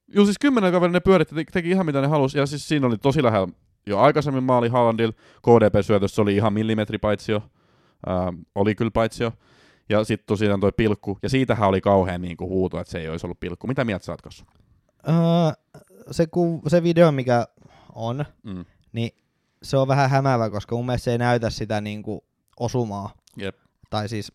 Joo, 0.07 0.26
siis 0.26 0.38
kymmenen 0.39 0.72
kaverin 0.72 0.93
ne 0.93 0.99
pyöritti, 0.99 1.36
te- 1.36 1.43
teki 1.51 1.70
ihan 1.70 1.86
mitä 1.86 2.01
ne 2.01 2.07
halusi, 2.07 2.38
ja 2.38 2.45
siis 2.45 2.68
siinä 2.68 2.88
oli 2.88 2.97
tosi 2.97 3.24
lähellä 3.24 3.47
jo 3.88 3.99
aikaisemmin 3.99 4.43
maali 4.43 4.70
Haalandilla, 4.70 5.14
KDP-syötössä 5.41 6.22
oli 6.22 6.36
ihan 6.36 6.53
millimetri 6.53 6.97
paitsio, 6.97 7.43
ää, 8.07 8.34
oli 8.55 8.76
kyllä 8.76 8.91
paitsio, 8.91 9.32
ja 9.89 10.03
sitten 10.03 10.26
tosiaan 10.28 10.59
toi 10.59 10.72
pilkku, 10.78 11.18
ja 11.24 11.30
siitähän 11.30 11.70
oli 11.70 11.82
kauhean 11.82 12.22
niin 12.22 12.38
kuin 12.38 12.49
huuto, 12.49 12.80
että 12.80 12.91
se 12.91 12.99
ei 12.99 13.09
olisi 13.09 13.26
ollut 13.26 13.39
pilkku. 13.39 13.68
Mitä 13.68 13.86
mieltä 13.86 14.05
sä 14.05 14.12
oot? 14.12 14.45
Öö, 15.07 15.14
se, 16.12 16.28
ku, 16.28 16.62
se 16.68 16.84
video, 16.84 17.12
mikä 17.12 17.47
on, 17.95 18.25
Mm. 18.43 18.65
niin 18.93 19.11
se 19.63 19.77
on 19.77 19.87
vähän 19.87 20.09
hämäävä, 20.09 20.49
koska 20.49 20.75
mun 20.75 20.85
mielestä 20.85 21.03
se 21.03 21.11
ei 21.11 21.17
näytä 21.17 21.49
sitä 21.49 21.81
niinku 21.81 22.23
osumaa. 22.59 23.13
Jep. 23.37 23.55
Tai 23.89 24.09
siis 24.09 24.31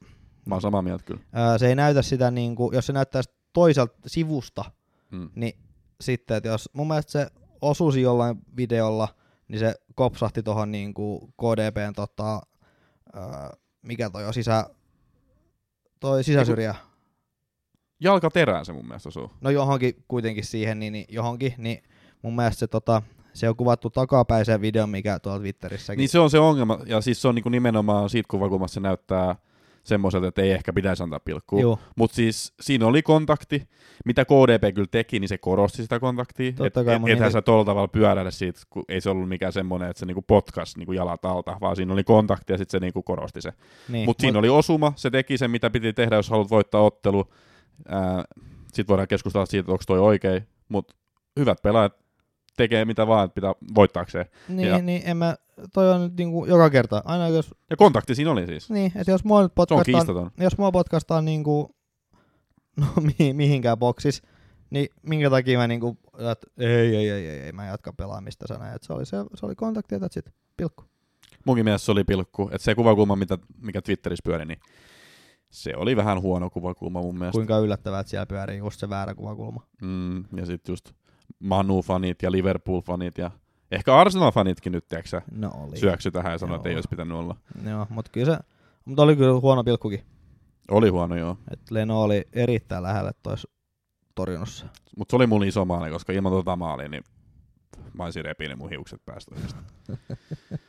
Mä 0.46 0.54
oon 0.54 0.62
samaa 0.62 0.82
mieltä 0.82 1.04
kyllä. 1.04 1.20
öö, 1.38 1.58
se 1.58 1.68
ei 1.68 1.74
näytä 1.74 2.02
sitä, 2.02 2.30
niinku, 2.30 2.70
jos 2.74 2.86
se 2.86 2.92
näyttäisi 2.92 3.30
toiselta 3.52 3.94
sivusta, 4.06 4.64
Mm. 5.10 5.30
niin 5.34 5.58
sitten, 6.00 6.36
että 6.36 6.48
jos 6.48 6.70
mun 6.72 6.88
mielestä 6.88 7.12
se 7.12 7.26
osuisi 7.60 8.00
jollain 8.02 8.38
videolla, 8.56 9.08
niin 9.48 9.58
se 9.58 9.74
kopsahti 9.94 10.42
tuohon 10.42 10.72
niinku 10.72 11.26
KDPn 11.36 11.92
tota, 11.96 12.40
öö, 13.16 13.22
mikä 13.82 14.10
toi 14.10 14.24
on 14.26 14.34
sisä, 14.34 14.70
toi 16.00 16.24
sisäsyrjä, 16.24 16.74
Jalka 18.00 18.30
terään 18.30 18.64
se 18.66 18.72
mun 18.72 18.86
mielestä 18.86 19.08
osuu. 19.08 19.30
no 19.40 19.50
johonkin 19.50 20.04
kuitenkin 20.08 20.44
siihen, 20.44 20.78
niin, 20.80 20.92
niin 20.92 21.06
johonkin, 21.08 21.54
niin 21.58 21.82
mun 22.22 22.36
mielestä 22.36 22.58
se, 22.60 22.66
tota, 22.66 23.02
se 23.36 23.48
on 23.48 23.56
kuvattu 23.56 23.90
takapäiseen 23.90 24.60
videon, 24.60 24.90
mikä 24.90 25.18
tuolla 25.18 25.38
Twitterissäkin. 25.38 25.98
Niin 25.98 26.08
se 26.08 26.18
on 26.18 26.30
se 26.30 26.38
ongelma, 26.38 26.78
ja 26.86 27.00
siis 27.00 27.22
se 27.22 27.28
on 27.28 27.34
niinku 27.34 27.48
nimenomaan 27.48 28.10
siitä 28.10 28.26
kuvakulmasta 28.30 28.74
se 28.74 28.80
näyttää 28.80 29.36
semmoiselta, 29.84 30.26
että 30.26 30.42
ei 30.42 30.50
ehkä 30.50 30.72
pitäisi 30.72 31.02
antaa 31.02 31.20
pilkkua. 31.20 31.78
Mutta 31.96 32.14
siis 32.14 32.54
siinä 32.60 32.86
oli 32.86 33.02
kontakti, 33.02 33.68
mitä 34.04 34.24
KDP 34.24 34.74
kyllä 34.74 34.88
teki, 34.90 35.20
niin 35.20 35.28
se 35.28 35.38
korosti 35.38 35.82
sitä 35.82 36.00
kontaktia. 36.00 36.52
Totta 36.52 36.80
et, 36.80 36.88
et, 36.88 37.08
ethän 37.08 37.32
sä 37.32 37.42
tuolla 37.42 37.64
tavalla 37.64 37.88
pyöräile 37.88 38.30
siitä, 38.30 38.60
kun 38.70 38.84
ei 38.88 39.00
se 39.00 39.10
ollut 39.10 39.28
mikään 39.28 39.52
semmoinen, 39.52 39.90
että 39.90 40.00
se 40.00 40.06
niinku 40.06 40.22
potkas 40.22 40.76
niinku 40.76 40.92
jalat 40.92 41.24
alta, 41.24 41.56
vaan 41.60 41.76
siinä 41.76 41.92
oli 41.92 42.04
kontakti 42.04 42.52
ja 42.52 42.58
sitten 42.58 42.80
se 42.80 42.84
niinku 42.84 43.02
korosti 43.02 43.40
se. 43.40 43.52
niin. 43.88 44.06
Mutta 44.06 44.20
siinä 44.20 44.38
oli 44.38 44.48
osuma, 44.48 44.92
se 44.96 45.10
teki 45.10 45.38
sen, 45.38 45.50
mitä 45.50 45.70
piti 45.70 45.92
tehdä, 45.92 46.16
jos 46.16 46.30
haluat 46.30 46.50
voittaa 46.50 46.82
ottelu. 46.82 47.32
Sitten 48.72 48.88
voidaan 48.88 49.08
keskustella 49.08 49.46
siitä, 49.46 49.60
että 49.60 49.72
onko 49.72 49.84
toi 49.86 49.98
oikein, 49.98 50.46
mutta 50.68 50.94
hyvät 51.36 51.62
pelaajat 51.62 52.05
tekee 52.56 52.84
mitä 52.84 53.06
vaan, 53.06 53.24
että 53.24 53.34
pitää 53.34 53.54
voittaakseen. 53.74 54.26
Niin, 54.48 54.68
Ja- 54.68 54.78
niin 54.82 55.02
en 55.04 55.16
mä, 55.16 55.36
toi 55.72 55.90
on 55.92 56.00
nyt 56.02 56.16
niinku 56.16 56.44
joka 56.46 56.70
kerta. 56.70 57.02
Aina 57.04 57.28
jos, 57.28 57.54
Ja 57.70 57.76
kontakti 57.76 58.14
siinä 58.14 58.30
oli 58.30 58.46
siis. 58.46 58.70
niin, 58.70 58.92
että 58.94 59.10
jos 59.12 59.24
mua 59.24 59.42
nyt 59.42 59.52
potkastaan, 59.54 60.30
jos 60.40 60.58
mua 60.58 60.72
potkastaan 60.72 61.24
niinku, 61.24 61.74
no 62.76 62.86
mi, 63.18 63.32
mihinkään 63.32 63.78
boksis, 63.78 64.22
niin 64.70 64.88
minkä 65.02 65.30
takia 65.30 65.58
mä 65.58 65.66
niinku, 65.66 65.98
että 66.32 66.46
ei, 66.58 66.68
ei, 66.96 66.96
ei, 66.96 67.28
ei, 67.28 67.40
ei, 67.40 67.52
mä 67.52 67.66
jatka 67.66 67.92
pelaamista 67.92 68.46
sana. 68.48 68.72
Et 68.72 68.82
se 68.82 68.92
oli, 68.92 69.06
se, 69.06 69.16
se 69.34 69.46
oli 69.46 69.54
kontakti 69.54 69.94
ja 69.94 69.98
that's 69.98 70.18
it. 70.18 70.30
Pilkku. 70.56 70.84
Munkin 71.44 71.64
mielestä 71.64 71.84
se 71.86 71.92
oli 71.92 72.04
pilkku. 72.04 72.42
Että 72.52 72.58
se 72.58 72.74
kuvakulma, 72.74 73.16
mitä, 73.16 73.38
mikä 73.62 73.82
Twitterissä 73.82 74.22
pyöri, 74.24 74.44
niin 74.44 74.58
se 75.50 75.72
oli 75.76 75.96
vähän 75.96 76.20
huono 76.22 76.50
kuvakulma 76.50 77.02
mun 77.02 77.18
mielestä. 77.18 77.36
Kuinka 77.36 77.58
yllättävää, 77.58 78.00
että 78.00 78.10
siellä 78.10 78.26
pyörii 78.26 78.58
just 78.58 78.80
se 78.80 78.88
väärä 78.88 79.14
kuvakulma. 79.14 79.66
Mm, 79.82 80.16
ja 80.36 80.46
sitten 80.46 80.72
just 80.72 80.90
Manu-fanit 81.38 82.22
ja 82.22 82.30
Liverpool-fanit 82.32 83.18
ja 83.18 83.30
ehkä 83.70 83.96
Arsenal-fanitkin 83.96 84.72
nyt, 84.72 84.88
tiedätkö 84.88 85.20
No 85.30 85.50
oli. 85.54 85.76
syöksy 85.76 86.10
tähän 86.10 86.32
ja 86.32 86.38
sanoi, 86.38 86.56
että 86.56 86.68
ei 86.68 86.74
olisi 86.74 86.88
pitänyt 86.88 87.16
olla. 87.16 87.36
Joo, 87.70 87.86
mutta 87.90 88.10
kyllä 88.10 88.34
se, 88.36 88.38
mutta 88.84 89.02
oli 89.02 89.16
kyllä 89.16 89.40
huono 89.40 89.64
pilkkukin. 89.64 90.04
Oli 90.70 90.88
huono, 90.88 91.16
joo. 91.16 91.38
Et 91.50 91.70
Leno 91.70 92.02
oli 92.02 92.24
erittäin 92.32 92.82
lähellä 92.82 93.12
tois 93.22 93.46
torjunnassa. 94.14 94.66
Mutta 94.96 95.12
se 95.12 95.16
oli 95.16 95.26
mun 95.26 95.44
iso 95.44 95.64
maali, 95.64 95.90
koska 95.90 96.12
ilman 96.12 96.32
tota 96.32 96.56
maalia, 96.56 96.88
niin 96.88 97.04
mä 97.94 98.04
olisin 98.04 98.24
repinyt 98.24 98.58
mun 98.58 98.70
hiukset 98.70 99.00
päästä. 99.06 99.34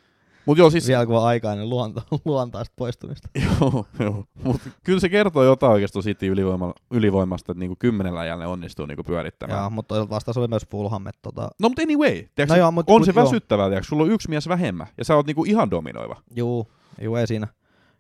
Mutta 0.48 0.62
joo, 0.62 0.70
siis 0.70 0.88
Vielä 0.88 1.06
kun 1.06 1.16
on 1.18 1.26
aikainen 1.26 1.70
luonto, 1.70 2.02
luontaista 2.26 2.74
poistumista. 2.76 3.30
Joo, 3.62 3.86
joo. 4.00 4.26
Mut 4.44 4.62
kyllä 4.84 5.00
se 5.00 5.10
kertoo 5.10 5.44
jotain 5.44 5.72
oikeastaan 5.74 6.04
ylivoima, 6.22 6.74
ylivoimasta, 6.92 7.52
että 7.52 7.60
niinku 7.60 7.76
kymmenellä 7.80 8.26
jälleen 8.26 8.50
onnistuu 8.50 8.86
niinku 8.86 9.04
pyörittämään. 9.04 9.60
Joo, 9.60 9.70
mutta 9.70 9.88
toisaalta 9.88 10.10
vastaus 10.16 10.38
oli 10.38 10.48
myös 10.48 10.68
Fulham. 10.72 11.08
Että 11.08 11.20
tota, 11.22 11.50
No 11.62 11.70
mutta 11.70 11.82
anyway, 11.82 12.24
tiiäks, 12.36 12.50
No 12.50 12.56
joo, 12.56 12.72
mut- 12.72 12.90
on 12.90 13.02
mut 13.02 13.06
se 13.06 13.14
joo. 13.16 13.26
väsyttävää, 13.26 13.70
tiiäks, 13.70 13.88
sulla 13.88 14.04
on 14.04 14.12
yksi 14.12 14.30
mies 14.30 14.48
vähemmän, 14.48 14.88
ja 14.98 15.06
sä 15.06 15.16
oot 15.16 15.26
niinku 15.28 15.44
ihan 15.44 15.72
dominoiva. 15.72 16.22
juu, 16.36 16.72
juu, 17.02 17.16
ei 17.16 17.28
siinä. 17.28 17.48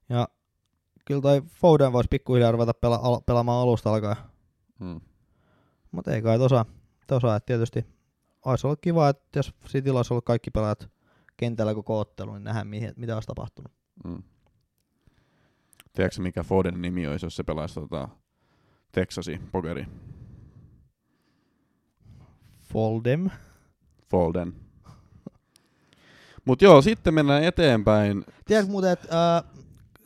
Ja 0.09 0.27
kyllä 1.05 1.21
toi 1.21 1.41
Foden 1.47 1.93
voisi 1.93 2.07
pikkuhiljaa 2.07 2.51
ruveta 2.51 2.73
pela, 2.73 2.99
al, 3.03 3.19
pelaamaan 3.25 3.61
alusta 3.61 3.93
alkaen. 3.93 4.15
Hmm. 4.79 5.01
Mutta 5.91 6.11
ei 6.13 6.21
kai 6.21 6.37
tosa, 6.37 6.65
tosa 7.07 7.35
että 7.35 7.45
tietysti 7.45 7.85
olisi 8.45 8.67
ollut 8.67 8.81
kiva, 8.81 9.09
että 9.09 9.39
jos 9.39 9.53
Cityllä 9.67 9.99
olisi 9.99 10.13
ollut 10.13 10.25
kaikki 10.25 10.51
pelaajat 10.51 10.89
kentällä 11.37 11.73
koko 11.73 11.99
ottelu, 11.99 12.33
niin 12.33 12.43
nähdään 12.43 12.67
mihin, 12.67 12.93
mitä 12.95 13.13
olisi 13.13 13.27
tapahtunut. 13.27 13.71
Hmm. 14.07 14.23
Tiedätkö 15.93 16.21
mikä 16.21 16.43
Foden 16.43 16.81
nimi 16.81 17.07
olisi, 17.07 17.25
jos 17.25 17.35
se 17.35 17.43
pelaisi 17.43 17.75
tota 17.75 18.09
Texasi 18.91 19.41
pokeri? 19.51 19.85
Foldem. 22.61 23.29
Folden. 24.09 24.53
Mut 26.45 26.61
joo, 26.61 26.81
sitten 26.81 27.13
mennään 27.13 27.43
eteenpäin. 27.43 28.23
Tiedätkö 28.45 28.71
muuten, 28.71 28.91
että 28.91 29.37
äh, 29.37 29.43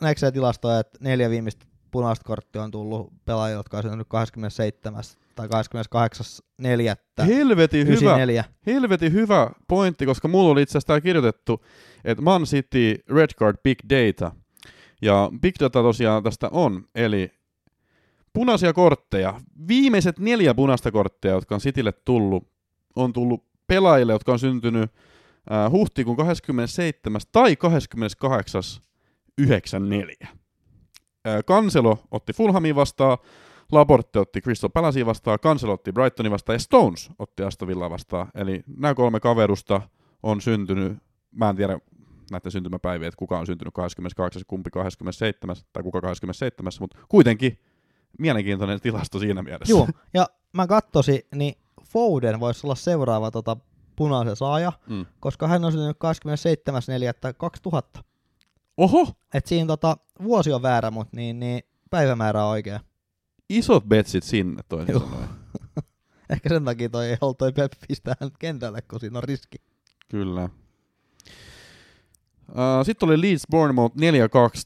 näetkö 0.01 0.19
sä 0.19 0.31
tilastoja, 0.31 0.79
että 0.79 0.99
neljä 1.01 1.29
viimeistä 1.29 1.65
punaista 1.91 2.25
korttia 2.25 2.63
on 2.63 2.71
tullut 2.71 3.13
pelaajille, 3.25 3.59
jotka 3.59 3.77
on 3.77 3.83
syntynyt 3.83 4.07
27. 4.07 5.03
tai 5.35 5.47
28.4. 5.47 7.25
Helvetin 7.25 7.87
hyvä, 7.87 7.93
94. 7.93 8.43
helvetin 8.65 9.13
hyvä 9.13 9.51
pointti, 9.67 10.05
koska 10.05 10.27
mulla 10.27 10.51
oli 10.51 10.61
itse 10.61 10.77
asiassa 10.77 11.01
kirjoitettu, 11.01 11.65
että 12.03 12.21
Man 12.21 12.43
City 12.43 13.03
Red 13.09 13.29
Card 13.39 13.57
Big 13.63 13.79
Data. 13.89 14.31
Ja 15.01 15.29
Big 15.41 15.55
Data 15.59 15.81
tosiaan 15.81 16.23
tästä 16.23 16.49
on, 16.51 16.83
eli 16.95 17.31
punaisia 18.33 18.73
kortteja. 18.73 19.41
Viimeiset 19.67 20.19
neljä 20.19 20.53
punaista 20.53 20.91
korttia, 20.91 21.31
jotka 21.31 21.55
on 21.55 21.61
Citylle 21.61 21.91
tullut, 21.91 22.47
on 22.95 23.13
tullut 23.13 23.43
pelaajille, 23.67 24.11
jotka 24.11 24.31
on 24.31 24.39
syntynyt 24.39 24.91
äh, 25.51 25.71
huhtikuun 25.71 26.17
27. 26.17 27.21
tai 27.31 27.55
28. 27.55 28.63
94. 31.25 31.37
Äh, 31.37 31.43
Kanselo 31.45 31.97
otti 32.11 32.33
Fulhamin 32.33 32.75
vastaan, 32.75 33.17
Laporte 33.71 34.19
otti 34.19 34.41
Crystal 34.41 34.69
Palacea 34.69 35.05
vastaan, 35.05 35.39
Cancelo 35.39 35.73
otti 35.73 35.91
Brightonin 35.91 36.31
vastaan 36.31 36.55
ja 36.55 36.59
Stones 36.59 37.09
otti 37.19 37.43
Aston 37.43 37.67
Villa 37.67 37.89
vastaan. 37.89 38.27
Eli 38.35 38.63
nämä 38.77 38.93
kolme 38.95 39.19
kaverusta 39.19 39.81
on 40.23 40.41
syntynyt, 40.41 40.97
mä 41.31 41.49
en 41.49 41.55
tiedä 41.55 41.79
näiden 42.31 42.51
syntymäpäiviä, 42.51 43.07
että 43.07 43.17
kuka 43.17 43.39
on 43.39 43.45
syntynyt 43.45 43.73
28 43.73 44.39
ja 44.39 44.43
kumpi 44.47 44.69
27 44.69 45.55
tai 45.73 45.83
kuka 45.83 46.01
27, 46.01 46.71
mutta 46.79 46.97
kuitenkin 47.09 47.59
mielenkiintoinen 48.19 48.81
tilasto 48.81 49.19
siinä 49.19 49.43
mielessä. 49.43 49.71
Joo, 49.73 49.87
ja 50.13 50.27
mä 50.53 50.67
kattosin, 50.67 51.19
niin 51.35 51.55
Foden 51.83 52.39
voisi 52.39 52.67
olla 52.67 52.75
seuraava 52.75 53.31
tota, 53.31 53.57
punaisen 53.95 54.35
saaja, 54.35 54.71
Mm. 54.89 55.05
koska 55.19 55.47
hän 55.47 55.65
on 55.65 55.71
syntynyt 55.71 55.97
27.4.2000. 57.97 58.01
Oho, 58.77 59.07
Et 59.33 59.45
siinä 59.45 59.67
tota, 59.67 59.97
vuosi 60.23 60.53
on 60.53 60.61
väärä, 60.61 60.91
mutta 60.91 61.15
niin, 61.17 61.39
niin 61.39 61.61
päivämäärä 61.89 62.43
on 62.45 62.51
oikea. 62.51 62.79
isot 63.49 63.85
betsit 63.85 64.23
sinne 64.23 64.61
toisin 64.69 64.99
sanoen. 64.99 65.29
Ehkä 66.29 66.49
sen 66.49 66.65
takia 66.65 66.89
toi 66.89 67.09
ei 67.09 67.17
ollut 67.21 67.37
toi 67.37 67.51
Pep 67.51 67.71
pistää 67.87 68.15
kentälle, 68.39 68.81
kun 68.81 68.99
siinä 68.99 69.17
on 69.17 69.23
riski. 69.23 69.57
Kyllä. 70.09 70.49
Uh, 72.49 72.85
Sitten 72.85 73.09
oli 73.09 73.21
Leeds 73.21 73.43
Bournemouth 73.51 73.95
4-2. 73.97 74.01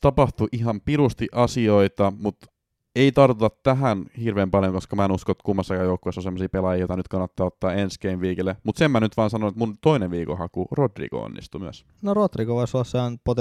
Tapahtui 0.02 0.48
ihan 0.52 0.82
pirusti 0.82 1.28
asioita, 1.32 2.14
mutta 2.20 2.48
ei 2.96 3.12
tartuta 3.12 3.50
tähän 3.64 4.06
hirveän 4.24 4.52
paljon, 4.52 4.74
koska 4.74 4.96
mä 4.96 5.06
en 5.06 5.12
usko, 5.12 5.32
että 5.32 5.44
kummassakaan 5.44 5.86
joukkueessa 5.86 6.20
on 6.20 6.24
sellaisia 6.24 6.50
pelaajia, 6.50 6.80
joita 6.82 6.96
nyt 6.98 7.08
kannattaa 7.08 7.48
ottaa 7.48 7.74
ensi 7.74 8.00
game 8.02 8.22
viikille. 8.22 8.58
Mutta 8.64 8.80
sen 8.80 8.92
mä 8.92 9.00
nyt 9.00 9.18
vaan 9.18 9.30
sanon, 9.30 9.48
että 9.50 9.60
mun 9.60 9.76
toinen 9.82 10.12
viikonhaku 10.12 10.68
Rodrigo 10.72 11.22
onnistui 11.24 11.62
myös. 11.62 11.86
No 12.02 12.14
Rodrigo 12.14 12.56
voisi 12.56 12.78
olla 12.78 12.84
sehän 12.84 13.18
Mut 13.28 13.38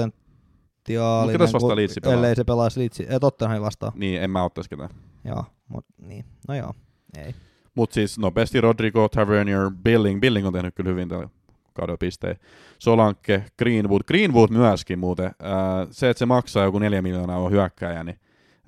potentiaalinen, 0.93 1.33
ketäs 1.33 1.53
vastaan 1.53 1.69
kun- 1.69 1.75
Leedsi 1.75 1.99
pelaa? 2.01 2.15
ellei 2.15 2.35
se 2.35 2.43
pelaisi 2.43 2.79
Leedsi, 2.79 3.05
ei 3.09 3.19
Tottenhamin 3.19 3.61
vastaan. 3.61 3.91
Niin, 3.95 4.21
en 4.21 4.29
mä 4.29 4.43
ottaisi 4.43 4.69
ketään. 4.69 4.89
Joo, 5.23 5.43
mut 5.67 5.85
niin, 6.01 6.25
no 6.47 6.55
joo, 6.55 6.73
ei. 7.17 7.35
Mutta 7.75 7.93
siis 7.93 8.19
nopeasti 8.19 8.61
Rodrigo, 8.61 9.09
Tavernier, 9.09 9.71
Billing. 9.83 10.21
Billing 10.21 10.47
on 10.47 10.53
tehnyt 10.53 10.75
kyllä 10.75 10.89
hyvin 10.89 11.09
tällä 11.09 11.29
kaudella 11.73 11.97
pisteen. 11.97 12.35
Solanke, 12.79 13.45
Greenwood. 13.59 14.01
Greenwood 14.07 14.49
myöskin 14.51 14.99
muuten. 14.99 15.31
Ää, 15.41 15.87
se, 15.91 16.09
että 16.09 16.19
se 16.19 16.25
maksaa 16.25 16.63
joku 16.65 16.79
neljä 16.79 17.01
miljoonaa 17.01 17.37
on 17.39 17.51
hyökkääjä, 17.51 18.03
niin 18.03 18.19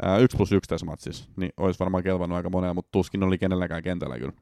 ää, 0.02 0.18
1 0.18 0.38
plus 0.38 0.52
1 0.52 0.70
tässä 0.70 0.86
matsissa, 0.86 1.30
niin 1.36 1.52
olisi 1.58 1.80
varmaan 1.80 2.04
kelvannut 2.04 2.36
aika 2.36 2.50
monella, 2.50 2.74
mutta 2.74 2.92
tuskin 2.92 3.24
oli 3.24 3.38
kenelläkään 3.38 3.84
kentällä 3.84 4.18
kyllä. 4.18 4.34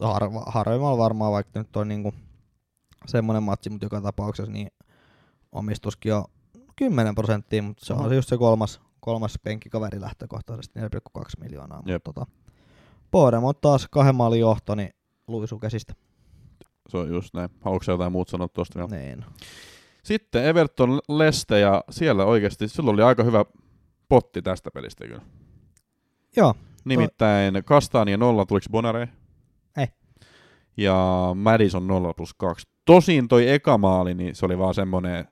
Harva, 0.00 0.42
harvemmalla 0.46 0.98
varmaan, 0.98 1.32
vaikka 1.32 1.58
nyt 1.60 1.76
on 1.76 1.88
niinku 1.88 2.14
semmoinen 3.06 3.42
matsi, 3.42 3.70
mutta 3.70 3.86
joka 3.86 4.00
tapauksessa 4.00 4.52
niin 4.52 4.68
omistuskin 5.52 6.14
on 6.14 6.24
10 6.76 7.14
prosenttia, 7.14 7.62
mutta 7.62 7.86
se 7.86 7.92
on 7.92 8.08
se 8.08 8.14
just 8.14 8.28
se 8.28 8.36
kolmas, 8.36 8.80
kolmas 9.00 9.38
penkkikaveri 9.42 10.00
lähtökohtaisesti 10.00 10.80
4,2 10.80 11.24
miljoonaa. 11.40 11.82
Jep. 11.86 12.06
Mutta 12.06 12.12
tota, 12.12 12.26
Bournemouth 13.10 13.60
taas 13.60 13.88
kahden 13.90 14.14
maalin 14.14 14.40
johto, 14.40 14.74
niin 14.74 14.90
luisu 15.28 15.58
käsistä. 15.58 15.94
Se 16.88 16.96
on 16.96 17.08
just 17.08 17.34
näin. 17.34 17.50
Haluatko 17.60 17.92
jotain 17.92 18.12
muuta 18.12 18.30
sanoa 18.30 18.48
tuosta 18.48 18.78
vielä? 18.78 19.02
Niin. 19.02 19.24
Sitten 20.02 20.44
Everton 20.44 21.00
Leste 21.08 21.60
ja 21.60 21.84
siellä 21.90 22.24
oikeasti, 22.24 22.68
silloin 22.68 22.94
oli 22.94 23.02
aika 23.02 23.22
hyvä 23.22 23.44
potti 24.08 24.42
tästä 24.42 24.70
pelistä 24.70 25.06
kyllä. 25.06 25.22
Joo, 26.36 26.54
Nimittäin 26.86 27.62
Kastania 27.64 28.16
0, 28.16 28.46
tuliko 28.46 28.66
Bonare? 28.70 29.08
Ei. 29.76 29.86
Ja 30.76 31.30
Madison 31.34 31.86
0 31.86 32.14
plus 32.14 32.34
2. 32.34 32.66
Tosin 32.84 33.28
toi 33.28 33.48
eka 33.48 33.78
maali, 33.78 34.14
niin 34.14 34.34
se 34.34 34.46
oli 34.46 34.58
vaan 34.58 34.74
semmonen, 34.74 35.28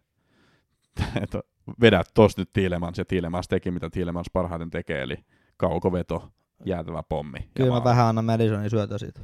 että 1.22 1.40
vedät 1.80 2.06
tos 2.14 2.36
nyt 2.36 2.52
Tiilemans, 2.52 2.98
ja 2.98 3.04
Tiilemans 3.04 3.48
teki 3.48 3.70
mitä 3.70 3.90
Tiilemans 3.90 4.26
parhaiten 4.32 4.70
tekee, 4.70 5.02
eli 5.02 5.16
kaukoveto, 5.56 6.28
jäätävä 6.64 7.02
pommi. 7.02 7.38
kyllä 7.54 7.72
mä 7.72 7.84
vähän 7.84 8.06
annan 8.06 8.24
Madisonin 8.24 8.70
syötö 8.70 8.98
siitä. 8.98 9.20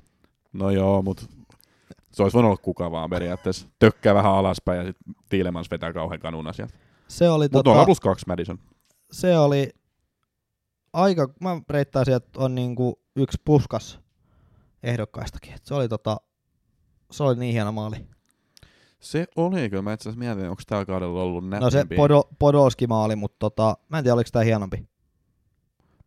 No 0.53 0.71
joo, 0.71 1.03
mutta 1.03 1.27
se 2.13 2.23
olisi 2.23 2.35
voinut 2.35 2.49
olla 2.51 2.61
kuka 2.63 2.91
vaan 2.91 3.11
periaatteessa. 3.11 3.69
Tökkää 3.79 4.15
vähän 4.15 4.33
alaspäin 4.33 4.79
ja 4.79 4.85
sitten 4.85 5.15
Tiilemans 5.29 5.71
vetää 5.71 5.93
kauhean 5.93 6.21
kanuna 6.21 6.53
sieltä. 6.53 6.75
Se 7.09 7.29
oli, 7.29 7.45
Mutta 7.45 7.59
tota, 7.59 7.71
0 7.71 7.85
plus 7.85 8.01
2 8.01 8.25
Madison. 8.27 8.59
se 9.13 9.39
oli 9.39 9.71
aika, 10.93 11.29
mä 11.41 11.61
reittaisin, 11.71 12.15
että 12.15 12.41
on 12.41 12.55
niinku 12.55 13.01
yksi 13.17 13.39
puskas 13.45 14.01
ehdokkaistakin. 14.83 15.53
Et 15.55 15.65
se 15.65 15.75
oli 15.75 15.89
tota, 15.89 16.17
se 17.11 17.23
oli 17.23 17.37
niin 17.37 17.53
hieno 17.53 17.73
maali. 17.73 17.97
Se 19.01 19.27
oli 19.37 19.71
kyllä. 19.71 19.83
Mä 19.83 19.93
itse 19.93 20.09
asiassa 20.09 20.19
mietin, 20.19 20.51
onko 20.51 20.63
tällä 20.67 20.85
kaudella 20.85 21.23
ollut 21.23 21.49
nättimpi. 21.49 21.65
No 21.65 21.71
se 21.71 21.97
Podo, 21.97 22.23
Podolski 22.39 22.87
maali, 22.87 23.17
mutta 23.17 23.37
tota, 23.39 23.77
mä 23.89 23.99
en 23.99 24.05
tiedä 24.05 24.15
oliko 24.15 24.29
tämä 24.33 24.45
hienompi. 24.45 24.89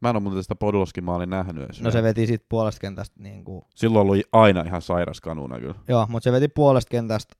Mä 0.01 0.09
en 0.09 0.15
ole 0.15 0.23
muuten 0.23 0.43
sitä 0.43 0.55
Podolskin 0.55 1.03
maalin 1.03 1.29
nähnyt 1.29 1.63
edes. 1.63 1.81
No 1.81 1.91
se 1.91 2.03
veti 2.03 2.27
siitä 2.27 2.45
puolesta 2.49 2.79
kentästä 2.79 3.15
niinku, 3.19 3.67
Silloin 3.75 4.09
oli 4.09 4.23
aina 4.31 4.61
ihan 4.61 4.81
sairas 4.81 5.21
kanuna 5.21 5.59
kyllä. 5.59 5.75
joo, 5.87 6.05
mutta 6.09 6.23
se 6.23 6.31
veti 6.31 6.47
puolesta 6.47 6.89
kentästä, 6.89 7.35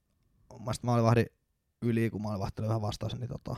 mä 0.66 0.74
sit 0.74 0.84
maalivahdin 0.84 1.26
yli, 1.82 2.10
kun 2.10 2.22
maalivahti 2.22 2.62
oli 2.62 2.68
vähän 2.68 2.82
vastaus, 2.82 3.20
niin 3.20 3.30
tota, 3.30 3.56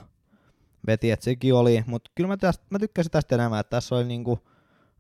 veti, 0.88 1.12
että 1.12 1.24
sekin 1.24 1.54
oli, 1.54 1.84
mutta 1.88 2.12
kyllä 2.16 2.28
mä, 2.28 2.38
tästä, 2.38 2.66
mä 2.70 2.80
tykkäsin 2.80 3.12
tästä 3.12 3.36
enemmän, 3.36 3.60
että 3.60 3.70
tässä 3.70 3.96
oli 3.96 4.04
niinku, 4.04 4.40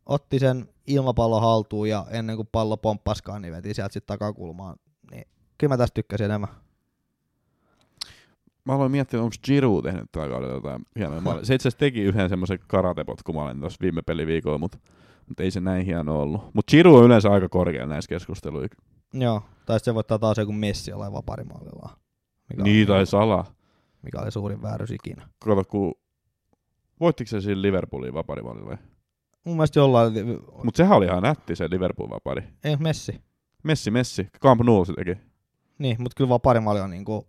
otti 0.05 0.39
sen 0.39 0.69
ilmapallon 0.87 1.41
haltuun 1.41 1.89
ja 1.89 2.05
ennen 2.09 2.35
kuin 2.35 2.49
pallo 2.51 2.77
pomppaskaan, 2.77 3.41
niin 3.41 3.53
veti 3.53 3.73
sieltä 3.73 3.93
sitten 3.93 4.19
takakulmaan, 4.19 4.75
niin 5.11 5.27
kyllä 5.57 5.73
mä 5.73 5.77
tästä 5.77 5.93
tykkäsin 5.93 6.25
enemmän. 6.25 6.49
Mä 8.65 8.73
aloin 8.73 8.91
miettiä, 8.91 9.21
onko 9.21 9.35
Giroud 9.43 9.83
tehnyt 9.83 10.11
tällä 10.11 10.29
kaudella 10.29 10.53
jotain 10.53 10.85
hienoa 10.99 11.21
maalia. 11.21 11.45
Se 11.45 11.55
itse 11.55 11.67
asiassa 11.67 11.79
teki 11.79 12.01
yhden 12.01 12.29
semmoisen 12.29 12.59
karatepotkumaalin 12.67 13.59
tuossa 13.59 13.77
viime 13.81 14.01
peliviikolla, 14.01 14.57
mutta, 14.57 14.77
mutta 15.27 15.43
ei 15.43 15.51
se 15.51 15.59
näin 15.59 15.85
hieno 15.85 16.21
ollut. 16.21 16.41
Mutta 16.53 16.71
Giroud 16.71 16.99
on 16.99 17.05
yleensä 17.05 17.29
aika 17.31 17.49
korkealla 17.49 17.93
näissä 17.93 18.09
keskusteluissa. 18.09 18.75
Joo, 19.13 19.41
tai 19.65 19.79
sitten 19.79 19.91
se 19.91 19.95
voittaa 19.95 20.19
taas 20.19 20.37
joku 20.37 20.51
Messi 20.51 20.91
jollain 20.91 21.13
vaparimaalillaan. 21.13 21.97
Mikä, 22.49 22.63
Niin 22.63 22.91
oli, 22.91 22.97
tai 22.97 23.05
Sala. 23.05 23.45
mikä 24.01 24.19
oli 24.21 24.31
suurin 24.31 24.61
väärys 24.61 24.91
ikinä. 24.91 25.27
Kato, 25.39 25.63
kun... 25.63 25.93
Voittiko 26.99 27.27
se 27.29 27.41
siinä 27.41 27.61
Liverpoolin 27.61 28.13
vaparimaalilla? 28.13 28.77
Mun 29.45 29.55
mielestä 29.55 29.79
jollain, 29.79 30.13
Mutta 30.63 30.77
sehän 30.77 30.97
oli 30.97 31.05
ihan 31.05 31.23
nätti 31.23 31.55
se 31.55 31.69
Liverpool 31.69 32.09
vapari. 32.09 32.43
ei 32.63 32.75
Messi. 32.77 33.21
Messi, 33.63 33.91
Messi. 33.91 34.27
Camp 34.41 34.61
Nou 34.61 34.85
se 34.85 34.93
teki. 34.93 35.17
Niin, 35.79 35.95
mutta 35.99 36.15
kyllä 36.17 36.29
vaparimaali 36.29 36.79
on 36.79 36.89
niinku, 36.89 37.27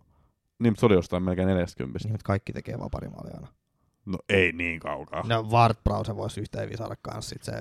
Niin, 0.59 0.71
mutta 0.71 0.79
se 0.79 0.85
oli 0.85 0.93
jostain 0.93 1.23
melkein 1.23 1.47
40. 1.47 1.99
niin, 2.03 2.11
mutta 2.11 2.25
kaikki 2.25 2.53
tekee 2.53 2.79
vaparimaali 2.79 3.31
aina. 3.33 3.47
No 4.05 4.17
ei 4.29 4.51
niin 4.51 4.79
kaukaa. 4.79 5.23
No 5.27 5.43
Ward 5.51 5.75
Browse 5.83 6.15
voisi 6.15 6.41
yhtä 6.41 6.61
hyvin 6.61 6.77
saada 6.77 6.95
kans 7.01 7.29
sit 7.29 7.43
se. 7.43 7.51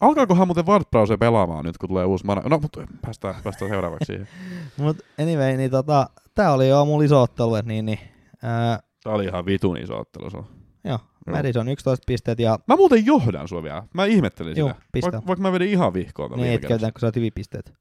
Alkaakohan 0.00 0.48
muuten 0.48 0.64
Ward-Browse 0.66 1.16
pelaamaan 1.20 1.64
nyt, 1.64 1.78
kun 1.78 1.88
tulee 1.88 2.04
uusi 2.04 2.26
mana... 2.26 2.42
No, 2.48 2.58
mutta 2.58 2.86
päästään, 3.02 3.34
päästään 3.44 3.70
seuraavaksi 3.70 4.04
siihen. 4.06 4.28
Mut 4.76 4.96
anyway, 5.20 5.56
niin 5.56 5.70
tota, 5.70 6.10
tää 6.34 6.52
oli 6.52 6.68
jo 6.68 6.84
mun 6.84 7.04
iso 7.04 7.22
ottelu, 7.22 7.54
et 7.54 7.66
niin, 7.66 7.86
niin 7.86 7.98
ää, 8.42 8.80
Tää 9.04 9.12
oli 9.12 9.24
ihan 9.24 9.46
vitun 9.46 9.76
iso 9.78 9.98
ottelu 10.00 10.30
se 10.30 10.36
on. 10.36 10.46
joo. 10.84 10.98
Madison 11.30 11.68
11 11.68 12.04
pistet 12.06 12.38
ja 12.38 12.58
Mä 12.68 12.76
muuten 12.76 13.06
johdan 13.06 13.48
sua 13.48 13.62
vielä. 13.62 13.82
Mä 13.94 14.04
ihmettelin 14.04 14.56
Joo, 14.56 14.68
sitä. 14.68 14.80
pistä. 14.92 15.12
Vaik, 15.12 15.26
vaikka 15.26 15.42
mä 15.42 15.52
vedin 15.52 15.68
ihan 15.68 15.94
vihkoon 15.94 16.30
niin 16.30 16.40
viime 16.40 16.54
et 16.54 16.60
kerralla. 16.60 16.78
käytän, 16.78 16.92
kun 16.92 17.00
sä 17.00 17.06
oot 17.06 17.16
hyvin 17.16 17.32
pisteet. 17.34 17.74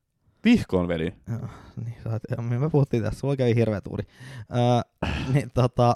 Vihkoon 0.46 0.88
vedin. 0.88 1.22
Joo, 1.30 1.50
niin, 1.86 1.98
oot, 2.06 2.50
me 2.60 2.70
puhuttiin 2.70 3.04
tässä, 3.04 3.20
sulla 3.20 3.36
kävi 3.36 3.56
hirveä 3.56 3.82
tuuri. 3.82 4.08
Ää, 4.50 4.84
niin 5.34 5.52
tota, 5.52 5.96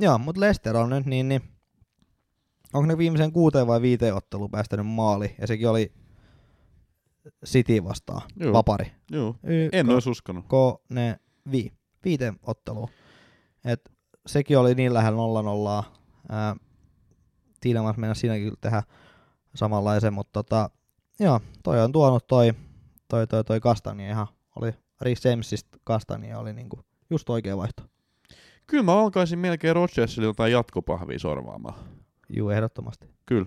joo, 0.00 0.18
mut 0.18 0.36
Lester 0.36 0.76
on 0.76 0.90
nyt 0.90 1.06
niin, 1.06 1.28
niin 1.28 1.42
onko 2.72 2.86
ne 2.86 2.98
viimeisen 2.98 3.32
kuuteen 3.32 3.66
vai 3.66 3.82
viiteen 3.82 4.14
otteluun 4.14 4.50
päästänyt 4.50 4.86
maali, 4.86 5.34
ja 5.40 5.46
sekin 5.46 5.68
oli 5.68 5.92
City 7.46 7.84
vastaan, 7.84 8.22
Joo. 8.36 8.52
vapari. 8.52 8.92
Joo. 9.10 9.36
En 9.72 9.90
ois 9.90 10.06
uskonut. 10.06 10.44
ko 10.48 10.82
ne 10.88 11.20
vi, 11.52 11.72
viiteen 12.04 12.38
otteluun. 12.42 12.88
Et 13.64 13.92
sekin 14.26 14.58
oli 14.58 14.74
niin 14.74 14.94
lähellä 14.94 15.16
nolla 15.16 15.42
nollaa. 15.42 15.92
Ää, 16.28 16.56
Tiilemans 17.60 17.96
mennä 17.96 18.14
siinäkin 18.14 18.52
tehdä 18.60 18.82
samanlaisen, 19.54 20.12
mutta 20.12 20.42
tota, 20.42 20.70
joo, 21.20 21.40
toi 21.62 21.80
on 21.84 21.92
tuonut 21.92 22.26
toi, 22.26 22.52
toi, 23.12 23.26
toi, 23.26 23.44
toi 23.44 23.60
Kastania 23.60 24.10
ihan, 24.10 24.26
oli 24.56 24.72
Rhys 25.00 25.24
Jamesista 25.24 25.78
Kastania 25.84 26.38
oli 26.38 26.52
niinku 26.52 26.80
just 27.10 27.30
oikea 27.30 27.56
vaihto. 27.56 27.82
Kyllä 28.66 28.82
mä 28.82 29.00
alkaisin 29.00 29.38
melkein 29.38 29.74
Rodgersille 29.76 30.26
jotain 30.26 30.52
jatkopahvia 30.52 31.18
sorvaamaan. 31.18 31.74
Juu, 32.36 32.50
ehdottomasti. 32.50 33.08
Kyllä. 33.26 33.46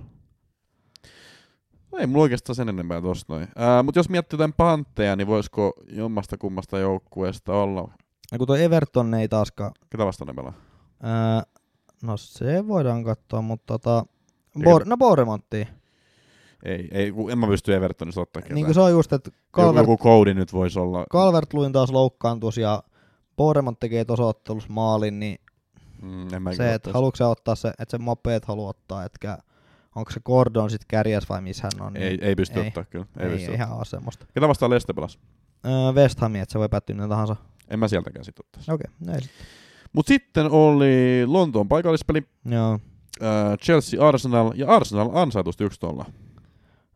No 1.91 1.97
ei 1.97 2.07
mulla 2.07 2.23
oikeastaan 2.23 2.55
sen 2.55 2.69
enempää 2.69 3.01
tosta 3.01 3.33
noin. 3.33 3.47
Ää, 3.55 3.83
mut 3.83 3.95
jos 3.95 4.09
miettii 4.09 4.37
jotain 4.37 4.53
pantteja, 4.53 5.15
niin 5.15 5.27
voisiko 5.27 5.73
jommasta 5.89 6.37
kummasta 6.37 6.79
joukkueesta 6.79 7.53
olla? 7.53 7.91
Ja 8.31 8.37
kun 8.37 8.47
toi 8.47 8.63
Everton 8.63 9.13
ei 9.13 9.27
taaskaan, 9.27 9.71
Ketä 9.89 10.05
vastaan 10.05 10.27
ne 10.27 10.33
pelaa? 10.33 10.53
ää, 11.03 11.43
no 12.03 12.17
se 12.17 12.67
voidaan 12.67 13.03
katsoa, 13.03 13.41
mutta 13.41 13.73
tota, 13.73 14.05
Bor- 14.59 14.85
no 14.85 14.97
Bournemouthia. 14.97 15.65
Ei, 16.65 16.87
ei, 16.91 17.13
en 17.31 17.39
mä 17.39 17.47
pysty 17.47 17.75
Evertonista 17.75 18.21
ottaa 18.21 18.41
ketään. 18.41 18.55
Niin 18.55 18.65
kuin 18.65 18.75
se 18.75 18.81
on 18.81 18.91
just, 18.91 19.13
että 19.13 19.29
joku, 19.29 19.61
Calvert, 19.61 19.83
joku 19.83 19.97
koodi 19.97 20.33
nyt 20.33 20.53
voisi 20.53 20.79
olla. 20.79 21.05
Calvert-Lewin 21.13 21.71
taas 21.71 21.91
loukkaantuisi 21.91 22.61
ja 22.61 22.83
Bournemouth 23.37 23.79
tekee 23.79 24.05
tuossa 24.05 24.25
ottelussa 24.25 24.73
maalin, 24.73 25.19
niin 25.19 25.37
Mm, 26.01 26.33
en 26.33 26.55
se, 26.55 26.73
että 26.73 26.91
haluatko 26.93 27.29
ottaa 27.29 27.55
se, 27.55 27.67
että 27.67 27.91
se 27.91 27.97
Mapeet 27.97 28.45
haluaa 28.45 28.69
ottaa, 28.69 29.03
etkä 29.03 29.37
onko 29.95 30.11
se 30.11 30.19
Gordon 30.25 30.69
sitten 30.69 30.87
kärjäs 30.87 31.29
vai 31.29 31.41
missä 31.41 31.63
hän 31.63 31.87
on. 31.87 31.93
Niin 31.93 32.03
Ei, 32.03 32.17
ei 32.21 32.35
pysty 32.35 32.59
ei. 32.59 32.67
ottaa 32.67 32.85
kyllä. 32.85 33.05
Ei, 33.19 33.27
ei, 33.27 33.35
pysty 33.35 33.53
ihan 33.53 33.71
ole 33.71 33.85
semmoista. 33.85 34.25
Ketä 34.33 34.47
vastaan 34.47 34.69
Leste 34.69 34.93
pelas? 34.93 35.19
Öö, 35.65 35.91
West 35.91 36.19
Hamia, 36.19 36.43
että 36.43 36.53
se 36.53 36.59
voi 36.59 36.69
päättyä 36.69 36.95
ne 36.95 37.07
tahansa. 37.07 37.35
En 37.67 37.79
mä 37.79 37.87
sieltäkään 37.87 38.25
sit 38.25 38.39
ottaisi. 38.39 38.71
Okei, 38.71 38.87
okay, 39.01 39.15
ei 39.15 39.21
sit. 39.21 39.31
Mut 39.93 40.07
sitten 40.07 40.51
oli 40.51 41.23
Lontoon 41.25 41.67
paikallispeli, 41.67 42.23
Joo. 42.45 42.79
Chelsea 43.61 44.07
Arsenal, 44.07 44.51
ja 44.55 44.67
Arsenal 44.67 45.09
ansaitusti 45.13 45.63
yksi 45.63 45.79
tuolla. 45.79 46.05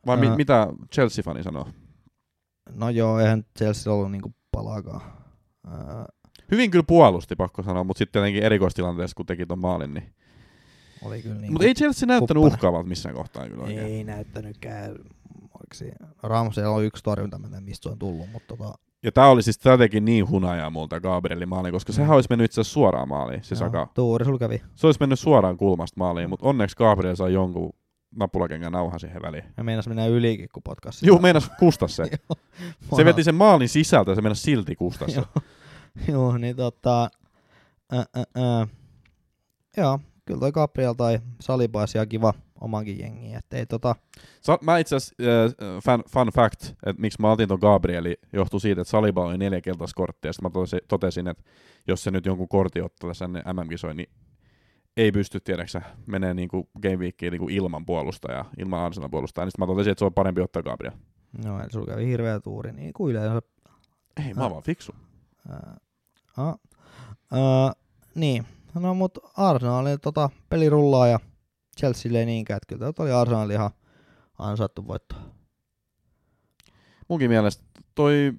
Vai 0.05 0.17
mi- 0.17 0.35
mitä 0.35 0.67
Chelsea-fani 0.95 1.43
sanoo? 1.43 1.67
No 2.73 2.89
joo, 2.89 3.19
eihän 3.19 3.43
Chelsea 3.57 3.93
ollut 3.93 4.11
niinku 4.11 4.33
palaakaan. 4.51 5.01
Öö, 5.67 6.03
Hyvin 6.51 6.71
kyllä 6.71 6.83
puolusti, 6.87 7.35
pakko 7.35 7.63
sanoa, 7.63 7.83
mutta 7.83 7.97
sitten 7.97 8.21
tietenkin 8.21 8.43
erikoistilanteessa, 8.43 9.15
kun 9.15 9.25
teki 9.25 9.45
ton 9.45 9.59
maalin, 9.59 9.93
niin... 9.93 10.13
oli 11.05 11.21
kyllä 11.21 11.35
niinku 11.35 11.51
Mutta 11.53 11.67
ei 11.67 11.73
Chelsea 11.73 12.07
näyttänyt 12.07 12.41
kuppana. 12.41 12.55
uhkaavalta 12.55 12.87
missään 12.89 13.15
kohtaa 13.15 13.47
kyllä 13.49 13.63
oikein. 13.63 13.85
ei 13.85 14.03
näyttänytkään. 14.03 14.91
Oliko 15.41 16.03
Ramsey 16.23 16.65
on 16.65 16.83
yksi 16.83 17.03
torjunta, 17.03 17.39
mistä 17.59 17.83
se 17.83 17.89
on 17.89 17.99
tullut, 17.99 18.31
mutta 18.31 18.57
tota, 18.57 18.73
Ja 19.03 19.11
tää 19.11 19.27
oli 19.29 19.43
siis 19.43 19.57
teki 19.77 19.99
niin 19.99 20.29
hunajaa 20.29 20.69
multa 20.69 20.99
Gabrielin 20.99 21.49
maaliin, 21.49 21.71
koska 21.73 21.93
sehän 21.93 22.09
Mm. 22.09 22.15
olisi 22.15 22.27
mennyt 22.29 22.45
itse 22.45 22.61
asiassa 22.61 22.73
suoraan 22.73 23.07
maaliin, 23.07 23.43
se 23.43 23.55
joo, 23.55 23.59
Saka. 23.59 23.87
Tuuri 23.93 24.25
sul 24.25 24.37
kävi. 24.37 24.61
Se 24.75 24.87
olisi 24.87 24.99
mennyt 24.99 25.19
suoraan 25.19 25.57
kulmasta 25.57 25.95
maaliin, 25.99 26.29
mutta 26.29 26.45
onneksi 26.47 26.75
Gabriel 26.75 27.15
sai 27.15 27.33
jonkun 27.33 27.73
napulakengän 28.15 28.71
nauhan 28.71 28.99
siihen 28.99 29.21
väliin. 29.21 29.43
Ja 29.57 29.63
meinas 29.63 29.87
mennä 29.87 30.07
ylikin, 30.07 30.49
kun 30.53 30.63
potkas. 30.63 31.03
Juu, 31.03 31.19
meinas 31.19 31.51
kustas 31.59 31.95
se. 31.95 32.03
Se 32.95 33.05
veti 33.05 33.23
sen 33.23 33.35
maalin 33.35 33.69
sisältä 33.69 34.11
ja 34.11 34.15
se 34.15 34.21
meinasi 34.21 34.41
silti 34.41 34.75
kustas 34.75 35.13
se. 35.13 35.19
Joo. 35.19 35.43
Joo, 36.07 36.37
niin 36.37 36.55
tota... 36.55 37.09
Ä, 37.93 37.99
ä, 37.99 38.41
ä. 38.41 38.67
Joo, 39.77 39.99
kyllä 40.25 40.39
toi 40.39 40.51
Gabriel 40.51 40.93
tai 40.93 41.19
Saliba 41.41 41.79
olisi 41.79 41.97
ihan 41.97 42.09
kiva 42.09 42.33
omankin 42.61 42.99
jengiin, 42.99 43.37
että 43.37 43.57
ei 43.57 43.65
tota... 43.65 43.95
Sa- 44.41 44.59
mä 44.61 44.77
itse 44.77 44.95
asiassa, 44.95 45.15
äh, 45.23 45.83
fun, 45.83 46.03
fun 46.13 46.27
fact, 46.35 46.63
että 46.63 47.01
miksi 47.01 47.21
mä 47.21 47.31
otin 47.31 47.47
ton 47.47 47.59
Gabrieli, 47.61 48.17
johtui 48.33 48.61
siitä, 48.61 48.81
että 48.81 48.91
Saliba 48.91 49.25
oli 49.25 49.37
neljä 49.37 49.61
keltaista 49.61 49.97
korttia, 49.97 50.29
ja 50.29 50.33
sitten 50.33 50.49
mä 50.49 50.53
totesin, 50.53 50.79
totesin, 50.87 51.27
että 51.27 51.43
jos 51.87 52.03
se 52.03 52.11
nyt 52.11 52.25
jonkun 52.25 52.47
kortin 52.47 52.83
ottaa 52.83 53.09
tässä 53.09 53.25
ennen 53.25 53.43
MM-kisoja, 53.53 53.93
niin 53.93 54.09
ei 54.97 55.11
pysty, 55.11 55.39
tiedäksä, 55.39 55.81
menee 56.05 56.33
niinku 56.33 56.69
game 56.81 56.95
weekiin 56.95 57.31
niinku 57.31 57.49
ilman 57.49 57.85
puolustajaa, 57.85 58.49
ilman 58.57 58.79
Arsenal 58.79 59.09
puolustajaa, 59.09 59.45
niin 59.45 59.51
sit 59.51 59.57
mä 59.57 59.65
totesin, 59.65 59.91
että 59.91 59.99
se 59.99 60.05
on 60.05 60.13
parempi 60.13 60.41
ottaa 60.41 60.63
Gabriel. 60.63 60.93
No, 61.45 61.59
eli 61.59 61.71
sulla 61.71 61.85
kävi 61.85 62.07
hirveä 62.07 62.39
tuuri, 62.39 62.71
niin 62.71 62.93
kuin 62.93 63.11
yleensä. 63.11 63.41
Ei, 64.25 64.33
mä 64.33 64.41
oon 64.41 64.51
vaan 64.51 64.63
fiksu. 64.63 64.95
Ää, 65.49 65.77
a, 66.37 66.45
ää, 67.31 67.73
niin, 68.15 68.45
no 68.73 68.93
mut 68.93 69.17
Arsenalin 69.37 69.99
tota, 70.01 70.29
peli 70.49 70.69
rullaa 70.69 71.07
ja 71.07 71.19
Chelsea 71.77 72.19
ei 72.19 72.25
niinkään, 72.25 72.57
että 72.57 72.75
kyllä 72.75 72.93
oli 72.99 73.11
Arsenalin 73.11 73.55
ihan 73.55 73.71
ansaittu 74.39 74.87
voitto. 74.87 75.15
Munkin 77.07 77.29
mielestä 77.29 77.63
toi 77.95 78.33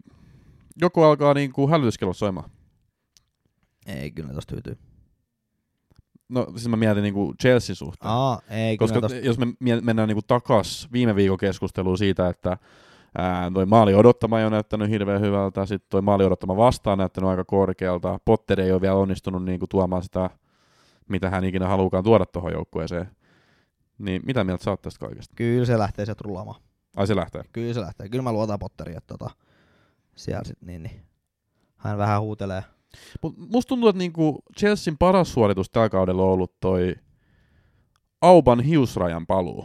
joku 0.80 1.02
alkaa 1.02 1.34
niinku 1.34 1.68
hälytyskello 1.68 2.12
soimaan. 2.12 2.50
Ei, 3.86 4.10
kyllä 4.10 4.32
tosta 4.32 4.54
hyytyy. 4.54 4.89
No 6.30 6.46
siis 6.50 6.68
mä 6.68 6.76
mietin 6.76 7.02
niinku 7.02 7.34
Chelsea 7.40 7.74
suhteen. 7.74 8.10
Aa, 8.10 8.40
ei, 8.50 8.76
Koska 8.76 9.00
tosta... 9.00 9.18
jos 9.18 9.38
me 9.38 9.46
mennään 9.82 10.08
niinku 10.08 10.22
takas 10.26 10.88
viime 10.92 11.14
viikon 11.16 11.38
keskusteluun 11.38 11.98
siitä, 11.98 12.28
että 12.28 12.56
ää, 13.18 13.50
toi 13.54 13.66
maali 13.66 13.94
odottama 13.94 14.38
ei 14.38 14.44
ole 14.44 14.50
näyttänyt 14.50 14.90
hirveän 14.90 15.20
hyvältä, 15.20 15.66
sitten 15.66 15.90
toi 15.90 16.02
maali 16.02 16.24
odottama 16.24 16.56
vastaan 16.56 16.98
näyttänyt 16.98 17.30
aika 17.30 17.44
korkealta, 17.44 18.18
Potter 18.24 18.60
ei 18.60 18.72
ole 18.72 18.80
vielä 18.80 18.94
onnistunut 18.94 19.44
niinku 19.44 19.66
tuomaan 19.66 20.02
sitä, 20.02 20.30
mitä 21.08 21.30
hän 21.30 21.44
ikinä 21.44 21.68
haluukaan 21.68 22.04
tuoda 22.04 22.26
tuohon 22.26 22.52
joukkueeseen. 22.52 23.10
Niin 23.98 24.22
mitä 24.26 24.44
mieltä 24.44 24.64
sä 24.64 24.70
oot 24.70 24.82
tästä 24.82 25.06
kaikesta? 25.06 25.34
Kyllä 25.36 25.66
se 25.66 25.78
lähtee 25.78 26.04
sieltä 26.04 26.22
rullaamaan. 26.24 26.60
Ai 26.96 27.06
se 27.06 27.16
lähtee. 27.16 27.42
Kyllä 27.52 27.74
se 27.74 27.80
lähtee. 27.80 28.08
Kyllä 28.08 28.22
mä 28.22 28.32
luotan 28.32 28.58
Potteriin, 28.58 28.96
että 28.98 29.18
tota, 29.18 29.30
siellä 30.16 30.44
sit 30.44 30.62
niin, 30.62 30.82
niin, 30.82 31.02
hän 31.76 31.98
vähän 31.98 32.20
huutelee. 32.20 32.64
Mut 33.22 33.34
musta 33.38 33.68
tuntuu, 33.68 33.88
että 33.88 33.98
niinku 33.98 34.42
Chelsean 34.58 34.98
paras 34.98 35.32
suoritus 35.32 35.70
tällä 35.70 35.88
kaudella 35.88 36.22
on 36.22 36.28
ollut 36.28 36.60
toi 36.60 36.94
Auban 38.20 38.60
hiusrajan 38.60 39.26
paluu. 39.26 39.64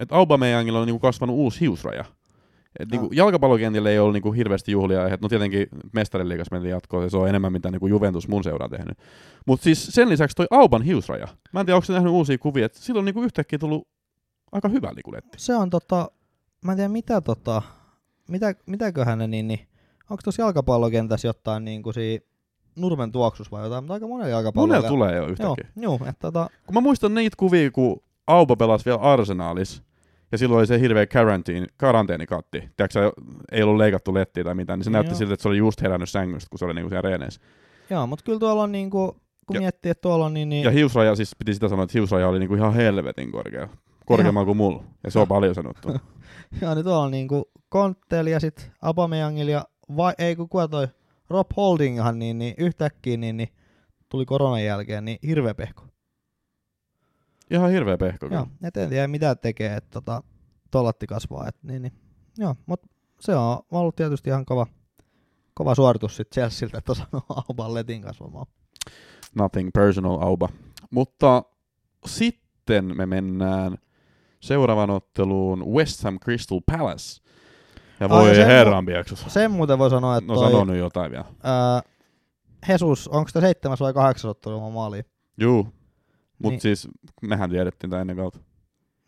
Et 0.00 0.12
Aubameyangilla 0.12 0.80
on 0.80 0.86
niinku 0.86 1.00
kasvanut 1.00 1.36
uusi 1.36 1.60
hiusraja. 1.60 2.04
Et 2.78 2.90
niinku 2.90 3.06
Ah. 3.06 3.12
jalkapallokentillä 3.12 3.90
ei 3.90 3.98
ollut 3.98 4.12
niinku 4.12 4.32
hirveästi 4.32 4.72
juhlia. 4.72 5.08
Et 5.08 5.20
no 5.20 5.28
tietenkin 5.28 5.66
mestariliigas 5.92 6.50
mentiin 6.50 6.70
jatkoon, 6.70 7.02
ja 7.04 7.10
se 7.10 7.16
on 7.16 7.28
enemmän 7.28 7.52
mitä 7.52 7.70
niinku 7.70 7.86
Juventus 7.86 8.28
mun 8.28 8.44
seuraa 8.44 8.68
tehnyt. 8.68 8.98
Mutta 9.46 9.64
siis 9.64 9.86
sen 9.86 10.08
lisäksi 10.08 10.34
toi 10.36 10.46
Auban 10.50 10.82
hiusraja. 10.82 11.28
Mä 11.52 11.60
en 11.60 11.66
tiedä, 11.66 11.76
onko 11.76 11.84
se 11.84 11.92
nähnyt 11.92 12.12
uusia 12.12 12.38
kuvia, 12.38 12.66
että 12.66 12.78
sillä 12.78 12.98
on 12.98 13.04
niinku 13.04 13.22
yhtäkkiä 13.22 13.58
tullut 13.58 13.88
aika 14.52 14.68
hyvä 14.68 14.92
likuletti. 14.96 15.38
Se 15.38 15.54
on 15.54 15.70
tota, 15.70 16.10
mä 16.64 16.72
en 16.72 16.76
tiedä 16.76 16.88
mitä 16.88 17.20
tota, 17.20 17.62
mitä, 18.28 18.54
mitäköhän 18.66 19.18
ne 19.18 19.26
niin, 19.26 19.48
niin 19.48 19.60
onko 20.10 20.20
tuossa 20.24 20.42
jalkapallokentässä 20.42 21.28
jotain 21.28 21.64
niin 21.64 21.82
kuin 21.82 21.94
siinä 21.94 22.24
nurmen 22.76 23.12
tuoksus 23.12 23.50
vai 23.50 23.62
jotain, 23.64 23.84
mutta 23.84 23.94
aika 23.94 24.06
monella 24.06 24.28
jalkapallolla. 24.30 24.74
Monella 24.74 24.88
tulee 24.88 25.16
jo 25.16 25.22
Joo, 25.22 25.28
yhtäkkiä. 25.30 25.66
joo, 25.76 25.94
että 25.94 26.12
tota, 26.20 26.50
Kun 26.66 26.74
mä 26.74 26.80
muistan 26.80 27.14
niitä 27.14 27.36
kuvia, 27.38 27.70
kun 27.70 28.00
Auba 28.26 28.56
pelasi 28.56 28.84
vielä 28.84 28.98
Arsenaalis, 28.98 29.82
ja 30.32 30.38
silloin 30.38 30.58
oli 30.58 30.66
se 30.66 30.80
hirveä 30.80 31.06
karantiin, 31.06 31.66
karanteenikatti. 31.76 32.60
Tiedätkö, 32.76 33.12
ei 33.52 33.62
ollut 33.62 33.76
leikattu 33.76 34.14
lettiä 34.14 34.44
tai 34.44 34.54
mitään, 34.54 34.78
niin 34.78 34.84
se 34.84 34.90
näytti 34.90 35.10
Joo. 35.12 35.18
siltä, 35.18 35.34
että 35.34 35.42
se 35.42 35.48
oli 35.48 35.56
just 35.58 35.82
herännyt 35.82 36.08
sängystä, 36.08 36.50
kun 36.50 36.58
se 36.58 36.64
oli 36.64 36.74
niinku 36.74 36.88
siellä 36.88 37.08
reeneissä. 37.08 37.40
joo, 37.90 38.06
mutta 38.06 38.24
kyllä 38.24 38.38
tuolla 38.38 38.62
on 38.62 38.72
niin 38.72 38.90
kuin, 38.90 39.12
kun 39.46 39.54
Ja- 39.56 39.60
miettii, 39.60 39.90
että 39.90 40.02
tuolla 40.02 40.26
on 40.26 40.34
niin, 40.34 40.48
niin 40.48 40.64
Ja 40.64 40.70
hiusraja, 40.70 41.16
siis 41.16 41.36
piti 41.38 41.54
sitä 41.54 41.68
sanoa, 41.68 41.84
että 41.84 41.98
hiusraja 41.98 42.28
oli 42.28 42.38
niinku 42.38 42.54
ihan 42.54 42.74
helvetin 42.74 43.32
korkea. 43.32 43.68
Korkeammalla 44.06 44.44
kuin 44.46 44.56
mulla. 44.56 44.82
Ja 45.04 45.10
se 45.10 45.18
on 45.18 45.28
paljon 45.28 45.54
sanottu. 45.54 45.88
Joo, 46.62 46.74
niin 46.74 46.84
tuolla 46.84 47.02
on 47.04 47.10
niinku 47.10 47.50
Konttel 47.68 48.26
ja 48.26 48.40
sit 48.40 48.70
Abameyangil 48.82 49.48
ja 49.48 49.64
vai, 49.96 50.14
ei 50.18 50.36
kun 50.36 50.48
kuka 50.48 50.68
toi 50.68 50.88
Rob 51.30 51.46
Holdinghan 51.56 52.18
niin, 52.18 52.38
niin 52.38 52.54
yhtäkkiä 52.58 53.16
niin, 53.16 53.36
niin 53.36 53.48
tuli 54.08 54.26
koronan 54.26 54.64
jälkeen 54.64 55.04
niin 55.04 55.18
hirveä 55.26 55.54
pehko. 55.54 55.86
Ihan 57.50 57.70
hirveä 57.70 57.98
pehko. 57.98 58.26
Joo, 58.26 58.46
et 58.62 58.76
en 58.76 58.88
tiedä 58.88 59.08
mitä 59.08 59.34
tekee, 59.34 59.76
että 59.76 59.90
tota, 59.90 60.22
tollatti 60.70 61.06
kasvaa. 61.06 61.48
Et, 61.48 61.56
niin, 61.62 61.82
niin. 61.82 61.92
Joo, 62.38 62.54
mut 62.66 62.80
se 63.20 63.34
on 63.34 63.58
ollut 63.70 63.96
tietysti 63.96 64.30
ihan 64.30 64.44
kova, 64.44 64.66
kova 65.54 65.74
suoritus 65.74 66.16
sit 66.16 66.30
Chelsealtä, 66.30 66.78
että 66.78 66.92
on 66.92 67.22
Auban 67.48 67.74
letin 67.74 68.02
kasvamaan. 68.02 68.46
Nothing 69.34 69.70
personal, 69.74 70.22
Auba. 70.22 70.48
Mutta 70.90 71.42
sitten 72.06 72.96
me 72.96 73.06
mennään 73.06 73.78
seuraavan 74.40 74.90
otteluun 74.90 75.66
West 75.66 76.02
Ham 76.04 76.18
Crystal 76.18 76.60
Palace. 76.66 77.22
Ja 78.00 78.08
voi 78.08 78.34
sen- 78.34 78.46
herran 78.46 78.86
pieksus. 78.86 79.24
Sen 79.28 79.50
muuten 79.50 79.78
voi 79.78 79.90
sanoa, 79.90 80.16
että 80.16 80.32
No 80.32 80.34
toi, 80.40 80.50
sano 80.50 80.64
nyt 80.64 80.78
jotain 80.78 81.10
vielä. 81.10 81.24
ää, 81.42 81.82
Jesus, 82.68 83.08
onko 83.08 83.30
tämä 83.32 83.46
seitsemäs 83.46 83.80
vai 83.80 83.92
kahdeksas 83.92 84.24
ottelu 84.24 84.70
maaliin? 84.70 85.04
Juu. 85.40 85.68
Mut 86.38 86.50
Niin. 86.50 86.60
siis 86.60 86.88
mehän 87.22 87.50
tiedettiin 87.50 87.90
tää 87.90 88.00
ennen 88.00 88.16
kautta. 88.16 88.38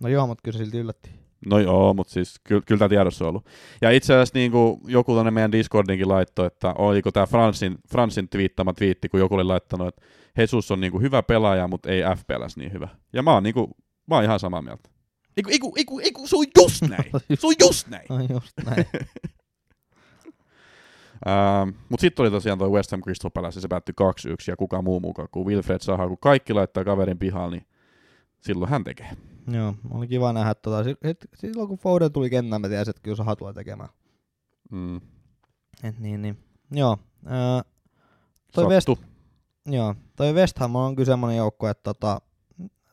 No 0.00 0.08
joo, 0.08 0.26
mutta 0.26 0.42
kyllä 0.44 0.58
se 0.58 0.64
silti 0.64 0.78
yllätti. 0.78 1.10
No 1.46 1.58
joo, 1.58 1.94
mutta 1.94 2.12
siis 2.12 2.34
ky- 2.44 2.60
kyllä 2.66 2.78
tämä 2.78 2.88
tiedossa 2.88 3.24
on 3.24 3.28
ollut. 3.28 3.46
Ja 3.82 3.90
itse 3.90 4.14
asiassa 4.14 4.38
niin 4.38 4.52
kuin 4.52 4.80
joku 4.86 5.14
tonne 5.14 5.30
meidän 5.30 5.52
Discordinkin 5.52 6.08
laittoi, 6.08 6.46
että 6.46 6.74
oliko 6.78 7.12
tämä 7.12 7.26
Fransin, 7.26 7.78
Fransin 7.90 8.28
twiittama 8.28 8.72
twiitti, 8.72 9.08
kun 9.08 9.20
joku 9.20 9.34
oli 9.34 9.44
laittanut, 9.44 9.88
että 9.88 10.02
Jesus 10.38 10.70
on 10.70 10.80
niin 10.80 10.92
kuin 10.92 11.02
hyvä 11.02 11.22
pelaaja, 11.22 11.68
mutta 11.68 11.88
ei 11.90 12.02
FPLS 12.16 12.56
niin 12.56 12.72
hyvä. 12.72 12.88
Ja 13.12 13.22
mä 13.22 13.32
oon, 13.34 13.42
niin 13.42 13.54
kuin, 13.54 13.70
mä 14.06 14.14
oon 14.14 14.24
ihan 14.24 14.40
samaa 14.40 14.62
mieltä. 14.62 14.90
Eiku, 15.38 15.50
eiku, 15.50 15.72
eiku, 15.76 16.00
eiku, 16.00 16.26
se 16.28 16.36
on 16.36 16.44
just 16.58 16.82
näin. 16.82 17.10
Se 17.40 17.46
on 17.46 17.54
just 17.60 17.88
näin. 17.88 18.06
No 18.08 18.20
just 18.20 18.52
näin. 18.66 18.86
Ähm, 21.26 21.68
mutta 21.88 22.00
sitten 22.00 22.22
oli 22.22 22.30
tosiaan 22.30 22.58
tuo 22.58 22.68
West 22.70 22.90
Ham 22.90 23.00
Crystal 23.00 23.30
Palace, 23.30 23.60
se 23.60 23.68
päättyi 23.68 23.94
2-1, 24.00 24.04
ja 24.46 24.56
kuka 24.56 24.82
muu 24.82 25.00
mukaan 25.00 25.28
kuin 25.30 25.46
Wilfred 25.46 25.78
Saha, 25.80 26.08
kun 26.08 26.18
kaikki 26.18 26.52
laittaa 26.52 26.84
kaverin 26.84 27.18
pihalle, 27.18 27.56
niin 27.56 27.66
silloin 28.40 28.70
hän 28.70 28.84
tekee. 28.84 29.10
Joo, 29.52 29.74
oli 29.90 30.08
kiva 30.08 30.32
nähdä 30.32 30.54
tota. 30.54 30.84
Silloin 31.34 31.68
kun 31.68 31.78
Foden 31.78 32.12
tuli 32.12 32.30
kenttään, 32.30 32.60
mä 32.60 32.68
tiesin, 32.68 32.90
että 32.90 33.02
kyllä 33.02 33.16
Saha 33.16 33.36
tulee 33.36 33.52
tekemään. 33.52 33.88
Mm. 34.70 34.96
Et 35.82 35.98
niin, 35.98 36.22
niin. 36.22 36.38
Joo. 36.70 36.98
Ää, 37.26 37.62
toi, 38.52 38.66
West, 38.66 38.86
Sattu. 38.86 39.04
joo, 39.66 39.94
toi 40.16 40.32
West 40.32 40.58
Ham 40.58 40.76
on 40.76 40.96
kyllä 40.96 41.06
semmonen 41.06 41.36
joukko, 41.36 41.68
että 41.68 41.82
tota, 41.82 42.20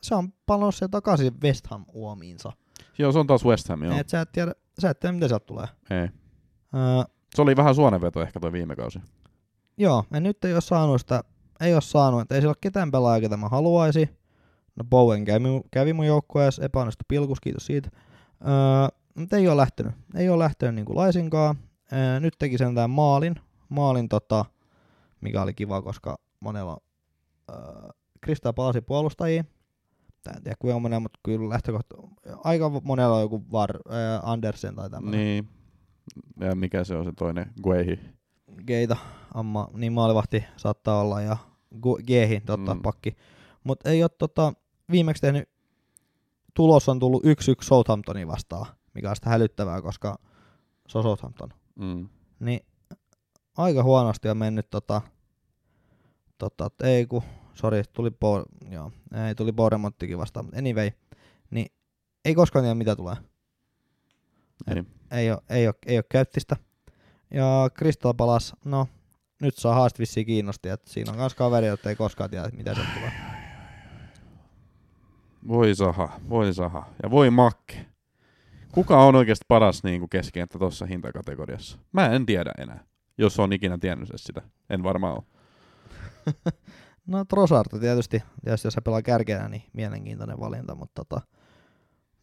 se 0.06 0.16
on 0.16 0.34
palannut 0.46 0.76
se 0.76 0.88
takaisin 0.88 1.42
West 1.44 1.68
Ham 1.68 1.86
uomiinsa. 1.94 2.52
Joo, 2.98 3.12
se 3.12 3.20
on 3.20 3.28
taas 3.28 3.46
West 3.46 3.70
Ham, 3.70 3.84
joo. 3.84 3.98
Et 3.98 4.10
sä 4.10 4.22
et 4.22 4.32
tiedä, 4.32 4.54
sä 4.80 4.90
et 4.90 5.00
tiedä 5.00 5.14
mitä 5.14 5.28
sieltä 5.28 5.46
tulee. 5.46 5.68
Ei. 5.90 6.10
Ää, 6.74 7.06
Se 7.36 7.42
oli 7.42 7.56
vähän 7.56 7.76
suonenveto 7.76 8.22
ehkä 8.22 8.40
tuo 8.40 8.52
viime 8.52 8.76
kausi. 8.76 9.00
joo, 9.78 10.04
ja 10.14 10.20
nyt 10.20 10.46
ei 10.46 10.54
ole 10.54 10.62
saanut 10.62 11.02
sitä, 11.02 11.24
ei 11.62 11.74
ole 11.74 11.82
saanut, 11.82 12.22
että 12.22 12.36
ei 12.36 12.42
siellä 12.42 12.52
ole 12.52 12.58
ketään 12.62 12.92
pelaajaa, 12.92 13.22
ketä 13.22 13.38
mä 13.38 13.50
haluaisi. 13.50 14.10
No 14.76 14.84
Bowen 14.90 15.26
kävi, 15.26 15.48
kävi 15.72 15.94
mun 15.94 16.06
joukkueessa, 16.06 16.64
epäonnistui 16.64 17.06
pilkus, 17.08 17.40
kiitos 17.40 17.66
siitä. 17.66 17.90
Öö, 18.42 18.98
mutta 19.16 19.38
ei 19.38 19.48
ole 19.48 19.58
lähtenyt, 19.58 19.94
ei 20.16 20.30
ole 20.30 20.44
lähtenyt 20.44 20.76
niinku 20.76 20.96
laisinkaan. 20.96 21.56
Öö, 21.94 22.20
nyt 22.20 22.34
teki 22.40 22.58
sentään 22.58 22.90
maalin, 22.90 23.36
maalin 23.70 24.10
tota, 24.10 24.46
mikä 25.22 25.42
oli 25.42 25.54
kiva, 25.54 25.82
koska 25.82 26.18
monella 26.40 26.78
öö, 27.50 27.58
Krista 28.22 28.54
palasi 28.54 28.82
puolustajia. 28.82 29.44
En 30.32 30.44
tiedä 30.44 30.56
kuinka 30.60 30.80
monella, 30.80 31.00
mutta 31.00 31.20
kyllä 31.24 31.50
lähtökohta, 31.50 31.96
aika 32.44 32.70
monella 32.84 33.16
on 33.16 33.22
joku 33.22 33.44
Var, 33.52 33.78
öö, 33.92 34.20
Andersen 34.24 34.76
tai 34.76 34.90
tämmöinen. 34.90 35.20
Niin. 35.20 35.50
Ja 36.40 36.56
mikä 36.56 36.84
se 36.84 36.96
on 36.96 37.06
se 37.06 37.12
toinen? 37.12 37.54
Guehi. 37.64 38.00
Geita, 38.68 38.98
amma, 39.34 39.70
niin 39.74 39.94
maalivahti 39.94 40.44
saattaa 40.58 41.02
olla 41.02 41.22
ja 41.22 41.38
Gehi, 42.08 42.40
totta, 42.40 42.76
mm. 42.76 42.82
Pakki. 42.82 43.16
Mutta 43.64 43.90
ei 43.90 44.04
ole 44.04 44.10
tota, 44.10 44.54
viimeksi 44.92 45.22
tehnyt, 45.22 45.50
tulos 46.54 46.90
on 46.90 47.00
tullut 47.00 47.24
1-1 47.24 47.28
Southamptonin 47.62 48.28
vastaan, 48.28 48.66
mikä 48.94 49.10
on 49.10 49.16
sitä 49.16 49.30
hälyttävää, 49.30 49.82
koska 49.82 50.20
se 50.88 50.98
on 50.98 51.04
Southampton. 51.04 51.50
Mm. 51.76 52.10
Niin 52.40 52.66
aika 53.58 53.84
huonosti 53.84 54.30
on 54.30 54.38
mennyt 54.38 54.70
tota, 54.70 55.02
tota 56.38 56.70
ei 56.84 57.06
ku, 57.06 57.24
sori, 57.56 57.84
tuli 57.94 58.12
Bo, 58.12 58.44
joo, 58.70 58.92
ei 59.28 59.36
tuli 59.36 59.52
Boremonttikin 59.52 60.18
vastaan, 60.18 60.46
mutta 60.46 60.60
anyway, 60.60 60.92
niin 61.52 61.68
ei 62.26 62.36
koskaan 62.36 62.64
tiedä 62.64 62.76
mitä 62.76 62.96
tulee. 62.96 63.16
Ei. 64.68 64.84
Ei 65.12 65.32
ole, 65.32 65.42
ei 65.50 65.68
ole, 65.68 65.76
ei 65.86 65.98
ole 65.98 66.06
käyttistä. 66.10 66.56
Ja 67.34 67.70
Crystal 67.78 68.14
Palace, 68.14 68.56
no 68.66 68.88
nyt 69.42 69.56
saa 69.56 69.76
haast 69.76 70.00
vissiin 70.00 70.26
kiinnosti, 70.26 70.70
että 70.70 70.90
siinä 70.90 71.12
on 71.12 71.18
kans 71.18 71.34
kaveri, 71.36 71.68
että 71.68 71.90
ei 71.90 71.96
koskaan 71.96 72.30
tiedä, 72.30 72.50
mitä 72.54 72.74
se 72.76 72.82
tulee. 72.94 73.12
Voi 75.48 75.76
saha, 75.76 76.20
voi 76.30 76.54
saha. 76.54 76.90
Ja 77.04 77.12
voi 77.12 77.30
makke. 77.30 77.86
Kuka 78.72 79.04
on 79.04 79.16
oikeasti 79.16 79.46
paras 79.48 79.84
niin 79.84 80.00
kuin 80.00 80.10
keskenttä 80.10 80.60
tuossa 80.60 80.86
hintakategoriassa? 80.86 81.78
Mä 81.92 82.10
en 82.10 82.26
tiedä 82.26 82.52
enää. 82.58 82.84
Jos 83.18 83.40
on 83.40 83.54
ikinä 83.54 83.78
tiennyt 83.78 84.10
sitä. 84.16 84.42
En 84.70 84.84
varmaan 84.84 85.14
ole. 85.14 85.24
No 87.08 87.26
Trossard 87.26 87.80
tietysti, 87.80 88.24
tietysti 88.44 88.68
jos 88.68 88.74
se 88.74 88.82
pelaa 88.82 89.02
kärkeä, 89.02 89.50
niin 89.50 89.64
mielenkiintoinen 89.74 90.40
valinta, 90.40 90.76
mutta 90.76 91.06
tota, 91.06 91.22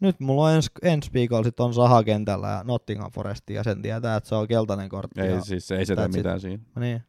nyt 0.01 0.21
mulla 0.21 0.45
on 0.45 0.53
ens, 0.53 0.71
ensi 0.83 1.11
viikolla 1.13 1.45
sit 1.45 1.61
on 1.61 1.75
Saha 1.75 2.05
kentällä 2.05 2.49
ja 2.49 2.63
Nottingham 2.65 3.13
Forest, 3.13 3.51
ja 3.51 3.65
sen 3.65 3.83
tietää, 3.83 4.17
että 4.17 4.29
se 4.29 4.35
on 4.35 4.49
keltainen 4.49 4.89
kortti. 4.89 5.21
Ei, 5.21 5.31
ja, 5.31 5.41
siis 5.41 5.71
ei 5.71 5.87
se 5.87 5.97
tee 5.97 6.09
mitään 6.09 6.41
siinä. 6.41 6.63
niin. 6.81 7.03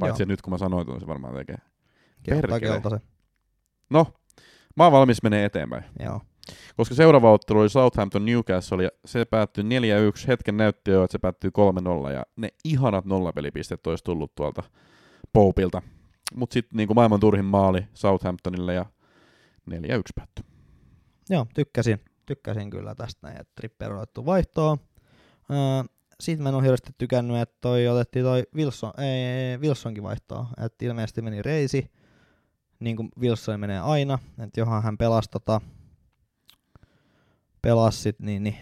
Paitsi 0.00 0.22
että 0.22 0.32
nyt 0.32 0.42
kun 0.42 0.52
mä 0.52 0.58
sanoin, 0.58 0.86
tuon 0.86 1.00
se 1.00 1.06
varmaan 1.06 1.34
tekee. 1.34 1.56
Perkele. 2.26 2.60
keltaisen. 2.60 3.00
No, 3.90 4.06
mä 4.76 4.84
oon 4.84 4.92
valmis 4.92 5.22
menee 5.22 5.44
eteenpäin. 5.44 5.84
Joo. 6.00 6.20
Koska 6.76 6.94
seuraava 6.94 7.32
ottelu 7.32 7.58
oli 7.58 7.68
Southampton 7.68 8.24
Newcastle 8.24 8.84
ja 8.84 8.90
se 9.04 9.24
päättyi 9.24 9.64
4-1. 9.64 9.66
Hetken 10.28 10.56
näytti 10.56 10.90
jo, 10.90 11.04
että 11.04 11.12
se 11.12 11.18
päättyi 11.18 11.50
3-0 12.08 12.12
ja 12.12 12.22
ne 12.36 12.48
ihanat 12.64 13.04
nollapelipisteet 13.04 13.86
olisi 13.86 14.04
tullut 14.04 14.34
tuolta 14.34 14.62
Poupilta. 15.32 15.82
Mutta 16.34 16.54
sitten 16.54 16.76
niin 16.76 16.88
maailman 16.94 17.20
turhin 17.20 17.44
maali 17.44 17.86
Southamptonille 17.94 18.74
ja 18.74 18.86
4-1 19.70 19.74
päättyi. 20.14 20.44
Joo, 21.30 21.46
tykkäsin. 21.54 22.00
Tykkäsin 22.26 22.70
kyllä 22.70 22.94
tästä 22.94 23.26
näin, 23.26 23.40
että 23.40 23.52
Trippier 23.56 23.92
otettu 23.92 24.26
vaihtoon. 24.26 24.78
Öö, 25.50 25.84
siitä 26.20 26.42
mä 26.42 26.48
en 26.48 26.54
ole 26.54 26.62
hirveästi 26.62 26.92
tykännyt, 26.98 27.36
että 27.36 27.56
toi 27.60 27.88
otettiin 27.88 28.24
toi 28.24 28.42
Wilson, 28.54 28.92
ei, 29.00 29.58
Wilsonkin 29.58 30.02
vaihtoon. 30.02 30.46
Että 30.64 30.84
ilmeisesti 30.84 31.22
meni 31.22 31.42
reisi, 31.42 31.90
niin 32.80 32.96
kuin 32.96 33.08
Wilson 33.20 33.60
menee 33.60 33.80
aina. 33.80 34.18
Että 34.38 34.60
johan 34.60 34.82
hän 34.82 34.98
pelasi 34.98 35.30
tota, 35.30 35.60
pelasi 37.62 37.98
sit, 37.98 38.20
niin, 38.20 38.42
niin 38.42 38.56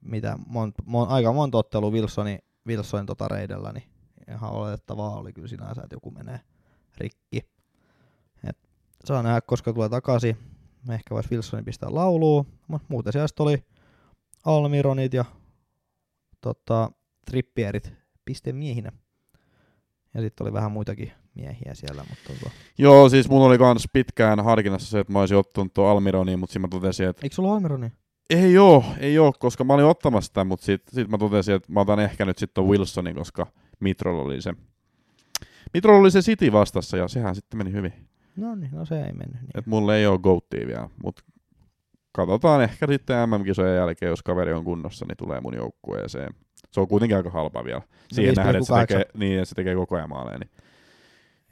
mitä, 0.00 0.38
mon, 0.46 0.72
mon, 0.84 1.08
aika 1.08 1.32
monta 1.32 1.58
ottelua 1.58 1.90
Wilsoni, 1.90 2.38
Wilsonin 2.66 3.06
tota 3.06 3.28
reidellä, 3.28 3.72
niin 3.72 3.97
ihan 4.32 4.50
oletettavaa 4.50 5.16
oli 5.16 5.32
kyllä 5.32 5.48
sinänsä, 5.48 5.82
että 5.82 5.96
joku 5.96 6.10
menee 6.10 6.40
rikki. 6.96 7.50
Et 8.44 8.58
saa 9.04 9.22
nähdä, 9.22 9.40
koska 9.40 9.72
tulee 9.72 9.88
takaisin. 9.88 10.36
Ehkä 10.90 11.14
voisi 11.14 11.30
Wilsonin 11.30 11.64
pistää 11.64 11.94
lauluun, 11.94 12.46
mutta 12.68 12.86
muuten 12.88 13.12
siellä 13.12 13.28
oli 13.38 13.64
Almironit 14.44 15.14
ja 15.14 15.24
tota, 16.40 16.90
Trippierit 17.26 17.92
pistemiehinä. 18.24 18.92
Ja 20.14 20.20
sitten 20.20 20.44
oli 20.44 20.52
vähän 20.52 20.72
muitakin 20.72 21.12
miehiä 21.34 21.74
siellä, 21.74 22.04
mutta 22.08 22.32
tota, 22.32 22.50
Joo, 22.78 23.08
siis 23.08 23.28
mulla 23.28 23.46
oli 23.46 23.58
kans 23.58 23.88
pitkään 23.92 24.44
harkinnassa 24.44 24.90
se, 24.90 25.00
että 25.00 25.12
mä 25.12 25.20
olisin 25.20 25.36
ottanut 25.36 25.74
tuon 25.74 25.90
Almironiin, 25.90 26.38
mutta 26.38 26.52
sitten 26.52 26.62
mä 26.62 26.68
totesin, 26.68 27.08
että 27.08 27.20
eikö 27.22 27.34
sulla 27.34 27.54
Almironi? 27.54 27.92
ei 28.30 28.58
oo, 28.58 28.84
ei 28.98 29.18
oo, 29.18 29.32
koska 29.38 29.64
mä 29.64 29.74
olin 29.74 29.84
ottamassa 29.84 30.28
sitä, 30.28 30.44
mutta 30.44 30.66
sitten 30.66 30.94
sit 30.94 31.08
mä 31.08 31.18
totesin, 31.18 31.54
että 31.54 31.72
mä 31.72 31.80
otan 31.80 32.00
ehkä 32.00 32.24
nyt 32.24 32.38
sitten 32.38 32.64
Wilsonin, 32.64 33.14
koska 33.14 33.46
Mitrol 33.80 34.18
oli 34.18 34.42
se. 34.42 34.54
Mitrol 35.74 36.00
oli 36.00 36.10
se 36.10 36.20
City 36.20 36.52
vastassa 36.52 36.96
ja 36.96 37.08
sehän 37.08 37.34
sitten 37.34 37.58
meni 37.58 37.72
hyvin. 37.72 37.92
No 38.36 38.54
niin, 38.54 38.70
no 38.72 38.84
se 38.84 38.96
ei 39.04 39.12
mennyt. 39.12 39.42
Niin. 39.42 39.50
Et 39.54 39.66
mulle 39.66 39.96
ei 39.96 40.06
ole 40.06 40.18
goattia 40.18 40.66
vielä, 40.66 40.88
mutta 41.02 41.22
katsotaan 42.12 42.62
ehkä 42.62 42.86
sitten 42.86 43.28
MM-kisojen 43.28 43.76
jälkeen, 43.76 44.10
jos 44.10 44.22
kaveri 44.22 44.52
on 44.52 44.64
kunnossa, 44.64 45.06
niin 45.06 45.16
tulee 45.16 45.40
mun 45.40 45.54
joukkueeseen. 45.54 46.34
Se 46.72 46.80
on 46.80 46.88
kuitenkin 46.88 47.16
aika 47.16 47.30
halpa 47.30 47.64
vielä. 47.64 47.82
Siihen 48.12 48.34
nähden, 48.34 48.56
että 48.56 48.80
se 48.80 48.86
tekee, 48.86 49.04
niin, 49.14 49.38
että 49.38 49.48
se 49.48 49.54
tekee 49.54 49.74
koko 49.74 49.96
ajan 49.96 50.08
maaleja. 50.08 50.38
Niin 50.38 50.50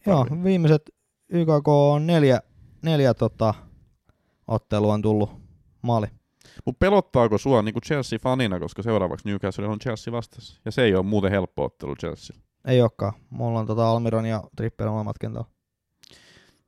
Joo, 0.06 0.26
viimeiset 0.44 0.90
YKK 1.28 1.68
on 1.68 2.06
neljä, 2.06 2.40
neljä 2.82 3.14
tota, 3.14 3.54
ottelua 4.48 4.94
on 4.94 5.02
tullut 5.02 5.30
maali. 5.82 6.06
Mutta 6.64 6.78
pelottaako 6.78 7.38
sua 7.38 7.62
niin 7.62 7.74
Chelsea-fanina, 7.74 8.60
koska 8.60 8.82
seuraavaksi 8.82 9.28
Newcastle 9.28 9.66
on 9.66 9.78
Chelsea 9.78 10.12
vastassa? 10.12 10.60
Ja 10.64 10.72
se 10.72 10.82
ei 10.82 10.94
ole 10.94 11.06
muuten 11.06 11.30
helppo 11.30 11.64
ottelu 11.64 11.96
Chelsea. 11.96 12.36
Ei 12.64 12.80
olekaan. 12.80 13.12
Mulla 13.30 13.58
on 13.58 13.66
tota 13.66 13.90
Almiron 13.90 14.26
ja 14.26 14.42
Tripper 14.56 14.88
molemmat 14.88 15.18
kentällä. 15.18 15.46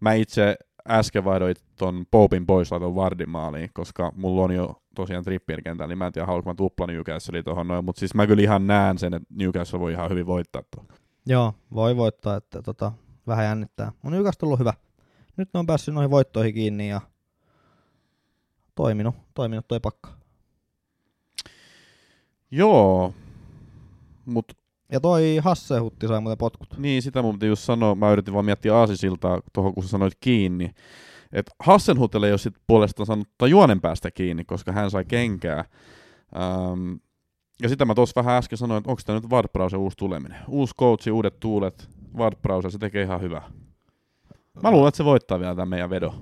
Mä 0.01 0.13
itse 0.13 0.57
äsken 0.89 1.25
vaihdoin 1.25 1.55
ton 1.77 2.07
Popin 2.11 2.47
pois 2.47 2.73
laiton 2.73 2.95
Vardin 2.95 3.31
maaliin, 3.31 3.71
koska 3.75 4.13
mulla 4.17 4.43
on 4.43 4.55
jo 4.55 4.83
tosiaan 4.95 5.25
Trippier 5.25 5.63
kentällä, 5.63 5.89
niin 5.89 5.99
mä 5.99 6.07
en 6.07 6.13
tiedä 6.13 6.27
haluanko 6.27 6.51
mä 6.51 6.55
tupla 6.55 6.87
Newcastle 6.87 7.43
tuohon 7.43 7.69
noin, 7.69 7.85
mutta 7.85 8.01
siis 8.01 8.15
mä 8.15 8.27
kyllä 8.27 8.43
ihan 8.43 8.67
näen 8.67 8.99
sen, 8.99 9.15
että 9.15 9.29
Newcastle 9.35 9.81
voi 9.81 9.93
ihan 9.93 10.11
hyvin 10.11 10.27
voittaa 10.27 10.63
tuon. 10.75 10.87
Joo, 11.27 11.55
voi 11.75 11.97
voittaa, 11.97 12.37
että 12.37 12.63
tota, 12.63 12.93
vähän 13.27 13.45
jännittää. 13.45 13.93
Mun 14.03 14.13
Newcastle 14.13 14.47
on 14.47 14.49
ollut 14.49 14.61
hyvä. 14.61 14.73
Nyt 15.37 15.49
ne 15.55 15.61
on 15.61 15.67
päässyt 15.67 15.95
noihin 15.95 16.11
voittoihin 16.11 16.55
kiinni 16.55 16.89
ja 16.89 17.01
toiminut, 18.79 19.15
toiminut 19.35 19.69
toi 19.69 19.81
pakka. 19.81 20.11
Joo, 22.51 23.15
mut 24.25 24.53
Ja 24.93 25.01
toi 25.01 25.39
Hassehutti 25.43 26.09
sai 26.09 26.21
muuten 26.21 26.39
potkut. 26.39 26.79
niin 26.79 27.03
sitä 27.03 27.23
mun 27.23 27.35
piti 27.35 27.47
just 27.47 27.63
sanoa, 27.63 27.95
mä 27.95 28.13
yritin 28.13 28.35
vaan 28.35 28.45
miettiä 28.45 28.77
aasisiltaa 28.77 29.41
tuohon, 29.53 29.75
kun 29.75 29.83
sä 29.83 29.89
sanoit 29.89 30.15
kiinni, 30.21 30.71
että 31.33 31.53
Hassenhutel 31.61 32.23
ei 32.23 32.33
ole 32.33 32.39
sit 32.39 32.55
puolestaan 32.67 33.07
saanut 33.07 33.29
juonen 33.49 33.81
päästä 33.81 34.11
kiinni, 34.11 34.45
koska 34.45 34.73
hän 34.73 34.91
sai 34.91 35.05
kenkää. 35.05 35.65
Ähm, 36.37 36.93
ja 37.63 37.69
sitä 37.69 37.85
mä 37.85 37.95
tuossa 37.95 38.23
vähän 38.23 38.37
äsken 38.37 38.59
sanoin, 38.59 38.79
että 38.79 38.91
onko 38.91 39.03
tämä 39.07 39.19
nyt 39.19 39.31
Wardbrowsen 39.31 39.81
uusi 39.81 39.97
tuleminen. 39.97 40.39
Uusi 40.49 40.75
coachi, 40.75 41.11
uudet 41.11 41.41
tuulet, 41.41 41.89
Wardbrowser, 42.17 42.71
se 42.71 42.79
tekee 42.79 43.03
ihan 43.03 43.21
hyvää. 43.21 43.51
Mä 44.63 44.71
luulen, 44.71 44.89
että 44.89 44.97
se 44.97 45.05
voittaa 45.05 45.41
vielä 45.41 45.55
tämän 45.55 45.69
meidän 45.69 45.91
vedon. 45.91 46.15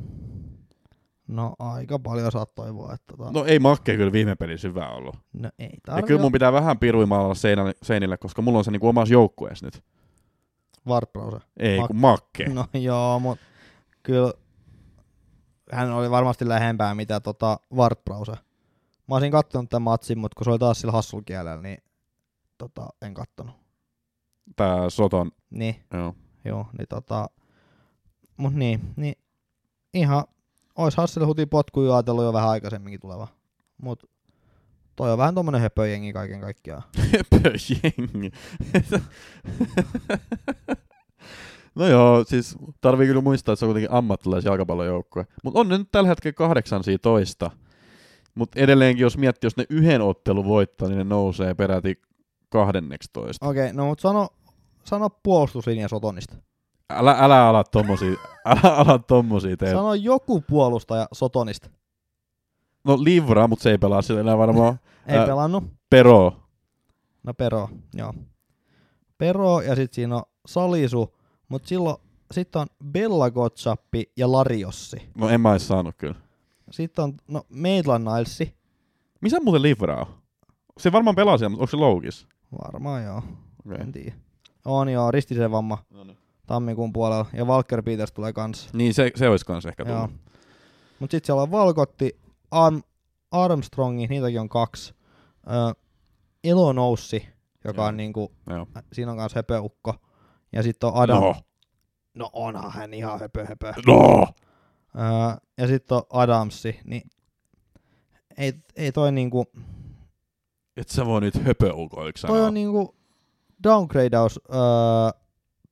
No 1.28 1.54
aika 1.58 1.98
paljon 1.98 2.32
saat 2.32 2.54
toivoa, 2.54 2.94
että 2.94 3.16
tota, 3.16 3.30
No 3.32 3.44
ei 3.44 3.58
Makke 3.58 3.96
kyllä 3.96 4.12
viime 4.12 4.34
pelissä 4.34 4.68
hyvä 4.68 4.88
ollut. 4.88 5.16
no 5.32 5.50
ei 5.58 5.68
Ja 5.72 5.78
tarvi 5.86 6.02
kyllä 6.06 6.20
mun 6.20 6.32
pitää 6.32 6.52
vähän 6.52 6.78
piruimaalla 6.78 7.34
seinälle, 7.34 7.74
seinille, 7.82 8.16
koska 8.16 8.42
mulla 8.42 8.58
on 8.58 8.64
se 8.64 8.70
niinku 8.70 8.88
omassa 8.88 9.12
joukkueessa 9.14 9.66
nyt. 9.66 9.84
Wardbrowser. 10.88 11.40
Ei, 11.56 11.78
Mak- 11.80 11.86
kun 11.86 11.96
Makke. 11.96 12.48
No 12.48 12.66
joo, 12.74 13.18
mutta 13.20 13.44
kyllä 14.02 14.32
hän 15.72 15.90
oli 15.92 16.10
varmasti 16.10 16.48
lähempää 16.48 16.94
mitä 16.94 17.20
tota 17.20 17.60
Wardbrowser. 17.74 18.36
Mä 19.08 19.14
olisin 19.14 19.32
kattonut 19.32 19.70
tämän 19.70 19.82
matsin, 19.82 20.18
mutta 20.18 20.34
kun 20.36 20.44
se 20.44 20.50
oli 20.50 20.58
taas 20.58 20.80
sillä 20.80 20.92
hassulkielellä, 20.92 21.62
niin 21.62 21.78
tota, 22.58 22.88
en 23.02 23.14
kattonut. 23.14 23.54
Tää 24.56 24.90
Soton, 24.90 25.30
Niin, 25.50 25.84
joo. 25.92 26.14
joo, 26.44 26.66
niin 26.78 26.86
tota, 26.88 27.30
mut 28.36 28.54
niin, 28.54 28.80
niin 28.96 29.14
ihan, 29.94 30.24
ois 30.76 30.96
Hasselhutin 30.96 31.48
potkuja 31.48 31.94
ajatellut 31.94 32.24
jo 32.24 32.32
vähän 32.32 32.48
aikaisemminkin 32.48 33.00
tuleva. 33.00 33.28
Mut 33.82 34.10
toi 34.96 35.12
on 35.12 35.18
vähän 35.18 35.34
tommonen 35.34 35.60
höpöjengi 35.60 36.12
kaiken 36.12 36.40
kaikkiaan. 36.40 36.82
jengi. 37.82 38.30
no 41.74 41.86
joo, 41.86 42.24
siis 42.24 42.56
tarvii 42.80 43.06
kyllä 43.06 43.20
muistaa, 43.20 43.52
että 43.52 43.58
se 43.58 43.64
on 43.64 43.68
kuitenkin 43.68 43.96
ammattilaisjalkapallojoukkue. 43.96 45.26
Mutta 45.44 45.60
on 45.60 45.68
ne 45.68 45.78
nyt 45.78 45.88
tällä 45.92 46.08
hetkellä 46.08 46.32
kahdeksansia 46.32 46.98
toista. 46.98 47.50
Mutta 48.34 48.60
edelleenkin, 48.60 49.02
jos 49.02 49.18
miettii, 49.18 49.46
jos 49.46 49.56
ne 49.56 49.64
yhden 49.70 50.02
ottelun 50.02 50.44
voittaa, 50.44 50.88
niin 50.88 50.98
ne 50.98 51.04
nousee 51.04 51.54
peräti 51.54 52.02
12. 52.48 53.46
Okei, 53.46 53.72
no 53.72 53.86
mut 53.86 54.00
sano, 54.00 54.28
sano 54.84 55.10
puolustuslinja 55.10 55.88
Sotonista. 55.88 56.36
Älä, 56.90 57.16
älä 57.18 57.48
ala 57.48 57.64
tommosia, 57.64 58.10
älä 58.44 58.74
ala 58.76 58.98
tommosia 58.98 59.56
tehdä. 59.56 59.72
Sano 59.74 59.94
joku 59.94 60.40
puolustaja 60.40 61.08
Sotonista. 61.12 61.70
No 62.84 62.96
Livra, 63.04 63.48
mutta 63.48 63.62
se 63.62 63.70
ei 63.70 63.78
pelaa 63.78 64.02
sillä 64.02 64.20
enää 64.20 64.38
varmaan. 64.38 64.78
Ei 65.06 65.18
Ää, 65.18 65.26
pelannut. 65.26 65.64
Pero. 65.90 66.32
No 67.22 67.34
Pero, 67.34 67.68
joo. 67.94 68.14
Pero 69.18 69.60
ja 69.60 69.74
sit 69.76 69.92
siinä 69.92 70.16
on 70.16 70.22
Salisu, 70.46 71.16
mut 71.48 71.66
silloin 71.66 71.96
sitten 72.32 72.60
on 72.62 72.66
Bella 72.92 73.30
Gotsappi 73.30 74.12
ja 74.16 74.32
Lariossi. 74.32 74.96
No 75.18 75.28
en 75.28 75.40
mä 75.40 75.50
ois 75.50 75.68
saanut 75.68 75.94
kyllä. 75.98 76.14
Sitten 76.70 77.04
on 77.04 77.14
no, 77.28 77.42
Maitland 77.48 78.08
Nilesi. 78.08 78.54
Missä 79.20 79.40
muuten 79.40 79.62
Livra 79.62 79.96
on? 80.00 80.06
Se 80.78 80.92
varmaan 80.92 81.16
pelaa 81.16 81.38
siellä, 81.38 81.50
mutta 81.50 81.62
onko 81.62 81.70
se 81.70 81.76
loukis? 81.76 82.26
Varmaan 82.64 83.04
joo, 83.04 83.22
Okay. 83.66 83.78
en 83.80 83.92
tiedä. 83.92 84.12
On 84.64 84.88
joo, 84.88 85.10
ristisen 85.10 85.50
vamma 85.50 85.78
No 85.90 86.04
niin. 86.04 86.18
Tammikuun 86.46 86.92
puolella. 86.92 87.26
Ja 87.32 87.44
Walker 87.44 87.82
Peters 87.82 88.12
tulee 88.12 88.32
kanssa. 88.32 88.70
Niin, 88.72 88.94
se, 88.94 89.10
se 89.14 89.28
olisi 89.28 89.46
kans 89.46 89.66
ehkä 89.66 89.84
tullut. 89.84 90.10
Mut 90.98 91.10
sit 91.10 91.24
siellä 91.24 91.42
on 91.42 91.50
Valkotti, 91.50 92.18
Arm, 92.50 92.82
Armstrongi, 93.30 94.06
niitäkin 94.06 94.40
on 94.40 94.48
kaksi. 94.48 94.94
Ö, 95.46 95.74
Elonoussi, 96.44 97.28
joka 97.64 97.82
Joo. 97.82 97.88
on 97.88 97.96
niinku, 97.96 98.32
Joo. 98.50 98.66
siinä 98.92 99.10
on 99.10 99.16
kans 99.18 99.34
höpöukko. 99.34 99.94
Ja 100.52 100.62
sitten 100.62 100.88
on 100.88 100.94
Adam. 100.96 101.22
No. 101.22 101.34
no 102.14 102.30
onhan 102.32 102.72
hän 102.72 102.94
ihan 102.94 103.20
höpö 103.20 103.46
höpö. 103.46 103.72
No. 103.86 104.26
Öö, 104.98 105.36
ja 105.58 105.66
sitten 105.66 105.96
on 105.96 106.02
Adamsi, 106.10 106.80
niin 106.84 107.10
ei, 108.38 108.52
ei 108.76 108.92
toi 108.92 109.12
niinku, 109.12 109.46
Et 110.76 110.88
sä 110.88 111.06
voi 111.06 111.20
nyt 111.20 111.34
höpöukoiksi 111.44 112.26
toi 112.26 112.36
sanoa. 112.36 112.46
on 112.46 112.54
niinku 112.54 112.94
downgradeaus 113.62 114.40
öö, 114.54 114.58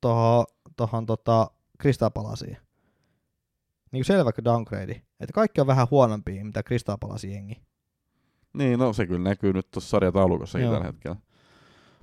tohon, 0.00 0.44
tohon 0.76 1.06
tota 1.06 1.50
kristallpalasiin. 1.78 2.56
Niinku 3.92 4.04
selvä 4.04 4.30
downgrade. 4.44 4.92
Että 4.92 5.32
kaikki 5.34 5.60
on 5.60 5.66
vähän 5.66 5.86
huonompia, 5.90 6.44
mitä 6.44 6.62
kristallpalasi 6.62 7.32
jengi. 7.32 7.62
Niin, 8.52 8.78
no 8.78 8.92
se 8.92 9.06
kyllä 9.06 9.28
näkyy 9.28 9.52
nyt 9.52 9.70
tuossa 9.70 9.90
sarjataulukossakin 9.90 10.70
tällä 10.70 10.86
hetkellä. 10.86 11.16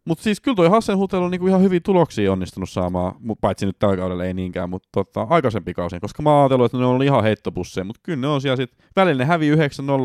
Mutta 0.06 0.24
siis 0.24 0.42
kyllä 0.42 0.56
toi 0.56 0.70
Hassenhutel 0.70 1.22
on 1.22 1.32
niinku 1.32 1.48
ihan 1.48 1.62
hyviä 1.62 1.80
tuloksia 1.80 2.32
onnistunut 2.32 2.70
saamaan, 2.70 3.16
mut 3.20 3.42
paitsi 3.42 3.66
nyt 3.66 3.80
tällä 3.80 3.98
kaudella 3.98 4.26
ei 4.26 4.34
niinkään, 4.34 4.70
mutta 4.70 4.90
tota, 4.92 5.28
aikaisempi 5.30 5.74
kausi, 5.74 6.00
koska 6.00 6.24
mä 6.24 6.30
oon 6.30 6.40
ajatellut, 6.40 6.66
että 6.66 6.78
ne 6.78 6.86
on 6.86 7.04
ihan 7.04 7.24
heittopusseja, 7.24 7.86
mutta 7.86 8.02
kyllä 8.04 8.22
ne 8.22 8.28
on 8.28 8.42
siellä 8.42 8.56
sit, 8.56 8.72
välillä 8.96 9.24
ne 9.24 9.26
hävii 9.26 9.56
9-0, 9.56 9.58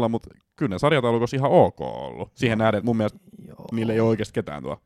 mutta 0.08 0.30
kyllä 0.56 0.74
ne 0.74 0.78
sarjataulukossa 0.78 1.36
ihan 1.36 1.50
ok 1.50 1.80
ollut. 1.80 2.30
Siihen 2.34 2.58
nähden, 2.58 2.78
että 2.78 2.86
mun 2.86 2.96
mielestä 2.96 3.18
Joo. 3.48 3.66
niillä 3.72 3.92
ei 3.92 4.00
ole 4.00 4.08
oikeasti 4.08 4.34
ketään 4.34 4.62
tuo. 4.62 4.80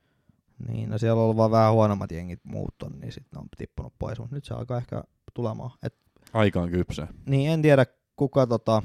Niin, 0.69 0.91
no 0.91 0.99
siellä 0.99 1.19
on 1.19 1.25
ollut 1.25 1.37
vaan 1.37 1.51
vähän 1.51 1.73
huonommat 1.73 2.13
jengit 2.13 2.41
muut 2.45 2.83
on, 2.83 2.93
niin 3.01 3.13
sitten 3.13 3.31
ne 3.37 3.41
on 3.41 3.49
tippunut 3.59 3.93
pois, 3.99 4.19
mutta 4.19 4.35
nyt 4.35 4.45
se 4.45 4.55
alkaa 4.55 4.79
ehkä 4.79 5.03
tulemaan. 5.35 5.71
Et 5.83 5.95
Aikaan 6.33 6.71
kypsä. 6.71 7.09
Niin 7.27 7.51
en 7.51 7.63
tiedä 7.63 7.87
kuka 8.17 8.47
tota, 8.47 8.83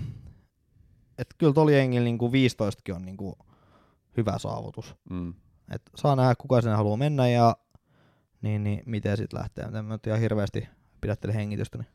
että 1.18 1.36
kyllä 1.38 1.54
tuolla 1.54 1.72
jengillä 1.72 2.04
niinku 2.04 2.32
15 2.32 2.96
on 2.96 3.06
niinku 3.06 3.38
hyvä 4.18 4.38
saavutus. 4.38 4.96
Mm. 5.10 5.34
Et 5.72 5.82
saa 5.96 6.16
nähdä 6.16 6.36
kuka 6.36 6.62
sinne 6.62 6.76
haluaa 6.76 6.98
mennä 6.98 7.28
ja 7.28 7.56
niin, 8.42 8.64
niin 8.64 8.84
miten 8.86 9.18
sitten 9.18 9.40
lähtee. 9.40 9.66
En 9.66 9.86
mä 9.86 9.94
nyt 9.94 10.08
ihan 10.08 10.20
hirveästi 10.20 10.68
pidättele 11.02 11.34
hengitystä. 11.34 11.78
Niin. 11.78 11.88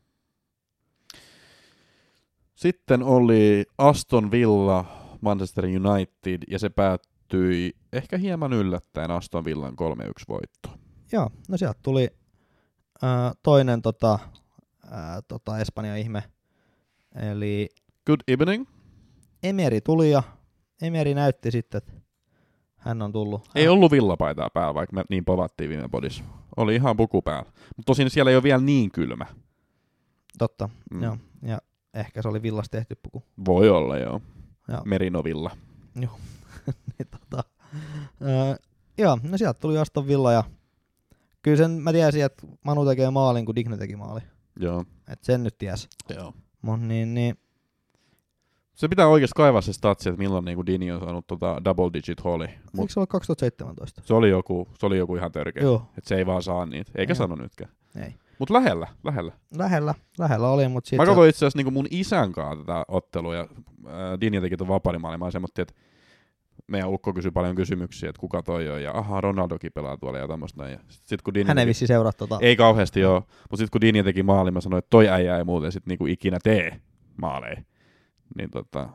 Sitten 2.54 3.02
oli 3.02 3.66
Aston 3.78 4.30
Villa, 4.30 4.84
Manchester 5.20 5.64
United, 5.64 6.42
ja 6.48 6.58
se 6.58 6.68
päättyi 6.68 7.76
ehkä 7.92 8.18
hieman 8.18 8.52
yllättäen 8.52 9.10
Aston 9.10 9.44
Villan 9.44 9.72
3-1 9.72 9.74
voitto. 10.28 10.70
Joo, 11.12 11.30
no 11.48 11.56
sieltä 11.56 11.80
tuli 11.82 12.08
ää, 13.02 13.32
toinen 13.42 13.82
tota, 13.82 14.18
ää, 14.90 15.22
tota 15.22 15.58
Espanjan 15.58 15.98
ihme. 15.98 16.22
Eli 17.30 17.68
Good 18.06 18.20
evening. 18.28 18.66
Emeri 19.42 19.80
tuli 19.80 20.10
ja 20.10 20.22
Emeri 20.82 21.14
näytti 21.14 21.50
sitten, 21.50 21.78
että 21.78 21.92
hän 22.76 23.02
on 23.02 23.12
tullut. 23.12 23.48
Ei 23.54 23.68
ollut 23.68 23.92
villapaitaa 23.92 24.50
päällä, 24.50 24.74
vaikka 24.74 24.96
me 24.96 25.04
niin 25.10 25.24
povattiin 25.24 25.70
viime 25.70 25.88
podissa. 25.88 26.24
Oli 26.56 26.74
ihan 26.74 26.96
puku 26.96 27.22
päällä. 27.22 27.50
Mutta 27.76 27.86
tosin 27.86 28.10
siellä 28.10 28.30
ei 28.30 28.36
ole 28.36 28.42
vielä 28.42 28.62
niin 28.62 28.90
kylmä. 28.90 29.26
Totta, 30.38 30.68
Mm. 30.90 31.02
joo. 31.02 31.16
Ja 31.42 31.58
ehkä 31.94 32.22
se 32.22 32.28
oli 32.28 32.42
villasta 32.42 32.76
tehty 32.76 32.94
puku. 33.02 33.22
Voi 33.44 33.68
olla, 33.70 33.98
joo. 33.98 34.20
Joo. 34.68 34.80
Merinovilla. 34.84 35.50
niin, 35.94 36.10
tota, 37.10 37.44
ää, 38.22 38.56
joo, 38.98 39.18
no 39.22 39.38
sieltä 39.38 39.60
tuli 39.60 39.78
Aston 39.78 40.06
Villa 40.06 40.32
ja 40.32 40.44
kyllä 41.42 41.56
sen 41.56 41.70
mä 41.70 41.92
tiesin, 41.92 42.24
että 42.24 42.46
Manu 42.64 42.86
tekee 42.86 43.10
maalin, 43.10 43.46
kun 43.46 43.54
Digne 43.54 43.76
teki 43.76 43.96
maali. 43.96 44.20
Joo. 44.60 44.84
Et 45.08 45.24
sen 45.24 45.42
nyt 45.42 45.58
ties. 45.58 45.88
joo. 46.14 46.32
Mut 46.62 46.80
niin, 46.80 47.14
niin, 47.14 47.34
Se 48.74 48.88
pitää 48.88 49.06
oikeasti 49.08 49.32
kaivaa 49.36 49.60
se 49.60 49.72
statsi, 49.72 50.08
että 50.08 50.18
milloin 50.18 50.44
niinku 50.44 50.66
Dini 50.66 50.92
on 50.92 51.00
saanut 51.00 51.26
tota 51.26 51.60
double 51.64 51.90
digit 51.94 52.24
holi. 52.24 52.46
Mut 52.72 52.82
eikö 52.82 52.92
se 52.92 53.00
ole 53.00 53.06
2017? 53.06 54.02
se 54.04 54.14
oli 54.14 54.30
joku, 54.30 54.68
se 54.78 54.86
oli 54.86 54.98
joku 54.98 55.16
ihan 55.16 55.32
törkeä. 55.32 55.62
Joo, 55.62 55.82
Että 55.98 56.08
se 56.08 56.14
ei 56.16 56.26
vaan 56.26 56.42
saa 56.42 56.66
niitä. 56.66 56.90
Eikä 56.94 57.10
Joo. 57.10 57.16
sano 57.16 57.34
nytkään. 57.34 57.70
ei. 58.04 58.14
Mut 58.38 58.50
lähellä, 58.50 58.86
lähellä. 59.04 59.32
Lähellä, 59.54 59.94
lähellä 60.18 60.48
oli, 60.50 60.68
mutta 60.68 60.86
Mä 60.86 60.90
sitten 60.90 61.06
katsoin 61.06 61.28
itse 61.30 61.38
asiassa 61.38 61.58
niinku 61.58 61.70
mun 61.70 61.86
isän 61.90 62.32
kanssa 62.32 62.64
tätä 62.64 62.84
ottelua 62.88 63.34
ja 63.34 63.40
äh, 63.86 64.20
Dinja 64.20 64.40
teki 64.40 64.56
ton 64.56 64.68
vaparimaalin. 64.68 65.20
Mä 65.20 65.30
semmoittiin, 65.30 65.62
että 65.62 65.74
meidän 66.70 66.88
ukko 66.88 67.12
kysyi 67.12 67.30
paljon 67.30 67.56
kysymyksiä, 67.56 68.10
että 68.10 68.20
kuka 68.20 68.42
toi 68.42 68.68
on 68.68 68.82
ja 68.82 68.92
aha, 68.98 69.20
Ronaldokin 69.20 69.72
pelaa 69.72 69.96
tuolla 69.96 70.18
ja 70.18 70.28
tämmöistä 70.28 70.62
näin. 70.62 70.72
Ja 70.72 70.78
sit, 70.88 71.06
sit 71.06 71.22
kun 71.22 71.34
Dinja 71.34 71.48
hän 71.48 71.58
ei 71.58 71.66
vissi 71.66 71.86
seuraa 71.86 72.12
tota. 72.12 72.38
ei 72.40 72.56
kauheasti 72.56 73.00
joo, 73.00 73.20
mutta 73.20 73.56
sitten 73.56 73.70
kun 73.72 73.80
Dinja 73.80 74.04
teki 74.04 74.22
maalin, 74.22 74.54
mä 74.54 74.60
sanoin, 74.60 74.78
että 74.78 74.90
toi 74.90 75.08
äijä 75.08 75.38
ei 75.38 75.44
muuten 75.44 75.72
sit 75.72 75.86
niinku 75.86 76.06
ikinä 76.06 76.38
tee 76.42 76.80
maaleja. 77.16 77.62
Niin 78.36 78.50
tota, 78.50 78.88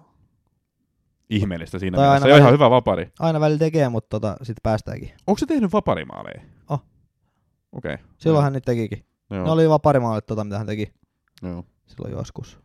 ihmeellistä 1.30 1.80
siinä 1.80 1.96
Tai 1.96 2.06
mielessä. 2.06 2.26
aina 2.26 2.36
Se 2.36 2.36
on 2.36 2.40
ihan 2.40 2.54
hyvä 2.54 2.70
vapari. 2.70 3.12
Aina 3.20 3.40
välillä 3.40 3.60
tekee, 3.60 3.90
mutta 3.90 4.10
tota, 4.10 4.38
sitten 4.38 4.62
päästäänkin. 4.64 5.12
Onko 5.28 5.40
se 5.40 5.46
tehnyt 5.46 5.74
vaparimaaleja? 5.74 6.42
Oh. 6.70 6.84
Okei. 7.72 7.94
Okay. 7.94 8.06
Silloin 8.18 8.44
hän 8.44 8.54
niitä 8.54 8.66
tekikin. 8.66 9.06
Joo. 9.30 9.46
Ne 9.46 9.52
oli 9.52 9.70
vaparimaalit, 9.70 10.26
tota, 10.26 10.44
mitä 10.44 10.58
hän 10.58 10.68
teki 10.68 10.94
Joo. 11.42 11.64
silloin 11.88 12.14
joskus. 12.14 12.65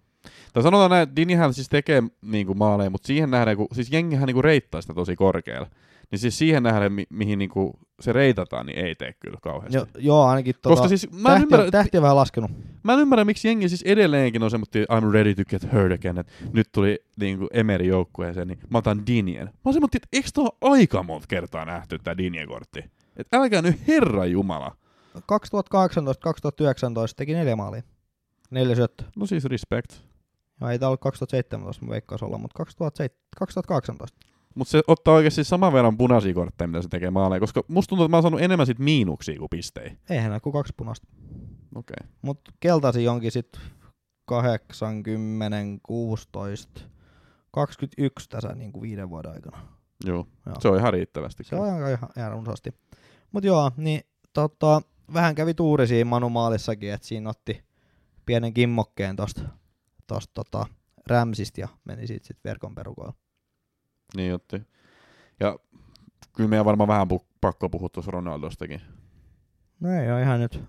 Tai 0.53 0.62
sanotaan 0.62 0.91
näin, 0.91 1.03
että 1.03 1.16
Dinihän 1.16 1.55
siis 1.55 1.68
tekee 1.68 2.03
niinku 2.23 2.55
maaleja, 2.55 2.91
mutta 2.91 3.07
siihen 3.07 3.31
nähden, 3.31 3.57
kun, 3.57 3.66
siis 3.73 3.93
jengihän 3.93 4.27
niinku 4.27 4.43
reittaa 4.43 4.81
sitä 4.81 4.95
tosi 4.95 5.16
korkealla. 5.16 5.68
Niin 6.11 6.18
siis 6.18 6.39
siihen 6.39 6.62
nähden, 6.62 6.93
mi- 6.93 7.07
mihin 7.11 7.39
niinku 7.39 7.79
se 8.01 8.12
reitataan, 8.12 8.66
niin 8.66 8.79
ei 8.79 8.95
tee 8.95 9.14
kyllä 9.21 9.39
kauheasti. 9.43 9.77
Jo, 9.77 9.87
joo, 9.99 10.25
ainakin 10.27 10.55
tota, 10.55 10.68
Koska 10.68 10.89
siis 10.89 11.11
mä 11.12 11.16
en, 11.18 11.23
tähti, 11.25 11.43
ymmärrä, 11.43 11.71
tähti 11.71 11.97
on 11.99 12.03
vähän 12.03 12.16
laskenut. 12.16 12.51
mä 12.83 12.93
en 12.93 12.99
ymmärrä, 12.99 13.25
miksi 13.25 13.49
jengi 13.49 13.68
siis 13.68 13.83
edelleenkin 13.83 14.43
on 14.43 14.51
semmoinen, 14.51 14.87
I'm 14.91 15.12
ready 15.12 15.35
to 15.35 15.43
get 15.45 15.73
hurt 15.73 15.93
again, 15.93 16.18
että 16.18 16.33
nyt 16.53 16.68
tuli 16.73 16.99
niinku 17.21 17.47
Emeri 17.53 17.87
joukkueeseen, 17.87 18.49
niin 18.49 18.59
mä 18.71 18.79
otan 18.79 19.07
Dinien. 19.07 19.47
Mä 19.47 19.53
oon 19.64 19.75
semmoinen, 19.75 19.97
että 19.97 20.09
eikö 20.12 20.29
ole 20.39 20.73
aika 20.75 21.03
monta 21.03 21.27
kertaa 21.27 21.64
nähty 21.64 21.99
tää 21.99 22.16
Dinien-kortti? 22.18 22.85
Et 23.16 23.27
älkää 23.35 23.62
nyt 23.62 23.89
herra 23.89 24.27
jumala. 24.27 24.77
2018-2019 25.16 25.21
teki 27.16 27.33
neljä 27.35 27.57
maalia. 27.57 27.83
Neljä 28.51 28.75
syöttöä. 28.77 29.07
No 29.16 29.27
siis 29.27 29.45
respect. 29.45 29.93
No, 30.61 30.71
ei 30.71 30.79
tää 30.79 30.89
ollut 30.89 31.01
2017, 31.01 31.85
mä 31.85 31.91
veikkaus 31.91 32.23
olla, 32.23 32.39
mutta 32.39 32.57
2007, 32.57 33.19
2018. 33.39 34.19
Mutta 34.55 34.71
se 34.71 34.83
ottaa 34.87 35.15
oikeasti 35.15 35.45
saman 35.45 35.73
verran 35.73 35.99
punaisia 35.99 36.35
kortteja, 36.35 36.69
mitä 36.69 36.83
se 36.83 36.89
tekee 36.89 37.11
maaleja, 37.11 37.41
koska 37.41 37.63
musta 37.69 37.89
tuntuu, 37.89 38.05
että 38.05 38.11
mä 38.11 38.17
oon 38.17 38.23
saanut 38.23 38.41
enemmän 38.41 38.67
sit 38.67 38.79
miinuksia 38.79 39.39
kuin 39.39 39.51
pistejä. 39.51 39.97
Eihän 40.11 40.31
näe 40.31 40.41
kuin 40.41 40.53
kaksi 40.53 40.73
punaista. 40.77 41.07
Okei. 41.75 41.95
Okay. 42.01 42.13
Mutta 42.23 42.53
keltaisi 42.61 43.09
onkin 43.09 43.33
sit 43.33 43.61
80, 44.25 45.57
16, 45.83 46.81
21 47.51 48.29
tässä 48.29 48.55
niin 48.55 48.73
kuin 48.73 48.83
viiden 48.83 49.11
vuoden 49.11 49.33
aikana. 49.33 49.59
Joo. 50.05 50.27
Joo. 50.47 50.57
Se 50.61 50.69
on 50.69 50.79
ihan 50.79 50.93
riittävästi. 50.93 51.45
Se 51.45 51.57
on 51.57 51.67
ihan, 51.67 51.91
ihan, 51.91 52.11
ihan 52.17 52.33
runsaasti. 52.33 52.75
Mutta 53.33 53.47
joo, 53.47 53.71
niin 53.77 54.01
tota, 54.33 54.83
vähän 55.15 55.35
kävi 55.35 55.55
tuuri 55.55 55.87
siinä 55.87 56.11
Manu 56.11 56.29
maalissakin, 56.31 56.93
että 56.93 57.07
siinä 57.07 57.31
otti 57.31 57.65
pienen 58.27 58.55
kimmokkeen 58.55 59.17
tosta, 59.17 59.43
tosta 60.15 60.33
tota, 60.35 60.67
Rämsistä 61.07 61.61
ja 61.61 61.69
meni 61.85 62.07
siitä 62.07 62.27
sit 62.27 62.37
verkon 62.45 62.75
perukoilla. 62.75 63.15
Niin 64.17 64.35
otti. 64.35 64.63
Ja 65.41 65.59
kyllä 66.37 66.49
meidän 66.49 66.65
varmaan 66.65 66.89
vähän 66.89 67.07
pu- 67.13 67.27
pakko 67.41 67.69
puhua 67.69 67.89
tuossa 67.89 68.11
Ronaldostakin. 68.11 68.81
No 69.81 69.93
ei 69.93 70.13
ole 70.13 70.23
ihan 70.23 70.41
nyt 70.41 70.61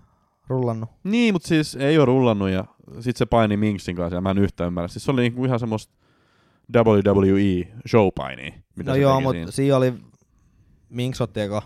rullannut. 0.48 0.90
Niin, 1.04 1.34
mutta 1.34 1.48
siis 1.48 1.76
ei 1.76 1.98
ole 1.98 2.04
rullannut 2.04 2.50
ja 2.50 2.64
sit 3.00 3.16
se 3.16 3.26
paini 3.26 3.56
Minksin 3.56 3.96
kanssa 3.96 4.16
ja 4.16 4.20
mä 4.20 4.30
en 4.30 4.38
yhtään 4.38 4.66
ymmärrä. 4.66 4.88
Siis 4.88 5.04
se 5.04 5.10
oli 5.10 5.20
niinku 5.20 5.44
ihan 5.44 5.60
semmoista 5.60 5.94
WWE 6.76 7.68
showpainia. 7.88 8.52
Mitä 8.76 8.90
no 8.90 8.96
joo, 8.96 9.20
mutta 9.20 9.32
siinä. 9.32 9.50
siinä 9.50 9.76
oli 9.76 9.94
Minks 10.88 11.20
otti 11.20 11.40
eka. 11.40 11.62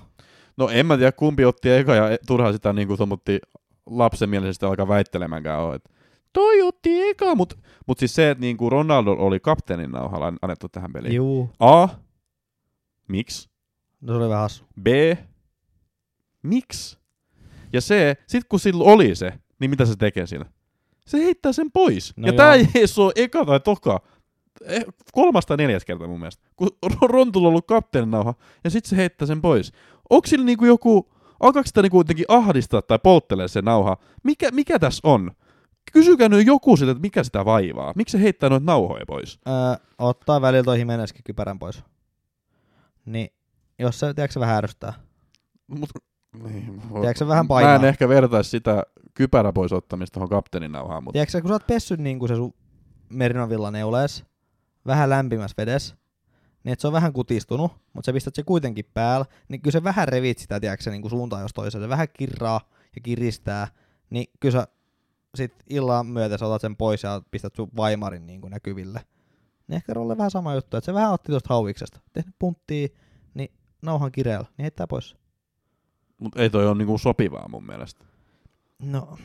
No 0.56 0.68
en 0.68 0.86
mä 0.86 0.96
tiedä 0.96 1.12
kumpi 1.12 1.44
otti 1.44 1.70
eka 1.70 1.94
ja 1.94 2.18
turhaan 2.26 2.52
sitä 2.52 2.72
niinku 2.72 2.96
tommotti 2.96 3.38
lapsenmielisesti 3.86 4.66
alkaa 4.66 4.88
väittelemäänkään 4.88 5.60
ole. 5.60 5.74
että 5.74 5.90
Toi 6.36 6.62
otti 6.62 7.02
eka, 7.08 7.34
mut, 7.34 7.58
mut 7.86 7.98
siis 7.98 8.14
se, 8.14 8.30
että 8.30 8.40
niinku 8.40 8.70
Ronaldo 8.70 9.12
oli 9.18 9.40
kapteenin 9.40 9.90
nauhalla 9.90 10.32
annettu 10.42 10.68
tähän 10.68 10.92
peliin. 10.92 11.14
Juu. 11.14 11.50
A. 11.60 11.88
Miksi? 13.08 13.48
No 14.00 14.12
se 14.12 14.18
oli 14.18 14.28
vähän 14.28 14.42
hassu. 14.42 14.64
B. 14.82 14.86
Miksi? 16.42 16.98
Ja 17.72 17.80
C. 17.80 17.94
Sit 18.26 18.44
kun 18.48 18.60
sillä 18.60 18.84
oli 18.84 19.14
se, 19.14 19.32
niin 19.60 19.70
mitä 19.70 19.84
se 19.84 19.96
tekee 19.96 20.26
sillä? 20.26 20.46
Se 21.06 21.18
heittää 21.18 21.52
sen 21.52 21.72
pois. 21.72 22.12
No 22.16 22.26
ja 22.26 22.32
joo. 22.32 22.36
tää 22.36 22.54
ei 22.54 22.66
ole 22.98 23.12
eka 23.16 23.44
tai 23.44 23.60
toka. 23.60 24.00
Eh, 24.64 24.84
Kolmas 25.12 25.46
tai 25.46 25.56
neljäs 25.56 25.84
kerta 25.84 26.06
mun 26.06 26.18
mielestä. 26.20 26.46
Kun 26.56 26.68
Ron- 26.86 27.10
Rontulla 27.10 27.48
on 27.48 27.50
ollut 27.50 27.66
kapteenin 27.66 28.10
nauha, 28.10 28.34
ja 28.64 28.70
sit 28.70 28.84
se 28.84 28.96
heittää 28.96 29.26
sen 29.26 29.42
pois. 29.42 29.72
Onko 30.10 30.26
sillä 30.26 30.44
niinku 30.44 30.64
joku, 30.64 31.12
alkaako 31.40 31.66
sitä 31.66 31.82
niinku 31.82 32.00
jotenkin 32.00 32.26
ahdistaa 32.28 32.82
tai 32.82 32.98
polttelee 32.98 33.48
se 33.48 33.62
nauha? 33.62 33.96
Mikä, 34.22 34.50
mikä 34.50 34.78
tässä 34.78 35.00
on? 35.08 35.30
Kysykää 35.92 36.28
nyt 36.28 36.46
joku 36.46 36.76
sitä, 36.76 36.90
että 36.90 37.00
mikä 37.00 37.24
sitä 37.24 37.44
vaivaa. 37.44 37.92
Miksi 37.96 38.18
se 38.18 38.22
heittää 38.22 38.50
noita 38.50 38.66
nauhoja 38.66 39.06
pois? 39.06 39.40
Öö, 39.48 39.54
ottaa 39.98 40.40
välillä 40.40 40.64
toi 40.64 40.78
Jimenezkin 40.78 41.24
kypärän 41.24 41.58
pois. 41.58 41.82
Niin, 43.06 43.28
jos 43.78 44.00
se, 44.00 44.14
tiedätkö 44.14 44.32
se 44.32 44.40
vähän 44.40 44.56
ärsyttää. 44.56 44.92
Mut, 45.66 45.90
niin, 46.42 46.82
Tiedätkö 46.92 47.18
se 47.18 47.26
vähän 47.26 47.44
Mä 47.44 47.48
painaa? 47.48 47.74
en 47.74 47.84
ehkä 47.84 48.08
vertaisi 48.08 48.50
sitä 48.50 48.82
kypärä 49.14 49.52
pois 49.52 49.72
ottamista 49.72 50.14
tuohon 50.14 50.28
kapteenin 50.28 50.72
nauhaan, 50.72 51.04
mutta 51.04 51.12
Tiedätkö 51.12 51.30
sä, 51.32 51.40
kun 51.40 51.48
sä 51.48 51.54
oot 51.54 51.66
pessyt 51.66 52.00
niin 52.00 52.18
kuin 52.18 52.28
se 52.28 52.34
sun 52.34 52.54
merinovilla 53.08 53.70
neulees, 53.70 54.24
vähän 54.86 55.10
lämpimässä 55.10 55.54
vedessä, 55.58 55.94
niin 56.64 56.72
että 56.72 56.80
se 56.80 56.86
on 56.86 56.92
vähän 56.92 57.12
kutistunut, 57.12 57.72
mutta 57.92 58.06
sä 58.06 58.12
pistät 58.12 58.34
se 58.34 58.42
kuitenkin 58.42 58.84
päällä, 58.94 59.26
niin 59.48 59.60
kyllä 59.60 59.72
se 59.72 59.84
vähän 59.84 60.08
revit 60.08 60.38
sitä, 60.38 60.60
tiedätkö 60.60 60.90
niin 60.90 61.02
kuin 61.02 61.10
suuntaan 61.10 61.42
jos 61.42 61.52
toiseen. 61.54 61.84
Se 61.84 61.88
vähän 61.88 62.08
kirraa 62.18 62.60
ja 62.96 63.00
kiristää, 63.02 63.68
niin 64.10 64.26
kyllä 64.40 64.52
sä 64.52 64.68
sit 65.36 65.54
illan 65.70 66.06
myötä 66.06 66.38
sä 66.38 66.46
otat 66.46 66.60
sen 66.60 66.76
pois 66.76 67.02
ja 67.02 67.22
pistät 67.30 67.54
sun 67.56 67.68
vaimarin 67.76 68.26
niin 68.26 68.40
kuin 68.40 68.50
näkyville. 68.50 69.00
Niin 69.68 69.76
ehkä 69.76 69.94
Rolle 69.94 70.18
vähän 70.18 70.30
sama 70.30 70.54
juttu, 70.54 70.76
että 70.76 70.86
se 70.86 70.94
vähän 70.94 71.12
otti 71.12 71.32
tuosta 71.32 71.54
hauiksesta. 71.54 72.00
Tehnyt 72.12 72.34
punttia, 72.38 72.88
niin 73.34 73.52
nauhan 73.82 74.12
kireellä, 74.12 74.46
niin 74.56 74.62
heittää 74.62 74.86
pois. 74.86 75.16
mut 76.20 76.38
ei 76.38 76.50
toi 76.50 76.66
ole 76.66 76.78
niinku 76.78 76.98
sopivaa 76.98 77.48
mun 77.48 77.66
mielestä. 77.66 78.04
No, 78.82 79.16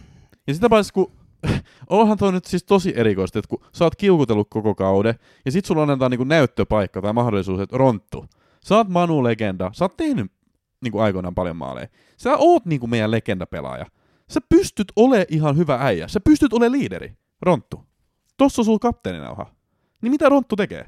Ja 0.48 0.54
sitä 0.54 0.70
paitsi, 0.70 0.94
kun 0.94 1.12
onhan 1.90 2.18
toi 2.18 2.32
nyt 2.32 2.46
siis 2.46 2.64
tosi 2.64 2.94
erikoista, 2.96 3.40
että 3.40 3.50
kun 3.50 3.64
sä 3.74 3.84
oot 3.84 3.96
kiukutellut 3.96 4.48
koko 4.50 4.76
kauden, 4.76 5.16
ja 5.46 5.52
sit 5.52 5.66
sulla 5.66 5.82
annetaan 5.82 6.12
niinku 6.12 6.24
näyttöpaikka 6.24 7.02
tai 7.02 7.14
mahdollisuus, 7.14 7.60
että 7.60 7.78
Ronttu, 7.78 8.26
sä 8.64 8.76
oot 8.76 8.88
Manu-legenda, 8.88 9.72
sä 9.74 9.86
oot 9.86 9.98
tehnyt 9.98 10.32
niinku 10.82 11.00
aikoinaan 11.00 11.36
paljon 11.36 11.56
maaleja. 11.56 11.88
Sä 12.18 12.38
oot 12.38 12.66
niinku 12.66 12.88
meidän 12.88 13.12
legendapelaaja. 13.12 13.86
Sä 14.32 14.40
pystyt 14.50 14.88
ole 14.96 15.26
ihan 15.30 15.58
hyvä 15.58 15.78
äijä. 15.82 16.08
Sä 16.08 16.20
pystyt 16.20 16.54
ole 16.54 16.72
liideri. 16.72 17.14
Ronttu. 17.42 17.86
Tossa 18.38 18.62
on 18.62 18.66
sulla 18.66 18.80
kapteeninauha. 18.80 19.46
Niin 20.02 20.12
mitä 20.12 20.30
Ronttu 20.30 20.56
tekee? 20.56 20.86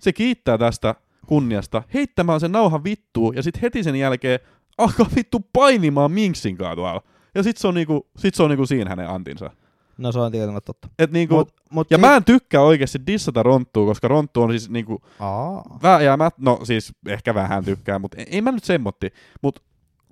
Se 0.00 0.12
kiittää 0.12 0.58
tästä 0.58 0.94
kunniasta 1.26 1.82
heittämään 1.94 2.40
sen 2.40 2.52
nauhan 2.52 2.84
vittuun 2.84 3.36
ja 3.36 3.42
sitten 3.42 3.60
heti 3.62 3.82
sen 3.82 3.96
jälkeen 3.96 4.40
alkaa 4.78 5.06
vittu 5.16 5.40
painimaan 5.52 6.10
Minksin 6.12 6.56
tuolla. 6.56 7.02
Ja 7.34 7.42
sit 7.42 7.56
se 7.56 7.68
on 7.68 7.74
niinku, 7.74 8.06
sit 8.18 8.34
se 8.34 8.42
on 8.42 8.50
niinku 8.50 8.66
siinä 8.66 8.90
hänen 8.90 9.08
antinsa. 9.10 9.50
No 9.98 10.12
se 10.12 10.18
on 10.18 10.32
tietenkin 10.32 10.62
totta. 10.64 10.88
Et 10.98 11.10
niinku, 11.12 11.34
Mut, 11.34 11.52
mut 11.70 11.90
ja 11.90 11.98
mä 11.98 12.16
en 12.16 12.24
tykkää 12.24 12.62
oikeasti 12.62 12.98
dissata 13.06 13.42
Ronttua, 13.42 13.86
koska 13.86 14.08
Ronttu 14.08 14.42
on 14.42 14.50
siis 14.50 14.70
niinku 14.70 15.02
Aa. 15.20 15.78
vääjäämät, 15.82 16.34
no 16.38 16.60
siis 16.62 16.92
ehkä 17.06 17.34
vähän 17.34 17.64
tykkää, 17.64 17.98
mutta 17.98 18.16
ei, 18.18 18.26
ei 18.30 18.40
mä 18.42 18.52
nyt 18.52 18.64
semmotti. 18.64 19.12
Mutta 19.42 19.62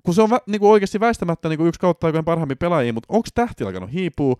kun 0.05 0.13
se 0.13 0.21
on 0.21 0.29
vä, 0.29 0.39
niinku 0.47 0.71
oikeasti 0.71 0.99
väistämättä 0.99 1.49
niinku 1.49 1.65
yksi 1.65 1.79
kautta 1.79 2.07
aikojen 2.07 2.25
parhaimpia 2.25 2.55
pelaajia, 2.55 2.93
mutta 2.93 3.13
onko 3.13 3.27
tähti 3.35 3.63
alkanut 3.63 3.93
hiipua? 3.93 4.35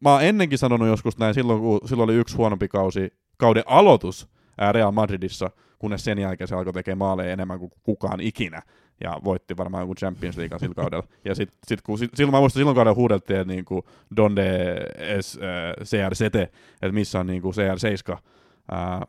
Mä 0.00 0.12
oon 0.12 0.24
ennenkin 0.24 0.58
sanonut 0.58 0.88
joskus 0.88 1.18
näin 1.18 1.34
silloin, 1.34 1.60
kun 1.60 1.80
silloin 1.84 2.10
oli 2.10 2.18
yksi 2.18 2.36
huonompi 2.36 2.68
kausi, 2.68 3.12
kauden 3.36 3.62
aloitus 3.66 4.28
Real 4.72 4.92
Madridissa, 4.92 5.50
kunnes 5.78 6.04
sen 6.04 6.18
jälkeen 6.18 6.48
se 6.48 6.54
alkoi 6.54 6.72
tekemään 6.72 6.98
maaleja 6.98 7.32
enemmän 7.32 7.58
kuin 7.58 7.70
kukaan 7.82 8.20
ikinä. 8.20 8.62
Ja 9.00 9.20
voitti 9.24 9.56
varmaan 9.56 9.82
joku 9.82 9.94
Champions 9.94 10.36
League 10.36 10.58
sillä 10.58 10.74
kaudella. 10.74 11.04
Ja 11.24 11.34
sit, 11.34 11.48
sit, 11.66 11.82
kun, 11.82 11.98
sit, 11.98 12.10
silloin 12.14 12.32
mä 12.32 12.40
muistan, 12.40 12.60
silloin 12.60 12.74
kaudella 12.74 12.94
huudeltiin, 12.94 13.48
niinku 13.48 13.84
Donde 14.16 14.76
es 14.96 15.38
äh, 15.42 15.84
CR7, 15.84 16.42
että 16.82 16.92
missä 16.92 17.20
on 17.20 17.26
niinku 17.26 17.50
CR7. 17.50 18.12
Äh, 18.12 19.00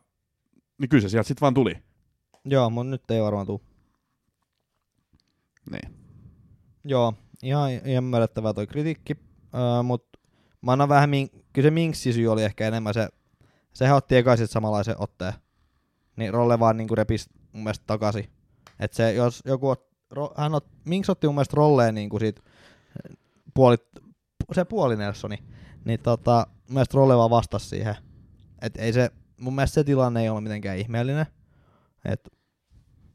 niin 0.80 0.90
kyllä 0.90 1.02
se 1.02 1.10
sieltä 1.10 1.28
sitten 1.28 1.42
vaan 1.42 1.54
tuli. 1.54 1.74
Joo, 2.46 2.70
mutta 2.70 2.90
nyt 2.90 3.12
ei 3.12 3.22
varmaan 3.22 3.48
tuu. 3.48 3.62
Niin. 5.72 5.96
Joo, 6.84 7.14
ihan 7.44 7.72
ymmärrettävää 7.72 8.54
toi 8.54 8.68
kritiikki, 8.68 9.18
öö, 9.56 9.84
mutta 9.84 10.20
mä 10.62 10.72
annan 10.72 10.90
vähän, 10.90 11.10
min- 11.10 11.46
kyllä 11.54 11.66
se 11.66 11.72
minksi 11.72 12.14
syy 12.14 12.28
oli 12.28 12.44
ehkä 12.44 12.68
enemmän 12.68 12.94
se, 12.94 13.10
sehän 13.74 13.96
otti 13.96 14.16
ekaisin 14.16 14.48
samanlaisen 14.48 14.96
otteen, 14.98 15.34
niin 16.16 16.34
Rolle 16.34 16.60
vaan 16.60 16.78
niinku 16.78 16.96
repisi 16.96 17.30
mun 17.52 17.64
mielestä 17.64 17.84
takaisin. 17.88 18.30
Et 18.80 18.94
se, 18.94 19.14
jos 19.14 19.42
joku, 19.46 19.70
ot, 19.70 19.88
ro, 20.12 20.34
hän 20.38 20.56
ot, 20.56 20.68
minks 20.86 21.10
otti 21.10 21.28
mun 21.28 21.36
mielestä 21.36 21.56
Rolleen 21.56 21.96
niinku 21.96 22.20
siitä 22.20 22.42
puoli, 23.54 23.78
se 24.54 24.66
puoli 24.66 24.96
Nelsoni, 24.96 25.38
niin 25.86 26.00
tota, 26.00 26.48
mun 26.48 26.74
mielestä 26.74 26.96
Rolle 26.98 27.18
vaan 27.18 27.30
vastasi 27.30 27.70
siihen. 27.70 27.96
Et 28.62 28.78
ei 28.78 28.94
se, 28.94 29.12
mun 29.40 29.56
mielestä 29.56 29.74
se 29.74 29.84
tilanne 29.84 30.22
ei 30.22 30.30
ole 30.30 30.42
mitenkään 30.42 30.78
ihmeellinen. 30.78 31.26
Et 32.06 32.30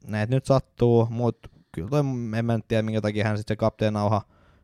näet 0.07 0.30
nyt 0.30 0.44
sattuu, 0.44 1.07
mutta 1.11 1.48
kyllä 1.73 1.89
toi, 1.89 2.01
en 2.39 2.45
mä 2.45 2.57
nyt 2.57 2.68
tiedä 2.68 2.83
minkä 2.83 3.01
takia 3.01 3.29
hän 3.29 3.39
sitten 3.39 3.55
se 3.55 3.57
kapteenauha 3.57 4.23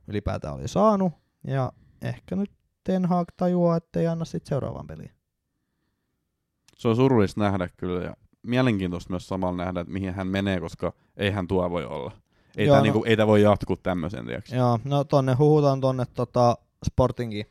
ylipäätään 0.09 0.55
oli 0.55 0.69
saanut. 0.69 1.13
Ja 1.45 1.73
ehkä 2.03 2.37
nyt 2.37 2.51
Ten 2.85 3.07
Hag 3.07 3.29
tajuaa, 3.37 3.77
että 3.77 4.01
ei 4.01 4.07
anna 4.07 4.25
sitten 4.25 4.49
seuraavaan 4.49 4.87
peliin. 4.87 5.11
Se 6.77 6.89
on 6.89 6.97
surullista 6.97 7.41
nähdä 7.41 7.69
kyllä 7.77 8.05
ja 8.05 8.17
mielenkiintoista 8.43 9.11
myös 9.11 9.29
samalla 9.29 9.65
nähdä, 9.65 9.81
että 9.81 9.93
mihin 9.93 10.15
hän 10.15 10.27
menee, 10.27 10.61
koska 10.61 10.93
eihän 11.17 11.49
tuo 11.49 11.71
voi 11.71 11.85
olla. 11.85 12.13
Ei 12.57 12.67
Joo, 12.67 12.75
tämä 12.75 12.79
no- 12.79 12.83
niinku, 12.83 13.05
ei 13.05 13.27
voi 13.27 13.43
jatkuu 13.43 13.77
tämmöisen, 13.77 14.27
tiiäks. 14.27 14.53
Joo, 14.53 14.79
no 14.85 15.05
tonne 15.05 15.35
huhutaan 15.35 15.81
tonne 15.81 16.05
tota 16.15 16.59
Sportingiin. 16.87 17.47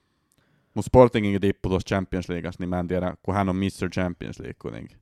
Mutta 0.73 0.87
Sportingin 0.87 1.41
tippui 1.41 1.69
tuossa 1.69 1.87
Champions 1.87 2.29
Leagueassa, 2.29 2.61
niin 2.61 2.69
mä 2.69 2.79
en 2.79 2.87
tiedä, 2.87 3.17
kun 3.23 3.35
hän 3.35 3.49
on 3.49 3.55
Mr. 3.55 3.89
Champions 3.89 4.39
League 4.39 4.55
kuitenkin. 4.61 4.97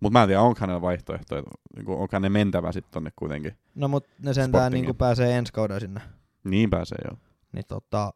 Mutta 0.00 0.18
mä 0.18 0.22
en 0.22 0.28
tiedä, 0.28 0.42
onko 0.42 0.60
hänellä 0.60 0.80
vaihtoehtoja, 0.80 1.42
niinku, 1.76 1.92
onko 1.92 2.08
hänen 2.12 2.32
mentävä 2.32 2.72
sitten 2.72 2.92
tonne 2.92 3.10
kuitenkin. 3.16 3.58
No 3.74 3.88
mut 3.88 4.06
ne 4.22 4.34
sentään 4.34 4.72
niinku 4.72 4.94
pääsee 4.94 5.38
ensi 5.38 5.52
kaudella 5.52 5.80
sinne. 5.80 6.00
Niin 6.44 6.70
pääsee 6.70 6.98
joo. 7.04 7.16
Niin 7.52 7.64
tota, 7.68 8.14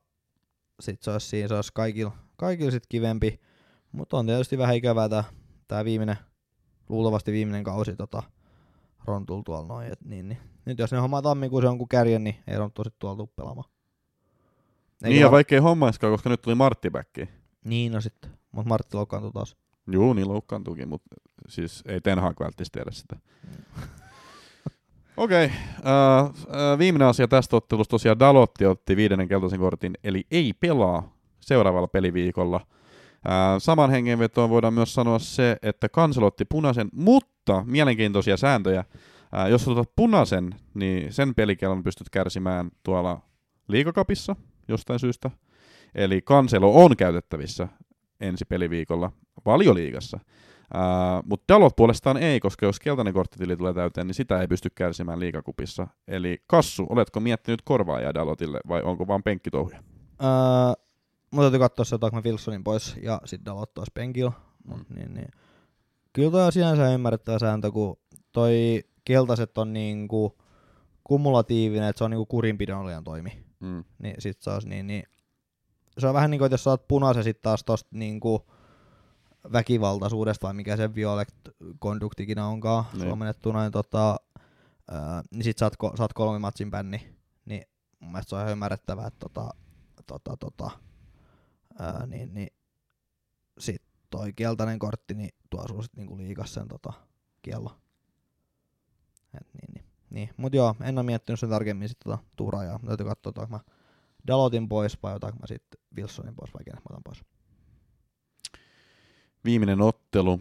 sit 0.81 1.03
se 1.03 1.11
olisi 1.11 1.29
siinä, 1.29 1.49
se 1.49 1.55
olisi 1.55 1.71
kaikilla, 1.75 2.13
kaikilla 2.37 2.71
sit 2.71 2.87
kivempi. 2.89 3.41
Mutta 3.93 4.17
on 4.17 4.27
tietysti 4.27 4.59
vähän 4.59 4.77
ikävää 4.77 5.09
tää, 5.09 5.25
tää 5.69 5.85
viimeinen, 5.85 6.17
luultavasti 6.89 7.33
viimeinen 7.33 7.65
kausi 7.65 7.97
tota, 7.97 8.23
Rontul 9.05 9.43
tuolla 9.43 9.69
noin. 9.69 9.93
Et 9.93 10.01
niin, 10.05 10.29
niin. 10.29 10.39
Nyt 10.65 10.79
jos 10.79 10.93
ne 10.93 10.99
hommaa 10.99 11.23
tammikuussa 11.23 11.69
jonkun 11.69 11.89
kärjen, 11.89 12.25
niin 12.25 12.37
ei 12.47 12.59
Ronttu 12.59 12.85
sit 12.85 12.95
tuolla 12.99 13.17
tuu 13.17 13.27
pelaamaan. 13.37 13.71
Eikä 15.03 15.09
niin 15.09 15.21
ja 15.21 15.27
var- 15.27 15.33
vaikka 15.33 15.55
ei 15.55 15.61
hommaiskaan, 15.61 16.13
koska 16.13 16.31
nyt 16.31 16.43
tuli 16.43 16.55
Martti 16.55 16.91
backiin. 16.91 17.29
Niin 17.65 17.93
no 17.93 18.01
sitten, 18.01 18.31
mutta 18.53 18.69
Martti 18.69 18.97
loukkaantui 18.97 19.33
taas. 19.33 19.57
Juu, 19.93 20.13
niin 20.13 20.29
loukkaantuukin, 20.29 20.89
mutta 20.89 21.17
siis 21.49 21.83
ei 21.87 22.01
Ten 22.01 22.19
Hag 22.19 22.41
välttis 22.41 22.71
tiedä 22.71 22.91
sitä. 22.91 23.17
Okei, 25.17 25.45
okay. 25.45 25.57
uh, 25.79 26.29
uh, 26.29 26.79
viimeinen 26.79 27.09
asia 27.09 27.29
tästä 27.29 27.57
ottelusta 27.57 27.91
tosiaan 27.91 28.19
Dalotti 28.19 28.67
otti 28.67 28.97
viidennen 28.97 29.29
keltaisen 29.29 29.61
kortin, 29.61 29.93
eli 30.05 30.27
ei 30.31 30.53
pelaa 30.53 31.13
seuraavalla 31.41 31.89
peliviikolla. 31.89 32.61
Uh, 32.67 33.31
saman 33.59 33.91
hengenvetoon 33.91 34.51
voidaan 34.51 34.75
myös 34.75 34.95
sanoa 34.95 35.19
se, 35.19 35.57
että 35.63 35.89
Kanselo 35.89 36.27
otti 36.27 36.45
punaisen, 36.45 36.89
mutta 36.93 37.65
mielenkiintoisia 37.67 38.37
sääntöjä. 38.37 38.85
Uh, 38.91 39.51
jos 39.51 39.69
otat 39.69 39.91
punaisen, 39.97 40.55
niin 40.75 41.13
sen 41.13 41.35
pelikellon 41.35 41.83
pystyt 41.83 42.11
kärsimään 42.11 42.71
tuolla 42.83 43.21
liikakapissa 43.69 44.37
jostain 44.69 45.01
syystä. 45.01 45.31
Eli 45.95 46.23
Kanselo 46.23 46.85
on 46.85 46.97
käytettävissä 46.97 47.69
ensi 48.29 48.45
peliviikolla 48.45 49.13
valioliigassa. 49.47 50.21
Uh, 50.75 51.29
mutta 51.29 51.55
Dalot 51.55 51.77
puolestaan 51.77 52.17
ei, 52.17 52.41
koska 52.41 52.67
jos 52.67 52.81
keltainen 52.81 53.15
korttitili 53.15 53.57
tulee 53.57 53.75
täyteen, 53.75 54.07
niin 54.07 54.15
sitä 54.15 54.41
ei 54.41 54.49
pysty 54.49 54.71
kärsimään 54.75 55.21
liikakupissa. 55.21 55.87
Eli 56.09 56.43
Kassu, 56.47 56.87
oletko 56.89 57.21
miettinyt 57.21 57.63
korvaajaa 57.65 58.15
Dalotille 58.15 58.61
vai 58.69 58.83
onko 58.83 59.07
vaan 59.07 59.23
penkkitouhuja? 59.23 59.79
Öö, 60.23 60.29
mun 61.31 61.43
täytyy 61.43 61.59
katsoa 61.59 61.85
se, 61.85 61.95
otaanko 61.95 62.17
mä 62.17 62.23
Wilsonin 62.25 62.65
pois 62.65 62.97
ja 63.03 63.21
sitten 63.25 63.45
Dalot 63.45 63.75
taas 63.75 63.89
penkillä. 63.95 64.33
Mut 64.65 64.91
niin, 64.97 65.15
niin. 65.15 65.29
Kyllä 66.13 66.31
toi 66.31 66.43
on 66.43 66.53
sinänsä 66.53 66.95
ymmärrettävä 66.95 67.39
sääntö, 67.39 67.71
kun 67.71 67.97
toi 68.33 68.85
keltaiset 69.05 69.59
on 69.59 69.73
niinku 69.73 70.39
kumulatiivinen, 71.05 71.89
että 71.89 71.99
se 71.99 72.05
on 72.05 72.11
niinku 72.11 72.27
kurinpidonlijan 72.27 73.05
toimi. 73.05 73.45
Mm. 73.61 73.85
Niin 74.03 74.15
sit 74.19 74.47
olisi 74.47 74.69
niin, 74.69 74.87
niin 74.87 75.05
se 75.99 76.07
on 76.07 76.15
vähän 76.15 76.31
niinku, 76.31 76.45
että 76.45 76.55
jos 76.55 76.65
saat 76.65 76.89
punaisen 76.89 77.25
sit 77.25 77.43
taas 77.43 77.65
tosta 77.65 77.89
niinku 77.93 78.47
väkivaltaisuudesta 79.53 80.47
vai 80.47 80.55
mikä 80.55 80.77
se 80.77 80.95
violet 80.95 81.35
konduktikinä 81.79 82.47
onkaan 82.47 82.85
Niin. 82.93 83.03
suomennettuna, 83.03 83.63
niin, 83.63 83.73
tota, 83.73 84.17
ää, 84.91 85.23
niin 85.31 85.45
sit 85.45 85.59
saat, 85.59 85.75
saat 85.95 86.13
kolme 86.13 86.39
matsin 86.39 86.71
bänni. 86.71 87.17
Niin 87.45 87.63
mun 88.01 88.13
mielestä 88.13 88.31
se 88.31 88.37
on 88.37 88.41
ihan 88.41 88.53
ymmärrettävää, 88.53 89.07
että 89.07 89.19
tota, 89.29 89.51
tota, 90.07 90.37
tota, 90.37 90.71
ää, 91.79 92.07
niin, 92.07 92.35
niin 92.35 92.49
sit 93.59 93.83
toi 94.11 94.33
keltainen 94.33 94.79
kortti, 94.79 95.15
niin 95.15 95.31
tuo 95.51 95.69
sulla 95.69 95.83
sit 95.83 95.97
niinku 95.97 96.17
liikas 96.19 96.55
sen 96.55 96.69
tota, 96.69 96.93
kiello. 97.43 97.71
Et 99.35 99.47
niin, 99.55 99.75
niin. 99.75 99.85
niin. 100.11 100.31
Mut 100.37 100.55
joo, 100.55 100.77
en 100.83 100.99
ole 100.99 101.07
miettinyt 101.07 101.41
sen 101.41 101.51
tarkemmin 101.51 101.89
sit 101.89 101.99
tota 102.05 102.19
tuurajaa. 102.37 102.81
Täytyy 102.87 103.07
katsoa, 103.07 103.31
otanko 103.31 103.51
mä 103.51 103.61
Dalotin 104.27 104.69
pois 104.69 105.03
vai 105.03 105.15
otanko 105.15 105.39
mä 105.39 105.47
sitten 105.47 105.81
Wilsonin 105.97 106.35
pois 106.35 106.55
vai 106.55 106.65
kenet 106.65 106.81
mä 106.81 106.87
otan 106.91 107.03
pois. 107.05 107.25
Viimeinen 109.45 109.81
ottelu, 109.81 110.41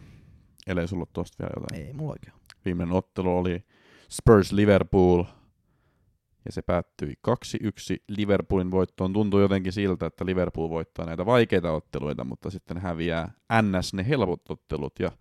ellei 0.66 0.88
sulla 0.88 1.06
tosta 1.12 1.42
vielä 1.42 1.52
jotain. 1.56 1.86
Ei 1.86 1.92
mulla 1.92 2.12
oikein. 2.12 2.34
Viimeinen 2.64 2.96
ottelu 2.96 3.38
oli 3.38 3.64
Spurs 4.08 4.52
Liverpool, 4.52 5.24
ja 6.44 6.52
se 6.52 6.62
päättyi 6.62 7.14
2-1 7.28 7.32
Liverpoolin 8.08 8.70
voittoon. 8.70 9.12
Tuntuu 9.12 9.40
jotenkin 9.40 9.72
siltä, 9.72 10.06
että 10.06 10.26
Liverpool 10.26 10.68
voittaa 10.68 11.06
näitä 11.06 11.26
vaikeita 11.26 11.72
otteluita, 11.72 12.24
mutta 12.24 12.50
sitten 12.50 12.78
häviää 12.78 13.32
NS 13.62 13.94
ne 13.94 14.08
helpot 14.08 14.50
ottelut. 14.50 14.98
Ja 14.98 15.12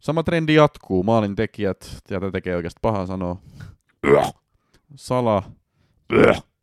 sama 0.00 0.22
trendi 0.22 0.54
jatkuu. 0.54 1.02
Maalin 1.02 1.34
tekijät, 1.36 1.96
tätä 2.08 2.30
tekee 2.30 2.56
oikeasti 2.56 2.78
paha 2.82 3.06
sanoa. 3.06 3.36
Sala, 4.96 5.42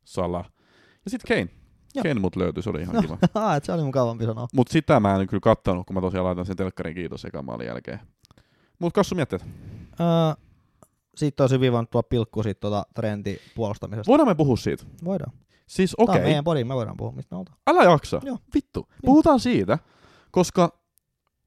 Sala. 0.03 0.45
Ja 1.06 1.12
sitten 1.12 1.38
Kane. 1.38 1.49
Joo. 1.95 2.03
Kane 2.03 2.14
mut 2.20 2.36
löytyi, 2.36 2.64
se 2.64 2.70
oli 2.70 2.82
ihan 2.82 2.95
No. 2.95 3.01
kiva. 3.01 3.18
Ah, 3.34 3.56
et 3.56 3.64
se 3.64 3.72
oli 3.72 3.84
mukavampi 3.84 4.26
sanoa. 4.26 4.47
Mut 4.53 4.68
sitä 4.68 4.99
mä 4.99 5.16
en 5.16 5.28
kyllä 5.28 5.41
kattanut, 5.41 5.88
kun 5.88 5.93
mä 5.93 6.01
tosiaan 6.01 6.26
laitan 6.26 6.45
sen 6.45 6.56
telkkarin 6.56 6.95
kiitos 6.95 7.26
ekan 7.26 7.45
maalin 7.45 7.68
jälkeen. 7.68 7.99
Mut 8.80 8.93
Kassu 8.93 9.16
mietteet. 9.16 9.41
Öö, 9.99 10.43
siitä 11.16 11.43
olisi 11.43 11.56
hyvin 11.56 11.72
voinut 11.72 11.89
tuo 11.89 12.03
pilkku 12.03 12.43
siitä 12.43 12.60
tuota 12.60 12.86
trendi 12.95 13.38
puolustamisesta. 13.56 14.10
Voidaan 14.12 14.28
me 14.28 14.36
puhua 14.36 14.58
siitä? 14.58 14.84
Voidaan. 15.06 15.32
Siis 15.68 15.95
Tämä 15.97 16.03
okei, 16.03 16.22
on 16.22 16.28
meidän 16.28 16.43
podi, 16.43 16.64
me 16.64 16.76
voidaan 16.76 16.97
puhua, 16.97 17.12
mistä 17.12 17.36
me 17.36 17.39
oltaan. 17.39 17.58
älä 17.68 17.84
jaksa. 17.84 18.22
Joo. 18.24 18.38
Vittu. 18.56 18.89
Puhutaan 19.06 19.39
siitä, 19.39 19.80
koska 20.32 20.80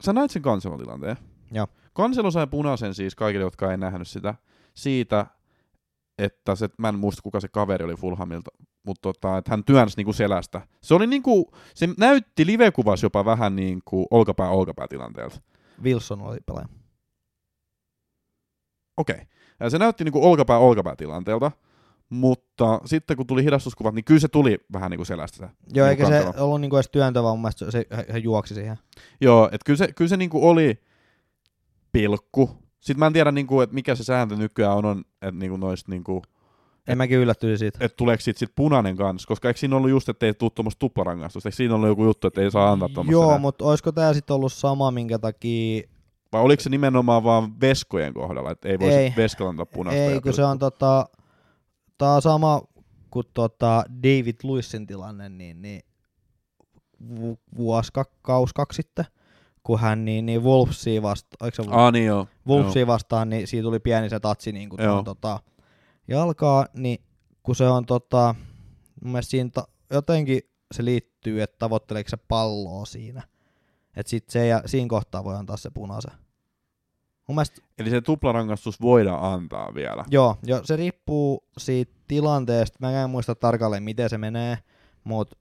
sä 0.04 0.12
näit 0.12 0.30
sen 0.30 0.42
Cancelon 0.42 0.78
tilanteen. 0.78 1.16
Joo. 1.52 1.66
Cancelo 1.96 2.30
sai 2.30 2.46
punaisen 2.46 2.94
siis 2.94 3.14
kaikille, 3.14 3.44
jotka 3.44 3.70
ei 3.70 3.76
nähnyt 3.76 4.08
sitä, 4.08 4.34
siitä, 4.74 5.26
että 6.18 6.54
se, 6.54 6.68
mä 6.78 6.88
en 6.88 6.98
muista 6.98 7.22
kuka 7.22 7.40
se 7.40 7.48
kaveri 7.48 7.84
oli 7.84 7.94
Fulhamilta, 7.94 8.50
mutta 8.86 9.02
tota, 9.02 9.38
että 9.38 9.50
hän 9.50 9.64
työnsi 9.64 9.96
niinku 9.96 10.12
selästä. 10.12 10.66
Se 10.82 10.94
oli 10.94 11.06
niinku, 11.06 11.50
se 11.74 11.88
näytti 11.98 12.46
livekuvassa 12.46 13.06
jopa 13.06 13.24
vähän 13.24 13.56
niinku 13.56 14.06
olkapää 14.10 14.50
olkapää 14.50 14.88
tilanteelta. 14.88 15.40
Wilson 15.82 16.22
oli 16.22 16.38
pelaaja. 16.46 16.68
Okei. 18.96 19.20
Ja 19.60 19.70
Se 19.70 19.78
näytti 19.78 20.04
niinku 20.04 20.26
olkapää 20.26 20.58
olkapää 20.58 20.96
tilanteelta, 20.96 21.52
mutta 22.08 22.80
sitten 22.84 23.16
kun 23.16 23.26
tuli 23.26 23.44
hidastuskuvat, 23.44 23.94
niin 23.94 24.04
kyllä 24.04 24.20
se 24.20 24.28
tuli 24.28 24.58
vähän 24.72 24.90
niinku 24.90 25.04
selästä. 25.04 25.36
se 25.36 25.52
Joo, 25.74 25.86
eikä 25.86 26.06
se 26.06 26.24
ollut 26.38 26.60
niinku 26.60 26.76
edes 26.76 26.88
työntävä, 26.88 27.30
mun 27.30 27.40
mielestä 27.40 27.64
se, 27.64 27.70
se, 27.70 27.86
hän 28.12 28.22
juoksi 28.22 28.54
siihen. 28.54 28.78
Joo, 29.20 29.46
että 29.46 29.64
kyllä 29.66 29.76
se, 29.76 29.92
kyllä 29.92 30.08
se 30.08 30.16
niinku 30.16 30.48
oli 30.48 30.82
pilkku. 31.92 32.67
Sitten 32.80 32.98
mä 32.98 33.06
en 33.06 33.12
tiedä, 33.12 33.32
niinku, 33.32 33.60
että 33.60 33.74
mikä 33.74 33.94
se 33.94 34.04
sääntö 34.04 34.36
nykyään 34.36 34.76
on, 34.76 34.84
on 34.84 35.04
että 35.22 35.38
niinku 35.38 35.56
noista 35.56 35.90
niinku, 35.90 36.22
En 36.88 36.98
mäkin 36.98 37.18
yllättyisin 37.18 37.58
siitä. 37.58 37.84
että 37.84 37.96
tuleeko 37.96 38.20
siitä 38.20 38.38
sit 38.38 38.52
punainen 38.56 38.96
kanssa, 38.96 39.28
koska 39.28 39.48
eikö 39.48 39.60
siinä 39.60 39.76
ollut 39.76 39.90
just, 39.90 40.08
että 40.08 40.26
ei 40.26 40.34
tule 40.34 40.50
tuommoista 40.54 40.78
tuplarangaistusta, 40.78 41.48
eikö 41.48 41.56
siinä 41.56 41.74
ollut 41.74 41.88
joku 41.88 42.04
juttu, 42.04 42.26
että 42.26 42.40
ei 42.40 42.50
saa 42.50 42.72
antaa 42.72 42.88
tuommoista 42.88 43.12
Joo, 43.12 43.38
mutta 43.38 43.64
olisiko 43.64 43.92
tää 43.92 44.14
sitten 44.14 44.36
ollut 44.36 44.52
sama, 44.52 44.90
minkä 44.90 45.18
takia... 45.18 45.82
Vai 46.32 46.42
oliko 46.42 46.62
se 46.62 46.70
nimenomaan 46.70 47.24
vaan 47.24 47.60
veskojen 47.60 48.14
kohdalla, 48.14 48.50
että 48.50 48.68
ei 48.68 48.78
voisi 48.78 49.12
veskalla 49.16 49.50
antaa 49.50 49.66
punaista? 49.66 50.02
Ei, 50.02 50.20
kun 50.20 50.32
se 50.32 50.44
on 50.44 50.58
tota... 50.58 51.08
Tää 51.98 52.12
on 52.12 52.22
sama 52.22 52.62
kuin 53.10 53.26
tota 53.34 53.84
David 54.02 54.36
Luissin 54.42 54.86
tilanne, 54.86 55.28
niin, 55.28 55.62
niin 55.62 55.82
vu- 57.20 57.40
vuosi, 57.56 57.92
kaus 58.22 58.52
kaksi 58.52 58.76
sitten, 58.76 59.04
kun 59.68 59.80
hän 59.80 60.04
niin, 60.04 60.26
niin 60.26 60.42
Wolvesia 60.42 61.02
vastaan, 61.02 61.52
Ah 61.70 61.92
niin 61.92 62.06
joo. 62.06 62.26
Wolvesia 62.46 62.86
vastaan, 62.86 63.30
niin 63.30 63.46
siitä 63.46 63.62
tuli 63.62 63.78
pieni 63.80 64.10
se 64.10 64.20
tatsi 64.20 64.52
niin 64.52 64.68
kuin 64.68 64.82
Joo. 64.82 64.92
tuon, 64.92 65.04
tota, 65.04 65.40
jalkaa, 66.08 66.66
niin 66.74 66.98
kun 67.42 67.56
se 67.56 67.68
on 67.68 67.86
tota, 67.86 68.34
mun 69.02 69.12
mielestä 69.12 69.30
siinä 69.30 69.50
ta- 69.54 69.68
jotenkin 69.90 70.40
se 70.72 70.84
liittyy, 70.84 71.42
että 71.42 71.56
tavoitteleeko 71.58 72.08
se 72.08 72.16
palloa 72.16 72.84
siinä. 72.84 73.22
Että 73.96 74.10
sit 74.10 74.30
se 74.30 74.46
ja 74.46 74.62
siinä 74.66 74.88
kohtaa 74.88 75.24
voi 75.24 75.34
antaa 75.36 75.56
se 75.56 75.70
punaisen. 75.70 76.12
Mun 77.26 77.34
mielestä, 77.34 77.62
Eli 77.78 77.90
se 77.90 78.00
tuplarangaistus 78.00 78.80
voidaan 78.80 79.32
antaa 79.34 79.74
vielä. 79.74 80.04
joo, 80.10 80.36
jo, 80.42 80.60
se 80.64 80.76
riippuu 80.76 81.44
siitä 81.58 81.92
tilanteesta. 82.08 82.78
Mä 82.80 83.02
en 83.02 83.10
muista 83.10 83.34
tarkalleen, 83.34 83.82
miten 83.82 84.10
se 84.10 84.18
menee, 84.18 84.58
mutta 85.04 85.36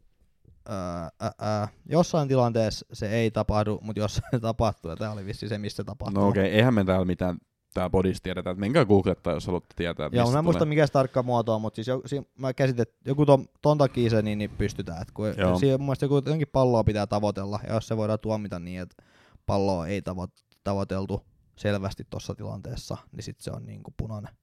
ää, 0.67 1.09
ää, 1.19 1.31
ää, 1.39 1.67
jossain 1.89 2.27
tilanteessa 2.27 2.85
se 2.93 3.09
ei 3.09 3.31
tapahdu, 3.31 3.79
mutta 3.81 3.99
jossain 3.99 4.31
se 4.31 4.39
tapahtuu, 4.39 4.91
ja 4.91 4.97
tämä 4.97 5.11
oli 5.11 5.25
vissi 5.25 5.47
se, 5.47 5.57
missä 5.57 5.75
se 5.77 5.83
tapahtuu. 5.83 6.23
No 6.23 6.27
okei, 6.27 6.43
okay. 6.43 6.53
eihän 6.53 6.73
me 6.73 6.83
täällä 6.83 7.05
mitään 7.05 7.37
tää 7.73 7.89
podissa 7.89 8.23
tiedetä, 8.23 8.49
että 8.49 8.59
menkää 8.59 8.85
googlettaa, 8.85 9.33
jos 9.33 9.45
haluatte 9.45 9.73
tietää, 9.75 10.05
että 10.05 10.17
Joo, 10.17 10.31
mä 10.31 10.39
en 10.39 10.43
muista 10.43 10.65
mikä 10.65 10.87
se 10.87 10.93
tarkka 10.93 11.23
muoto 11.23 11.55
on, 11.55 11.61
mutta 11.61 11.75
siis 11.75 11.87
joku, 11.87 12.07
si, 12.07 12.21
mä 12.37 12.53
käsitin, 12.53 12.81
että 12.81 12.95
joku 13.05 13.25
ton, 13.25 13.45
ton 13.61 13.77
takia 13.77 14.09
se 14.09 14.21
niin, 14.21 14.37
niin 14.37 14.49
pystytään. 14.49 15.01
Et 15.01 15.11
kun 15.11 15.33
Joo. 15.37 15.59
siinä 15.59 15.77
mun 15.77 15.85
mielestä 15.85 16.05
joku 16.05 16.15
jotenkin 16.15 16.47
palloa 16.51 16.83
pitää 16.83 17.07
tavoitella, 17.07 17.59
ja 17.67 17.73
jos 17.73 17.87
se 17.87 17.97
voidaan 17.97 18.19
tuomita 18.19 18.59
niin, 18.59 18.81
että 18.81 19.03
palloa 19.45 19.87
ei 19.87 20.01
tavo, 20.01 20.27
tavoiteltu 20.63 21.21
selvästi 21.55 22.03
tuossa 22.09 22.35
tilanteessa, 22.35 22.97
niin 23.11 23.23
sitten 23.23 23.43
se 23.43 23.51
on 23.51 23.65
niin 23.65 23.83
kuin 23.83 23.93
punainen. 23.97 24.33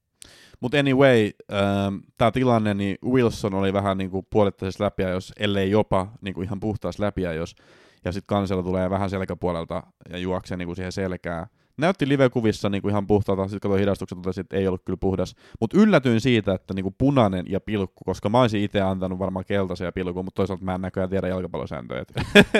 Mutta 0.60 0.78
anyway, 0.78 1.30
ähm, 1.52 1.96
tämä 2.18 2.30
tilanne, 2.30 2.74
niin 2.74 2.98
Wilson 3.04 3.54
oli 3.54 3.72
vähän 3.72 3.98
niin 3.98 4.10
kuin 4.10 4.26
puolittaisessa 4.30 4.84
läpiä, 4.84 5.10
jos 5.10 5.32
ellei 5.38 5.70
jopa 5.70 6.12
niin 6.20 6.34
kuin 6.34 6.44
ihan 6.44 6.60
puhtaassa 6.60 7.02
läpiä, 7.02 7.32
jos 7.32 7.56
ja 8.04 8.12
sitten 8.12 8.36
kansella 8.36 8.62
tulee 8.62 8.90
vähän 8.90 9.10
selkäpuolelta 9.10 9.82
ja 10.10 10.18
juoksee 10.18 10.56
niin 10.56 10.66
kuin 10.66 10.76
siihen 10.76 10.92
selkään. 10.92 11.46
Näytti 11.76 12.08
live-kuvissa 12.08 12.68
niin 12.70 12.82
kuin 12.82 12.90
ihan 12.90 13.06
puhtaalta, 13.06 13.44
sitten 13.44 13.60
katsoin 13.60 13.80
hidastukset, 13.80 14.18
totesi, 14.18 14.40
että 14.40 14.56
ei 14.56 14.68
ollut 14.68 14.82
kyllä 14.84 14.96
puhdas. 14.96 15.34
Mutta 15.60 15.78
yllätyin 15.78 16.20
siitä, 16.20 16.54
että 16.54 16.74
niin 16.74 16.82
kuin 16.82 16.94
punainen 16.98 17.44
ja 17.48 17.60
pilkku, 17.60 18.04
koska 18.04 18.28
mä 18.28 18.40
olisin 18.40 18.62
itse 18.62 18.80
antanut 18.80 19.18
varmaan 19.18 19.44
keltaisen 19.44 19.84
ja 19.84 19.92
pilkku, 19.92 20.22
mutta 20.22 20.36
toisaalta 20.36 20.64
mä 20.64 20.74
en 20.74 20.80
näköjään 20.80 21.10
tiedä 21.10 21.28
jalkapallosääntöjä. 21.28 22.00
Et, 22.00 22.12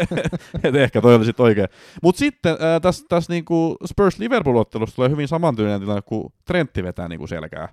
et 0.64 0.74
ehkä 0.74 1.00
toi 1.00 1.14
oli 1.14 1.24
sitten 1.24 1.44
oikein. 1.44 1.68
Mutta 2.02 2.18
sitten 2.18 2.52
äh, 2.52 2.80
tässä 2.82 3.04
täs 3.08 3.28
niinku 3.28 3.76
Spurs-Liverpool-ottelussa 3.88 4.96
tulee 4.96 5.10
hyvin 5.10 5.28
samantyylinen 5.28 5.80
tilanne, 5.80 6.02
kun 6.02 6.32
Trentti 6.44 6.82
vetää 6.82 7.08
niinku 7.08 7.26
selkää. 7.26 7.68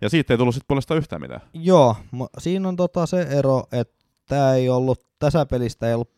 Ja 0.00 0.10
siitä 0.10 0.34
ei 0.34 0.38
tullut 0.38 0.54
sitten 0.54 0.68
puolestaan 0.68 0.98
yhtään 0.98 1.22
mitään. 1.22 1.40
Joo, 1.54 1.96
siinä 2.38 2.68
on 2.68 2.76
tota 2.76 3.06
se 3.06 3.22
ero, 3.22 3.62
että 3.72 4.04
tämä 4.28 4.54
ei 4.54 4.68
ollut, 4.68 5.06
tässä 5.18 5.46
pelistä 5.46 5.88
ei 5.88 5.94
ollut 5.94 6.17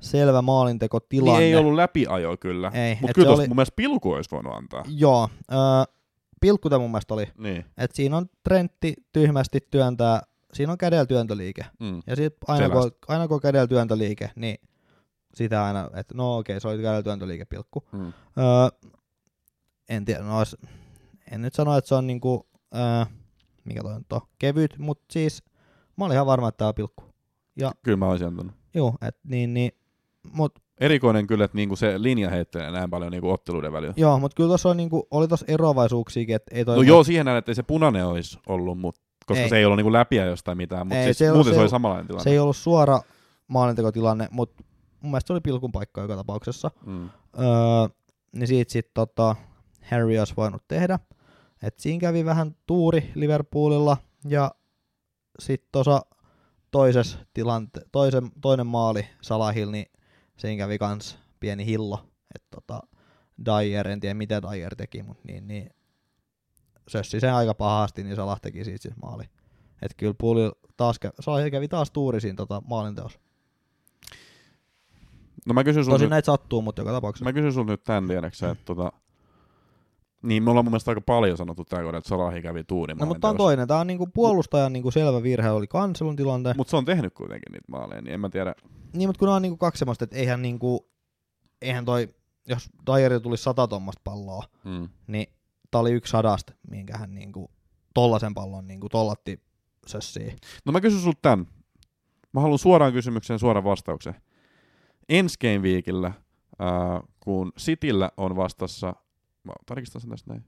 selvä 0.00 0.42
maalintekotilanne. 0.42 1.40
Niin 1.40 1.54
ei 1.54 1.56
ollut 1.56 1.74
läpiajo 1.74 2.36
kyllä. 2.36 2.70
Ei, 2.74 2.98
Mutta 3.00 3.12
kyllä 3.14 3.30
oli- 3.30 3.48
mun 3.48 3.56
mielestä 3.56 3.76
pilku 3.76 4.12
olisi 4.12 4.30
voinut 4.30 4.54
antaa. 4.54 4.84
Joo, 4.88 5.28
öö, 5.52 5.58
pilkku 6.40 6.70
tämä 6.70 6.78
mun 6.78 6.90
mielestä 6.90 7.14
oli. 7.14 7.28
Niin. 7.38 7.64
Et 7.78 7.90
siinä 7.94 8.16
on 8.16 8.26
Trentti 8.44 8.94
tyhmästi 9.12 9.58
työntää, 9.70 10.22
siinä 10.52 10.72
on 10.72 10.78
kädellä 10.78 11.06
työntöliike. 11.06 11.66
Mm. 11.80 12.02
Ja 12.06 12.16
sit 12.16 12.34
aina 12.46 12.70
kun, 12.70 12.90
aina 13.08 13.28
kun 13.28 13.34
on 13.34 13.40
kädellä 13.40 13.66
työntöliike, 13.66 14.30
niin 14.36 14.58
sitä 15.34 15.64
aina, 15.64 15.90
että 15.96 16.14
no 16.14 16.36
okei, 16.36 16.60
se 16.60 16.68
oli 16.68 16.76
kädellä 16.82 17.02
työntöliike 17.02 17.44
pilkku. 17.44 17.84
Mm. 17.92 18.06
Öö, 18.06 18.12
en 19.88 20.04
tiedä, 20.04 20.22
no 20.22 20.38
ois, 20.38 20.56
en 21.30 21.42
nyt 21.42 21.54
sano, 21.54 21.76
että 21.76 21.88
se 21.88 21.94
on 21.94 22.06
niinku, 22.06 22.46
öö, 22.74 23.04
mikä 23.64 23.82
toi 23.82 23.94
nyt 23.98 24.12
on, 24.12 24.20
kevyt, 24.38 24.78
mutta 24.78 25.04
siis 25.12 25.42
mä 25.96 26.04
olin 26.04 26.14
ihan 26.14 26.26
varma, 26.26 26.48
että 26.48 26.58
tää 26.58 26.68
on 26.68 26.74
pilkku. 26.74 27.04
Kyllä 27.82 27.96
mä 27.96 28.06
olisin 28.08 28.26
antanut. 28.26 28.52
Joo, 28.74 28.94
et 29.02 29.16
niin, 29.24 29.54
niin, 29.54 29.72
mut 30.32 30.52
Erikoinen 30.80 31.26
kyllä, 31.26 31.44
että 31.44 31.56
niinku 31.56 31.76
se 31.76 32.02
linja 32.02 32.30
heittelee 32.30 32.70
näin 32.70 32.90
paljon 32.90 33.12
niinku 33.12 33.30
otteluiden 33.30 33.72
välillä. 33.72 33.94
joo, 33.96 34.18
mut 34.18 34.34
kyllä 34.34 34.48
tossa 34.48 34.68
on 34.68 34.76
niinku, 34.76 35.08
oli 35.10 35.28
tossa 35.28 35.46
eroavaisuuksiakin, 35.48 36.36
että 36.36 36.54
ei 36.54 36.64
toi 36.64 36.76
No 36.76 36.82
joo, 36.82 37.04
siihen 37.04 37.26
näin, 37.26 37.38
että 37.38 37.50
ei 37.50 37.54
se 37.54 37.62
punainen 37.62 38.06
olisi 38.06 38.38
ollut, 38.48 38.78
mut, 38.78 38.96
koska 39.26 39.42
Ei. 39.42 39.48
se 39.48 39.56
ei 39.56 39.64
ollut 39.64 39.76
niinku 39.76 39.92
läpiä 39.92 40.24
jostain 40.26 40.56
mitään, 40.58 40.86
mutta 40.86 41.04
siis 41.04 41.18
se 41.18 41.32
muuten 41.32 41.52
se 41.52 41.56
se, 41.56 41.60
oli 41.60 41.68
samanlainen 41.68 42.06
tilanne. 42.06 42.24
se 42.24 42.30
ei 42.30 42.38
ollut 42.38 42.56
suora 42.56 43.00
maalintekotilanne, 43.48 44.28
mutta 44.30 44.64
mun 45.00 45.10
mielestä 45.10 45.26
se 45.26 45.32
oli 45.32 45.40
pilkun 45.40 45.72
paikka 45.72 46.00
joka 46.00 46.16
tapauksessa. 46.16 46.70
mm. 46.86 47.04
Öö, 47.38 47.44
niin 48.32 48.46
siitä 48.46 48.72
sitten 48.72 48.92
tota, 48.94 49.36
Harry 49.90 50.18
olisi 50.18 50.34
voinut 50.36 50.62
tehdä. 50.68 50.98
Et 51.62 51.78
siinä 51.78 52.00
kävi 52.00 52.24
vähän 52.24 52.56
tuuri 52.66 53.10
Liverpoolilla 53.14 53.96
ja 54.28 54.50
sitten 55.38 55.68
tuossa 55.72 56.02
toisessa 56.70 57.18
tilante- 57.34 57.84
toisen, 57.92 58.30
toinen 58.40 58.66
maali 58.66 59.06
Salahil, 59.22 59.70
niin 59.70 59.86
siinä 60.40 60.64
kävi 60.64 60.78
kans 60.78 61.18
pieni 61.40 61.66
hillo. 61.66 62.08
Et 62.34 62.42
tota, 62.50 62.82
Dyer, 63.44 63.88
en 63.88 64.00
tiedä 64.00 64.14
mitä 64.14 64.42
Dyer 64.42 64.74
teki, 64.76 65.02
mutta 65.02 65.22
niin, 65.26 65.48
niin 65.48 65.70
sössi 66.88 67.20
sen 67.20 67.34
aika 67.34 67.54
pahasti, 67.54 68.04
niin 68.04 68.16
Salah 68.16 68.40
teki 68.40 68.64
siitä 68.64 68.82
siis 68.82 68.96
maali. 68.96 69.24
Et 69.82 69.94
kyllä 69.96 70.14
puoli 70.18 70.52
taas 70.76 70.98
kävi, 70.98 71.12
Salahil 71.20 71.50
kävi 71.50 71.68
taas 71.68 71.90
tuuri 71.90 72.20
siinä 72.20 72.36
tota, 72.36 72.62
maalinteossa. 72.66 73.20
No 75.46 75.54
mä 75.54 75.64
kysyn 75.64 75.84
Tosin 75.84 76.00
nyt, 76.00 76.10
näitä 76.10 76.26
sattuu, 76.26 76.62
mutta 76.62 76.82
joka 76.82 76.92
tapauksessa. 76.92 77.24
mä 77.24 77.32
kysyn 77.32 77.52
sulta 77.52 77.70
nyt 77.70 77.84
tän 77.84 78.08
tiedäksä, 78.08 78.50
että 78.50 78.64
tota, 78.64 78.92
niin 80.22 80.42
me 80.42 80.50
ollaan 80.50 80.64
mun 80.64 80.72
mielestä 80.72 80.90
aika 80.90 81.00
paljon 81.00 81.36
sanottu 81.36 81.64
tää 81.64 81.78
kohdalla, 81.78 81.98
että 81.98 82.08
Salahi 82.08 82.42
kävi 82.42 82.64
tuuri 82.64 82.94
No, 82.94 83.06
mutta 83.06 83.20
tää 83.20 83.30
on 83.30 83.36
toinen. 83.36 83.68
Tää 83.68 83.78
on 83.78 83.86
niinku 83.86 84.06
puolustajan 84.06 84.72
niinku 84.72 84.90
selvä 84.90 85.22
virhe 85.22 85.50
oli 85.50 85.66
kanselun 85.66 86.16
tilanteen. 86.16 86.56
Mutta 86.56 86.70
se 86.70 86.76
on 86.76 86.84
tehnyt 86.84 87.14
kuitenkin 87.14 87.52
niitä 87.52 87.64
maaleja, 87.68 88.02
niin 88.02 88.14
en 88.14 88.20
mä 88.20 88.28
tiedä. 88.28 88.54
Niin, 88.92 89.08
mutta 89.08 89.18
kun 89.18 89.28
on 89.28 89.42
niinku 89.42 89.56
kaksi 89.56 89.78
semmoista, 89.78 90.04
että 90.04 90.16
eihän 90.16 90.42
niinku, 90.42 90.90
eihän 91.62 91.84
toi, 91.84 92.08
jos 92.48 92.68
Dyeri 92.86 93.20
tuli 93.20 93.36
sata 93.36 93.68
tuommoista 93.68 94.00
palloa, 94.04 94.44
Mm. 94.64 94.88
niin 95.06 95.26
tää 95.70 95.80
oli 95.80 95.92
yksi 95.92 96.10
sadasta, 96.10 96.52
minkä 96.70 96.98
hän 96.98 97.14
niinku 97.14 97.50
tollasen 97.94 98.34
pallon 98.34 98.66
niinku 98.66 98.88
tollatti 98.88 99.40
sössiin. 99.86 100.36
No 100.64 100.72
mä 100.72 100.80
kysyn 100.80 101.00
sulta 101.00 101.18
tän. 101.22 101.46
Mä 102.32 102.40
haluan 102.40 102.58
suoraan 102.58 102.92
kysymykseen 102.92 103.38
suoran 103.38 103.64
vastauksen. 103.64 104.14
Ensi 105.08 105.38
game 105.40 105.58
weekillä, 105.58 106.06
äh, 106.06 106.14
kun 107.20 107.52
Cityllä 107.58 108.10
on 108.16 108.36
vastassa, 108.36 108.94
mä 109.44 109.52
tarkistan 109.66 110.00
sen 110.00 110.10
tästä 110.10 110.30
näin. 110.32 110.44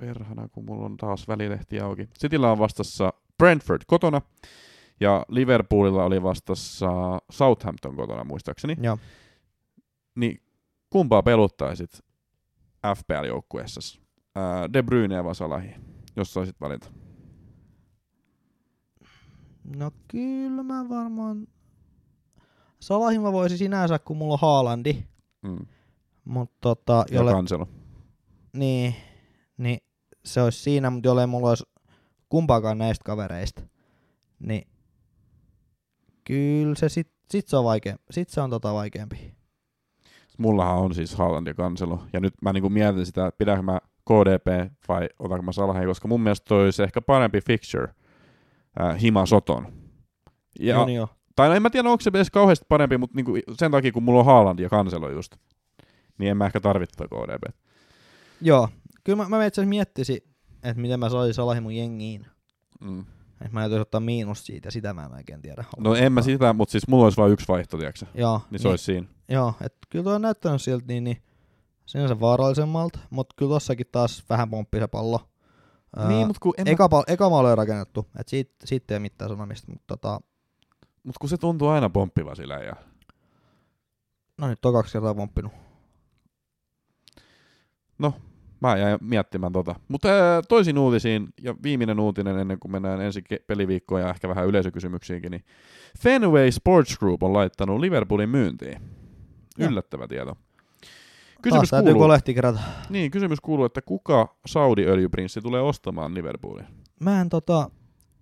Perhana, 0.00 0.48
kun 0.48 0.64
mulla 0.64 0.86
on 0.86 0.96
taas 0.96 1.28
välilehti 1.28 1.80
auki. 1.80 2.08
Cityllä 2.18 2.52
on 2.52 2.58
vastassa 2.58 3.12
Brentford 3.38 3.82
kotona, 3.86 4.20
ja 5.00 5.24
Liverpoolilla 5.28 6.04
oli 6.04 6.22
vastassa 6.22 6.88
Southampton 7.30 7.96
kotona 7.96 8.24
muistaakseni. 8.24 8.76
Joo. 8.82 8.98
Niin 10.14 10.42
kumpaa 10.90 11.22
peluttaisit 11.22 11.90
FPL-joukkueessa? 12.96 14.00
Äh, 14.36 14.72
De 14.72 14.82
Bruyne 14.82 15.24
vai 15.24 15.34
Salahi, 15.34 15.74
jos 16.16 16.34
saisit 16.34 16.60
valita? 16.60 16.90
No 19.76 19.90
kyllä 20.08 20.62
mä 20.62 20.88
varmaan... 20.88 21.46
Salahin 22.80 23.22
mä 23.22 23.32
voisin 23.32 23.58
sinänsä, 23.58 23.98
kun 23.98 24.16
mulla 24.16 24.32
on 24.32 24.38
Haalandi, 24.40 25.04
Mm. 25.42 25.66
mutta 26.24 26.56
tota, 26.60 27.04
Ja 27.10 27.16
jolle, 27.16 27.32
kanselo. 27.32 27.68
niin, 28.52 28.94
niin 29.58 29.78
se 30.24 30.42
olisi 30.42 30.58
siinä, 30.62 30.90
mutta 30.90 31.08
jollei 31.08 31.26
mulla 31.26 31.48
olisi 31.48 31.64
kumpaakaan 32.28 32.78
näistä 32.78 33.02
kavereista, 33.04 33.62
niin 34.38 34.66
kyllä 36.24 36.74
se 36.74 36.88
sit, 36.88 37.12
sit 37.30 37.48
se 37.48 37.56
on 37.56 37.64
vaikea, 37.64 37.96
sit 38.10 38.28
se 38.28 38.40
on 38.40 38.50
tota 38.50 38.74
vaikeampi. 38.74 39.34
Mullahan 40.38 40.76
on 40.78 40.94
siis 40.94 41.14
Haaland 41.14 41.46
ja 41.46 41.54
kanselo. 41.54 42.02
Ja 42.12 42.20
nyt 42.20 42.34
mä 42.42 42.52
niinku 42.52 42.70
mietin 42.70 43.06
sitä, 43.06 43.26
että 43.26 43.38
pidänkö 43.38 43.62
mä 43.62 43.80
KDP 44.04 44.72
vai 44.88 45.08
otanko 45.18 45.42
mä 45.42 45.52
Salahin, 45.52 45.86
koska 45.86 46.08
mun 46.08 46.20
mielestä 46.20 46.44
toi 46.48 46.64
olisi 46.64 46.82
ehkä 46.82 47.00
parempi 47.00 47.40
fixture 47.40 47.88
äh, 48.80 49.00
Hima 49.02 49.26
Soton. 49.26 49.66
Ja, 50.58 50.74
Joo, 50.74 50.86
niin 50.86 50.96
joo. 50.96 51.08
tai 51.36 51.48
no 51.48 51.54
en 51.54 51.62
mä 51.62 51.70
tiedä, 51.70 51.88
onko 51.90 52.00
se 52.00 52.10
edes 52.14 52.30
kauheasti 52.30 52.66
parempi, 52.68 52.98
mutta 52.98 53.16
niinku 53.16 53.32
sen 53.58 53.70
takia, 53.70 53.92
kun 53.92 54.02
mulla 54.02 54.20
on 54.20 54.26
Haaland 54.26 54.58
ja 54.58 54.68
kanselo 54.68 55.10
just, 55.10 55.36
niin 56.18 56.30
en 56.30 56.36
mä 56.36 56.46
ehkä 56.46 56.60
tarvitse 56.60 57.04
KDP. 57.04 57.54
Joo, 58.40 58.68
kyllä 59.04 59.16
mä, 59.16 59.28
mä 59.28 59.46
itse 59.46 59.60
asiassa 59.60 59.68
miettisin, 59.68 60.18
että 60.62 60.82
miten 60.82 61.00
mä 61.00 61.10
saisin 61.10 61.34
Salahin 61.34 61.62
mun 61.62 61.76
jengiin. 61.76 62.26
Mm. 62.80 63.04
Että 63.44 63.54
mä 63.54 63.60
täytyisi 63.60 63.80
ottaa 63.80 64.00
miinus 64.00 64.46
siitä, 64.46 64.70
sitä 64.70 64.94
mä 64.94 65.04
en 65.04 65.14
oikein 65.14 65.42
tiedä. 65.42 65.64
No 65.78 65.94
en 65.94 66.12
mä 66.12 66.22
sitä, 66.22 66.52
mutta 66.52 66.72
siis 66.72 66.88
mulla 66.88 67.04
olisi 67.04 67.16
vain 67.16 67.32
yksi 67.32 67.48
vaihto. 67.48 67.78
Joo, 68.14 68.40
Niin 68.50 68.60
se 68.60 68.68
olisi 68.68 68.84
siinä. 68.84 69.06
Joo, 69.28 69.54
että 69.60 69.78
kyllä 69.90 70.02
toi 70.02 70.14
on 70.14 70.22
näyttänyt 70.22 70.62
siltä 70.62 70.84
niin, 70.88 71.04
niin 71.04 71.22
sinänsä 71.86 72.20
vaarallisemmalta, 72.20 72.98
mutta 73.10 73.34
kyllä 73.38 73.50
tossakin 73.50 73.86
taas 73.92 74.24
vähän 74.30 74.50
pomppi 74.50 74.78
se 74.78 74.86
pallo. 74.86 75.20
Niin, 76.08 76.26
mutta 76.26 76.40
kun, 76.40 76.54
en 76.56 76.68
eka, 76.68 76.88
pal- 76.88 77.04
eka 77.06 77.30
maali 77.30 77.50
on 77.50 77.58
rakennettu, 77.58 78.06
että 78.20 78.30
siitä, 78.30 78.54
siitä 78.64 78.94
ei 78.94 78.96
ole 78.96 79.02
mitään 79.02 79.30
sanomista, 79.30 79.72
mutta 79.72 79.96
tota, 79.96 80.20
mut 81.04 81.18
kun 81.18 81.28
se 81.28 81.36
tuntuu 81.36 81.68
aina 81.68 81.90
pomppiva 81.90 82.34
sillä 82.34 82.54
ja 82.54 82.76
no 84.38 84.48
nyt 84.48 84.64
on 84.64 84.72
kaksi 84.72 84.92
kertaa 84.92 85.14
pomppinut. 85.14 85.52
Mä 88.60 88.76
jäin 88.76 88.98
miettimään 89.00 89.52
tota. 89.52 89.74
Mutta 89.88 90.08
toisin 90.48 90.78
uutisiin 90.78 91.28
ja 91.42 91.54
viimeinen 91.62 92.00
uutinen 92.00 92.38
ennen 92.38 92.58
kuin 92.58 92.72
mennään 92.72 93.00
ensi 93.00 93.24
peliviikkoon 93.46 94.00
ja 94.00 94.10
ehkä 94.10 94.28
vähän 94.28 94.46
yleisökysymyksiinkin, 94.46 95.30
niin 95.30 95.44
Fenway 95.98 96.50
Sports 96.50 96.98
Group 96.98 97.22
on 97.22 97.32
laittanut 97.32 97.80
Liverpoolin 97.80 98.28
myyntiin. 98.28 98.80
Yllättävä 99.58 100.08
tieto. 100.08 100.24
Taas 100.34 101.42
Kysymys 101.42 101.70
täytyy 101.70 101.92
kuuluu, 101.92 102.06
kolehti 102.08 102.34
kerätä. 102.34 102.58
niin, 102.88 103.10
kysymys 103.10 103.40
kuuluu, 103.40 103.64
että 103.64 103.82
kuka 103.82 104.36
Saudi-öljyprinssi 104.46 105.40
tulee 105.40 105.60
ostamaan 105.60 106.14
Liverpoolin? 106.14 106.66
Mä 107.00 107.20
en 107.20 107.28
tota, 107.28 107.70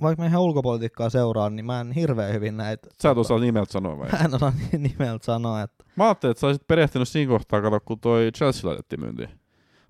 vaikka 0.03 0.23
mä 0.23 0.29
ihan 0.29 0.43
ulkopolitiikkaa 0.43 1.11
seuraan, 1.11 1.57
niin 1.57 1.67
mä 1.67 1.81
en 1.81 1.93
hirveän 1.93 2.33
hyvin 2.33 2.57
näitä. 2.57 2.89
Sä 3.03 3.11
et 3.11 3.19
osaa 3.19 3.39
nimeltä 3.39 3.73
sanoa 3.73 3.99
vai? 3.99 4.09
Mä 4.13 4.19
en 4.19 4.35
osaa 4.35 4.53
ni- 4.73 4.79
nimeltä 4.99 5.25
sanoa, 5.25 5.63
että 5.63 5.85
Mä 5.97 6.05
ajattelin, 6.05 6.31
että 6.31 6.41
sä 6.41 6.47
olisit 6.47 6.67
perehtynyt 6.69 7.09
siinä 7.09 7.31
kohtaa, 7.33 7.63
kato, 7.63 7.81
kun 7.85 8.01
toi 8.01 8.31
Chelsea 8.37 8.69
laitettiin 8.69 9.01
myyntiin. 9.01 9.29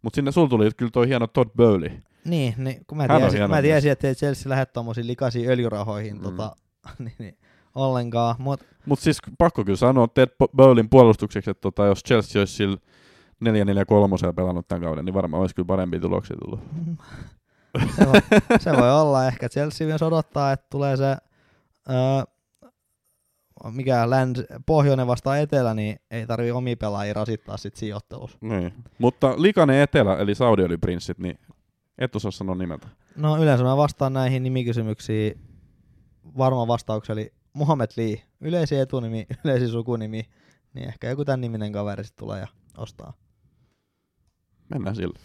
Mutta 0.02 0.14
sinne 0.14 0.32
sul 0.32 0.46
tuli 0.46 0.70
kyllä 0.76 0.90
toi 0.90 1.08
hieno 1.08 1.26
Todd 1.26 1.50
Bowley. 1.56 1.90
niin, 2.24 2.54
niin 2.56 2.84
kun 2.86 2.98
mä 2.98 3.06
tiesin, 3.18 3.50
mä 3.50 3.62
tiesin 3.62 3.92
että 3.92 4.08
ei 4.08 4.14
Chelsea 4.14 4.50
lähde 4.50 4.66
tommosiin 4.66 5.06
likaisiin 5.06 5.50
öljyrahoihin 5.50 6.16
Mm. 6.16 6.22
tota, 6.22 6.56
niin, 6.98 7.14
niin, 7.18 7.38
ollenkaan, 7.74 8.36
mut 8.38 8.60
Mutta 8.86 9.02
siis 9.02 9.18
pakko 9.38 9.64
kyllä 9.64 9.76
sanoa 9.76 10.08
Ted 10.08 10.28
Bowlin 10.56 10.88
puolustukseksi, 10.88 11.50
että 11.50 11.60
tota, 11.60 11.86
jos 11.86 12.02
Chelsea 12.04 12.40
olisi 12.40 12.54
sillä 12.54 12.76
4-4-3 14.30 14.32
pelannut 14.34 14.68
tämän 14.68 14.82
kauden, 14.82 15.04
niin 15.04 15.14
varmaan 15.14 15.40
olisi 15.40 15.54
kyllä 15.54 15.66
parempia 15.66 16.00
tuloksia 16.00 16.36
tullut. 16.44 16.60
se, 17.96 18.06
voi, 18.06 18.20
se 18.60 18.72
voi 18.72 18.92
olla 19.00 19.26
ehkä. 19.26 19.48
Chelsea 19.48 19.86
myös 19.86 20.02
odottaa, 20.02 20.52
että 20.52 20.66
tulee 20.70 20.96
se 20.96 21.16
öö, 21.90 21.96
mikä 23.70 24.10
läns, 24.10 24.42
pohjoinen 24.66 25.06
vastaan 25.06 25.38
etelä, 25.40 25.74
niin 25.74 25.96
ei 26.10 26.26
tarvi 26.26 26.50
omia 26.50 26.76
pelaajia 26.76 27.14
rasittaa 27.14 27.56
sit 27.56 27.76
sijoittelussa. 27.76 28.38
Niin. 28.40 28.74
Mutta 28.98 29.34
likainen 29.36 29.80
etelä, 29.80 30.16
eli 30.16 30.34
Saudi-öljyprinssit, 30.34 31.18
niin 31.18 31.38
et 31.98 32.16
osaa 32.16 32.30
sanoa 32.30 32.54
nimeltä. 32.54 32.88
No 33.16 33.42
yleensä 33.42 33.64
mä 33.64 33.76
vastaan 33.76 34.12
näihin 34.12 34.42
nimikysymyksiin 34.42 35.40
varma 36.38 36.66
vastauksia, 36.66 37.12
eli 37.12 37.32
Mohamed 37.52 37.90
Lee, 37.96 38.22
yleisin 38.40 38.80
etunimi, 38.80 39.26
yleisin 39.44 39.68
sukunimi, 39.68 40.22
niin 40.74 40.88
ehkä 40.88 41.10
joku 41.10 41.24
tämän 41.24 41.40
niminen 41.40 41.72
kaveri 41.72 42.04
sit 42.04 42.16
tulee 42.16 42.40
ja 42.40 42.46
ostaa. 42.78 43.12
Mennään 44.68 44.96
sillä. 44.96 45.18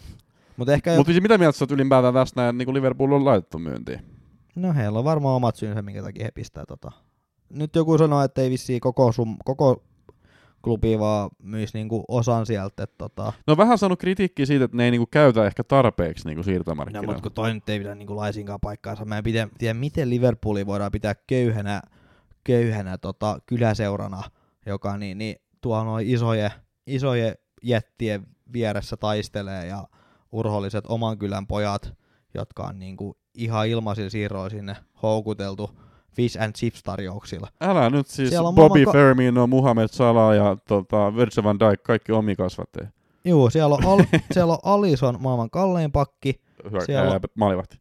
Mutta 0.58 0.74
ehkä, 0.74 0.96
Mutta 0.96 1.12
siis 1.12 1.22
mitä 1.22 1.38
mieltä 1.38 1.58
sä 1.58 1.64
oot 1.64 1.72
ylipäätään 1.72 2.14
tästä 2.14 2.42
näin, 2.42 2.58
niin 2.58 2.74
Liverpool 2.74 3.12
on 3.12 3.26
laitettu 3.26 3.60
myyntiin? 3.60 4.18
no 4.56 4.74
heillä 4.74 5.00
on 5.00 5.06
varmaan 5.06 5.36
omat 5.36 5.56
syynsä, 5.56 5.82
minkä 5.82 6.04
takia 6.04 6.26
he 6.26 6.32
pistää 6.32 6.66
tota. 6.68 6.92
Nyt 7.50 7.76
joku 7.76 7.98
sanoo, 7.98 8.22
että 8.24 8.42
ei 8.42 8.50
vissiin 8.50 8.80
koko, 8.80 9.12
sum, 9.12 9.38
koko 9.46 9.84
klubi 10.62 11.00
vaan 11.00 11.30
myisi 11.44 11.78
niinku 11.78 12.04
osan 12.08 12.46
sieltä, 12.46 12.84
että 12.84 12.96
tota, 12.98 13.34
No 13.48 13.58
vähän 13.58 13.78
saanut 13.78 14.00
kritiikkiä 14.00 14.46
siitä, 14.46 14.66
että 14.66 14.78
ne 14.78 14.86
ei 14.86 14.92
niinku 14.92 15.08
käytä 15.12 15.46
ehkä 15.46 15.64
tarpeeksi 15.64 16.26
niinku 16.28 16.40
No, 16.40 16.44
siirtomarkkinoilla. 16.44 17.08
mutta 17.08 17.22
kun 17.24 17.32
toi 17.32 17.54
nyt 17.54 17.70
ei 17.70 17.80
pidä 17.80 17.96
niinku 17.96 18.16
laisinkaan 18.16 18.60
paikkaansa. 18.62 19.06
Mä 19.06 19.18
en 19.18 19.24
pidä, 19.24 19.48
tiedä, 19.58 19.74
miten 19.74 20.10
Liverpoolia 20.10 20.66
voidaan 20.66 20.92
pitää 20.92 21.16
köyhänä, 21.28 21.82
köyhänä 22.44 22.98
tota, 22.98 23.40
kyläseurana, 23.46 24.24
joka 24.66 24.98
niin, 24.98 25.18
niin 25.18 25.36
tuo 25.62 25.84
noin 25.84 26.08
isoje, 26.08 26.52
isoje 26.88 27.36
jättien 27.64 28.28
vieressä 28.54 28.98
taistelee 28.98 29.66
ja 29.68 29.88
urholliset 30.32 30.86
oman 30.88 31.18
kylän 31.18 31.48
pojat, 31.48 31.94
jotka 32.34 32.64
on 32.64 32.80
niinku 32.80 33.18
ihan 33.34 33.68
ilmaisilla 33.68 34.10
siirroilla 34.10 34.50
sinne 34.50 34.76
houkuteltu 35.04 35.80
fish 36.18 36.42
and 36.42 36.54
chips 36.54 36.84
tarjouksilla. 36.84 37.48
Älä 37.62 37.90
nyt 37.90 38.08
siis 38.08 38.30
Siellä 38.30 38.48
on 38.50 38.56
Bobby 38.56 38.86
ka- 38.86 38.92
Firmino, 38.92 39.48
Muhammed 39.48 39.88
Salah 39.92 40.36
ja 40.36 40.58
tota, 40.68 41.16
Virgil 41.16 41.44
van 41.44 41.60
Dijk, 41.60 41.84
kaikki 41.84 42.12
omi 42.12 42.36
kasvatteja. 42.36 42.88
Juu, 43.26 43.50
siellä 43.50 43.76
on, 43.76 43.86
Al, 43.86 44.00
siellä 44.34 44.54
on 44.54 44.60
Alison 44.64 45.18
maailman 45.20 45.50
kallein 45.50 45.92
pakki, 45.92 46.42
Siellä 46.62 46.86
Siellä... 46.86 47.12
on- 47.12 47.20
Maalivahti. 47.36 47.78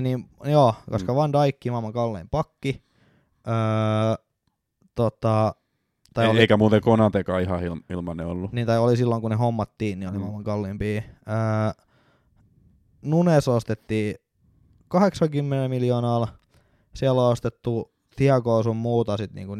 Niin, 0.00 0.28
joo, 0.44 0.74
koska 0.90 1.12
Mm. 1.12 1.16
Van 1.16 1.32
Dijk 1.32 1.56
maailman 1.70 1.92
kallein 1.92 2.28
pakki. 2.28 2.82
Öö, 3.48 4.24
tota, 4.94 5.54
tai, 6.14 6.24
Ei, 6.24 6.30
oli, 6.30 6.40
Eikä 6.40 6.56
muuten 6.56 6.80
Konatekaan 6.80 7.42
ihan 7.42 7.60
il- 7.62 7.84
ilmanen 7.90 8.26
ollut. 8.26 8.52
niin, 8.52 8.66
tai 8.66 8.78
oli 8.78 8.96
silloin, 8.96 9.20
kun 9.22 9.30
ne 9.30 9.36
hommattiin, 9.36 10.00
niin 10.00 10.08
oli 10.08 10.16
Mm. 10.16 10.18
mm. 10.18 10.22
maailman 10.22 10.44
kalliimpia. 10.44 11.02
Öö, 11.28 11.82
Nunes 13.02 13.48
ostettiin 13.48 14.14
80 14.88 15.68
miljoonaa. 15.68 16.28
Siellä 16.94 17.22
on 17.22 17.32
ostettu 17.32 17.92
Thiago 18.16 18.62
sun 18.62 18.76
muuta 18.76 19.16
sit 19.16 19.32
niinku 19.32 19.54
40-50 19.54 19.58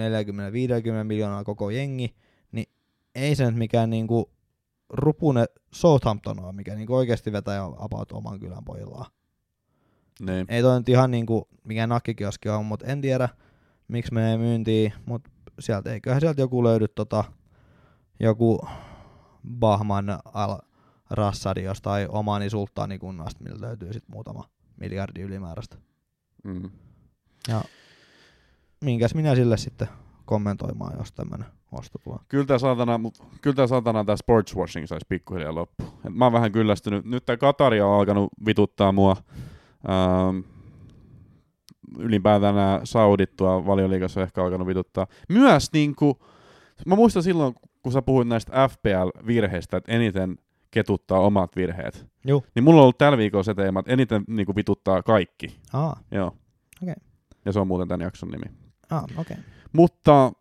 miljoonaa 1.05 1.45
koko 1.45 1.71
jengi. 1.71 2.15
Niin 2.53 2.67
ei 3.15 3.35
se 3.35 3.45
nyt 3.45 3.55
mikään 3.55 3.91
niinku 3.91 4.31
rupune 4.89 5.45
Southampton 5.73 6.41
ole, 6.41 6.53
mikä 6.53 6.75
niinku 6.75 6.95
oikeasti 6.95 7.33
vetää 7.33 7.57
jo 7.57 7.77
about 7.79 8.13
oman 8.13 8.41
kylän 8.41 8.65
pojillaan. 8.65 9.07
Niin. 10.21 10.47
Ei 10.49 10.63
toi 10.63 10.79
nyt 10.79 10.89
ihan 10.89 11.11
niinku 11.11 11.49
mikä 11.65 11.87
nakkikioski 11.87 12.49
on, 12.49 12.67
mutta 12.67 12.87
en 12.87 13.01
tiedä 13.01 13.29
miksi 13.89 14.15
menee 14.15 14.39
myyntiin, 14.39 14.93
mutta 15.07 15.31
sieltä 15.61 15.93
eiköhän 15.93 16.21
sieltä 16.21 16.41
joku 16.41 16.65
löydy 16.65 16.89
tota, 16.89 17.25
joku 18.21 18.61
Bahman 19.59 20.19
al 20.25 20.59
Rassadi 21.11 21.63
jostain 21.63 22.11
Omani 22.11 22.51
sulttaanikunnasta, 22.51 23.45
millä 23.45 23.67
löytyy 23.67 23.93
sitten 23.93 24.13
muutama 24.13 24.45
miljardi 24.81 25.21
ylimääräistä. 25.21 25.77
Mm. 26.45 26.71
Minkäs 28.85 29.15
minä 29.15 29.35
sille 29.35 29.57
sitten 29.57 29.89
kommentoimaan, 30.25 30.99
jos 30.99 31.13
tämmönen 31.13 31.47
osto 31.73 31.99
tulee. 31.99 32.19
Kyllä 32.29 32.45
tää 32.45 32.59
saatana, 32.59 32.99
mut, 32.99 33.23
kyllä 33.41 33.57
tää 33.57 33.67
saatana 33.67 34.17
sportswashing 34.17 34.87
saisi 34.87 35.07
pikkuhiljaa 35.09 35.55
loppu. 35.55 35.85
Et 36.07 36.15
mä 36.15 36.25
oon 36.25 36.33
vähän 36.33 36.53
kyllästynyt. 36.53 37.05
Nyt 37.05 37.27
tää 37.27 37.37
Katari 37.37 37.81
on 37.81 37.95
alkanut 37.95 38.31
vituttaa 38.47 38.93
mua. 38.93 39.17
Ähm, 39.91 40.39
ylipäätään 41.99 42.55
nämä 42.55 42.81
Saudit 42.85 43.37
tuolla 43.37 43.67
valioliigassa 43.67 44.21
on 44.21 44.25
ehkä 44.25 44.45
alkanut 44.45 44.67
vituttaa. 44.67 45.07
Myös 45.29 45.73
niinku, 45.73 46.19
mä 46.87 46.95
muistan 46.95 47.23
silloin, 47.23 47.55
kun 47.83 47.93
sä 47.93 48.03
puhuit 48.03 48.29
näistä 48.29 48.69
FPL-virheistä, 48.69 49.77
että 49.77 49.93
eniten 49.93 50.39
ketuttaa 50.71 51.21
omat 51.21 51.57
virheet. 51.57 52.07
Juu. 52.27 52.45
Niin 52.55 52.65
mulla 52.65 52.81
on 52.81 52.83
ollut 52.83 52.99
tällä 52.99 53.19
viikolla 53.19 53.43
se 53.43 53.55
teema, 53.55 53.81
että 53.81 53.93
eniten 53.93 54.25
niinku 54.29 54.57
vituttaa 54.57 55.03
kaikki. 55.03 55.61
Aa, 55.73 55.97
Joo. 56.11 56.37
Okei. 56.83 56.95
Ja 57.45 57.53
se 57.53 57.61
on 57.61 57.67
muuten 57.67 57.89
tämän 57.89 58.05
jakson 58.05 58.29
nimi. 58.29 58.57
okei. 58.93 59.15
Okay. 59.19 59.37
Mutta 59.73 60.33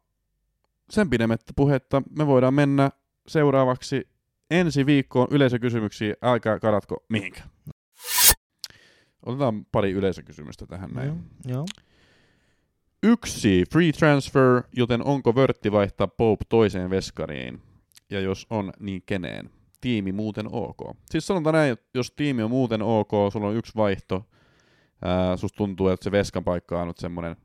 sen 0.89 1.09
pidemmittä 1.09 1.53
puhetta 1.55 2.01
me 2.17 2.27
voidaan 2.27 2.53
mennä 2.53 2.89
seuraavaksi 3.27 4.07
ensi 4.51 4.85
viikkoon 4.85 5.27
yleisökysymyksiin. 5.31 6.15
Älkää 6.21 6.59
karatko 6.59 7.05
mihinkä. 7.09 7.41
Otetaan 9.25 9.65
pari 9.65 9.91
yleisökysymystä 9.91 10.65
tähän 10.65 10.89
näin. 10.89 11.07
Joo, 11.07 11.17
joo. 11.45 11.65
Yksi, 13.03 13.63
free 13.71 13.91
transfer, 13.91 14.63
joten 14.75 15.03
onko 15.03 15.35
vörtti 15.35 15.71
vaihtaa 15.71 16.07
Pope 16.07 16.45
toiseen 16.49 16.89
veskariin? 16.89 17.61
Ja 18.09 18.19
jos 18.19 18.47
on, 18.49 18.73
niin 18.79 19.03
keneen? 19.05 19.49
Tiimi 19.81 20.11
muuten 20.11 20.45
ok. 20.51 20.97
Siis 21.09 21.27
sanotaan 21.27 21.53
näin, 21.53 21.71
että 21.71 21.85
jos 21.93 22.11
tiimi 22.11 22.43
on 22.43 22.49
muuten 22.49 22.81
ok, 22.81 23.11
sulla 23.33 23.47
on 23.47 23.55
yksi 23.55 23.75
vaihto, 23.75 24.25
ää, 25.01 25.37
susta 25.37 25.57
tuntuu, 25.57 25.87
että 25.87 26.03
se 26.03 26.11
veskan 26.11 26.43
paikka 26.43 26.81
on 26.81 26.87
nyt 26.87 26.97
semmoinen 26.97 27.35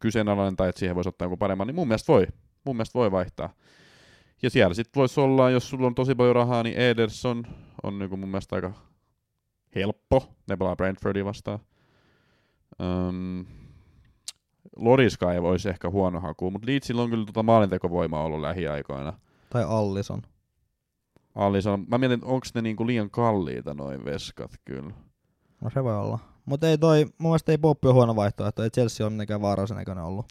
kyseenalainen 0.00 0.56
tai 0.56 0.68
että 0.68 0.78
siihen 0.78 0.96
voisi 0.96 1.08
ottaa 1.08 1.26
joku 1.26 1.36
paremman, 1.36 1.66
niin 1.66 1.74
mun 1.74 1.88
mielestä 1.88 2.12
voi. 2.12 2.26
Mun 2.64 2.76
mielestä 2.76 2.98
voi 2.98 3.12
vaihtaa. 3.12 3.54
Ja 4.42 4.50
siellä 4.50 4.74
sitten 4.74 5.00
voisi 5.00 5.20
olla, 5.20 5.50
jos 5.50 5.70
sulla 5.70 5.86
on 5.86 5.94
tosi 5.94 6.14
paljon 6.14 6.34
rahaa, 6.34 6.62
niin 6.62 6.76
Ederson 6.76 7.44
on 7.82 7.98
niin 7.98 8.20
mun 8.20 8.28
mielestä 8.28 8.56
aika 8.56 8.72
helppo. 9.74 10.34
Ne 10.48 10.56
pelaa 10.56 10.76
Brentfordia 10.76 11.24
vastaan. 11.24 11.58
Öm, 12.80 13.44
Loriska 14.76 15.32
ei 15.32 15.42
voisi 15.42 15.68
ehkä 15.68 15.90
huono 15.90 16.20
haku, 16.20 16.50
mutta 16.50 16.66
Leedsillä 16.66 17.02
on 17.02 17.10
kyllä 17.10 17.24
tuota 17.24 17.42
maalintekovoimaa 17.42 18.24
ollut 18.24 18.40
lähiaikoina. 18.40 19.12
Tai 19.50 19.64
Allison. 19.64 20.22
Allison, 21.34 21.84
mä 21.88 21.98
mietin, 21.98 22.24
onko 22.24 22.46
ne 22.54 22.62
niinku 22.62 22.86
liian 22.86 23.10
kalliita 23.10 23.74
noin 23.74 24.04
veskat 24.04 24.50
kyllä. 24.64 24.94
No 25.62 25.70
se 25.70 25.84
voi 25.84 25.96
olla. 25.96 26.18
Mutta 26.44 26.68
ei 26.68 26.78
toi, 26.78 27.04
mun 27.18 27.30
mielestä 27.30 27.52
ei 27.52 27.58
Poppi 27.58 27.88
ole 27.88 27.94
huono 27.94 28.16
vaihtoehto, 28.16 28.62
ei 28.62 28.70
Chelsea 28.70 29.06
on 29.06 29.12
mitenkään 29.12 29.42
vaarallisen 29.42 29.76
näköinen 29.76 30.04
ollut. 30.04 30.26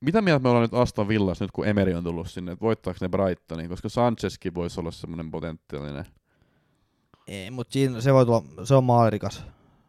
Mitä 0.00 0.22
mieltä 0.22 0.42
me 0.42 0.48
ollaan 0.48 0.62
nyt 0.62 0.74
Aston 0.74 1.08
Villas 1.08 1.40
nyt 1.40 1.50
kun 1.50 1.66
Emery 1.68 1.94
on 1.94 2.04
tullut 2.04 2.30
sinne, 2.30 2.52
että 2.52 2.62
voittaako 2.62 2.98
ne 3.00 3.08
Brightonin, 3.08 3.68
koska 3.68 3.88
Sanchezkin 3.88 4.54
voisi 4.54 4.80
olla 4.80 4.90
semmoinen 4.90 5.30
potentiaalinen. 5.30 6.04
Ei, 7.26 7.50
mutta 7.50 7.72
siinä 7.72 8.00
se 8.00 8.14
voi 8.14 8.26
tulla, 8.26 8.42
se 8.64 8.74
on 8.74 8.84
maalirikas. 8.84 9.46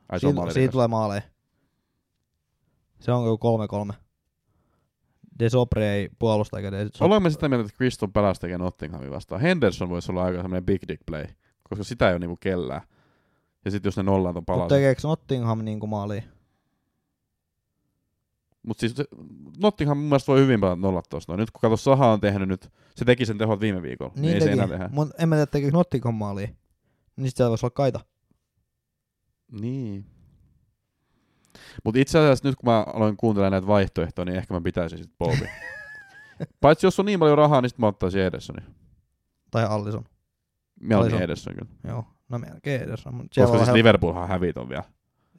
Ai 0.10 0.19
se 0.19 0.27
on 0.27 0.36
maalirikas. 0.36 0.53
siitä 0.53 0.72
tulee 0.72 0.88
maaleja. 0.88 1.22
Se 2.99 3.11
on 3.11 3.26
joku 3.26 3.57
3-3. 3.91 3.94
Desopre 5.40 5.94
ei 5.94 6.10
puolusta 6.19 6.57
eikä 6.57 6.72
Desopre. 6.72 7.06
Ollaan 7.06 7.23
me 7.23 7.30
sitä 7.30 7.49
mieltä, 7.49 7.65
että 7.65 7.77
Crystal 7.77 8.10
Palace 8.14 8.40
tekee 8.40 8.57
Nottinghamin 8.57 9.11
vastaan. 9.11 9.41
Henderson 9.41 9.90
voisi 9.90 10.11
olla 10.11 10.23
aika 10.23 10.41
semmoinen 10.41 10.65
big 10.65 10.82
dick 10.88 11.06
play, 11.06 11.26
koska 11.69 11.84
sitä 11.84 12.07
ei 12.07 12.14
ole 12.14 12.19
niinku 12.19 12.38
kellään. 12.38 12.82
Ja 13.66 13.72
sitten 13.72 13.88
jos 13.88 13.98
ne 13.98 14.04
nollaan 14.04 14.36
ton 14.36 14.42
Mutta 14.42 14.54
palasen. 14.54 14.78
tekeekö 14.78 15.02
Nottingham 15.04 15.66
niinku 15.66 15.88
maaliin? 15.88 16.24
Mutta 18.64 18.80
siis 18.80 18.96
Nottingham 19.58 19.98
mun 19.98 20.08
mielestä 20.08 20.32
voi 20.32 20.40
hyvin 20.40 20.60
paljon 20.60 20.82
nollat 20.82 21.06
noin. 21.28 21.40
Nyt 21.40 21.52
kun 21.52 21.62
kato 21.62 21.78
Saha 21.78 22.12
on 22.12 22.22
tehnyt 22.22 22.50
nyt, 22.50 22.72
se 22.96 23.06
teki 23.06 23.26
sen 23.26 23.38
tehot 23.38 23.60
viime 23.60 23.82
viikolla. 23.82 24.14
Niin, 24.16 24.34
ei 24.34 24.42
se 24.42 24.52
enää 24.52 24.68
tehdä. 24.68 24.90
Mut 24.92 25.10
en 25.20 25.30
mä 25.30 25.36
tiedä, 25.36 25.46
tekeekö 25.46 25.78
Nottingham 25.78 26.16
maaliin. 26.16 26.58
Niin 27.16 27.28
sit 27.30 27.38
siellä 27.38 27.50
voisi 27.50 27.66
olla 27.66 27.74
kaita. 27.74 28.00
Niin. 29.52 30.06
Mutta 31.84 32.00
itse 32.00 32.20
asiassa 32.20 32.48
nyt 32.48 32.56
kun 32.56 32.70
mä 32.70 32.86
aloin 32.94 33.18
kuuntelemaan 33.18 33.52
näitä 33.52 33.68
vaihtoehtoja, 33.68 34.26
niin 34.26 34.36
ehkä 34.36 34.54
mä 34.54 34.62
pitäisin 34.62 34.98
sit 34.98 35.12
Poopin. 35.18 35.50
Paitsi 36.62 36.86
jos 36.86 37.00
on 37.00 37.06
niin 37.06 37.20
paljon 37.20 37.38
rahaa, 37.38 37.62
niin 37.62 37.70
sit 37.70 37.80
mä 37.80 37.88
ottaisin 37.88 38.22
Edersonin. 38.22 38.64
Tai 39.52 39.66
Allison. 39.66 40.04
Mieluummin 40.80 41.14
Alisson. 41.14 41.24
Ederson 41.24 41.54
kyllä. 41.54 41.72
Joo. 41.88 42.15
No 42.30 42.39
melkein 42.39 42.81
edes. 42.81 43.06
Mut 43.11 43.27
Koska 43.35 43.57
siis 43.57 43.69
hel- 43.69 43.73
Liverpoolhan 43.73 44.27
hävit 44.27 44.57
on 44.57 44.69
vielä. 44.69 44.84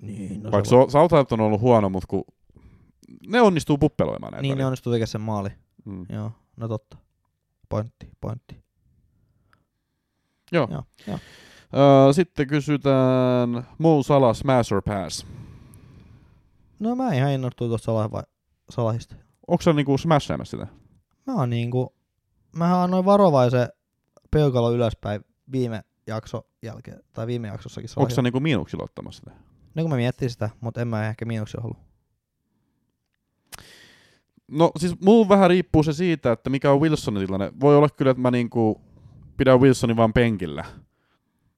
Niin, 0.02 0.42
no 0.42 0.50
Vaikka 0.52 0.68
se 0.68 0.74
on- 0.76 0.82
so, 0.82 0.90
Southampton 0.90 1.40
on 1.40 1.46
ollut 1.46 1.60
huono, 1.60 1.88
mutta 1.88 2.06
kun 2.06 2.24
ne 3.28 3.40
onnistuu 3.40 3.78
puppeloimaan 3.78 4.32
näitä. 4.32 4.42
Niin 4.42 4.50
ne 4.50 4.54
välillä. 4.54 4.66
onnistuu 4.66 4.92
tekemään 4.92 5.06
sen 5.08 5.20
maali. 5.20 5.48
Mm. 5.84 6.06
Joo, 6.08 6.32
no 6.56 6.68
totta. 6.68 6.96
Pointti, 7.68 8.08
pointti. 8.20 8.62
Joo. 10.52 10.68
Joo, 10.70 10.82
joo. 11.06 11.18
Öö, 11.76 12.12
sitten 12.12 12.46
kysytään 12.46 13.66
Mo 13.78 14.02
Salah 14.02 14.36
Smash 14.36 14.72
or 14.72 14.82
Pass. 14.82 15.26
No 16.80 16.94
mä 16.96 17.12
ihan 17.12 17.30
innostuin 17.32 17.70
tuosta 17.70 17.84
Salah 17.86 18.12
vai, 18.12 18.22
Salahista. 18.70 19.16
Onko 19.46 19.62
se 19.62 19.72
niinku 19.72 19.98
smashaamassa 19.98 20.56
sitä? 20.56 20.66
Mä 21.26 21.34
oon 21.34 21.50
niinku, 21.50 21.94
mähän 22.56 22.78
annoin 22.78 23.04
varovaisen 23.04 23.68
peukalo 24.30 24.72
ylöspäin 24.72 25.20
viime 25.52 25.84
jakso 26.06 26.46
jälkeen, 26.66 27.01
tai 27.12 27.26
viime 27.26 27.48
jaksossakin 27.48 27.90
Onko 27.97 28.10
se 28.10 28.22
niinku 28.22 28.40
miinuksilla 28.40 28.84
ottamassa 28.84 29.18
sitä? 29.18 29.30
No 29.74 29.82
kun 29.82 29.90
mä 29.90 29.97
miettin 29.97 30.30
sitä, 30.30 30.51
mutta 30.60 30.80
en 30.80 30.88
mä 30.88 31.09
ehkä 31.09 31.24
miinuksia 31.24 31.60
halua. 31.60 31.76
No 34.48 34.70
siis 34.76 35.01
mulla 35.01 35.28
vähän 35.28 35.51
riippuu 35.51 35.82
se 35.82 35.93
siitä, 35.93 36.32
että 36.32 36.51
mikä 36.51 36.72
on 36.72 36.80
Wilsonin 36.80 37.26
tilanne. 37.26 37.52
Voi 37.60 37.76
olla 37.76 37.88
kyllä, 37.88 38.10
että 38.10 38.20
mä 38.20 38.30
niinku 38.30 38.80
pidän 39.36 39.60
Wilsonin 39.60 39.97
vaan 39.97 40.12
penkillä. 40.12 40.64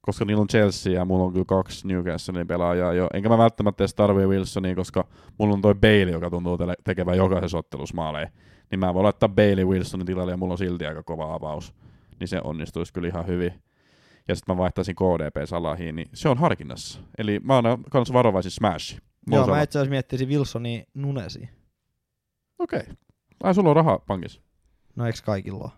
Koska 0.01 0.25
niillä 0.25 0.41
on 0.41 0.49
Chelsea 0.49 0.93
ja 0.93 1.05
mulla 1.05 1.25
on 1.25 1.33
kyllä 1.33 1.45
kaksi 1.45 1.89
Newcastlein 1.89 2.47
pelaajaa 2.47 2.93
jo. 2.93 3.09
Enkä 3.15 3.29
mä 3.29 3.39
välttämättä 3.39 3.83
edes 3.83 3.95
tarvii 3.95 4.27
Wilsonia, 4.27 4.75
koska 4.75 5.07
mulla 5.39 5.55
on 5.55 5.63
toi 5.63 5.75
Bailey, 5.75 6.13
joka 6.13 6.31
tuntuu 6.31 6.59
tekevän 6.85 7.17
jokaisessa 7.17 7.59
ottelussa 7.59 7.95
maaleja. 7.95 8.29
Niin 8.71 8.79
mä 8.79 8.95
voin 8.95 9.05
laittaa 9.05 9.29
Bailey 9.29 9.65
Wilsonin 9.65 10.07
tilalle 10.07 10.33
ja 10.33 10.37
mulla 10.37 10.55
on 10.55 10.59
silti 10.59 10.87
aika 10.87 11.03
kova 11.03 11.35
avaus. 11.35 11.75
Niin 12.21 12.29
se 12.29 12.41
onnistuisi 12.45 12.93
kyllä 12.93 13.09
ihan 13.09 13.27
hyvin. 13.27 13.63
Ja 14.29 14.35
sitten 14.37 14.57
mä 14.57 14.63
vaihtaisin 14.63 14.97
KDP 14.97 15.49
Salahiin, 15.49 15.97
niin 15.97 16.09
se 16.15 16.29
on 16.29 16.39
harkinnassa. 16.39 17.01
Eli 17.19 17.41
mä 17.41 17.55
oon 17.55 17.85
kans 17.91 18.13
varovaisin 18.13 18.51
smash. 18.51 18.99
Joo, 19.31 19.47
mä 19.47 19.63
itse 19.63 19.79
asiassa 19.79 19.91
miettisin 19.91 20.29
Wilsonia 20.29 20.85
Nunesiin. 20.95 21.49
Okei. 22.59 22.81
Okay. 22.81 22.95
Ai 23.43 23.55
sulla 23.55 23.71
on 23.71 23.77
rahaa 23.77 23.99
pankissa? 23.99 24.41
No 24.97 25.07
eiks 25.07 25.23
kaikilla 25.23 25.65
ole? 25.65 25.73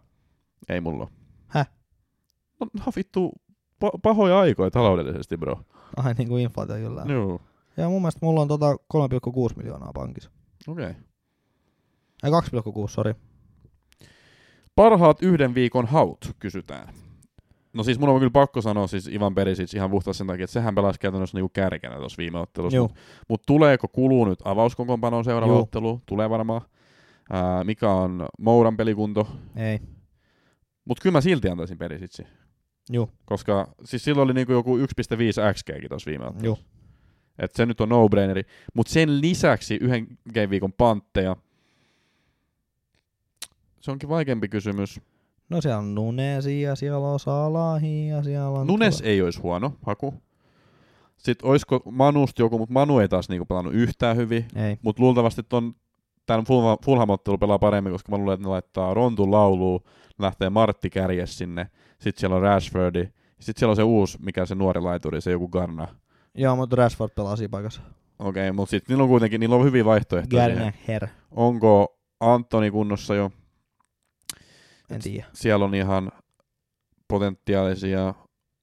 Ei 0.69 0.81
mulla. 0.81 1.09
Häh? 1.47 1.71
No, 2.61 2.67
no 2.87 2.93
vittu, 2.97 3.33
pa- 3.85 3.99
pahoja 4.03 4.41
aikoja 4.41 4.71
taloudellisesti, 4.71 5.37
bro. 5.37 5.65
Ai 5.97 6.15
niinku 6.15 6.37
inflaatio 6.37 6.77
kyllä. 6.77 7.05
Joo. 7.09 7.41
Ja 7.77 7.89
mun 7.89 8.03
mielestä 8.03 8.27
mulla 8.27 8.41
on 8.41 8.49
tota 8.49 8.73
3,6 8.73 9.57
miljoonaa 9.57 9.93
pankissa. 9.95 10.31
Okei. 10.69 10.91
Okay. 10.91 11.03
Ei 12.23 12.31
2,6, 12.31 12.89
sori. 12.89 13.15
Parhaat 14.75 15.23
yhden 15.23 15.55
viikon 15.55 15.87
haut, 15.87 16.37
kysytään. 16.39 16.95
No 17.73 17.83
siis 17.83 17.99
mun 17.99 18.09
on 18.09 18.19
kyllä 18.19 18.31
pakko 18.31 18.61
sanoa 18.61 18.87
siis 18.87 19.09
Ivan 19.09 19.35
Perisic 19.35 19.75
ihan 19.75 19.91
puhtaasti 19.91 20.19
sen 20.19 20.27
takia, 20.27 20.45
että 20.45 20.53
sehän 20.53 20.75
pelasi 20.75 21.01
käytännössä 21.01 21.37
niinku 21.37 21.49
kärkenä 21.49 21.97
tuossa 21.97 22.19
viime 22.19 22.39
ottelussa. 22.39 22.81
Mutta 22.81 23.01
mut 23.29 23.43
tuleeko 23.47 23.89
kuluu 23.89 24.25
nyt 24.25 24.39
avauskokoonpanoon 24.45 25.25
seuraava 25.25 25.55
Juu. 25.55 25.63
ottelu? 25.63 26.03
Tulee 26.07 26.31
varmaan. 26.31 26.61
Ää, 27.33 27.65
mikä 27.65 27.91
on 27.91 28.29
Mouran 28.39 28.77
pelikunto? 28.77 29.29
Ei. 29.57 29.81
Mutta 30.85 31.03
kyllä 31.03 31.17
mä 31.17 31.21
silti 31.21 31.49
antaisin 31.49 31.79
Perisicin. 31.79 32.27
Juu. 32.93 33.11
Koska 33.25 33.69
siis 33.85 34.05
silloin 34.05 34.25
oli 34.25 34.35
niinku 34.35 34.53
joku 34.53 34.79
1.5 34.79 34.85
XGkin 35.55 35.89
tuossa 35.89 36.11
viime 36.11 36.27
ottelussa. 36.27 36.65
Et 37.39 37.55
se 37.55 37.67
nyt 37.67 37.81
on 37.81 37.89
no-braineri. 37.89 38.43
Mutta 38.75 38.93
sen 38.93 39.21
lisäksi 39.21 39.79
yhden 39.81 40.07
game 40.35 40.51
viikon 40.51 40.73
pantteja. 40.73 41.37
Se 43.81 43.91
onkin 43.91 44.09
vaikeampi 44.09 44.49
kysymys. 44.49 45.01
No 45.51 45.61
siellä 45.61 45.79
on 45.79 45.95
Nunesi 45.95 46.63
ja 46.63 46.77
siellä 46.77 47.09
on 47.09 47.21
Salahi 47.21 48.09
ja 48.09 48.23
siellä 48.23 48.49
on... 48.49 48.67
Nunes 48.67 49.01
ei 49.01 49.23
olisi 49.23 49.41
huono 49.41 49.73
haku. 49.87 50.15
Sitten 51.17 51.51
olisiko 51.51 51.83
Manusta 51.91 52.43
joku, 52.43 52.59
mutta 52.59 52.73
Manu 52.73 52.99
ei 52.99 53.09
taas 53.09 53.29
niinku 53.29 53.45
pelannut 53.47 53.75
yhtään 53.75 54.17
hyvin. 54.17 54.45
Ei. 54.57 54.79
Mutta 54.83 55.03
luultavasti 55.03 55.43
ton, 55.43 55.75
tämän 56.27 56.45
Fulham- 56.45 56.85
Fulham-ottelu 56.85 57.39
pelaa 57.39 57.59
paremmin, 57.59 57.93
koska 57.93 58.13
mä 58.13 58.19
luulen, 58.19 58.35
että 58.35 58.47
ne 58.47 58.51
laittaa 58.51 58.95
Rontun 58.95 59.31
lauluun, 59.31 59.81
lähtee 60.19 60.51
Martti 60.51 60.91
kärjes 60.91 61.39
sinne, 61.39 61.67
sitten 61.99 62.21
siellä 62.21 62.37
on 62.37 62.43
Rashfordi, 62.43 63.09
sitten 63.41 63.59
siellä 63.59 63.71
on 63.71 63.77
se 63.77 63.83
uusi, 63.83 64.19
mikä 64.23 64.47
se 64.47 64.55
nuori 64.55 64.81
laituri, 64.81 65.21
se 65.21 65.31
joku 65.31 65.49
Garna. 65.49 65.89
Joo, 66.35 66.57
mutta 66.57 66.77
Rashford 66.77 67.13
pelaa 67.17 67.37
siinä 67.37 67.51
paikassa. 67.51 67.83
Okei, 68.19 68.49
okay, 68.49 68.57
mutta 68.57 68.71
sitten 68.71 68.93
niillä 68.93 69.03
on 69.03 69.09
kuitenkin 69.09 69.41
niillä 69.41 69.57
on 69.57 69.65
hyviä 69.65 69.85
vaihtoehtoja. 69.85 70.49
Garner. 70.49 71.09
Onko 71.31 71.99
Antoni 72.21 72.71
kunnossa 72.71 73.15
jo? 73.15 73.31
En 74.91 75.01
tiedä. 75.03 75.27
Siellä 75.33 75.65
on 75.65 75.75
ihan 75.75 76.13
potentiaalisia 77.09 78.15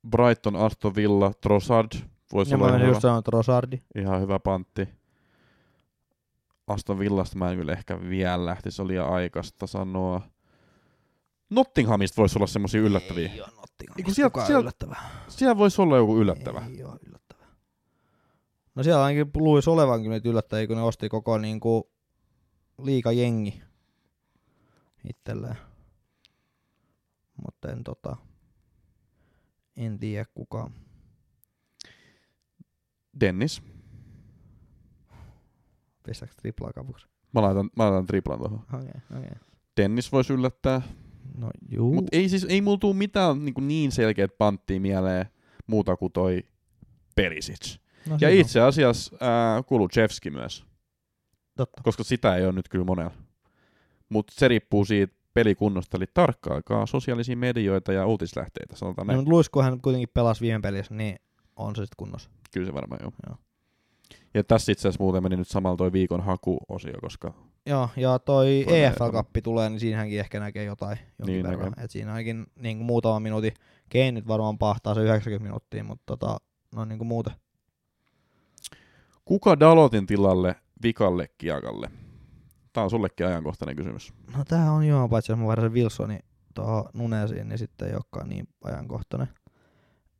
Brighton, 0.09 0.55
Aston 0.55 0.95
Villa, 0.95 1.31
Trossard. 1.41 1.91
Voisi 2.33 2.53
Ja 2.53 2.57
mä 2.57 2.63
olla 2.65 2.75
ihan 2.75 2.87
just 2.87 2.91
hyvä, 2.91 3.01
sanonut 3.01 3.27
Rosardi. 3.27 3.81
ihan 3.95 4.21
hyvä 4.21 4.39
pantti. 4.39 4.89
Aston 6.67 6.99
Villasta 6.99 7.37
mä 7.37 7.51
en 7.51 7.57
kyllä 7.57 7.71
ehkä 7.73 8.09
vielä 8.09 8.45
lähtisi, 8.45 8.75
se 8.75 8.81
oli 8.81 8.87
liian 8.91 9.09
aikaista 9.09 9.67
sanoa. 9.67 10.21
Nottinghamista 11.49 12.21
voisi 12.21 12.37
olla 12.37 12.47
semmoisia 12.47 12.81
yllättäviä. 12.81 13.31
Ei 13.33 13.41
oo 13.41 13.47
Nottinghamista 13.47 14.13
siellä- 14.13 14.45
siellä- 14.45 14.61
yllättävää. 14.61 15.09
Siellä 15.27 15.57
voisi 15.57 15.81
olla 15.81 15.97
joku 15.97 16.17
yllättävä. 16.17 16.63
Ei 16.69 16.83
oo 16.83 16.97
yllättävää. 17.07 17.47
No 18.75 18.83
siellä 18.83 19.03
ainakin 19.03 19.31
luulisi 19.35 19.69
olevankin 19.69 20.11
nyt 20.11 20.25
yllättäviä, 20.25 20.67
kun 20.67 20.75
ne 20.77 20.83
osti 20.83 21.09
koko 21.09 21.37
niinku 21.37 21.91
liika 22.83 23.11
jengi 23.11 23.61
itselleen. 25.09 25.57
Mutta 27.45 27.71
en 27.71 27.83
tota, 27.83 28.17
en 29.77 29.99
tiedä 29.99 30.25
kukaan. 30.33 30.73
Dennis. 33.19 33.61
Pistääkö 36.03 36.33
triplaa 36.41 36.73
kavuksi? 36.73 37.07
Mä 37.33 37.41
laitan, 37.41 37.69
mä 37.75 37.83
laitan 37.83 38.05
triplan 38.05 38.39
tuohon. 38.39 38.59
Okei, 38.59 38.79
okay, 38.79 39.17
okei. 39.17 39.29
Okay. 39.31 39.47
Dennis 39.77 40.11
voisi 40.11 40.33
yllättää. 40.33 40.81
No 41.37 41.49
juu. 41.69 41.93
Mutta 41.93 42.17
ei 42.17 42.29
siis, 42.29 42.45
ei 42.49 42.61
mulla 42.61 42.77
tuu 42.77 42.93
mitään 42.93 43.45
niin, 43.45 43.67
niin 43.67 43.91
selkeät 43.91 44.37
panttia 44.37 44.79
mieleen 44.79 45.25
muuta 45.67 45.95
kuin 45.95 46.11
toi 46.11 46.43
Perisic. 47.15 47.77
no, 48.09 48.17
Ja 48.21 48.29
itse 48.29 48.61
asiassa 48.61 49.17
ää, 49.19 49.63
Kulusevski 49.63 50.29
myös, 50.31 50.65
Totta. 51.57 51.81
koska 51.83 52.03
sitä 52.03 52.35
ei 52.35 52.45
ole 52.45 52.53
nyt 52.53 52.69
kyllä 52.69 52.85
monella. 52.85 53.11
Mutta 54.09 54.33
se 54.37 54.47
riippuu 54.47 54.85
siitä 54.85 55.16
pelikunnosta, 55.43 55.97
eli 55.97 56.05
tarkkaakaa 56.13 56.85
sosiaalisia 56.85 57.37
medioita 57.37 57.93
ja 57.93 58.05
uutislähteitä, 58.05 58.75
sanotaan 58.75 59.07
No, 59.07 59.13
näin. 59.13 59.25
kun 59.51 59.63
hän 59.63 59.81
kuitenkin 59.81 60.09
pelasi 60.13 60.41
viime 60.41 60.59
pelissä, 60.61 60.93
niin 60.95 61.19
on 61.55 61.75
se 61.75 61.81
sitten 61.81 61.95
kunnossa. 61.97 62.29
Kyllä 62.53 62.67
se 62.67 62.73
varmaan 62.73 62.99
joo. 63.03 63.11
Joo. 63.27 63.37
Ja 64.33 64.43
tässä 64.43 64.71
itse 64.71 64.87
asiassa 64.87 65.03
muuten 65.03 65.23
meni 65.23 65.35
nyt 65.35 65.47
samalla 65.47 65.77
toi 65.77 65.91
viikon 65.93 66.21
hakuosio, 66.21 66.93
koska 67.01 67.33
Joo, 67.65 67.89
ja 67.97 68.19
toi 68.19 68.65
EFL-kappi 68.67 69.41
tulee, 69.41 69.69
niin 69.69 69.79
siinähänkin 69.79 70.19
ehkä 70.19 70.39
näkee 70.39 70.63
jotain 70.63 70.97
jonkin 71.19 71.33
Niin 71.33 71.43
verran. 71.47 71.69
näkee. 71.69 71.83
Et 71.83 71.91
siinä 71.91 72.11
ainakin 72.13 72.45
niin 72.55 72.77
kuin 72.77 72.85
muutama 72.85 73.19
minuutin, 73.19 73.53
Kane 73.91 74.11
nyt 74.11 74.27
varmaan 74.27 74.57
pahtaa 74.57 74.93
se 74.93 75.01
90 75.01 75.43
minuuttia, 75.43 75.83
mutta 75.83 76.03
tota, 76.05 76.37
no 76.75 76.85
niin 76.85 76.97
kuin 76.97 77.07
muuten. 77.07 77.33
kuka 79.25 79.59
Dalotin 79.59 80.05
tilalle 80.07 80.55
vikalle 80.83 81.29
kiakalle? 81.37 81.89
Tämä 82.77 82.83
on 82.83 82.89
sullekin 82.89 83.27
ajankohtainen 83.27 83.75
kysymys. 83.75 84.13
No 84.37 84.43
tää 84.47 84.71
on 84.71 84.83
joo, 84.87 85.09
paitsi 85.09 85.31
jos 85.31 85.39
mä 85.39 85.45
vaihdan 85.45 85.73
Wilsonin 85.73 86.19
tuohon 86.53 86.85
Nunesiin, 86.93 87.49
niin 87.49 87.57
sitten 87.59 87.87
ei 87.87 87.93
olekaan 87.93 88.29
niin 88.29 88.47
ajankohtainen. 88.63 89.27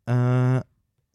Öö, 0.10 0.16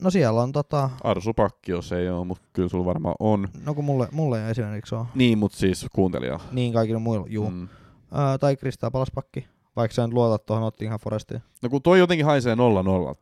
no 0.02 0.10
siellä 0.10 0.42
on 0.42 0.52
tota, 0.52 0.90
Arsu 1.04 1.34
Pakki, 1.34 1.72
jos 1.72 1.92
ei 1.92 2.08
ole, 2.10 2.24
mutta 2.26 2.44
kyllä 2.52 2.68
sulla 2.68 2.84
varmaan 2.84 3.14
on. 3.18 3.48
no 3.64 3.74
kun 3.74 3.84
mulle, 3.84 4.08
mulle 4.12 4.44
ei 4.44 4.50
esimerkiksi 4.50 4.94
ole, 4.94 5.06
Niin, 5.14 5.38
mutta 5.38 5.58
siis 5.58 5.86
kuuntelija. 5.94 6.40
niin 6.52 6.72
kaikilla 6.72 7.00
muilla, 7.00 7.26
juu. 7.28 7.50
Mm. 7.50 7.62
Öö, 8.18 8.38
tai 8.40 8.56
Krista 8.56 8.90
Palaspakki, 8.90 9.48
vaikka 9.76 9.94
sä 9.94 10.06
nyt 10.06 10.14
luotat 10.14 10.46
tuohon 10.46 10.62
Nottingham 10.62 11.00
Forestiin. 11.00 11.42
No 11.62 11.68
kun 11.68 11.82
toi 11.82 11.98
jotenkin 11.98 12.26
haisee 12.26 12.54
0-0 12.54 12.58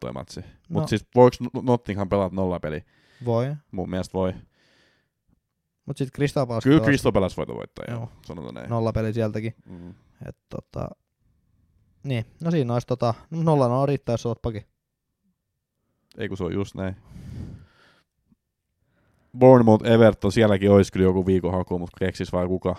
toi 0.01 0.13
matsi. 0.13 0.41
No. 0.41 0.47
Mutta 0.69 0.89
siis 0.89 1.07
voiko 1.15 1.37
Nottingham 1.63 2.09
pelata 2.09 2.35
nollapeli? 2.35 2.85
Voi, 3.25 3.55
Mun 3.73 3.91
mielestä 3.91 4.13
voi. 4.13 4.35
Mutta 5.87 5.99
sitten 5.99 6.17
Krista 6.17 6.47
Palaspakki 6.47 6.75
Kyllä 6.75 6.85
Crystal 6.85 7.13
Palace 7.13 7.37
voito 7.37 7.55
voittaa, 7.55 7.85
joo. 7.89 8.09
Sanotaan 8.27 8.55
näin. 8.55 8.71
nollapeli 8.71 9.13
sieltäkin. 9.13 9.55
Mm. 9.67 9.95
Et 10.29 10.37
tota, 10.49 10.89
niin, 12.03 12.25
no 12.45 12.51
siinä 12.51 12.73
olisi 12.73 12.87
tota, 12.87 13.15
no 13.31 13.43
nolla 13.43 13.69
no 13.69 13.87
riittää, 13.87 14.13
jos 14.13 14.27
otat 14.27 14.43
paki. 14.43 14.67
Ei 16.19 16.29
kun 16.29 16.37
se 16.37 16.45
on 16.45 16.53
just 16.53 16.75
näin. 16.75 16.97
Bournemouth 19.39 19.87
Everton, 19.87 20.33
sielläkin 20.33 20.71
olisi 20.71 20.93
kyllä 20.93 21.05
joku 21.05 21.27
viikon 21.27 21.53
haku, 21.53 21.79
mutta 21.79 21.97
keksis 21.99 22.33
vai 22.33 22.47
kuka. 22.47 22.77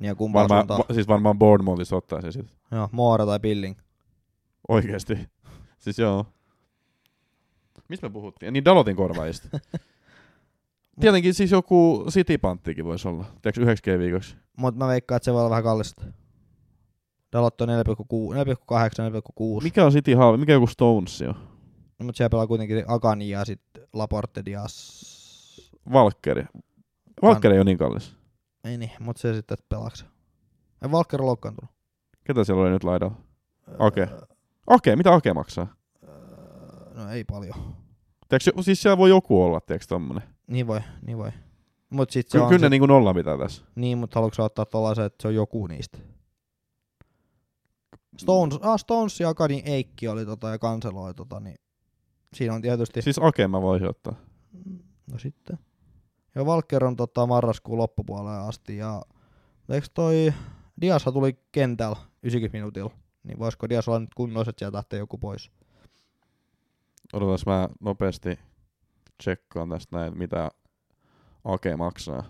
Ja 0.00 0.14
kumpaa 0.14 0.48
Varmaan, 0.48 0.68
va, 0.68 0.94
siis 0.94 1.08
varmaan 1.08 1.38
Bournemouthissa 1.38 1.96
ottaisi 1.96 2.32
sit. 2.32 2.46
Joo, 2.70 2.88
Moora 2.92 3.26
tai 3.26 3.40
Billing. 3.40 3.78
Oikeesti. 4.68 5.18
Siis 5.78 5.98
joo. 5.98 6.26
Mistä 7.88 8.08
me 8.08 8.12
puhuttiin? 8.12 8.52
Niin 8.52 8.64
Dalotin 8.64 8.96
korvaajista. 8.96 9.48
Tietenkin 11.00 11.34
siis 11.34 11.50
joku 11.50 12.04
City-panttikin 12.10 12.84
voisi 12.84 13.08
olla. 13.08 13.24
Tiedätkö 13.42 13.60
yhdeksi 13.60 13.98
viikoksi? 13.98 14.36
Mutta 14.56 14.78
mä 14.78 14.88
veikkaan, 14.88 15.16
että 15.16 15.24
se 15.24 15.32
voi 15.32 15.40
olla 15.40 15.50
vähän 15.50 15.64
kallista. 15.64 16.04
Dalot 17.32 17.60
on 17.60 17.68
4,6, 17.68 17.74
4,8, 17.74 17.74
4,6. 19.58 19.62
Mikä 19.62 19.84
on 19.84 19.92
City 19.92 20.14
halvi? 20.14 20.38
Mikä 20.38 20.52
joku 20.52 20.66
Stones 20.66 21.22
on? 21.22 21.34
Mutta 22.02 22.16
siellä 22.16 22.30
pelaa 22.30 22.46
kuitenkin 22.46 22.84
Agani 22.86 23.30
ja 23.30 23.44
sitten 23.44 23.82
Laporte 23.92 24.42
Dias. 24.44 25.72
Valkkeri. 25.92 26.44
Valkkeri 27.22 27.54
ei 27.54 27.58
ole 27.58 27.64
niin 27.64 27.78
kallis. 27.78 28.16
Ei 28.64 28.78
niin, 28.78 28.90
mutta 29.00 29.20
se 29.20 29.34
sitten, 29.34 29.54
että 29.54 29.66
pelaaks. 29.68 30.06
Ei 30.82 30.90
Valker 30.90 31.20
on 31.20 31.26
loukkaantunut. 31.26 31.70
Ketä 32.24 32.44
siellä 32.44 32.62
oli 32.62 32.70
nyt 32.70 32.84
laidalla? 32.84 33.16
Okei. 33.78 34.06
Okei, 34.66 34.96
mitä 34.96 35.14
Ake 35.14 35.32
maksaa? 35.32 35.66
Öö, 36.08 36.14
No 36.94 37.10
ei 37.10 37.24
paljon. 37.24 37.54
Tiedätkö, 38.28 38.62
siis 38.62 38.82
siellä 38.82 38.98
voi 38.98 39.10
joku 39.10 39.42
olla, 39.42 39.60
tiedätkö 39.60 39.86
tommonen? 39.88 40.22
Niin 40.48 40.66
voi, 40.66 40.80
niin 41.06 41.18
voi. 41.18 41.30
Mut 41.90 42.10
sit 42.10 42.28
se 42.28 42.32
Kyllä, 42.32 42.44
on 42.44 42.48
kyllä 42.48 42.58
se, 42.58 42.66
ne 42.66 42.70
niinku 42.70 42.86
nolla 42.86 43.14
pitää 43.14 43.38
tässä. 43.38 43.62
Niin, 43.74 43.98
mutta 43.98 44.18
haluatko 44.18 44.44
ottaa 44.44 44.64
tollasen, 44.64 45.04
että 45.04 45.22
se 45.22 45.28
on 45.28 45.34
joku 45.34 45.66
niistä? 45.66 45.98
Stones, 48.18 48.58
ah, 48.62 48.78
Stones 48.78 49.20
ja 49.20 49.28
Akadin 49.28 49.62
Eikki 49.64 50.08
oli 50.08 50.26
tota 50.26 50.48
ja 50.48 50.58
kanseloi 50.58 51.14
tota, 51.14 51.40
niin 51.40 51.56
siinä 52.34 52.54
on 52.54 52.62
tietysti... 52.62 53.02
Siis 53.02 53.18
Ake 53.18 53.48
mä 53.48 53.62
voisin 53.62 53.88
ottaa. 53.88 54.14
No 55.12 55.18
sitten. 55.18 55.58
Ja 56.34 56.46
Valker 56.46 56.84
on 56.84 56.96
tota 56.96 57.26
marraskuun 57.26 57.78
loppupuolelle 57.78 58.38
asti 58.38 58.76
ja 58.76 59.02
eikö 59.68 59.86
toi 59.94 60.32
Diasa 60.80 61.12
tuli 61.12 61.38
kentällä 61.52 61.96
90 62.22 62.56
minuutilla, 62.56 62.90
niin 63.22 63.38
voisiko 63.38 63.68
Dias 63.68 63.88
olla 63.88 63.98
nyt 63.98 64.14
kunnossa, 64.14 64.50
että 64.50 64.58
sieltä 64.58 64.76
lähtee 64.76 64.98
joku 64.98 65.18
pois? 65.18 65.50
Odotas 67.12 67.46
mä 67.46 67.68
nopeasti 67.80 68.38
tsekkaan 69.18 69.68
tästä 69.68 69.96
näin, 69.96 70.18
mitä 70.18 70.50
Ake 71.44 71.76
maksaa. 71.76 72.24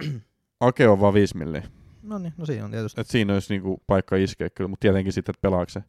Ake 0.60 0.88
on 0.88 1.00
vaan 1.00 1.14
5 1.14 1.36
milliä. 1.36 1.62
No 2.02 2.18
niin, 2.18 2.32
no 2.36 2.46
siinä 2.46 2.64
on 2.64 2.70
tietysti. 2.70 3.00
Et 3.00 3.06
siinä 3.06 3.32
olisi 3.34 3.54
niinku 3.54 3.82
paikka 3.86 4.16
iskeä 4.16 4.50
kyllä, 4.50 4.68
mutta 4.68 4.80
tietenkin 4.80 5.12
sitten, 5.12 5.32
että 5.32 5.40
pelaako 5.42 5.70
se. 5.70 5.82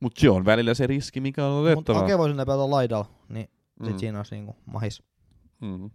Mutta 0.00 0.20
se 0.20 0.30
on 0.30 0.44
välillä 0.44 0.74
se 0.74 0.86
riski, 0.86 1.20
mikä 1.20 1.46
on 1.46 1.52
Mutta 1.64 1.72
otettava. 1.72 1.98
Ake 1.98 2.18
voi 2.18 2.28
sinne 2.28 2.44
pelata 2.44 2.70
laidalla, 2.70 3.06
niin 3.28 3.48
sit 3.84 3.92
Mm. 3.92 3.98
siinä 3.98 4.18
olisi 4.18 4.34
niinku 4.34 4.56
mahis. 4.66 5.02
Mm-hmm. 5.60 5.90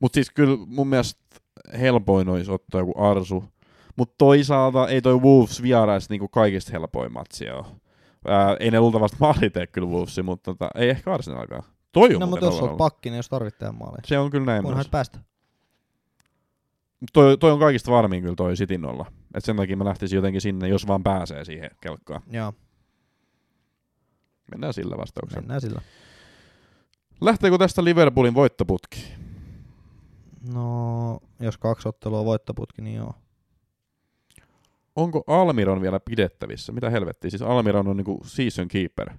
Mutta 0.00 0.14
siis 0.14 0.30
kyllä 0.30 0.56
mun 0.66 0.88
mielestä 0.88 1.20
helpoin 1.80 2.28
olisi 2.28 2.50
ottaa 2.50 2.80
joku 2.80 2.92
Arsu. 3.02 3.44
Mutta 3.96 4.14
toisaalta 4.18 4.88
ei 4.88 5.02
toi 5.02 5.18
Wolves 5.20 5.62
vierais 5.62 6.10
niinku 6.10 6.28
kaikista 6.28 6.72
helpoin 6.72 7.12
matsia 7.12 7.56
ole. 7.56 7.66
Ää, 8.26 8.56
ei 8.60 8.70
ne 8.70 8.80
luultavasti 8.80 9.16
maali 9.20 9.50
tee 9.50 9.66
kyllä 9.66 9.88
Wolvesi, 9.88 10.22
mutta 10.22 10.52
tota, 10.54 10.70
ei 10.74 10.90
ehkä 10.90 11.14
Arsenalkaan. 11.14 11.62
Toi 11.92 12.14
on 12.14 12.20
No 12.20 12.26
mutta 12.26 12.46
jos 12.46 12.60
olet 12.62 12.76
pakki, 12.76 13.10
niin 13.10 13.16
jos 13.16 13.28
tarvitsee 13.28 13.72
maaleja. 13.72 14.02
Se 14.04 14.18
on 14.18 14.30
kyllä 14.30 14.46
näin 14.46 14.62
Kunhan 14.62 14.84
päästä. 14.90 15.18
Toi, 17.12 17.38
toi 17.38 17.52
on 17.52 17.58
kaikista 17.58 17.90
varmin 17.90 18.22
kyllä 18.22 18.34
toi 18.36 18.54
Cityn 18.54 18.84
olla. 18.84 19.06
Et 19.34 19.44
sen 19.44 19.56
takia 19.56 19.76
mä 19.76 19.84
lähtisin 19.84 20.16
jotenkin 20.16 20.40
sinne, 20.40 20.68
jos 20.68 20.86
vaan 20.86 21.02
pääsee 21.02 21.44
siihen 21.44 21.70
kelkkaan. 21.80 22.22
Joo, 22.30 22.52
Mennään 24.50 24.74
sillä 24.74 24.96
vastauksella. 24.96 25.40
mennään 25.40 25.60
sillä. 25.60 25.80
Lähteekö 27.20 27.58
tästä 27.58 27.84
Liverpoolin 27.84 28.34
voittoputki? 28.34 29.12
No, 30.54 31.18
jos 31.40 31.58
kaksi 31.58 31.88
ottelua 31.88 32.24
voittoputki, 32.24 32.82
niin 32.82 32.96
joo. 32.96 33.14
Onko 34.96 35.24
Almiron 35.26 35.80
vielä 35.80 36.00
pidettävissä? 36.00 36.72
Mitä 36.72 36.90
helvettiä? 36.90 37.30
Siis 37.30 37.42
Almiron 37.42 37.88
on 37.88 37.96
niinku 37.96 38.20
season 38.24 38.68
keeper. 38.68 39.10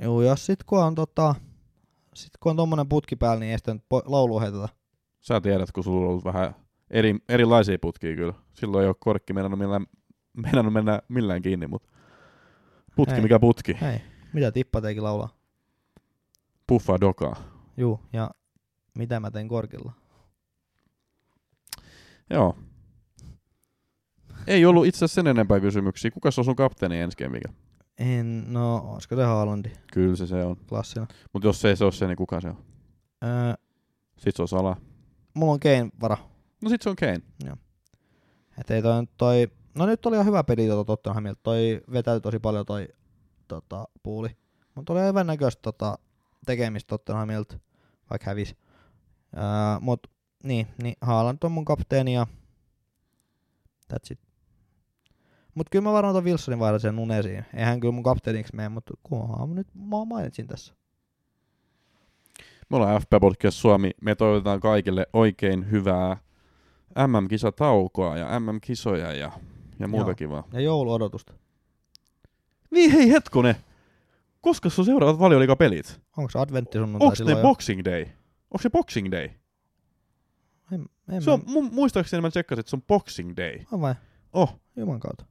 Joo, 0.00 0.22
jos 0.22 0.46
sit 0.46 0.64
kun 0.64 0.84
on 0.84 0.94
tota, 0.94 1.34
sit 2.14 2.32
kun 2.40 2.50
on 2.50 2.56
tommonen 2.56 2.88
putki 2.88 3.16
päällä, 3.16 3.40
niin 3.40 3.52
ei 3.52 3.58
sitä 3.58 3.74
nyt 3.74 3.82
po- 3.82 4.02
laulua 4.06 4.40
heitetä. 4.40 4.68
Sä 5.20 5.40
tiedät, 5.40 5.72
kun 5.72 5.84
sulla 5.84 6.04
on 6.04 6.10
ollut 6.10 6.24
vähän 6.24 6.54
eri, 6.90 7.16
erilaisia 7.28 7.78
putkia 7.78 8.16
kyllä. 8.16 8.34
Silloin 8.54 8.82
ei 8.82 8.88
ole 8.88 8.96
korkki 9.00 9.32
mennä 9.32 9.56
millään, 9.56 9.86
mennä, 10.32 10.70
mennä 10.70 11.02
millään 11.08 11.42
kiinni, 11.42 11.66
mutta 11.66 11.88
putki 12.96 13.14
Ei. 13.14 13.20
mikä 13.20 13.38
putki. 13.38 13.76
Hei, 13.80 14.00
mitä 14.32 14.52
tippa 14.52 14.80
teikin 14.80 15.04
laulaa? 15.04 15.28
Puffa 16.66 17.00
dokaa. 17.00 17.36
Juu, 17.76 18.00
ja 18.12 18.30
mitä 18.98 19.20
mä 19.20 19.30
tein 19.30 19.48
korkilla? 19.48 19.92
Joo. 22.30 22.56
Ei 24.46 24.66
ollut 24.66 24.86
itse 24.86 24.98
asiassa 24.98 25.14
sen 25.14 25.26
enempää 25.26 25.60
kysymyksiä. 25.60 26.10
Kuka 26.10 26.28
on 26.38 26.44
sun 26.44 26.56
kapteeni 26.56 27.00
ensi 27.00 27.16
kemmikä? 27.16 27.48
En, 27.98 28.52
no, 28.52 28.76
olisiko 28.92 29.16
se 29.16 29.24
Haalandi 29.24 29.70
Kyllä 29.92 30.16
se 30.16 30.26
se 30.26 30.44
on. 30.44 30.56
klassina? 30.68 31.06
Mutta 31.32 31.48
jos 31.48 31.60
se 31.60 31.68
ei 31.68 31.76
se 31.76 31.84
ole 31.84 31.92
se, 31.92 32.06
niin 32.06 32.16
kuka 32.16 32.40
se 32.40 32.48
on? 32.48 32.56
Öö, 33.24 33.54
Sitten 34.16 34.32
se 34.36 34.42
on 34.42 34.48
Sala. 34.48 34.76
mulla 35.34 35.52
on 35.52 35.60
Kane 35.60 35.88
vara. 36.00 36.16
No 36.62 36.68
sit 36.70 36.82
se 36.82 36.90
on 36.90 36.96
Kane. 36.96 37.20
Et 38.60 38.70
ei 38.70 38.82
toi, 38.82 39.06
toi, 39.16 39.48
no 39.74 39.86
nyt 39.86 40.06
oli 40.06 40.16
ihan 40.16 40.26
hyvä 40.26 40.44
peli 40.44 40.66
tota 40.68 40.84
Tottenhamilta. 40.84 41.40
Toi 41.42 41.80
vetäytyi 41.92 42.20
tosi 42.20 42.38
paljon 42.38 42.66
toi 42.66 42.88
tota, 43.48 43.88
puuli. 44.02 44.28
Mutta 44.74 44.92
oli 44.92 45.00
hyvän 45.02 45.26
näköistä 45.26 45.62
tota, 45.62 45.98
tekemistä 46.46 46.88
Tottenhamilta, 46.88 47.58
vaikka 48.10 48.30
hävisi. 48.30 48.56
Öö, 49.36 49.42
mut 49.80 50.06
niin, 50.44 50.66
niin 50.82 50.94
Haaland 51.00 51.38
on 51.44 51.52
mun 51.52 51.64
kapteeni 51.64 52.14
ja 52.14 52.26
that's 53.92 54.06
it. 54.12 54.20
Mut 55.56 55.70
kyllä 55.70 55.82
mä 55.82 55.92
varmaan 55.92 56.14
ton 56.14 56.24
Wilsonin 56.24 56.58
vaihdan 56.58 56.80
sen 56.80 56.96
Nunesiin. 56.96 57.44
Eihän 57.54 57.80
kyllä 57.80 57.92
mun 57.92 58.02
kapteeniksi 58.02 58.56
mene, 58.56 58.68
mutta 58.68 58.94
kunhan 59.02 59.54
nyt 59.54 59.66
mä 59.74 60.04
mainitsin 60.04 60.46
tässä. 60.46 60.74
Me 62.70 62.76
ollaan 62.76 63.02
FP 63.02 63.10
Podcast 63.20 63.56
Suomi. 63.56 63.90
Me 64.00 64.14
toivotetaan 64.14 64.60
kaikille 64.60 65.06
oikein 65.12 65.70
hyvää 65.70 66.16
MM-kisataukoa 67.06 68.16
ja 68.16 68.40
MM-kisoja 68.40 69.12
ja, 69.12 69.32
ja 69.78 69.88
muuta 69.88 70.10
Joo. 70.10 70.14
kivaa. 70.14 70.44
Ja 70.52 70.60
jouluodotusta. 70.60 71.32
Niin 72.70 72.90
hei 72.90 73.10
hetkone! 73.10 73.56
Koska 74.40 74.70
sun 74.70 74.84
seuraavat 74.84 75.18
valioliigapelit? 75.18 76.00
Onko 76.16 76.30
se 76.30 76.38
adventtisunnuntai 76.38 77.06
Onko 77.06 77.12
ne 77.12 77.16
silloin 77.16 77.36
jo? 77.36 77.42
Boxing 77.42 77.84
Day? 77.84 78.02
Onko 78.50 78.62
se 78.62 78.70
Boxing 78.70 79.12
Day? 79.12 79.28
En, 80.72 80.86
en 81.08 81.22
Se 81.22 81.30
on, 81.30 81.42
mun, 81.46 81.74
muistaakseni 81.74 82.20
mä 82.20 82.30
tsekkasin, 82.30 82.60
että 82.60 82.70
se 82.70 82.76
on 82.76 82.82
Boxing 82.82 83.32
Day. 83.36 83.58
on 83.72 83.80
vai? 83.80 83.94
Oh, 84.32 84.60
Juman 84.76 85.00
kautta. 85.00 85.26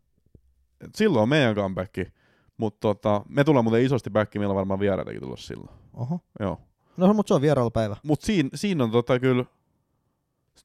Silloin 0.96 1.24
on 1.24 1.30
meidän 1.30 1.56
comeback. 1.56 1.96
Mutta 2.58 2.80
tota, 2.80 3.22
me 3.30 3.44
tullaan 3.44 3.66
muuten 3.66 3.84
isosti 3.84 4.10
back, 4.10 4.36
meillä 4.36 4.52
on 4.52 4.56
varmaan 4.56 4.80
vieraitakin 4.80 5.22
tulla 5.22 5.38
silloin. 5.38 5.70
Oho. 5.94 6.20
Joo. 6.40 6.62
No 6.98 7.14
mutta 7.14 7.28
se 7.28 7.34
on 7.34 7.42
vierailupäivä. 7.42 7.96
Mut 8.04 8.22
siinä, 8.22 8.50
siinä 8.56 8.84
on 8.84 8.92
tota 8.92 9.20
kyllä, 9.20 9.46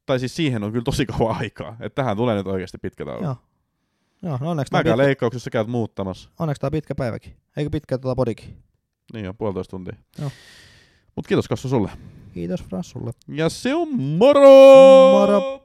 tai 0.07 0.21
siis 0.21 0.37
siihen 0.37 0.63
on 0.65 0.73
kyllä 0.73 0.85
tosi 0.85 1.07
kauan 1.07 1.37
aikaa. 1.39 1.77
Että 1.81 2.03
tähän 2.03 2.17
tulee 2.17 2.37
nyt 2.37 2.47
oikeasti 2.47 2.79
pitkä 2.79 3.05
tauko. 3.05 3.25
Joo. 3.25 3.37
Joo, 4.23 4.39
no 4.41 4.51
onneksi 4.51 4.71
tää, 4.71 4.79
Mä 4.81 4.85
käyn 4.85 4.95
pitkä, 4.95 5.07
leikkauksessa 5.07 5.51
käyt 5.51 5.69
muuttamassa. 5.69 6.31
onneksi 6.39 6.61
tää 6.61 6.71
pitkä 6.71 6.95
päiväkin. 6.95 7.37
Eikö 7.57 7.71
pitkä 7.71 7.99
tuota 7.99 8.17
podikin? 8.17 8.63
Niin 9.13 9.29
on, 9.29 9.37
puolitoista 9.37 9.71
tuntia. 9.71 9.97
Joo. 10.19 10.31
Mut 11.17 11.27
kiitos 11.27 11.49
Kassu 11.49 11.69
sulle. 11.69 11.91
Kiitos 12.35 12.63
Frans 12.63 12.91
sulle. 12.91 13.11
Ja 13.29 13.49
se 13.49 13.75
on 13.75 13.89
moro! 14.01 14.41
Moro! 15.21 15.60